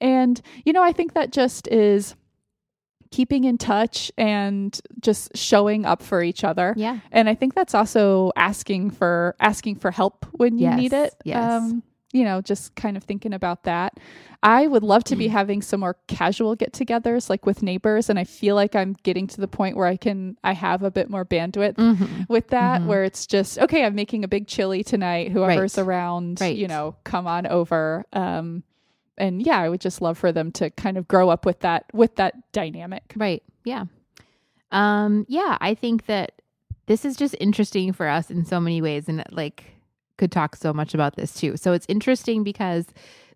And, 0.00 0.40
you 0.64 0.72
know, 0.72 0.82
I 0.82 0.92
think 0.92 1.12
that 1.14 1.30
just 1.32 1.68
is 1.68 2.14
keeping 3.10 3.44
in 3.44 3.58
touch 3.58 4.10
and 4.18 4.80
just 5.00 5.36
showing 5.36 5.84
up 5.84 6.02
for 6.02 6.22
each 6.22 6.44
other. 6.44 6.74
Yeah. 6.76 6.98
And 7.12 7.28
I 7.28 7.34
think 7.34 7.54
that's 7.54 7.74
also 7.74 8.32
asking 8.36 8.90
for 8.90 9.36
asking 9.40 9.76
for 9.76 9.90
help 9.90 10.26
when 10.32 10.58
you 10.58 10.64
Yes, 10.64 10.78
need 10.78 10.92
it. 10.92 11.14
yes. 11.24 11.72
you 12.12 12.22
know, 12.22 12.40
just 12.40 12.76
kind 12.76 12.96
of 12.96 13.02
thinking 13.02 13.32
about 13.34 13.64
that. 13.64 13.98
I 14.40 14.68
would 14.68 14.84
love 14.84 15.02
to 15.04 15.16
be 15.16 15.26
having 15.40 15.62
some 15.62 15.80
more 15.80 15.96
casual 16.06 16.54
get-togethers 16.54 17.28
like 17.28 17.44
with 17.44 17.60
neighbors 17.60 18.08
and 18.08 18.20
I 18.20 18.24
feel 18.24 18.54
like 18.54 18.76
I'm 18.76 18.92
getting 19.02 19.26
to 19.28 19.40
the 19.40 19.48
point 19.48 19.76
where 19.76 19.88
I 19.88 19.96
can 19.96 20.36
I 20.44 20.52
have 20.52 20.84
a 20.84 20.92
bit 20.92 21.10
more 21.10 21.24
bandwidth 21.24 21.74
Mhm. 21.74 22.28
with 22.28 22.48
that 22.48 22.82
Mhm. 22.82 22.86
where 22.86 23.02
it's 23.02 23.26
just 23.26 23.58
okay, 23.58 23.84
I'm 23.84 23.96
making 23.96 24.22
a 24.22 24.28
big 24.28 24.46
chili 24.46 24.84
tonight. 24.84 25.32
Whoever's 25.32 25.76
Right. 25.76 25.82
around, 25.84 26.40
Right. 26.40 26.56
you 26.56 26.68
know, 26.68 26.94
come 27.02 27.26
on 27.26 27.46
over. 27.48 28.04
Um 28.12 28.62
and 29.18 29.44
yeah, 29.44 29.58
I 29.60 29.68
would 29.68 29.80
just 29.80 30.00
love 30.02 30.18
for 30.18 30.32
them 30.32 30.50
to 30.52 30.70
kind 30.70 30.96
of 30.96 31.06
grow 31.08 31.28
up 31.28 31.44
with 31.46 31.60
that 31.60 31.84
with 31.92 32.16
that 32.16 32.34
dynamic. 32.52 33.12
Right. 33.16 33.42
Yeah. 33.64 33.84
Um, 34.72 35.24
yeah, 35.28 35.56
I 35.60 35.74
think 35.74 36.06
that 36.06 36.42
this 36.86 37.04
is 37.04 37.16
just 37.16 37.36
interesting 37.40 37.92
for 37.92 38.08
us 38.08 38.30
in 38.30 38.44
so 38.44 38.60
many 38.60 38.82
ways 38.82 39.08
and 39.08 39.22
like 39.30 39.64
could 40.18 40.32
talk 40.32 40.56
so 40.56 40.72
much 40.72 40.94
about 40.94 41.16
this 41.16 41.34
too. 41.34 41.56
So 41.56 41.72
it's 41.72 41.86
interesting 41.88 42.44
because 42.44 42.86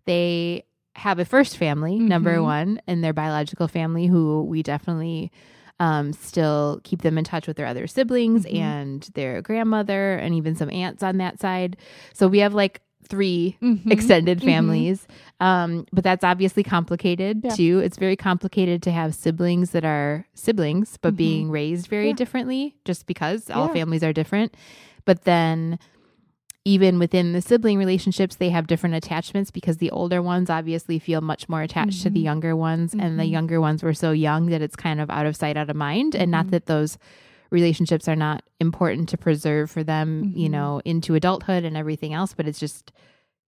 they 0.05 0.63
have 0.95 1.19
a 1.19 1.25
first 1.25 1.57
family, 1.57 1.97
number 1.97 2.37
Mhm. 2.37 2.43
one, 2.43 2.81
and 2.87 3.03
their 3.03 3.13
biological 3.13 3.67
family 3.67 4.07
who 4.07 4.43
we 4.43 4.63
definitely 4.63 5.31
um, 5.81 6.11
still 6.11 6.81
keep 6.83 7.03
them 7.03 7.17
in 7.17 7.23
touch 7.23 7.47
with 7.47 7.55
their 7.55 7.65
other 7.65 7.87
siblings 7.87 8.45
Mhm. 8.45 8.53
and 8.53 9.01
their 9.13 9.41
grandmother 9.41 10.15
and 10.17 10.35
even 10.35 10.53
some 10.53 10.69
aunts 10.69 11.01
on 11.03 11.17
that 11.19 11.39
side. 11.39 11.77
So 12.13 12.27
we 12.27 12.39
have 12.39 12.53
like 12.53 12.81
3 13.03 13.55
Mhm. 13.61 13.91
extended 13.91 14.39
Mhm. 14.39 14.45
families. 14.45 15.07
Um, 15.39 15.85
but 15.93 16.03
that's 16.03 16.23
obviously 16.23 16.63
complicated 16.63 17.41
Yeah. 17.43 17.55
too. 17.55 17.79
It's 17.79 17.97
very 17.97 18.15
complicated 18.15 18.81
to 18.83 18.91
have 18.91 19.15
siblings 19.15 19.71
that 19.71 19.85
are 19.85 20.25
siblings, 20.33 20.97
but 21.01 21.13
Mhm. 21.13 21.17
being 21.17 21.51
raised 21.51 21.87
very 21.87 22.07
Yeah. 22.09 22.13
differently 22.15 22.75
just 22.85 23.05
because 23.07 23.49
all 23.49 23.67
Yeah. 23.67 23.73
families 23.73 24.03
are 24.03 24.13
different. 24.13 24.53
But 25.05 25.23
then 25.23 25.79
even 26.65 26.99
within 26.99 27.31
the 27.33 27.41
sibling 27.41 27.77
relationships, 27.79 28.35
they 28.35 28.49
have 28.49 28.67
different 28.67 28.93
attachments 28.93 29.49
because 29.49 29.77
the 29.77 29.89
older 29.91 30.21
ones 30.21 30.49
obviously 30.49 30.99
feel 30.99 31.21
much 31.21 31.47
more 31.49 31.61
attached 31.63 32.03
to 32.03 32.09
the 32.09 32.19
Mhm. 32.19 32.23
younger 32.25 32.55
ones, 32.55 32.93
and 32.93 33.17
the 33.17 33.23
Mhm. 33.23 33.31
younger 33.31 33.61
ones 33.61 33.81
were 33.81 33.93
so 33.93 34.11
young 34.11 34.47
that 34.47 34.61
it's 34.61 34.75
kind 34.75 34.99
of 34.99 35.09
out 35.09 35.25
of 35.25 35.35
sight, 35.37 35.55
out 35.57 35.69
of 35.69 35.75
mind. 35.75 36.15
And 36.15 36.29
not 36.29 36.51
that 36.51 36.65
those 36.67 36.97
relationships 37.51 38.07
are 38.07 38.15
not 38.15 38.43
important 38.59 39.09
to 39.09 39.17
preserve 39.17 39.71
for 39.71 39.83
them, 39.83 40.31
you 40.35 40.47
Mhm. 40.47 40.51
know, 40.51 40.81
into 40.85 41.15
adulthood 41.15 41.63
and 41.65 41.75
everything 41.77 42.13
else, 42.13 42.33
but 42.33 42.47
it's 42.47 42.59
just 42.59 42.91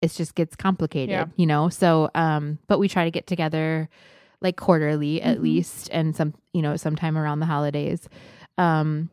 it 0.02 0.10
just 0.12 0.34
gets 0.34 0.54
complicated, 0.54 1.08
Yeah. 1.10 1.24
you 1.36 1.46
know. 1.46 1.70
So, 1.70 2.10
um, 2.14 2.58
but 2.68 2.78
we 2.78 2.86
try 2.88 3.04
to 3.04 3.10
get 3.10 3.26
together 3.26 3.88
like 4.42 4.56
quarterly 4.56 5.22
at 5.22 5.38
Mhm. 5.38 5.42
least, 5.42 5.88
and 5.90 6.14
some, 6.14 6.34
you 6.52 6.60
know, 6.60 6.76
sometime 6.76 7.16
around 7.16 7.40
the 7.40 7.46
holidays. 7.46 8.06
Um, 8.58 9.08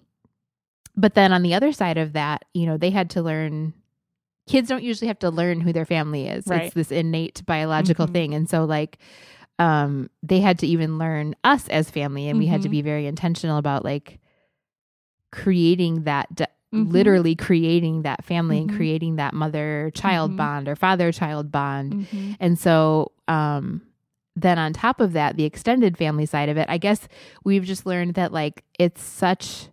but 0.95 1.13
then 1.15 1.31
on 1.31 1.41
the 1.41 1.53
other 1.53 1.71
side 1.71 1.97
of 1.97 2.13
that, 2.13 2.43
you 2.53 2.65
know, 2.65 2.77
they 2.77 2.89
had 2.89 3.09
to 3.11 3.21
learn. 3.21 3.73
Kids 4.45 4.67
don't 4.67 4.84
usually 4.84 5.07
have 5.07 5.19
to 5.19 5.29
learn 5.31 5.61
who 5.61 5.71
their 5.71 5.86
family 5.86 6.27
is. 6.27 6.47
Right. 6.47 6.65
It's 6.65 6.73
this 6.73 6.91
innate 6.91 7.45
biological 7.45 8.07
Mhm. 8.07 8.11
thing, 8.11 8.34
and 8.36 8.49
so 8.49 8.65
like, 8.65 8.97
um, 9.57 10.09
they 10.21 10.41
had 10.41 10.59
to 10.59 10.67
even 10.67 10.97
learn 10.97 11.34
us 11.45 11.69
as 11.69 11.89
family, 11.89 12.27
and 12.27 12.38
we 12.38 12.47
had 12.47 12.61
to 12.63 12.67
Mhm. 12.67 12.71
be 12.71 12.81
very 12.81 13.05
intentional 13.07 13.57
about 13.57 13.86
like 13.86 14.19
creating 15.34 16.03
that 16.03 16.34
d 16.36 16.45
Mhm. 16.73 16.91
literally 16.91 17.36
creating 17.36 18.01
that 18.03 18.23
family 18.23 18.59
and 18.59 18.69
Mhm. 18.71 18.75
creating 18.77 19.15
that 19.17 19.34
mother 19.34 19.91
child 19.93 20.31
Mhm. 20.31 20.38
bond 20.38 20.67
or 20.67 20.75
father 20.75 21.11
child 21.11 21.51
bond. 21.51 21.93
Mhm. 21.93 22.38
And 22.39 22.57
so 22.57 23.11
um 23.27 23.81
then 24.36 24.57
on 24.57 24.73
top 24.73 24.99
of 24.99 25.13
that 25.13 25.36
the 25.38 25.43
extended 25.43 25.95
family 25.97 26.25
side 26.25 26.49
of 26.49 26.57
it, 26.57 26.65
I 26.69 26.77
guess 26.79 27.07
we've 27.43 27.63
just 27.63 27.86
learned 27.86 28.15
that 28.15 28.31
like 28.34 28.63
it's 28.79 29.03
such 29.03 29.69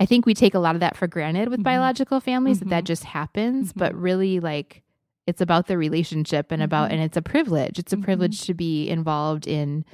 I 0.00 0.04
think 0.06 0.26
we 0.26 0.34
take 0.34 0.54
a 0.54 0.58
lot 0.58 0.74
of 0.74 0.80
that 0.80 0.96
for 0.96 1.06
granted 1.06 1.48
with 1.48 1.60
Mhm. 1.60 1.64
biological 1.64 2.20
families 2.20 2.58
that 2.60 2.68
that 2.68 2.84
Mhm. 2.84 2.86
just 2.92 3.04
happens, 3.04 3.72
but 3.72 3.92
Mhm. 3.94 4.02
really 4.02 4.40
like 4.40 4.82
it's 5.26 5.40
about 5.40 5.66
the 5.66 5.76
relationship 5.76 6.52
and 6.52 6.62
about 6.62 6.92
and 6.92 7.00
it's 7.02 7.16
a 7.16 7.22
privilege. 7.22 7.78
It's 7.78 7.92
a 7.92 7.96
privilege 7.98 8.42
to 8.42 8.54
be 8.54 8.88
involved 8.88 9.46
in 9.46 9.84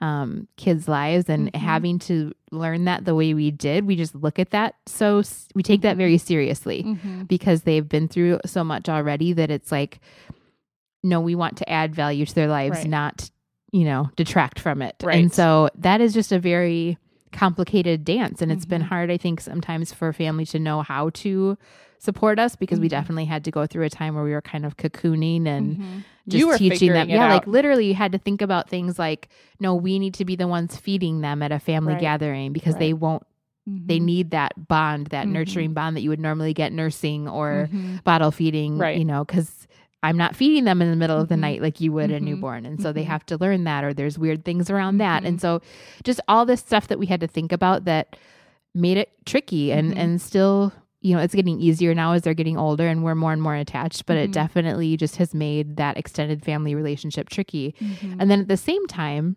um, 0.00 0.48
kids' 0.56 0.88
lives 0.88 1.28
and 1.28 1.52
Mhm. 1.52 1.56
having 1.56 1.98
to 2.00 2.32
learn 2.50 2.84
that 2.86 3.04
the 3.04 3.14
way 3.14 3.34
we 3.34 3.50
did. 3.50 3.86
We 3.86 3.96
just 3.96 4.14
look 4.14 4.38
at 4.38 4.50
that 4.50 4.74
so 4.86 5.22
we 5.54 5.62
take 5.62 5.82
that 5.82 5.96
very 5.96 6.16
seriously 6.18 6.82
Mhm. 6.84 7.28
because 7.28 7.62
they've 7.62 7.86
been 7.88 8.08
through 8.08 8.40
so 8.46 8.64
much 8.64 8.88
already 8.88 9.32
that 9.34 9.50
it's 9.50 9.70
like, 9.70 10.00
no, 11.02 11.20
we 11.20 11.34
want 11.34 11.56
to 11.58 11.68
add 11.70 11.94
value 11.94 12.26
to 12.26 12.34
their 12.34 12.48
lives, 12.48 12.78
Right. 12.78 12.88
not, 12.88 13.30
you 13.72 13.84
know, 13.84 14.10
detract 14.16 14.58
from 14.58 14.82
it. 14.82 14.96
And 15.22 15.32
so 15.32 15.68
that 15.76 16.00
is 16.00 16.12
just 16.14 16.32
a 16.32 16.38
very 16.38 16.98
complicated 17.32 18.04
dance. 18.04 18.42
And 18.42 18.50
it's 18.50 18.66
been 18.66 18.82
Mhm. 18.82 18.86
hard, 18.86 19.10
I 19.10 19.16
think, 19.16 19.40
sometimes 19.40 19.92
for 19.92 20.08
a 20.08 20.14
family 20.14 20.44
to 20.46 20.58
know 20.58 20.82
how 20.82 21.10
to 21.10 21.56
support 22.00 22.38
us 22.38 22.56
because 22.56 22.80
we 22.80 22.86
Mhm. 22.86 22.90
definitely 22.90 23.24
had 23.26 23.44
to 23.44 23.50
go 23.50 23.66
through 23.66 23.84
a 23.84 23.90
time 23.90 24.14
where 24.14 24.24
we 24.24 24.32
were 24.32 24.40
kind 24.40 24.64
of 24.64 24.76
cocooning 24.78 25.46
and 25.46 25.76
Mhm. 25.76 26.04
just 26.28 26.40
you 26.40 26.46
were 26.48 26.56
teaching 26.56 26.92
them. 26.92 27.08
Yeah, 27.10 27.28
like 27.28 27.46
literally, 27.46 27.86
you 27.86 27.94
had 27.94 28.12
to 28.12 28.18
think 28.18 28.40
about 28.40 28.68
things 28.70 28.98
like, 28.98 29.28
no, 29.60 29.74
we 29.74 29.98
need 29.98 30.14
to 30.14 30.24
be 30.24 30.34
the 30.34 30.48
ones 30.48 30.76
feeding 30.76 31.20
them 31.20 31.42
at 31.42 31.52
a 31.52 31.58
family 31.58 31.92
Right. 31.92 32.00
gathering 32.00 32.52
because 32.52 32.76
they 32.76 32.92
won't. 32.94 33.22
They 33.66 33.98
Mhm. 34.00 34.04
need 34.04 34.30
that 34.30 34.66
bond, 34.68 35.08
that 35.08 35.26
Mhm. 35.26 35.32
nurturing 35.32 35.72
bond 35.74 35.94
that 35.96 36.00
you 36.00 36.08
would 36.08 36.18
normally 36.18 36.54
get 36.54 36.72
nursing 36.72 37.28
or 37.28 37.68
Mhm. 37.72 38.02
bottle 38.02 38.30
feeding, 38.30 38.78
Right. 38.78 38.96
you 38.98 39.04
know, 39.04 39.22
because 39.24 39.68
I'm 40.02 40.16
not 40.16 40.34
feeding 40.34 40.64
them 40.64 40.80
in 40.80 40.88
the 40.90 40.96
middle 40.96 41.20
of 41.20 41.28
the 41.28 41.34
Mhm. 41.34 41.40
night 41.40 41.62
like 41.62 41.78
you 41.82 41.92
would 41.92 42.10
a 42.10 42.18
Mhm. 42.18 42.22
newborn. 42.24 42.64
And 42.64 42.80
so 42.80 42.90
they 42.90 43.02
Mhm. 43.04 43.08
have 43.08 43.26
to 43.26 43.36
learn 43.36 43.64
that, 43.64 43.84
or 43.84 43.92
there's 43.92 44.18
weird 44.18 44.46
things 44.46 44.70
around 44.70 44.96
that. 44.98 45.24
And 45.24 45.38
so 45.38 45.60
just 46.02 46.20
all 46.26 46.46
this 46.46 46.60
stuff 46.60 46.88
that 46.88 46.98
we 46.98 47.04
had 47.06 47.20
to 47.20 47.26
think 47.26 47.52
about 47.52 47.84
that 47.84 48.16
made 48.74 48.96
it 48.96 49.10
tricky 49.26 49.70
and, 49.72 49.96
and 49.96 50.20
still, 50.22 50.72
you 51.02 51.16
know, 51.16 51.22
it's 51.22 51.34
getting 51.34 51.58
easier 51.60 51.94
now 51.94 52.12
as 52.12 52.22
they're 52.22 52.34
getting 52.34 52.58
older 52.58 52.86
and 52.86 53.02
we're 53.02 53.14
more 53.14 53.32
and 53.32 53.40
more 53.42 53.54
attached, 53.54 54.04
but 54.06 54.16
it 54.18 54.30
Mhm. 54.30 54.34
definitely 54.34 54.96
just 54.96 55.16
has 55.16 55.32
made 55.34 55.76
that 55.76 55.96
extended 55.96 56.44
family 56.44 56.74
relationship 56.74 57.28
tricky. 57.30 57.74
Mhm. 57.80 58.16
And 58.18 58.30
then 58.30 58.40
at 58.40 58.48
the 58.48 58.56
same 58.56 58.86
time, 58.86 59.36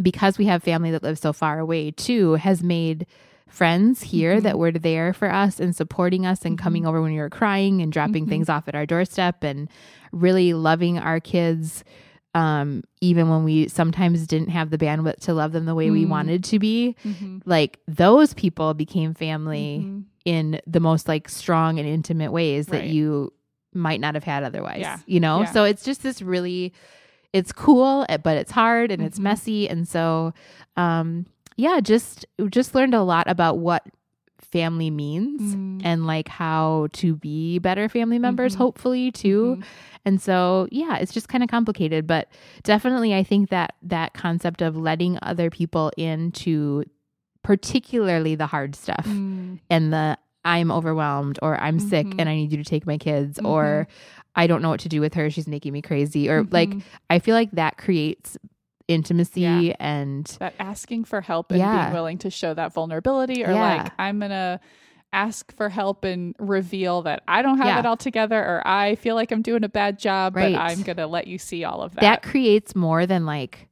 because 0.00 0.38
we 0.38 0.46
have 0.46 0.62
family 0.62 0.90
that 0.90 1.02
lives 1.02 1.20
so 1.20 1.32
far 1.32 1.58
away 1.58 1.90
too, 1.90 2.34
has 2.34 2.62
made 2.62 3.06
friends 3.48 4.02
here 4.02 4.38
Mhm. 4.38 4.42
that 4.44 4.58
were 4.58 4.72
there 4.72 5.12
for 5.12 5.30
us 5.32 5.60
and 5.60 5.76
supporting 5.76 6.24
us 6.24 6.44
and 6.44 6.56
coming 6.58 6.86
over 6.86 7.02
when 7.02 7.12
we 7.12 7.18
were 7.18 7.28
crying 7.28 7.82
and 7.82 7.92
dropping 7.92 8.24
Mhm. 8.26 8.28
things 8.30 8.48
off 8.48 8.66
at 8.68 8.74
our 8.74 8.86
doorstep 8.86 9.44
and 9.44 9.68
really 10.10 10.54
loving 10.54 10.98
our 10.98 11.20
kids 11.20 11.84
um 12.34 12.82
even 13.00 13.28
when 13.28 13.44
we 13.44 13.68
sometimes 13.68 14.26
didn't 14.26 14.48
have 14.48 14.70
the 14.70 14.78
bandwidth 14.78 15.20
to 15.20 15.34
love 15.34 15.52
them 15.52 15.66
the 15.66 15.74
way 15.74 15.90
we 15.90 16.04
Mm. 16.04 16.08
wanted 16.08 16.44
to 16.44 16.58
be 16.58 16.96
Mhm. 17.04 17.42
like 17.44 17.78
those 17.86 18.32
people 18.34 18.72
became 18.74 19.12
family 19.14 19.84
Mhm. 19.84 20.04
in 20.24 20.60
the 20.66 20.80
most 20.80 21.08
like 21.08 21.28
strong 21.28 21.78
and 21.78 21.86
intimate 21.88 22.32
ways 22.32 22.66
that 22.68 22.86
you 22.86 23.32
might 23.74 24.00
not 24.00 24.14
have 24.14 24.24
had 24.24 24.42
otherwise 24.44 24.80
Yeah. 24.80 24.98
you 25.06 25.20
know 25.20 25.40
Yeah. 25.40 25.52
so 25.52 25.64
it's 25.64 25.84
just 25.84 26.02
this 26.02 26.22
really 26.22 26.72
it's 27.32 27.52
cool 27.52 28.04
eh, 28.08 28.16
but 28.18 28.36
it's 28.36 28.50
hard 28.52 28.90
and 28.90 29.02
it's 29.02 29.18
Mhm. 29.18 29.22
messy 29.24 29.68
and 29.68 29.86
so 29.88 30.32
um 30.76 31.26
yeah 31.56 31.80
just 31.80 32.24
just 32.50 32.74
learned 32.74 32.94
a 32.94 33.02
lot 33.02 33.28
about 33.28 33.58
what 33.58 33.84
family 34.38 34.90
means 34.90 35.40
Mm. 35.54 35.80
and 35.84 36.06
like 36.06 36.28
how 36.28 36.88
to 36.94 37.14
be 37.16 37.58
better 37.58 37.88
family 37.88 38.18
members 38.18 38.54
Mhm. 38.54 38.58
hopefully 38.58 39.10
too 39.10 39.56
Mhm. 39.60 39.64
And 40.04 40.20
so 40.20 40.66
yeah 40.72 40.96
it's 40.96 41.12
just 41.12 41.28
kind 41.28 41.42
of 41.44 41.50
complicated 41.50 42.06
but 42.06 42.28
definitely 42.62 43.14
i 43.14 43.22
think 43.22 43.50
that 43.50 43.74
that 43.82 44.12
concept 44.14 44.60
of 44.62 44.76
letting 44.76 45.18
other 45.22 45.48
people 45.50 45.90
into 45.96 46.82
particularly 47.42 48.34
the 48.34 48.46
hard 48.46 48.74
stuff 48.74 49.04
Mm. 49.06 49.58
and 49.68 49.92
the 49.92 50.18
I'm 50.44 50.72
overwhelmed 50.72 51.38
or 51.40 51.56
I'm 51.60 51.78
sick 51.78 52.04
Mhm. 52.06 52.16
and 52.18 52.28
I 52.28 52.34
need 52.34 52.50
you 52.50 52.58
to 52.58 52.64
take 52.64 52.84
my 52.84 52.98
kids 52.98 53.38
or 53.44 53.86
I 54.34 54.48
don't 54.48 54.60
know 54.60 54.70
what 54.70 54.80
to 54.80 54.88
do 54.88 55.00
with 55.00 55.14
her 55.14 55.30
she's 55.30 55.46
making 55.46 55.72
me 55.72 55.82
crazy 55.82 56.28
or 56.28 56.42
like 56.50 56.70
Mhm. 56.70 56.82
I 57.10 57.18
feel 57.20 57.34
like 57.36 57.50
that 57.52 57.76
creates 57.78 58.36
intimacy 58.88 59.42
Yeah. 59.42 59.74
and 59.78 60.24
that 60.40 60.54
asking 60.58 61.04
for 61.04 61.20
help 61.20 61.50
and 61.52 61.60
Yeah. 61.60 61.82
being 61.84 61.92
willing 61.94 62.18
to 62.18 62.30
show 62.30 62.54
that 62.54 62.72
vulnerability 62.74 63.44
or 63.44 63.52
Yeah. 63.52 63.82
like 63.82 63.92
i'm 63.98 64.18
gonna 64.18 64.58
ask 65.12 65.54
for 65.56 65.68
help 65.68 66.04
and 66.04 66.34
reveal 66.38 67.02
that 67.02 67.22
i 67.28 67.42
don't 67.42 67.58
have 67.58 67.66
Yeah. 67.66 67.78
it 67.80 67.86
all 67.86 67.96
together 67.96 68.38
or 68.38 68.62
i 68.66 68.94
feel 68.96 69.14
like 69.14 69.30
i'm 69.30 69.42
doing 69.42 69.62
a 69.64 69.68
bad 69.68 69.98
job 69.98 70.34
Right. 70.34 70.54
but 70.54 70.60
i'm 70.60 70.82
gonna 70.82 71.06
let 71.06 71.26
you 71.26 71.38
see 71.38 71.64
all 71.64 71.82
of 71.82 71.94
that, 71.94 72.00
that 72.00 72.22
creates 72.22 72.74
more 72.74 73.04
than 73.06 73.26
like 73.26 73.68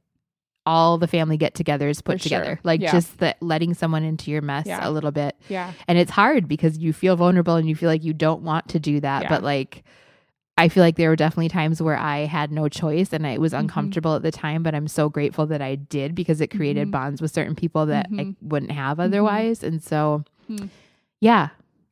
all 0.65 0.99
the 0.99 1.07
family 1.07 1.37
get-togethers 1.37 2.03
put 2.03 2.21
For 2.21 2.29
sure. 2.29 2.39
together 2.39 2.59
like 2.63 2.81
Yeah. 2.81 2.91
just 2.91 3.17
that 3.17 3.41
letting 3.41 3.73
someone 3.73 4.03
into 4.03 4.29
your 4.29 4.43
mess 4.43 4.67
Yeah. 4.67 4.87
a 4.87 4.91
little 4.91 5.11
bit 5.11 5.35
yeah 5.49 5.73
and 5.87 5.97
it's 5.97 6.11
hard 6.11 6.47
because 6.47 6.77
you 6.77 6.93
feel 6.93 7.15
vulnerable 7.15 7.55
and 7.55 7.67
you 7.67 7.75
feel 7.75 7.89
like 7.89 8.03
you 8.03 8.13
don't 8.13 8.43
want 8.43 8.69
to 8.69 8.79
do 8.79 8.99
that 8.99 9.27
but 9.27 9.41
like 9.41 9.83
i 10.59 10.67
feel 10.69 10.83
like 10.83 10.97
there 10.97 11.09
were 11.09 11.15
definitely 11.15 11.49
times 11.49 11.81
where 11.81 11.97
i 11.97 12.19
had 12.19 12.51
no 12.51 12.69
choice 12.69 13.11
and 13.13 13.25
it 13.25 13.41
was 13.41 13.53
Mhm. 13.53 13.61
uncomfortable 13.61 14.13
at 14.15 14.21
the 14.21 14.31
time 14.31 14.61
but 14.61 14.75
i'm 14.75 14.87
so 14.87 15.09
grateful 15.09 15.47
that 15.47 15.63
i 15.63 15.73
did 15.73 16.13
because 16.13 16.39
it 16.39 16.47
created 16.55 16.89
Mhm. 16.89 16.91
bonds 16.91 17.21
with 17.23 17.31
certain 17.31 17.55
people 17.55 17.87
that 17.87 18.05
i 18.11 18.25
Mhm. 18.25 18.35
wouldn't 18.43 18.71
have 18.71 18.99
otherwise 18.99 19.63
and 19.63 19.81
so 19.81 20.23
Hmm. 20.47 20.65
Yeah 21.21 21.49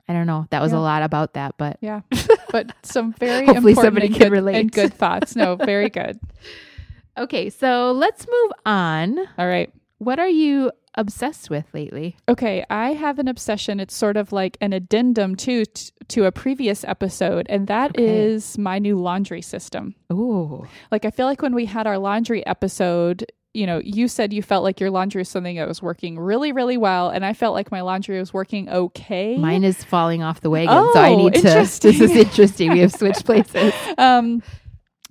i 0.09 0.13
don't 0.13 0.27
know 0.27 0.45
that 0.49 0.61
was 0.61 0.73
Yeah. 0.73 0.79
a 0.79 0.81
lot 0.81 1.03
about 1.03 1.33
that 1.35 1.55
but 1.57 1.77
yeah 1.81 2.01
but 2.51 2.73
some 2.83 3.13
very 3.13 3.45
Hopefully 3.45 3.71
important 3.71 3.85
somebody 3.85 4.07
and 4.07 4.15
can 4.15 4.23
good, 4.25 4.31
relate. 4.33 4.55
and 4.59 4.71
good 4.71 4.93
thoughts 4.93 5.35
no 5.37 5.55
very 5.55 5.89
good 5.89 6.19
okay 7.17 7.49
so 7.49 7.91
let's 7.93 8.27
move 8.27 8.51
on 8.65 9.17
all 9.37 9.47
right 9.47 9.71
What 9.99 10.19
are 10.19 10.29
you 10.29 10.71
obsessed 10.95 11.49
with 11.49 11.65
lately? 11.73 12.15
Okay, 12.27 12.65
I 12.69 12.93
have 12.93 13.19
an 13.19 13.27
obsession. 13.27 13.79
It's 13.79 13.93
sort 13.95 14.17
of 14.17 14.31
like 14.31 14.57
an 14.59 14.73
addendum 14.73 15.35
to 15.45 15.65
t- 15.65 15.91
to 16.07 16.25
a 16.25 16.31
previous 16.31 16.83
episode, 16.83 17.45
and 17.49 17.67
that 17.67 17.99
is 17.99 18.55
Okay. 18.55 18.61
my 18.63 18.79
new 18.79 18.97
laundry 18.97 19.41
system. 19.41 19.93
Ooh. 20.11 20.65
Like 20.91 21.03
I 21.05 21.11
feel 21.11 21.27
like 21.27 21.41
when 21.41 21.53
we 21.53 21.65
had 21.65 21.85
our 21.85 21.97
laundry 21.99 22.45
episode, 22.47 23.25
you 23.59 23.67
know, 23.67 23.81
you 23.83 24.07
said 24.07 24.31
you 24.31 24.41
felt 24.41 24.63
like 24.63 24.79
your 24.79 24.89
laundry 24.89 25.19
was 25.19 25.27
something 25.27 25.57
that 25.57 25.67
was 25.67 25.81
working 25.81 26.17
really, 26.17 26.53
really 26.53 26.77
well, 26.77 27.09
and 27.09 27.25
I 27.25 27.33
felt 27.33 27.53
like 27.53 27.71
my 27.71 27.81
laundry 27.81 28.17
was 28.17 28.33
working 28.33 28.69
okay. 28.69 29.37
Mine 29.37 29.65
is 29.65 29.83
falling 29.83 30.23
off 30.23 30.39
the 30.39 30.49
wagon, 30.49 30.73
so 30.93 30.99
I 31.01 31.09
Oh, 31.09 31.17
need 31.17 31.33
to. 31.33 31.41
This 31.81 31.83
is 31.83 32.11
interesting. 32.11 32.71
We 32.71 32.79
have 32.79 32.93
switched 32.93 33.25
places. 33.25 33.73
um 33.97 34.41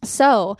so 0.03 0.57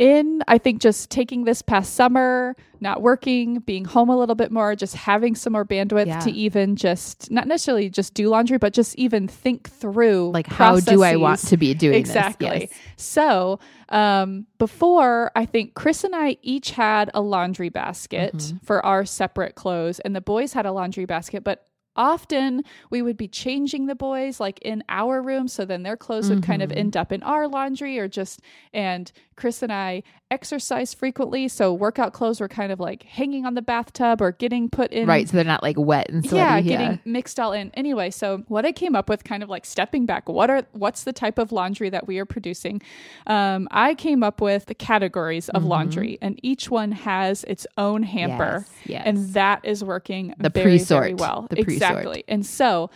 in 0.00 0.40
i 0.48 0.56
think 0.56 0.80
just 0.80 1.10
taking 1.10 1.44
this 1.44 1.60
past 1.60 1.94
summer 1.94 2.56
not 2.80 3.02
working 3.02 3.58
being 3.60 3.84
home 3.84 4.08
a 4.08 4.16
little 4.16 4.34
bit 4.34 4.50
more 4.50 4.74
just 4.74 4.96
having 4.96 5.34
some 5.34 5.52
more 5.52 5.64
bandwidth 5.66 6.06
Yeah. 6.06 6.20
to 6.20 6.30
even 6.32 6.74
just 6.74 7.30
not 7.30 7.46
necessarily 7.46 7.90
just 7.90 8.14
do 8.14 8.28
laundry 8.30 8.56
but 8.56 8.72
just 8.72 8.94
even 8.96 9.28
think 9.28 9.68
through 9.70 10.30
Like, 10.32 10.46
how 10.46 10.80
do 10.80 11.02
I 11.02 11.16
want 11.16 11.40
to 11.40 11.56
be 11.58 11.74
doing 11.74 11.96
exactly 11.98 12.48
this? 12.48 12.60
Yes. 12.70 12.80
so 12.96 13.60
um 13.90 14.46
before 14.58 15.30
i 15.36 15.44
think 15.44 15.74
chris 15.74 16.02
and 16.04 16.16
i 16.16 16.36
each 16.42 16.70
had 16.70 17.10
a 17.12 17.20
laundry 17.20 17.68
basket 17.68 18.34
Mm-hmm. 18.34 18.56
for 18.64 18.84
our 18.86 19.04
separate 19.04 19.54
clothes 19.54 20.00
and 20.00 20.16
the 20.16 20.20
boys 20.22 20.54
had 20.54 20.64
a 20.64 20.72
laundry 20.72 21.04
basket 21.04 21.44
but 21.44 21.66
often 21.96 22.62
we 22.88 23.02
would 23.02 23.16
be 23.16 23.26
changing 23.26 23.86
the 23.86 23.96
boys 23.96 24.38
like 24.38 24.58
in 24.60 24.82
our 24.88 25.20
room 25.20 25.48
so 25.48 25.64
then 25.64 25.82
their 25.82 25.96
clothes 25.96 26.30
would 26.30 26.42
kind 26.42 26.62
of 26.62 26.70
Mhm. 26.70 26.76
end 26.78 26.96
up 26.96 27.10
in 27.12 27.20
our 27.24 27.48
laundry 27.48 27.98
or 27.98 28.06
just 28.08 28.40
and 28.72 29.10
chris 29.40 29.62
and 29.62 29.72
i 29.72 30.02
exercise 30.30 30.94
frequently 30.94 31.48
so 31.48 31.74
workout 31.74 32.12
clothes 32.12 32.40
were 32.40 32.46
kind 32.46 32.70
of 32.70 32.78
like 32.78 33.02
hanging 33.02 33.44
on 33.44 33.54
the 33.54 33.62
bathtub 33.62 34.20
or 34.22 34.30
getting 34.30 34.68
put 34.70 34.92
in 34.92 35.08
Right, 35.08 35.28
so 35.28 35.36
they're 35.36 35.44
not 35.44 35.62
like 35.62 35.76
wet 35.76 36.08
and 36.08 36.22
sweaty. 36.24 36.36
yeah, 36.36 36.56
Yeah, 36.58 36.62
getting 36.78 37.00
mixed 37.04 37.40
all 37.40 37.52
in. 37.52 37.72
Anyway, 37.74 38.10
so 38.10 38.44
what 38.46 38.64
I 38.64 38.70
came 38.70 38.94
up 38.94 39.08
with, 39.08 39.24
kind 39.24 39.42
of 39.42 39.48
like 39.48 39.64
stepping 39.66 40.06
back, 40.06 40.28
what 40.28 40.48
are 40.50 40.62
what's 40.72 41.02
the 41.02 41.12
type 41.12 41.38
of 41.38 41.50
laundry 41.50 41.90
that 41.90 42.06
we 42.06 42.18
are 42.20 42.24
producing? 42.26 42.80
Um, 43.26 43.66
I 43.72 43.94
came 43.96 44.22
up 44.22 44.40
with 44.40 44.66
the 44.66 44.74
categories 44.74 45.48
of 45.48 45.64
laundry, 45.64 46.16
and 46.22 46.38
each 46.44 46.70
one 46.70 46.92
has 46.92 47.42
its 47.44 47.66
own 47.76 48.04
hamper, 48.04 48.66
Yes, 48.68 48.70
yes. 48.86 49.02
and 49.06 49.34
that 49.34 49.64
is 49.64 49.82
working 49.82 50.32
The 50.38 50.50
very, 50.50 50.78
very 50.78 50.78
pre-sort, 50.78 51.18
well. 51.20 51.46
the 51.50 51.56
pre-sort. 51.56 51.72
exactly, 51.72 52.24
and 52.28 52.46
so. 52.46 52.90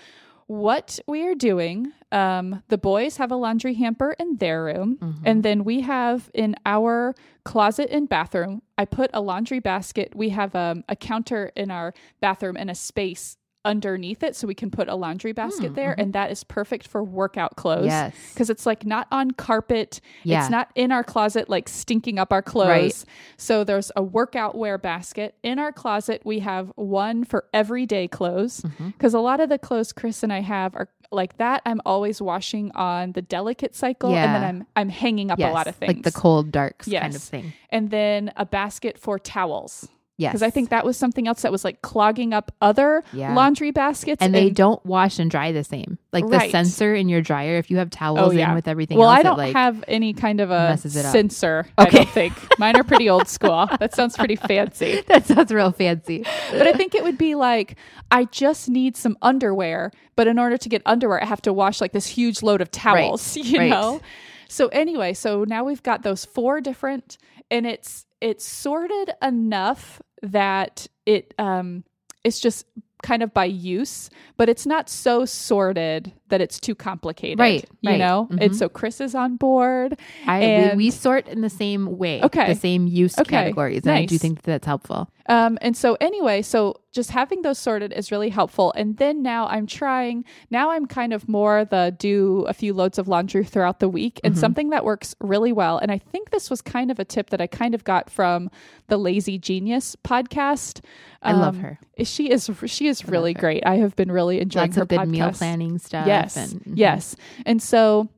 What 0.46 0.98
we 1.06 1.26
are 1.26 1.34
doing, 1.34 1.92
um, 2.12 2.62
the 2.68 2.78
boys 2.78 3.16
have 3.16 3.32
a 3.32 3.36
laundry 3.36 3.74
hamper 3.74 4.14
in 4.18 4.36
their 4.36 4.64
room, 4.64 4.98
Mm-hmm. 5.00 5.22
and 5.26 5.42
then 5.42 5.64
we 5.64 5.80
have 5.82 6.30
in 6.34 6.54
our 6.66 7.14
closet 7.44 7.88
and 7.90 8.08
bathroom. 8.08 8.62
I 8.76 8.84
put 8.84 9.10
a 9.14 9.20
laundry 9.20 9.60
basket. 9.60 10.14
We 10.14 10.28
have 10.30 10.54
um, 10.54 10.84
a 10.88 10.96
counter 10.96 11.50
in 11.56 11.70
our 11.70 11.94
bathroom 12.20 12.56
and 12.56 12.70
a 12.70 12.74
space 12.74 13.36
underneath 13.64 14.22
it 14.22 14.36
so 14.36 14.46
we 14.46 14.54
can 14.54 14.70
put 14.70 14.88
a 14.88 14.94
laundry 14.94 15.32
basket 15.32 15.74
there 15.74 15.94
and 15.98 16.12
that 16.12 16.30
is 16.30 16.44
perfect 16.44 16.86
for 16.86 17.02
workout 17.02 17.56
clothes 17.56 17.86
Yes. 17.86 18.14
because 18.32 18.50
it's 18.50 18.66
like 18.66 18.84
not 18.84 19.06
on 19.10 19.30
carpet 19.32 20.00
Yeah. 20.22 20.42
it's 20.42 20.50
not 20.50 20.68
in 20.74 20.92
our 20.92 21.02
closet 21.02 21.48
like 21.48 21.68
stinking 21.68 22.18
up 22.18 22.32
our 22.32 22.42
clothes 22.42 22.68
Right. 22.68 23.04
so 23.36 23.64
there's 23.64 23.90
a 23.96 24.02
workout 24.02 24.54
wear 24.54 24.76
basket 24.78 25.34
in 25.42 25.58
our 25.58 25.72
closet 25.72 26.22
we 26.24 26.40
have 26.40 26.72
one 26.76 27.24
for 27.24 27.46
everyday 27.54 28.06
clothes 28.08 28.60
Mm-hmm. 28.60 28.88
because 28.90 29.14
a 29.14 29.20
lot 29.20 29.40
of 29.40 29.48
the 29.48 29.58
clothes 29.58 29.92
chris 29.92 30.22
and 30.22 30.32
i 30.32 30.40
have 30.40 30.74
are 30.76 30.88
like 31.10 31.36
that 31.38 31.62
i'm 31.64 31.80
always 31.86 32.20
washing 32.20 32.70
on 32.74 33.12
the 33.12 33.22
delicate 33.22 33.74
cycle 33.74 34.14
and 34.14 34.34
then 34.34 34.44
i'm 34.44 34.66
i'm 34.76 34.88
hanging 34.88 35.30
up 35.30 35.38
a 35.38 35.50
lot 35.50 35.66
of 35.66 35.76
things 35.76 35.94
Like 35.94 36.02
the 36.02 36.12
cold 36.12 36.50
darks 36.52 36.88
kind 36.88 37.14
of 37.14 37.22
thing. 37.22 37.52
and 37.70 37.90
then 37.90 38.32
a 38.36 38.44
basket 38.44 38.98
for 38.98 39.18
towels 39.18 39.88
Yes. 40.16 40.30
because 40.30 40.42
I 40.44 40.50
think 40.50 40.68
that 40.70 40.84
was 40.84 40.96
something 40.96 41.26
else 41.26 41.42
that 41.42 41.50
was 41.50 41.64
like 41.64 41.82
clogging 41.82 42.32
up 42.32 42.52
other 42.62 43.02
Yeah. 43.12 43.34
laundry 43.34 43.72
baskets. 43.72 44.22
and 44.22 44.32
they 44.32 44.48
don't 44.48 44.84
wash 44.86 45.18
and 45.18 45.28
dry 45.28 45.50
the 45.50 45.64
same. 45.64 45.98
Like 46.12 46.28
the 46.28 46.48
sensor 46.50 46.94
in 46.94 47.08
your 47.08 47.20
dryer, 47.20 47.56
if 47.56 47.68
you 47.68 47.78
have 47.78 47.90
towels 47.90 48.20
oh 48.34 48.38
in 48.38 48.54
with 48.54 48.68
everything 48.68 48.96
Well, 48.96 49.10
else, 49.10 49.18
I 49.18 49.22
don't 49.24 49.36
like, 49.38 49.54
have 49.54 49.82
any 49.88 50.12
kind 50.12 50.40
of 50.40 50.52
a 50.52 50.78
it 50.84 50.88
sensor. 50.88 51.66
I 51.76 51.86
Okay. 51.88 51.96
don't 51.98 52.08
think 52.10 52.32
mine 52.60 52.76
are 52.76 52.84
pretty 52.84 53.10
old 53.10 53.26
school. 53.26 53.68
That 53.80 53.94
sounds 53.96 54.16
pretty 54.16 54.36
fancy. 54.36 55.02
that 55.08 55.26
sounds 55.26 55.50
real 55.52 55.72
fancy. 55.72 56.24
But 56.52 56.66
I 56.68 56.72
think 56.74 56.94
it 56.94 57.02
would 57.02 57.18
be 57.18 57.34
like 57.34 57.76
I 58.12 58.26
just 58.26 58.68
need 58.68 58.96
some 58.96 59.18
underwear, 59.20 59.90
but 60.14 60.28
in 60.28 60.38
order 60.38 60.56
to 60.56 60.68
get 60.68 60.82
underwear, 60.86 61.20
I 61.20 61.26
have 61.26 61.42
to 61.42 61.52
wash 61.52 61.80
like 61.80 61.90
this 61.92 62.06
huge 62.06 62.40
load 62.42 62.60
of 62.60 62.70
towels. 62.70 63.36
You 63.36 63.58
right. 63.58 63.70
know. 63.70 64.00
So 64.46 64.68
anyway, 64.68 65.14
so 65.14 65.42
now 65.42 65.64
we've 65.64 65.82
got 65.82 66.02
those 66.04 66.24
four 66.24 66.60
different, 66.60 67.18
and 67.50 67.66
it's 67.66 68.06
it's 68.24 68.44
sorted 68.46 69.10
enough 69.22 70.00
that 70.22 70.86
it 71.06 71.34
um 71.38 71.84
it's 72.24 72.40
just 72.40 72.66
kind 73.02 73.22
of 73.22 73.34
by 73.34 73.44
use, 73.44 74.08
but 74.38 74.48
it's 74.48 74.64
not 74.64 74.88
so 74.88 75.26
sorted 75.26 76.10
that 76.28 76.40
it's 76.40 76.58
too 76.58 76.74
complicated. 76.74 77.38
Right, 77.38 77.62
You 77.82 77.90
right. 77.90 77.98
know? 77.98 78.28
Mhm. 78.30 78.40
And 78.42 78.56
so 78.56 78.66
Chris 78.70 78.98
is 78.98 79.14
on 79.14 79.36
board. 79.36 79.98
I 80.26 80.38
And- 80.40 80.78
we, 80.78 80.86
we 80.86 80.90
sort 80.90 81.28
in 81.28 81.42
the 81.42 81.50
same 81.50 81.98
way. 81.98 82.22
Okay. 82.22 82.54
The 82.54 82.58
same 82.58 82.86
use 82.86 83.18
Okay, 83.18 83.28
categories. 83.28 83.82
And 83.84 83.92
I 83.92 84.06
do 84.06 84.14
nice. 84.14 84.22
think 84.22 84.40
that's 84.40 84.64
helpful. 84.66 85.10
Um, 85.26 85.56
and 85.62 85.74
so 85.76 85.96
anyway, 86.00 86.42
so 86.42 86.80
just 86.92 87.10
having 87.10 87.40
those 87.42 87.58
sorted 87.58 87.92
is 87.94 88.12
really 88.12 88.28
helpful. 88.28 88.72
And 88.76 88.98
then 88.98 89.22
now 89.22 89.46
I'm 89.46 89.66
trying, 89.66 90.24
now 90.50 90.70
I'm 90.70 90.84
kind 90.86 91.12
of 91.14 91.28
more 91.28 91.64
the 91.64 91.94
do 91.98 92.44
a 92.48 92.52
few 92.52 92.74
loads 92.74 92.98
of 92.98 93.08
laundry 93.08 93.42
throughout 93.44 93.80
the 93.80 93.88
week 93.88 94.16
Mm-hmm. 94.16 94.26
and 94.26 94.38
something 94.38 94.68
that 94.70 94.84
works 94.84 95.14
really 95.20 95.50
well. 95.52 95.78
And 95.78 95.90
I 95.90 95.96
think 95.98 96.30
this 96.30 96.50
was 96.50 96.60
kind 96.60 96.90
of 96.90 96.98
a 96.98 97.04
tip 97.04 97.30
that 97.30 97.40
I 97.40 97.46
kind 97.46 97.74
of 97.74 97.84
got 97.84 98.10
from 98.10 98.50
the 98.88 98.98
Lazy 98.98 99.38
Genius 99.38 99.96
podcast. 100.04 100.80
I 101.22 101.32
love 101.32 101.54
Um, 101.56 101.60
her. 101.62 101.78
She 102.04 102.30
is, 102.30 102.50
she 102.66 102.86
is 102.88 103.08
really 103.08 103.32
great. 103.32 103.64
I 103.64 103.76
have 103.76 103.96
been 103.96 104.12
really 104.12 104.40
enjoying 104.40 104.66
Lots 104.68 104.76
her 104.76 104.82
of 104.82 104.88
good 104.88 105.08
meal 105.08 105.32
planning 105.32 105.78
stuff. 105.78 106.06
Yes. 106.06 106.36
And, 106.36 106.52
mhm. 106.64 106.72
Yes. 106.76 107.16
And 107.46 107.62
so 107.62 108.08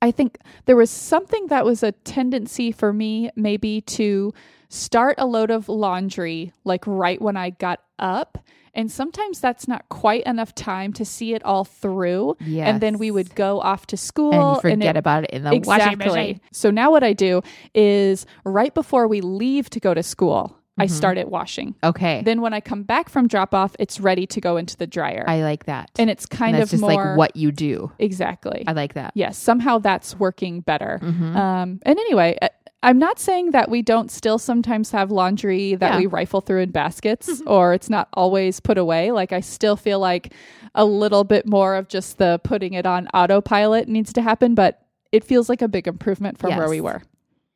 I 0.00 0.10
think 0.10 0.38
there 0.64 0.76
was 0.76 0.90
something 0.90 1.48
that 1.48 1.64
was 1.66 1.82
a 1.82 1.92
tendency 1.92 2.72
for 2.72 2.92
me 2.92 3.30
maybe 3.36 3.82
to 3.82 4.32
start 4.68 5.16
a 5.18 5.26
load 5.26 5.50
of 5.50 5.68
laundry 5.68 6.52
like 6.64 6.84
right 6.86 7.20
when 7.20 7.36
I 7.36 7.50
got 7.50 7.80
up. 7.98 8.38
And 8.74 8.92
sometimes 8.92 9.40
that's 9.40 9.66
not 9.66 9.88
quite 9.88 10.22
enough 10.24 10.54
time 10.54 10.92
to 10.94 11.04
see 11.06 11.32
it 11.32 11.42
all 11.44 11.64
through. 11.64 12.36
And 12.46 12.80
then 12.82 12.98
we 12.98 13.10
would 13.10 13.34
go 13.34 13.58
off 13.58 13.86
to 13.86 13.96
school 13.96 14.32
And 14.34 14.42
you 14.42 14.48
and 14.52 14.60
forget 14.82 14.96
it- 14.96 14.98
about 14.98 15.24
it 15.24 15.30
in 15.30 15.44
the 15.44 15.62
washing 15.64 15.96
machine. 15.96 16.40
So 16.52 16.70
now 16.70 16.90
what 16.90 17.02
I 17.02 17.14
do 17.14 17.40
is 17.74 18.26
right 18.44 18.74
before 18.74 19.08
we 19.08 19.20
leave 19.22 19.70
to 19.70 19.80
go 19.80 19.94
to 19.94 20.02
school, 20.02 20.58
I 20.78 20.84
start 20.88 21.16
it 21.16 21.30
washing. 21.30 21.74
Okay. 21.82 22.20
Then 22.22 22.42
when 22.42 22.52
I 22.52 22.60
come 22.60 22.82
back 22.82 23.08
from 23.08 23.28
drop 23.28 23.54
off, 23.54 23.74
it's 23.78 23.98
ready 23.98 24.26
to 24.26 24.42
go 24.42 24.58
into 24.58 24.76
the 24.76 24.86
dryer. 24.86 25.24
I 25.26 25.40
like 25.40 25.64
that. 25.64 25.88
and 25.98 26.10
it's 26.10 26.26
kind 26.26 26.54
And 26.54 26.60
that's 26.60 26.74
of 26.74 26.80
just 26.80 26.82
more 26.82 26.92
like 27.12 27.16
what 27.16 27.34
you 27.36 27.50
do. 27.50 27.92
exactly. 27.98 28.62
I 28.66 28.72
like 28.72 28.92
that. 28.92 29.12
yes, 29.14 29.38
somehow 29.38 29.78
that's 29.78 30.18
working 30.18 30.60
better. 30.60 31.00
Mhm. 31.02 31.34
Um, 31.34 31.80
and 31.82 31.98
anyway, 31.98 32.36
uh, 32.42 32.48
I'm 32.86 33.00
not 33.00 33.18
saying 33.18 33.50
that 33.50 33.68
we 33.68 33.82
don't 33.82 34.12
still 34.12 34.38
sometimes 34.38 34.92
have 34.92 35.10
laundry 35.10 35.74
that 35.74 35.94
Yeah. 35.94 35.98
we 35.98 36.06
rifle 36.06 36.40
through 36.40 36.60
in 36.60 36.70
baskets 36.70 37.42
or 37.46 37.74
it's 37.74 37.90
not 37.90 38.08
always 38.12 38.60
put 38.60 38.78
away. 38.78 39.10
Like 39.10 39.32
I 39.32 39.40
still 39.40 39.74
feel 39.74 39.98
like 39.98 40.32
a 40.72 40.84
little 40.84 41.24
bit 41.24 41.46
more 41.48 41.74
of 41.74 41.88
just 41.88 42.18
the 42.18 42.40
putting 42.44 42.74
it 42.74 42.86
on 42.86 43.08
autopilot 43.08 43.88
needs 43.88 44.12
to 44.12 44.22
happen, 44.22 44.54
but 44.54 44.82
it 45.10 45.24
feels 45.24 45.48
like 45.48 45.62
a 45.62 45.68
big 45.68 45.88
improvement 45.88 46.38
from 46.38 46.56
where 46.56 46.68
we 46.68 46.80
were. 46.80 47.02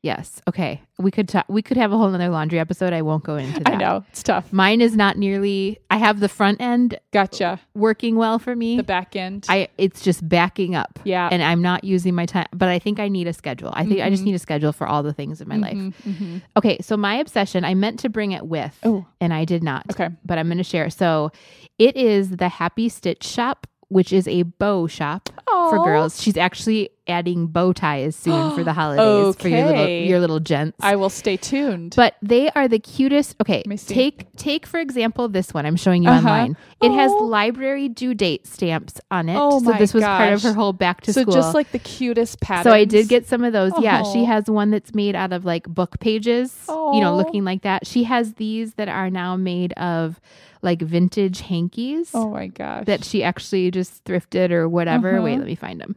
Yes. 0.02 0.40
Okay. 0.48 0.80
We 0.98 1.10
could 1.10 1.28
ta- 1.28 1.44
we 1.48 1.60
could 1.60 1.76
have 1.76 1.92
a 1.92 1.96
whole 1.98 2.14
other 2.14 2.28
laundry 2.30 2.58
episode. 2.58 2.94
I 2.94 3.02
won't 3.02 3.22
go 3.22 3.36
into 3.36 3.60
that. 3.64 3.74
I 3.74 3.76
know 3.76 4.04
it's 4.08 4.22
tough. 4.22 4.50
Mine 4.50 4.80
is 4.80 4.96
not 4.96 5.18
nearly 5.18 5.78
I 5.90 5.98
have 5.98 6.20
the 6.20 6.28
front 6.28 6.58
end 6.60 6.98
Gotcha. 7.12 7.60
working 7.74 8.16
well 8.16 8.38
for 8.38 8.56
me. 8.56 8.78
The 8.78 8.82
back 8.82 9.14
end. 9.14 9.44
I 9.50 9.68
it's 9.76 10.00
just 10.00 10.26
backing 10.26 10.74
up. 10.74 10.98
Yeah. 11.04 11.28
And 11.30 11.42
I'm 11.42 11.60
not 11.60 11.84
using 11.84 12.14
my 12.14 12.24
time 12.24 12.46
but 12.52 12.68
I 12.68 12.78
think 12.78 12.98
I 12.98 13.08
need 13.08 13.26
a 13.26 13.34
schedule. 13.34 13.70
I 13.74 13.84
think 13.84 14.00
I 14.00 14.08
just 14.08 14.22
need 14.22 14.34
a 14.34 14.38
schedule 14.38 14.72
for 14.72 14.86
all 14.86 15.02
the 15.02 15.12
things 15.12 15.40
in 15.42 15.48
my 15.48 15.56
life. 15.56 15.76
hmm 16.02 16.38
Okay, 16.56 16.78
so 16.80 16.96
my 16.96 17.16
obsession, 17.16 17.64
I 17.64 17.74
meant 17.74 17.98
to 18.00 18.08
bring 18.08 18.32
it 18.32 18.46
with 18.46 18.78
Oh. 18.84 19.06
and 19.20 19.34
I 19.34 19.44
did 19.44 19.62
not. 19.62 19.84
Okay. 19.92 20.08
But 20.24 20.38
I'm 20.38 20.46
going 20.48 20.58
to 20.58 20.64
share. 20.64 20.88
So, 20.90 21.30
it 21.78 21.96
is 21.96 22.36
the 22.36 22.48
Happy 22.48 22.88
Stitch 22.88 23.24
shop, 23.24 23.66
which 23.88 24.12
is 24.12 24.26
a 24.28 24.42
bow 24.44 24.86
shop 24.86 25.28
for 25.48 25.84
girls. 25.84 26.20
She's 26.22 26.36
actually 26.36 26.90
adding 27.10 27.46
bow 27.48 27.72
ties 27.72 28.16
soon 28.16 28.54
for 28.54 28.64
the 28.64 28.72
holidays 28.80 29.36
for 29.36 29.48
your 29.48 29.66
little 29.66 29.88
your 29.88 30.20
little 30.20 30.40
gents. 30.40 30.76
I 30.80 30.96
will 30.96 31.10
stay 31.10 31.36
tuned. 31.36 31.94
but 31.96 32.14
they 32.22 32.50
are 32.52 32.68
the 32.68 32.78
cutest. 32.78 33.36
Okay, 33.40 33.62
take 33.86 34.32
take 34.36 34.66
for 34.66 34.78
example 34.80 35.28
this 35.28 35.52
one 35.52 35.66
I'm 35.66 35.76
showing 35.76 36.02
you 36.02 36.08
Uh-huh. 36.10 36.18
online. 36.28 36.56
It 36.80 36.92
has 36.92 37.10
Oh. 37.12 37.24
library 37.24 37.88
due 37.88 38.14
date 38.14 38.46
stamps 38.46 39.00
on 39.10 39.28
it. 39.28 39.36
Oh 39.38 39.58
so 39.60 39.70
my 39.70 39.78
this 39.78 39.92
was 39.92 40.04
part 40.04 40.32
of 40.32 40.42
her 40.42 40.52
whole 40.54 40.72
back 40.72 41.02
to 41.02 41.12
so 41.12 41.22
school. 41.22 41.34
So 41.34 41.38
just 41.40 41.54
like 41.54 41.72
the 41.72 41.78
cutest 41.78 42.40
patterns. 42.40 42.64
So 42.64 42.72
I 42.72 42.84
did 42.84 43.08
get 43.08 43.26
some 43.26 43.44
of 43.44 43.52
those. 43.52 43.72
Yeah, 43.80 44.02
she 44.12 44.24
has 44.24 44.48
one 44.48 44.70
that's 44.70 44.94
made 44.94 45.14
out 45.16 45.32
of 45.32 45.44
like 45.44 45.68
book 45.68 45.98
pages, 46.00 46.54
you 46.68 47.00
know, 47.00 47.16
looking 47.16 47.44
like 47.44 47.62
that. 47.62 47.86
She 47.86 48.04
has 48.04 48.34
these 48.34 48.74
that 48.74 48.88
are 48.88 49.10
now 49.10 49.36
made 49.36 49.72
of 49.74 50.20
like 50.62 50.82
vintage 50.82 51.40
hankies 51.40 52.10
Oh 52.12 52.30
my 52.30 52.46
gosh. 52.48 52.84
that 52.84 53.02
she 53.02 53.24
actually 53.24 53.70
just 53.70 54.04
thrifted 54.04 54.50
or 54.50 54.68
whatever. 54.68 55.14
Uh-huh. 55.16 55.24
Wait, 55.24 55.38
let 55.38 55.46
me 55.46 55.54
find 55.54 55.80
them. 55.80 55.96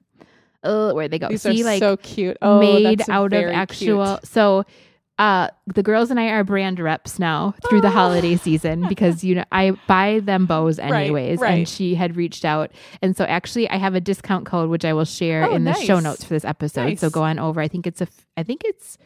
Oh, 0.63 0.93
where'd 0.93 1.11
they 1.11 1.19
go? 1.19 1.27
These 1.29 1.41
See, 1.41 1.61
are 1.61 1.65
like 1.65 1.79
so 1.79 1.97
cute. 1.97 2.37
Oh, 2.41 2.59
made 2.59 3.01
out 3.09 3.33
of 3.33 3.43
actual. 3.51 4.17
cute. 4.17 4.27
So 4.27 4.65
uh, 5.19 5.49
the 5.67 5.83
girls 5.83 6.09
and 6.09 6.19
I 6.19 6.29
are 6.29 6.43
brand 6.43 6.79
reps 6.79 7.19
now 7.19 7.53
through 7.69 7.81
the 7.81 7.89
holiday 7.91 8.35
season 8.47 8.87
because 8.87 9.23
you 9.23 9.35
know 9.35 9.43
I 9.51 9.71
buy 9.87 10.21
them 10.23 10.45
bows 10.47 10.79
anyways, 10.79 11.39
right. 11.39 11.53
and 11.59 11.69
she 11.69 11.93
had 11.95 12.15
reached 12.15 12.45
out, 12.45 12.71
and 13.01 13.15
so 13.15 13.23
actually 13.25 13.69
I 13.69 13.77
have 13.77 13.93
a 13.93 14.01
discount 14.01 14.45
code 14.45 14.69
which 14.69 14.83
I 14.85 14.93
will 14.93 15.05
share 15.05 15.45
Oh, 15.45 15.53
in 15.53 15.65
the 15.65 15.73
show 15.75 15.99
notes 15.99 16.23
for 16.23 16.33
this 16.33 16.45
episode. 16.45 16.97
So 16.99 17.05
Nice. 17.07 17.13
go 17.13 17.23
on 17.23 17.37
over. 17.39 17.61
I 17.61 17.67
think 17.67 17.85
it's 17.85 18.01
a 18.01 18.07
I 18.37 18.43
think 18.43 18.61
it's. 18.65 18.97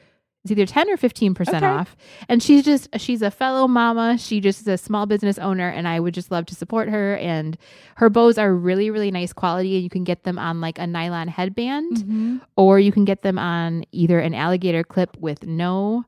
It's 0.50 0.52
either 0.58 0.66
10 0.66 0.90
or 0.90 0.98
15% 0.98 1.48
Okay. 1.56 1.66
off. 1.66 1.96
And 2.30 2.42
she's 2.42 2.64
just, 2.64 2.88
she's 3.00 3.22
a 3.22 3.30
fellow 3.30 3.68
mama. 3.68 4.18
She 4.18 4.40
just 4.40 4.62
is 4.62 4.68
a 4.68 4.78
small 4.78 5.06
business 5.06 5.38
owner, 5.38 5.68
and 5.68 5.88
I 5.88 6.00
would 6.00 6.14
just 6.14 6.32
love 6.32 6.46
to 6.48 6.56
support 6.56 6.88
her. 6.90 7.18
And 7.18 7.58
her 7.96 8.10
bows 8.10 8.38
are 8.38 8.54
really, 8.54 8.90
really 8.90 9.12
nice 9.12 9.34
quality. 9.34 9.76
And 9.76 9.84
you 9.84 9.90
can 9.90 10.04
get 10.06 10.24
them 10.24 10.40
on 10.40 10.62
like 10.62 10.80
a 10.80 10.88
nylon 10.88 11.28
headband 11.28 11.98
Mhm. 11.98 12.42
or 12.56 12.80
you 12.80 12.92
can 12.92 13.04
get 13.06 13.24
them 13.24 13.38
on 13.38 13.84
either 13.92 14.20
an 14.20 14.34
alligator 14.34 14.84
clip 14.84 15.18
with 15.20 15.46
no 15.46 16.06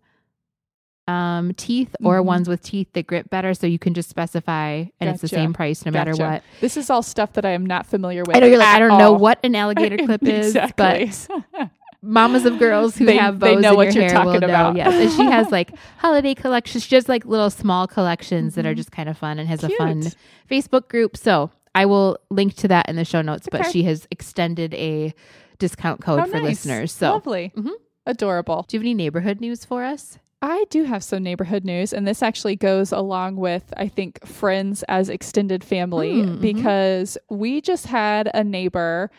um, 1.08 1.56
teeth 1.56 1.96
or 2.04 2.20
Mhm. 2.22 2.26
ones 2.26 2.48
with 2.48 2.62
teeth 2.62 2.90
that 2.94 3.08
grip 3.08 3.32
better. 3.32 3.56
So 3.56 3.66
you 3.66 3.80
can 3.80 3.96
just 3.96 4.10
specify, 4.10 4.84
and 5.00 5.10
it's 5.10 5.22
the 5.22 5.28
same 5.28 5.54
price 5.54 5.84
no 5.84 5.92
matter 5.92 6.16
what. 6.16 6.44
This 6.62 6.78
is 6.78 6.92
all 6.92 7.02
stuff 7.02 7.34
that 7.34 7.46
I 7.46 7.50
am 7.52 7.66
not 7.66 7.88
familiar 7.88 8.22
with. 8.28 8.36
I 8.36 8.40
know 8.40 8.46
you're 8.46 8.60
like, 8.60 8.68
I 8.76 8.78
don't 8.78 8.96
know 9.00 9.14
what 9.14 9.40
an 9.44 9.56
alligator 9.56 9.98
clip 10.06 10.22
is, 10.28 10.56
exactly. 10.56 11.12
but 11.52 11.70
mamas 12.02 12.46
of 12.46 12.58
girls 12.60 12.98
who 12.98 13.06
They- 13.06 13.18
have 13.18 13.40
they 13.40 13.56
bows 13.56 13.62
know 13.64 13.72
in 13.72 13.76
what 13.78 13.86
your 13.94 14.04
you're 14.04 14.04
hair 14.04 14.24
talking 14.24 14.40
know. 14.42 14.48
about. 14.48 14.76
Yes, 14.76 14.94
and 14.94 15.12
she 15.12 15.26
has 15.32 15.52
like 15.52 15.72
holiday 15.98 16.34
collections. 16.34 16.86
She 16.86 16.96
has 16.96 17.10
like 17.10 17.26
little 17.26 17.50
small 17.50 17.88
collections 17.88 18.56
that 18.56 18.66
are 18.66 18.74
Mhm. 18.74 18.78
just 18.78 18.92
kind 18.92 19.10
of 19.10 19.18
fun 19.18 19.38
and 19.40 19.48
has 19.50 19.64
a 19.64 19.70
fun 19.70 20.04
Facebook 20.50 20.88
group. 20.88 21.18
So 21.18 21.52
I 21.76 21.86
will 21.86 22.18
link 22.30 22.56
to 22.56 22.68
that 22.70 22.88
in 22.90 22.96
the 22.96 23.06
show 23.06 23.22
notes. 23.22 23.48
But 23.52 23.66
she 23.72 23.84
has 23.84 24.08
extended 24.12 24.74
a 24.76 25.14
discount 25.60 26.02
code 26.02 26.22
Oh, 26.22 26.26
for 26.26 26.38
nice. 26.38 26.44
listeners. 26.66 26.92
So 26.94 27.12
lovely, 27.12 27.52
Mhm. 27.58 27.72
adorable. 28.06 28.66
do 28.68 28.78
you 28.78 28.80
have 28.80 28.84
any 28.86 28.94
neighborhood 28.94 29.42
news 29.42 29.66
for 29.66 29.84
us? 29.84 30.18
I 30.42 30.64
do 30.70 30.86
have 30.86 31.04
some 31.04 31.22
neighborhood 31.22 31.66
news, 31.66 31.92
and 31.92 32.08
this 32.08 32.24
actually 32.24 32.56
goes 32.56 32.94
along 32.94 33.36
with, 33.36 33.74
I 33.76 33.90
think, 33.90 34.26
friends 34.26 34.84
as 34.88 35.10
extended 35.10 35.66
family 35.66 36.14
Mm, 36.14 36.38
mhm. 36.38 36.42
because 36.42 37.18
we 37.30 37.60
just 37.60 37.88
had 37.88 38.32
a 38.34 38.42
neighbor 38.42 39.12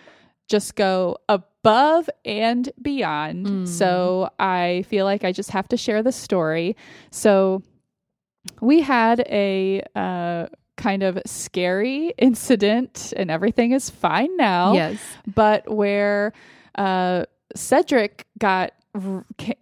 just 0.49 0.77
go 0.77 1.19
above 1.63 2.09
and 2.25 2.71
beyond. 2.81 3.47
Mm. 3.47 3.69
So 3.69 4.31
I 4.39 4.85
feel 4.89 5.05
like 5.05 5.25
I 5.25 5.33
just 5.33 5.51
have 5.51 5.69
to 5.69 5.77
share 5.77 6.03
the 6.03 6.13
story. 6.13 6.77
So 7.11 7.63
we 8.61 8.81
had 8.81 9.21
a 9.29 9.83
uh, 9.95 10.47
kind 10.77 11.03
of 11.03 11.19
scary 11.27 12.15
incident, 12.19 13.13
and 13.17 13.31
everything 13.31 13.73
is 13.73 13.91
fine 13.91 14.35
now 14.37 14.73
Yes. 14.73 14.99
but 15.35 15.71
where 15.71 16.33
uh, 16.77 17.25
Cedric 17.55 18.27
got 18.39 18.73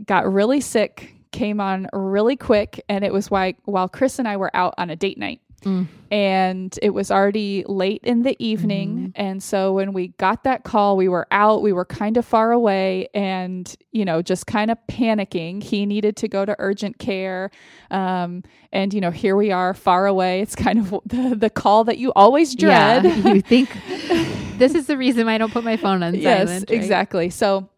got 0.07 0.33
really 0.33 0.61
sick, 0.61 1.15
came 1.33 1.61
on 1.61 1.89
really 1.93 2.37
quick, 2.37 2.83
and 2.89 3.05
it 3.05 3.13
was 3.13 3.31
why 3.31 3.55
while 3.65 3.89
Chris 3.89 4.19
and 4.19 4.27
I 4.29 4.37
were 4.37 4.55
out 4.55 4.75
on 4.79 4.89
a 4.91 4.97
date 4.97 5.19
night. 5.19 5.41
Mm. 5.65 5.89
And 6.11 6.79
it 6.81 6.91
was 6.91 7.11
already 7.11 7.65
late 7.67 8.01
in 8.03 8.23
the 8.23 8.37
evening. 8.39 8.97
Mm-hmm. 8.97 9.11
And 9.15 9.43
so 9.43 9.73
when 9.73 9.93
we 9.93 10.09
got 10.09 10.45
that 10.45 10.65
call, 10.65 10.97
we 10.97 11.09
were 11.09 11.27
out, 11.31 11.63
we 11.63 11.73
were 11.73 11.85
kind 11.85 12.17
of 12.17 12.25
far 12.25 12.53
away 12.53 13.09
and, 13.15 13.75
you 13.93 14.05
know, 14.05 14.23
just 14.23 14.47
kind 14.47 14.71
of 14.71 14.79
panicking. 14.89 15.63
He 15.63 15.85
needed 15.85 16.17
to 16.19 16.29
go 16.29 16.45
to 16.45 16.57
urgent 16.59 16.99
care. 16.99 17.51
Um, 17.91 18.43
and, 18.73 18.95
you 18.95 19.01
know, 19.01 19.11
here 19.11 19.37
we 19.37 19.51
are 19.51 19.75
far 19.75 20.07
away. 20.07 20.41
It's 20.41 20.55
kind 20.55 20.79
of 20.79 20.91
the, 21.07 21.35
the 21.37 21.51
call 21.51 21.85
that 21.85 21.99
you 21.99 22.13
always 22.15 22.55
dread. 22.55 23.05
Yeah, 23.05 23.35
you 23.35 23.43
think 23.43 23.69
this 24.59 24.75
is 24.75 24.87
the 24.87 24.97
reason 24.97 25.27
why 25.27 25.35
I 25.35 25.39
don't 25.39 25.53
put 25.53 25.65
my 25.65 25.77
phone 25.77 26.03
on 26.03 26.15
yes, 26.15 26.49
silent. 26.49 26.71
right? 26.71 26.77
exactly. 26.77 27.31
So 27.31 27.69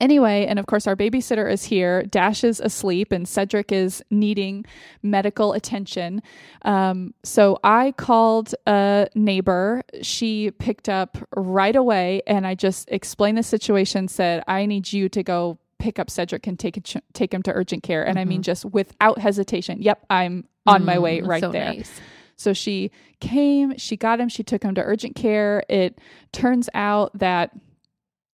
anyway, 0.00 0.46
and 0.46 0.58
of 0.58 0.66
course 0.66 0.86
our 0.86 0.96
babysitter 0.96 1.50
is 1.50 1.64
here. 1.64 2.02
Dash 2.04 2.44
is 2.44 2.60
asleep, 2.60 3.12
and 3.12 3.26
Cedric 3.28 3.72
is 3.72 4.02
needing 4.10 4.64
medical 5.02 5.52
attention. 5.52 6.22
Um, 6.62 7.14
so 7.24 7.58
I 7.64 7.92
called 7.92 8.54
a 8.66 9.08
neighbor. 9.14 9.82
She 10.02 10.50
picked 10.52 10.88
up 10.88 11.18
right 11.36 11.76
away, 11.76 12.22
and 12.26 12.46
I 12.46 12.54
just 12.54 12.88
explained 12.90 13.38
the 13.38 13.42
situation. 13.42 14.08
Said 14.08 14.42
I 14.46 14.66
need 14.66 14.92
you 14.92 15.08
to 15.10 15.22
go 15.22 15.58
pick 15.78 15.98
up 15.98 16.08
Cedric 16.10 16.46
and 16.46 16.58
take 16.58 16.82
take 17.12 17.32
him 17.34 17.42
to 17.42 17.52
urgent 17.52 17.82
care. 17.82 18.06
And 18.06 18.18
I 18.18 18.24
mean, 18.24 18.42
just 18.42 18.64
without 18.64 19.18
hesitation. 19.18 19.82
Yep, 19.82 20.06
I'm 20.10 20.46
on 20.66 20.84
my 20.84 20.96
Mm, 20.96 21.02
way 21.02 21.20
right 21.20 21.40
so 21.40 21.52
there. 21.52 21.66
nice. 21.74 22.00
So 22.38 22.52
she 22.52 22.90
came, 23.20 23.76
she 23.78 23.96
got 23.96 24.20
him, 24.20 24.28
she 24.28 24.42
took 24.42 24.62
him 24.62 24.74
to 24.74 24.82
urgent 24.82 25.16
care. 25.16 25.62
It 25.70 25.98
turns 26.32 26.68
out 26.74 27.18
that 27.18 27.50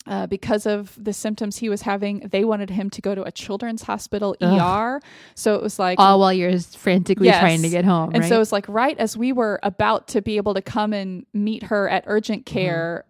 uh, 0.06 0.26
because 0.26 0.66
of 0.66 0.96
the 1.02 1.12
symptoms 1.12 1.58
he 1.58 1.68
was 1.68 1.82
having, 1.82 2.20
they 2.30 2.44
wanted 2.44 2.70
him 2.70 2.90
to 2.90 3.00
go 3.00 3.14
to 3.14 3.22
a 3.22 3.30
children's 3.30 3.82
hospital 3.82 4.36
Ugh. 4.40 4.60
ER. 4.60 5.00
So 5.34 5.54
it 5.54 5.62
was 5.62 5.78
like, 5.78 5.98
All 6.00 6.18
while 6.20 6.32
you're 6.32 6.58
frantically 6.60 7.26
Yes. 7.28 7.40
trying 7.40 7.62
to 7.62 7.68
get 7.68 7.84
home. 7.84 8.10
and 8.12 8.22
right? 8.22 8.28
so 8.28 8.40
it's 8.40 8.52
like 8.52 8.68
right 8.68 8.98
as 8.98 9.16
we 9.16 9.32
were 9.32 9.60
about 9.62 10.08
to 10.08 10.22
be 10.22 10.36
able 10.38 10.54
to 10.54 10.62
come 10.62 10.92
and 10.92 11.24
meet 11.32 11.64
her 11.64 11.88
at 11.88 12.04
urgent 12.06 12.44
Mm-hmm. 12.46 12.54
care. 12.54 13.04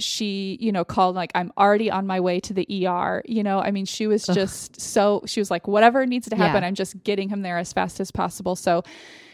She, 0.00 0.58
you 0.60 0.72
know, 0.72 0.84
called 0.84 1.14
like, 1.14 1.30
I'm 1.36 1.52
already 1.56 1.92
on 1.92 2.08
my 2.08 2.18
way 2.18 2.40
to 2.40 2.52
the 2.52 2.66
ER. 2.88 3.22
You 3.24 3.44
know, 3.44 3.60
I 3.60 3.70
mean, 3.70 3.84
she 3.84 4.08
was 4.08 4.24
just 4.26 4.80
so, 4.80 5.22
she 5.26 5.38
was 5.40 5.48
like, 5.48 5.68
whatever 5.68 6.04
needs 6.06 6.28
to 6.28 6.34
happen, 6.36 6.62
Yeah. 6.62 6.66
I'm 6.68 6.74
just 6.74 7.04
getting 7.04 7.28
him 7.28 7.42
there 7.42 7.56
as 7.56 7.72
fast 7.72 8.00
as 8.00 8.10
possible. 8.10 8.56
So, 8.56 8.82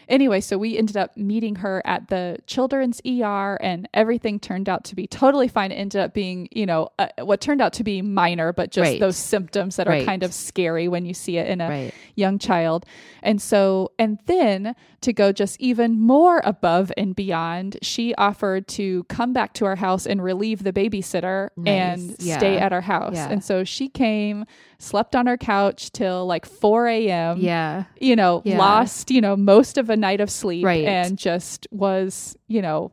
anyway, 0.09 0.41
so 0.41 0.59
we 0.59 0.77
ended 0.79 0.97
up 0.97 1.17
meeting 1.17 1.57
her 1.57 1.83
at 1.85 2.09
the 2.09 2.39
children's 2.47 3.01
ER, 3.07 3.57
and 3.61 3.89
everything 3.95 4.39
turned 4.41 4.69
out 4.69 4.85
to 4.85 4.95
be 4.95 5.07
totally 5.07 5.49
fine. 5.49 5.73
It 5.73 5.77
ended 5.77 6.01
up 6.01 6.15
being, 6.15 6.49
you 6.53 6.67
know, 6.67 6.89
uh, 6.99 7.09
what 7.21 7.41
turned 7.41 7.61
out 7.61 7.73
to 7.75 7.85
be 7.85 8.03
minor, 8.03 8.53
but 8.53 8.71
just 8.71 8.91
Right. 8.91 9.01
those 9.01 9.17
symptoms 9.17 9.77
that 9.77 9.89
are 9.89 10.03
kind 10.05 10.23
of 10.23 10.33
scary 10.35 10.89
when 10.89 11.05
you 11.05 11.15
see 11.15 11.37
it 11.39 11.47
in 11.49 11.61
a 11.61 11.69
right. 11.69 11.95
young 12.17 12.39
child. 12.39 12.85
And 13.23 13.41
so, 13.41 13.93
and 13.99 14.19
then 14.27 14.75
to 15.03 15.13
go 15.13 15.33
just 15.33 15.61
even 15.61 15.99
more 15.99 16.41
above 16.45 16.93
and 16.97 17.15
beyond, 17.15 17.79
she 17.83 18.15
offered 18.17 18.67
to 18.69 19.05
come 19.05 19.33
back 19.33 19.53
to 19.55 19.65
our 19.65 19.77
house 19.77 20.07
and 20.07 20.23
relieve 20.23 20.63
the 20.63 20.73
babysitter 20.73 21.49
and 21.67 22.15
Yeah. 22.19 22.39
stay 22.39 22.59
at 22.59 22.73
our 22.73 22.81
house. 22.81 23.15
Yeah. 23.15 23.31
And 23.31 23.43
so 23.43 23.65
she 23.65 23.89
came, 23.89 24.45
slept 24.83 25.15
on 25.15 25.29
our 25.29 25.37
couch 25.37 25.93
till 25.93 26.27
like 26.27 26.45
4 26.45 26.89
a.m. 26.89 27.39
Yeah. 27.39 27.85
You 28.01 28.17
know, 28.17 28.43
Yeah. 28.45 28.59
lost, 28.59 29.11
you 29.11 29.21
know, 29.21 29.37
most 29.37 29.79
of 29.79 29.91
a 29.91 29.97
night 29.97 30.21
of 30.21 30.31
sleep 30.31 30.65
Right. 30.65 30.85
and 30.85 31.17
just 31.17 31.67
was, 31.71 32.37
you 32.49 32.63
know, 32.63 32.93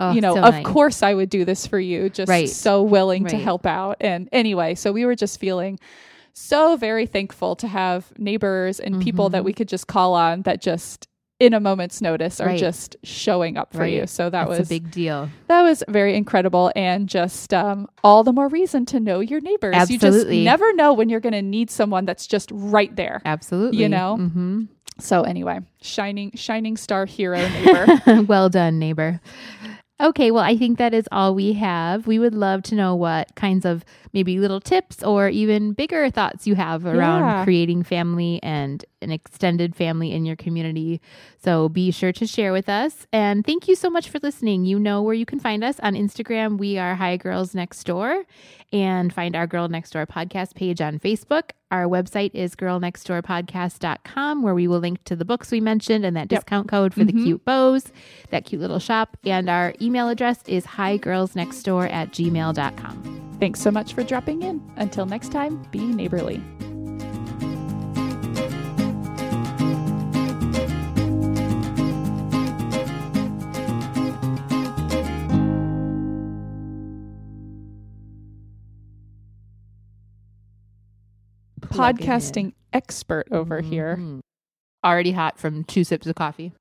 Oh, 0.00 0.12
you 0.12 0.20
know, 0.20 0.34
so 0.34 0.42
of 0.42 0.54
nice. 0.54 0.66
course 0.66 1.02
I 1.02 1.12
would 1.12 1.28
do 1.28 1.44
this 1.44 1.66
for 1.66 1.80
you. 1.80 2.08
Just 2.08 2.28
Right. 2.28 2.48
so 2.48 2.82
willing 2.82 3.26
to 3.26 3.36
help 3.36 3.66
out. 3.66 3.96
And 4.00 4.28
anyway, 4.30 4.76
so 4.76 4.92
we 4.92 5.04
were 5.04 5.16
just 5.16 5.40
feeling 5.40 5.78
so 6.32 6.76
very 6.76 7.04
thankful 7.06 7.56
to 7.56 7.66
have 7.66 8.12
neighbors 8.16 8.78
and 8.78 9.02
people 9.02 9.28
that 9.30 9.38
mm-hmm. 9.38 9.46
we 9.46 9.52
could 9.52 9.68
just 9.68 9.88
call 9.88 10.14
on 10.14 10.42
that 10.42 10.60
just 10.60 11.08
in 11.40 11.54
a 11.54 11.60
moment's 11.60 12.00
notice 12.00 12.40
are 12.40 12.44
Mm-hmm. 12.44 12.50
Right. 12.52 12.58
just 12.60 12.96
showing 13.04 13.56
up 13.56 13.72
for 13.72 13.80
Right. 13.80 13.92
you. 13.92 14.06
So 14.06 14.24
that 14.30 14.48
That's 14.48 14.58
was 14.58 14.68
a 14.68 14.68
big 14.68 14.90
deal. 14.90 15.28
that 15.46 15.62
was 15.62 15.84
very 15.88 16.16
incredible 16.16 16.72
and 16.74 17.08
just 17.08 17.54
um, 17.54 17.86
all 18.02 18.24
the 18.24 18.32
more 18.32 18.48
reason 18.48 18.84
to 18.86 18.98
know 19.00 19.20
your 19.20 19.40
neighbors. 19.40 19.74
Absolutely. 19.76 20.38
You 20.38 20.44
just 20.44 20.44
never 20.44 20.72
know 20.74 20.92
when 20.94 21.08
you're 21.08 21.20
going 21.20 21.34
to 21.34 21.42
need 21.42 21.70
someone 21.70 22.04
that's 22.06 22.26
just 22.26 22.50
right 22.52 22.94
there. 22.96 23.22
Absolutely. 23.24 23.78
You 23.82 23.88
know? 23.88 24.16
hmm 24.16 24.64
So 24.98 25.22
anyway, 25.22 25.60
shining 25.80 26.32
shining 26.34 26.76
star 26.76 27.06
hero 27.06 27.38
neighbor. 27.48 28.22
well 28.22 28.48
done, 28.48 28.80
neighbor. 28.80 29.20
Okay, 30.00 30.30
well, 30.30 30.44
I 30.44 30.56
think 30.56 30.78
that 30.78 30.94
is 30.94 31.08
all 31.10 31.34
we 31.34 31.54
have. 31.54 32.06
We 32.06 32.20
would 32.20 32.34
love 32.34 32.62
to 32.64 32.76
know 32.76 32.94
what 32.94 33.34
kinds 33.34 33.64
of 33.64 33.84
maybe 34.12 34.38
little 34.38 34.60
tips 34.60 35.02
or 35.02 35.28
even 35.28 35.72
bigger 35.72 36.08
thoughts 36.08 36.46
you 36.46 36.54
have 36.54 36.86
around 36.86 37.22
Yeah. 37.24 37.44
creating 37.44 37.82
family 37.82 38.38
and 38.42 38.84
an 39.02 39.10
extended 39.10 39.74
family 39.74 40.12
in 40.12 40.24
your 40.24 40.36
community. 40.36 41.00
So 41.42 41.68
be 41.68 41.90
sure 41.90 42.12
to 42.12 42.26
share 42.28 42.52
with 42.52 42.68
us. 42.68 43.08
And 43.12 43.44
thank 43.44 43.66
you 43.66 43.74
so 43.74 43.90
much 43.90 44.08
for 44.08 44.18
listening. 44.22 44.64
You 44.64 44.78
know 44.78 45.02
where 45.02 45.14
you 45.14 45.26
can 45.26 45.40
find 45.40 45.64
us 45.64 45.80
on 45.80 45.94
Instagram. 45.94 46.58
We 46.58 46.78
are 46.78 46.94
Hi 46.94 47.16
Girls 47.16 47.52
Next 47.54 47.82
Door 47.84 48.22
and 48.72 49.12
find 49.12 49.34
our 49.34 49.46
Girl 49.46 49.68
Next 49.68 49.92
Door 49.92 50.06
podcast 50.06 50.54
page 50.54 50.80
on 50.80 50.98
Facebook. 50.98 51.50
Our 51.70 51.84
website 51.84 52.30
is 52.34 52.54
girlnextdoorpodcast.com 52.54 54.42
where 54.42 54.54
we 54.54 54.68
will 54.68 54.78
link 54.78 55.04
to 55.04 55.16
the 55.16 55.24
books 55.24 55.50
we 55.50 55.60
mentioned 55.60 56.04
and 56.04 56.16
that 56.16 56.30
Yep. 56.32 56.40
discount 56.40 56.68
code 56.68 56.94
for 56.94 57.04
the 57.04 57.12
mm-hmm. 57.12 57.24
cute 57.24 57.44
bows, 57.44 57.92
that 58.30 58.44
cute 58.44 58.60
little 58.60 58.78
shop. 58.78 59.16
And 59.24 59.48
our 59.48 59.74
email 59.80 60.08
address 60.08 60.42
is 60.46 60.64
higirlsnextdoor 60.66 61.90
at 61.92 62.12
gmail.com. 62.12 63.36
Thanks 63.38 63.60
so 63.60 63.70
much 63.70 63.92
for 63.94 64.02
dropping 64.02 64.42
in. 64.42 64.62
Until 64.76 65.06
next 65.06 65.30
time, 65.30 65.62
be 65.70 65.80
neighborly. 65.80 66.42
Podcasting 81.78 82.52
expert 82.72 83.28
over 83.30 83.60
here. 83.60 83.96
Mhm. 83.96 84.20
Already 84.84 85.12
hot 85.12 85.38
from 85.38 85.64
two 85.64 85.84
sips 85.84 86.06
of 86.06 86.14
coffee. 86.14 86.52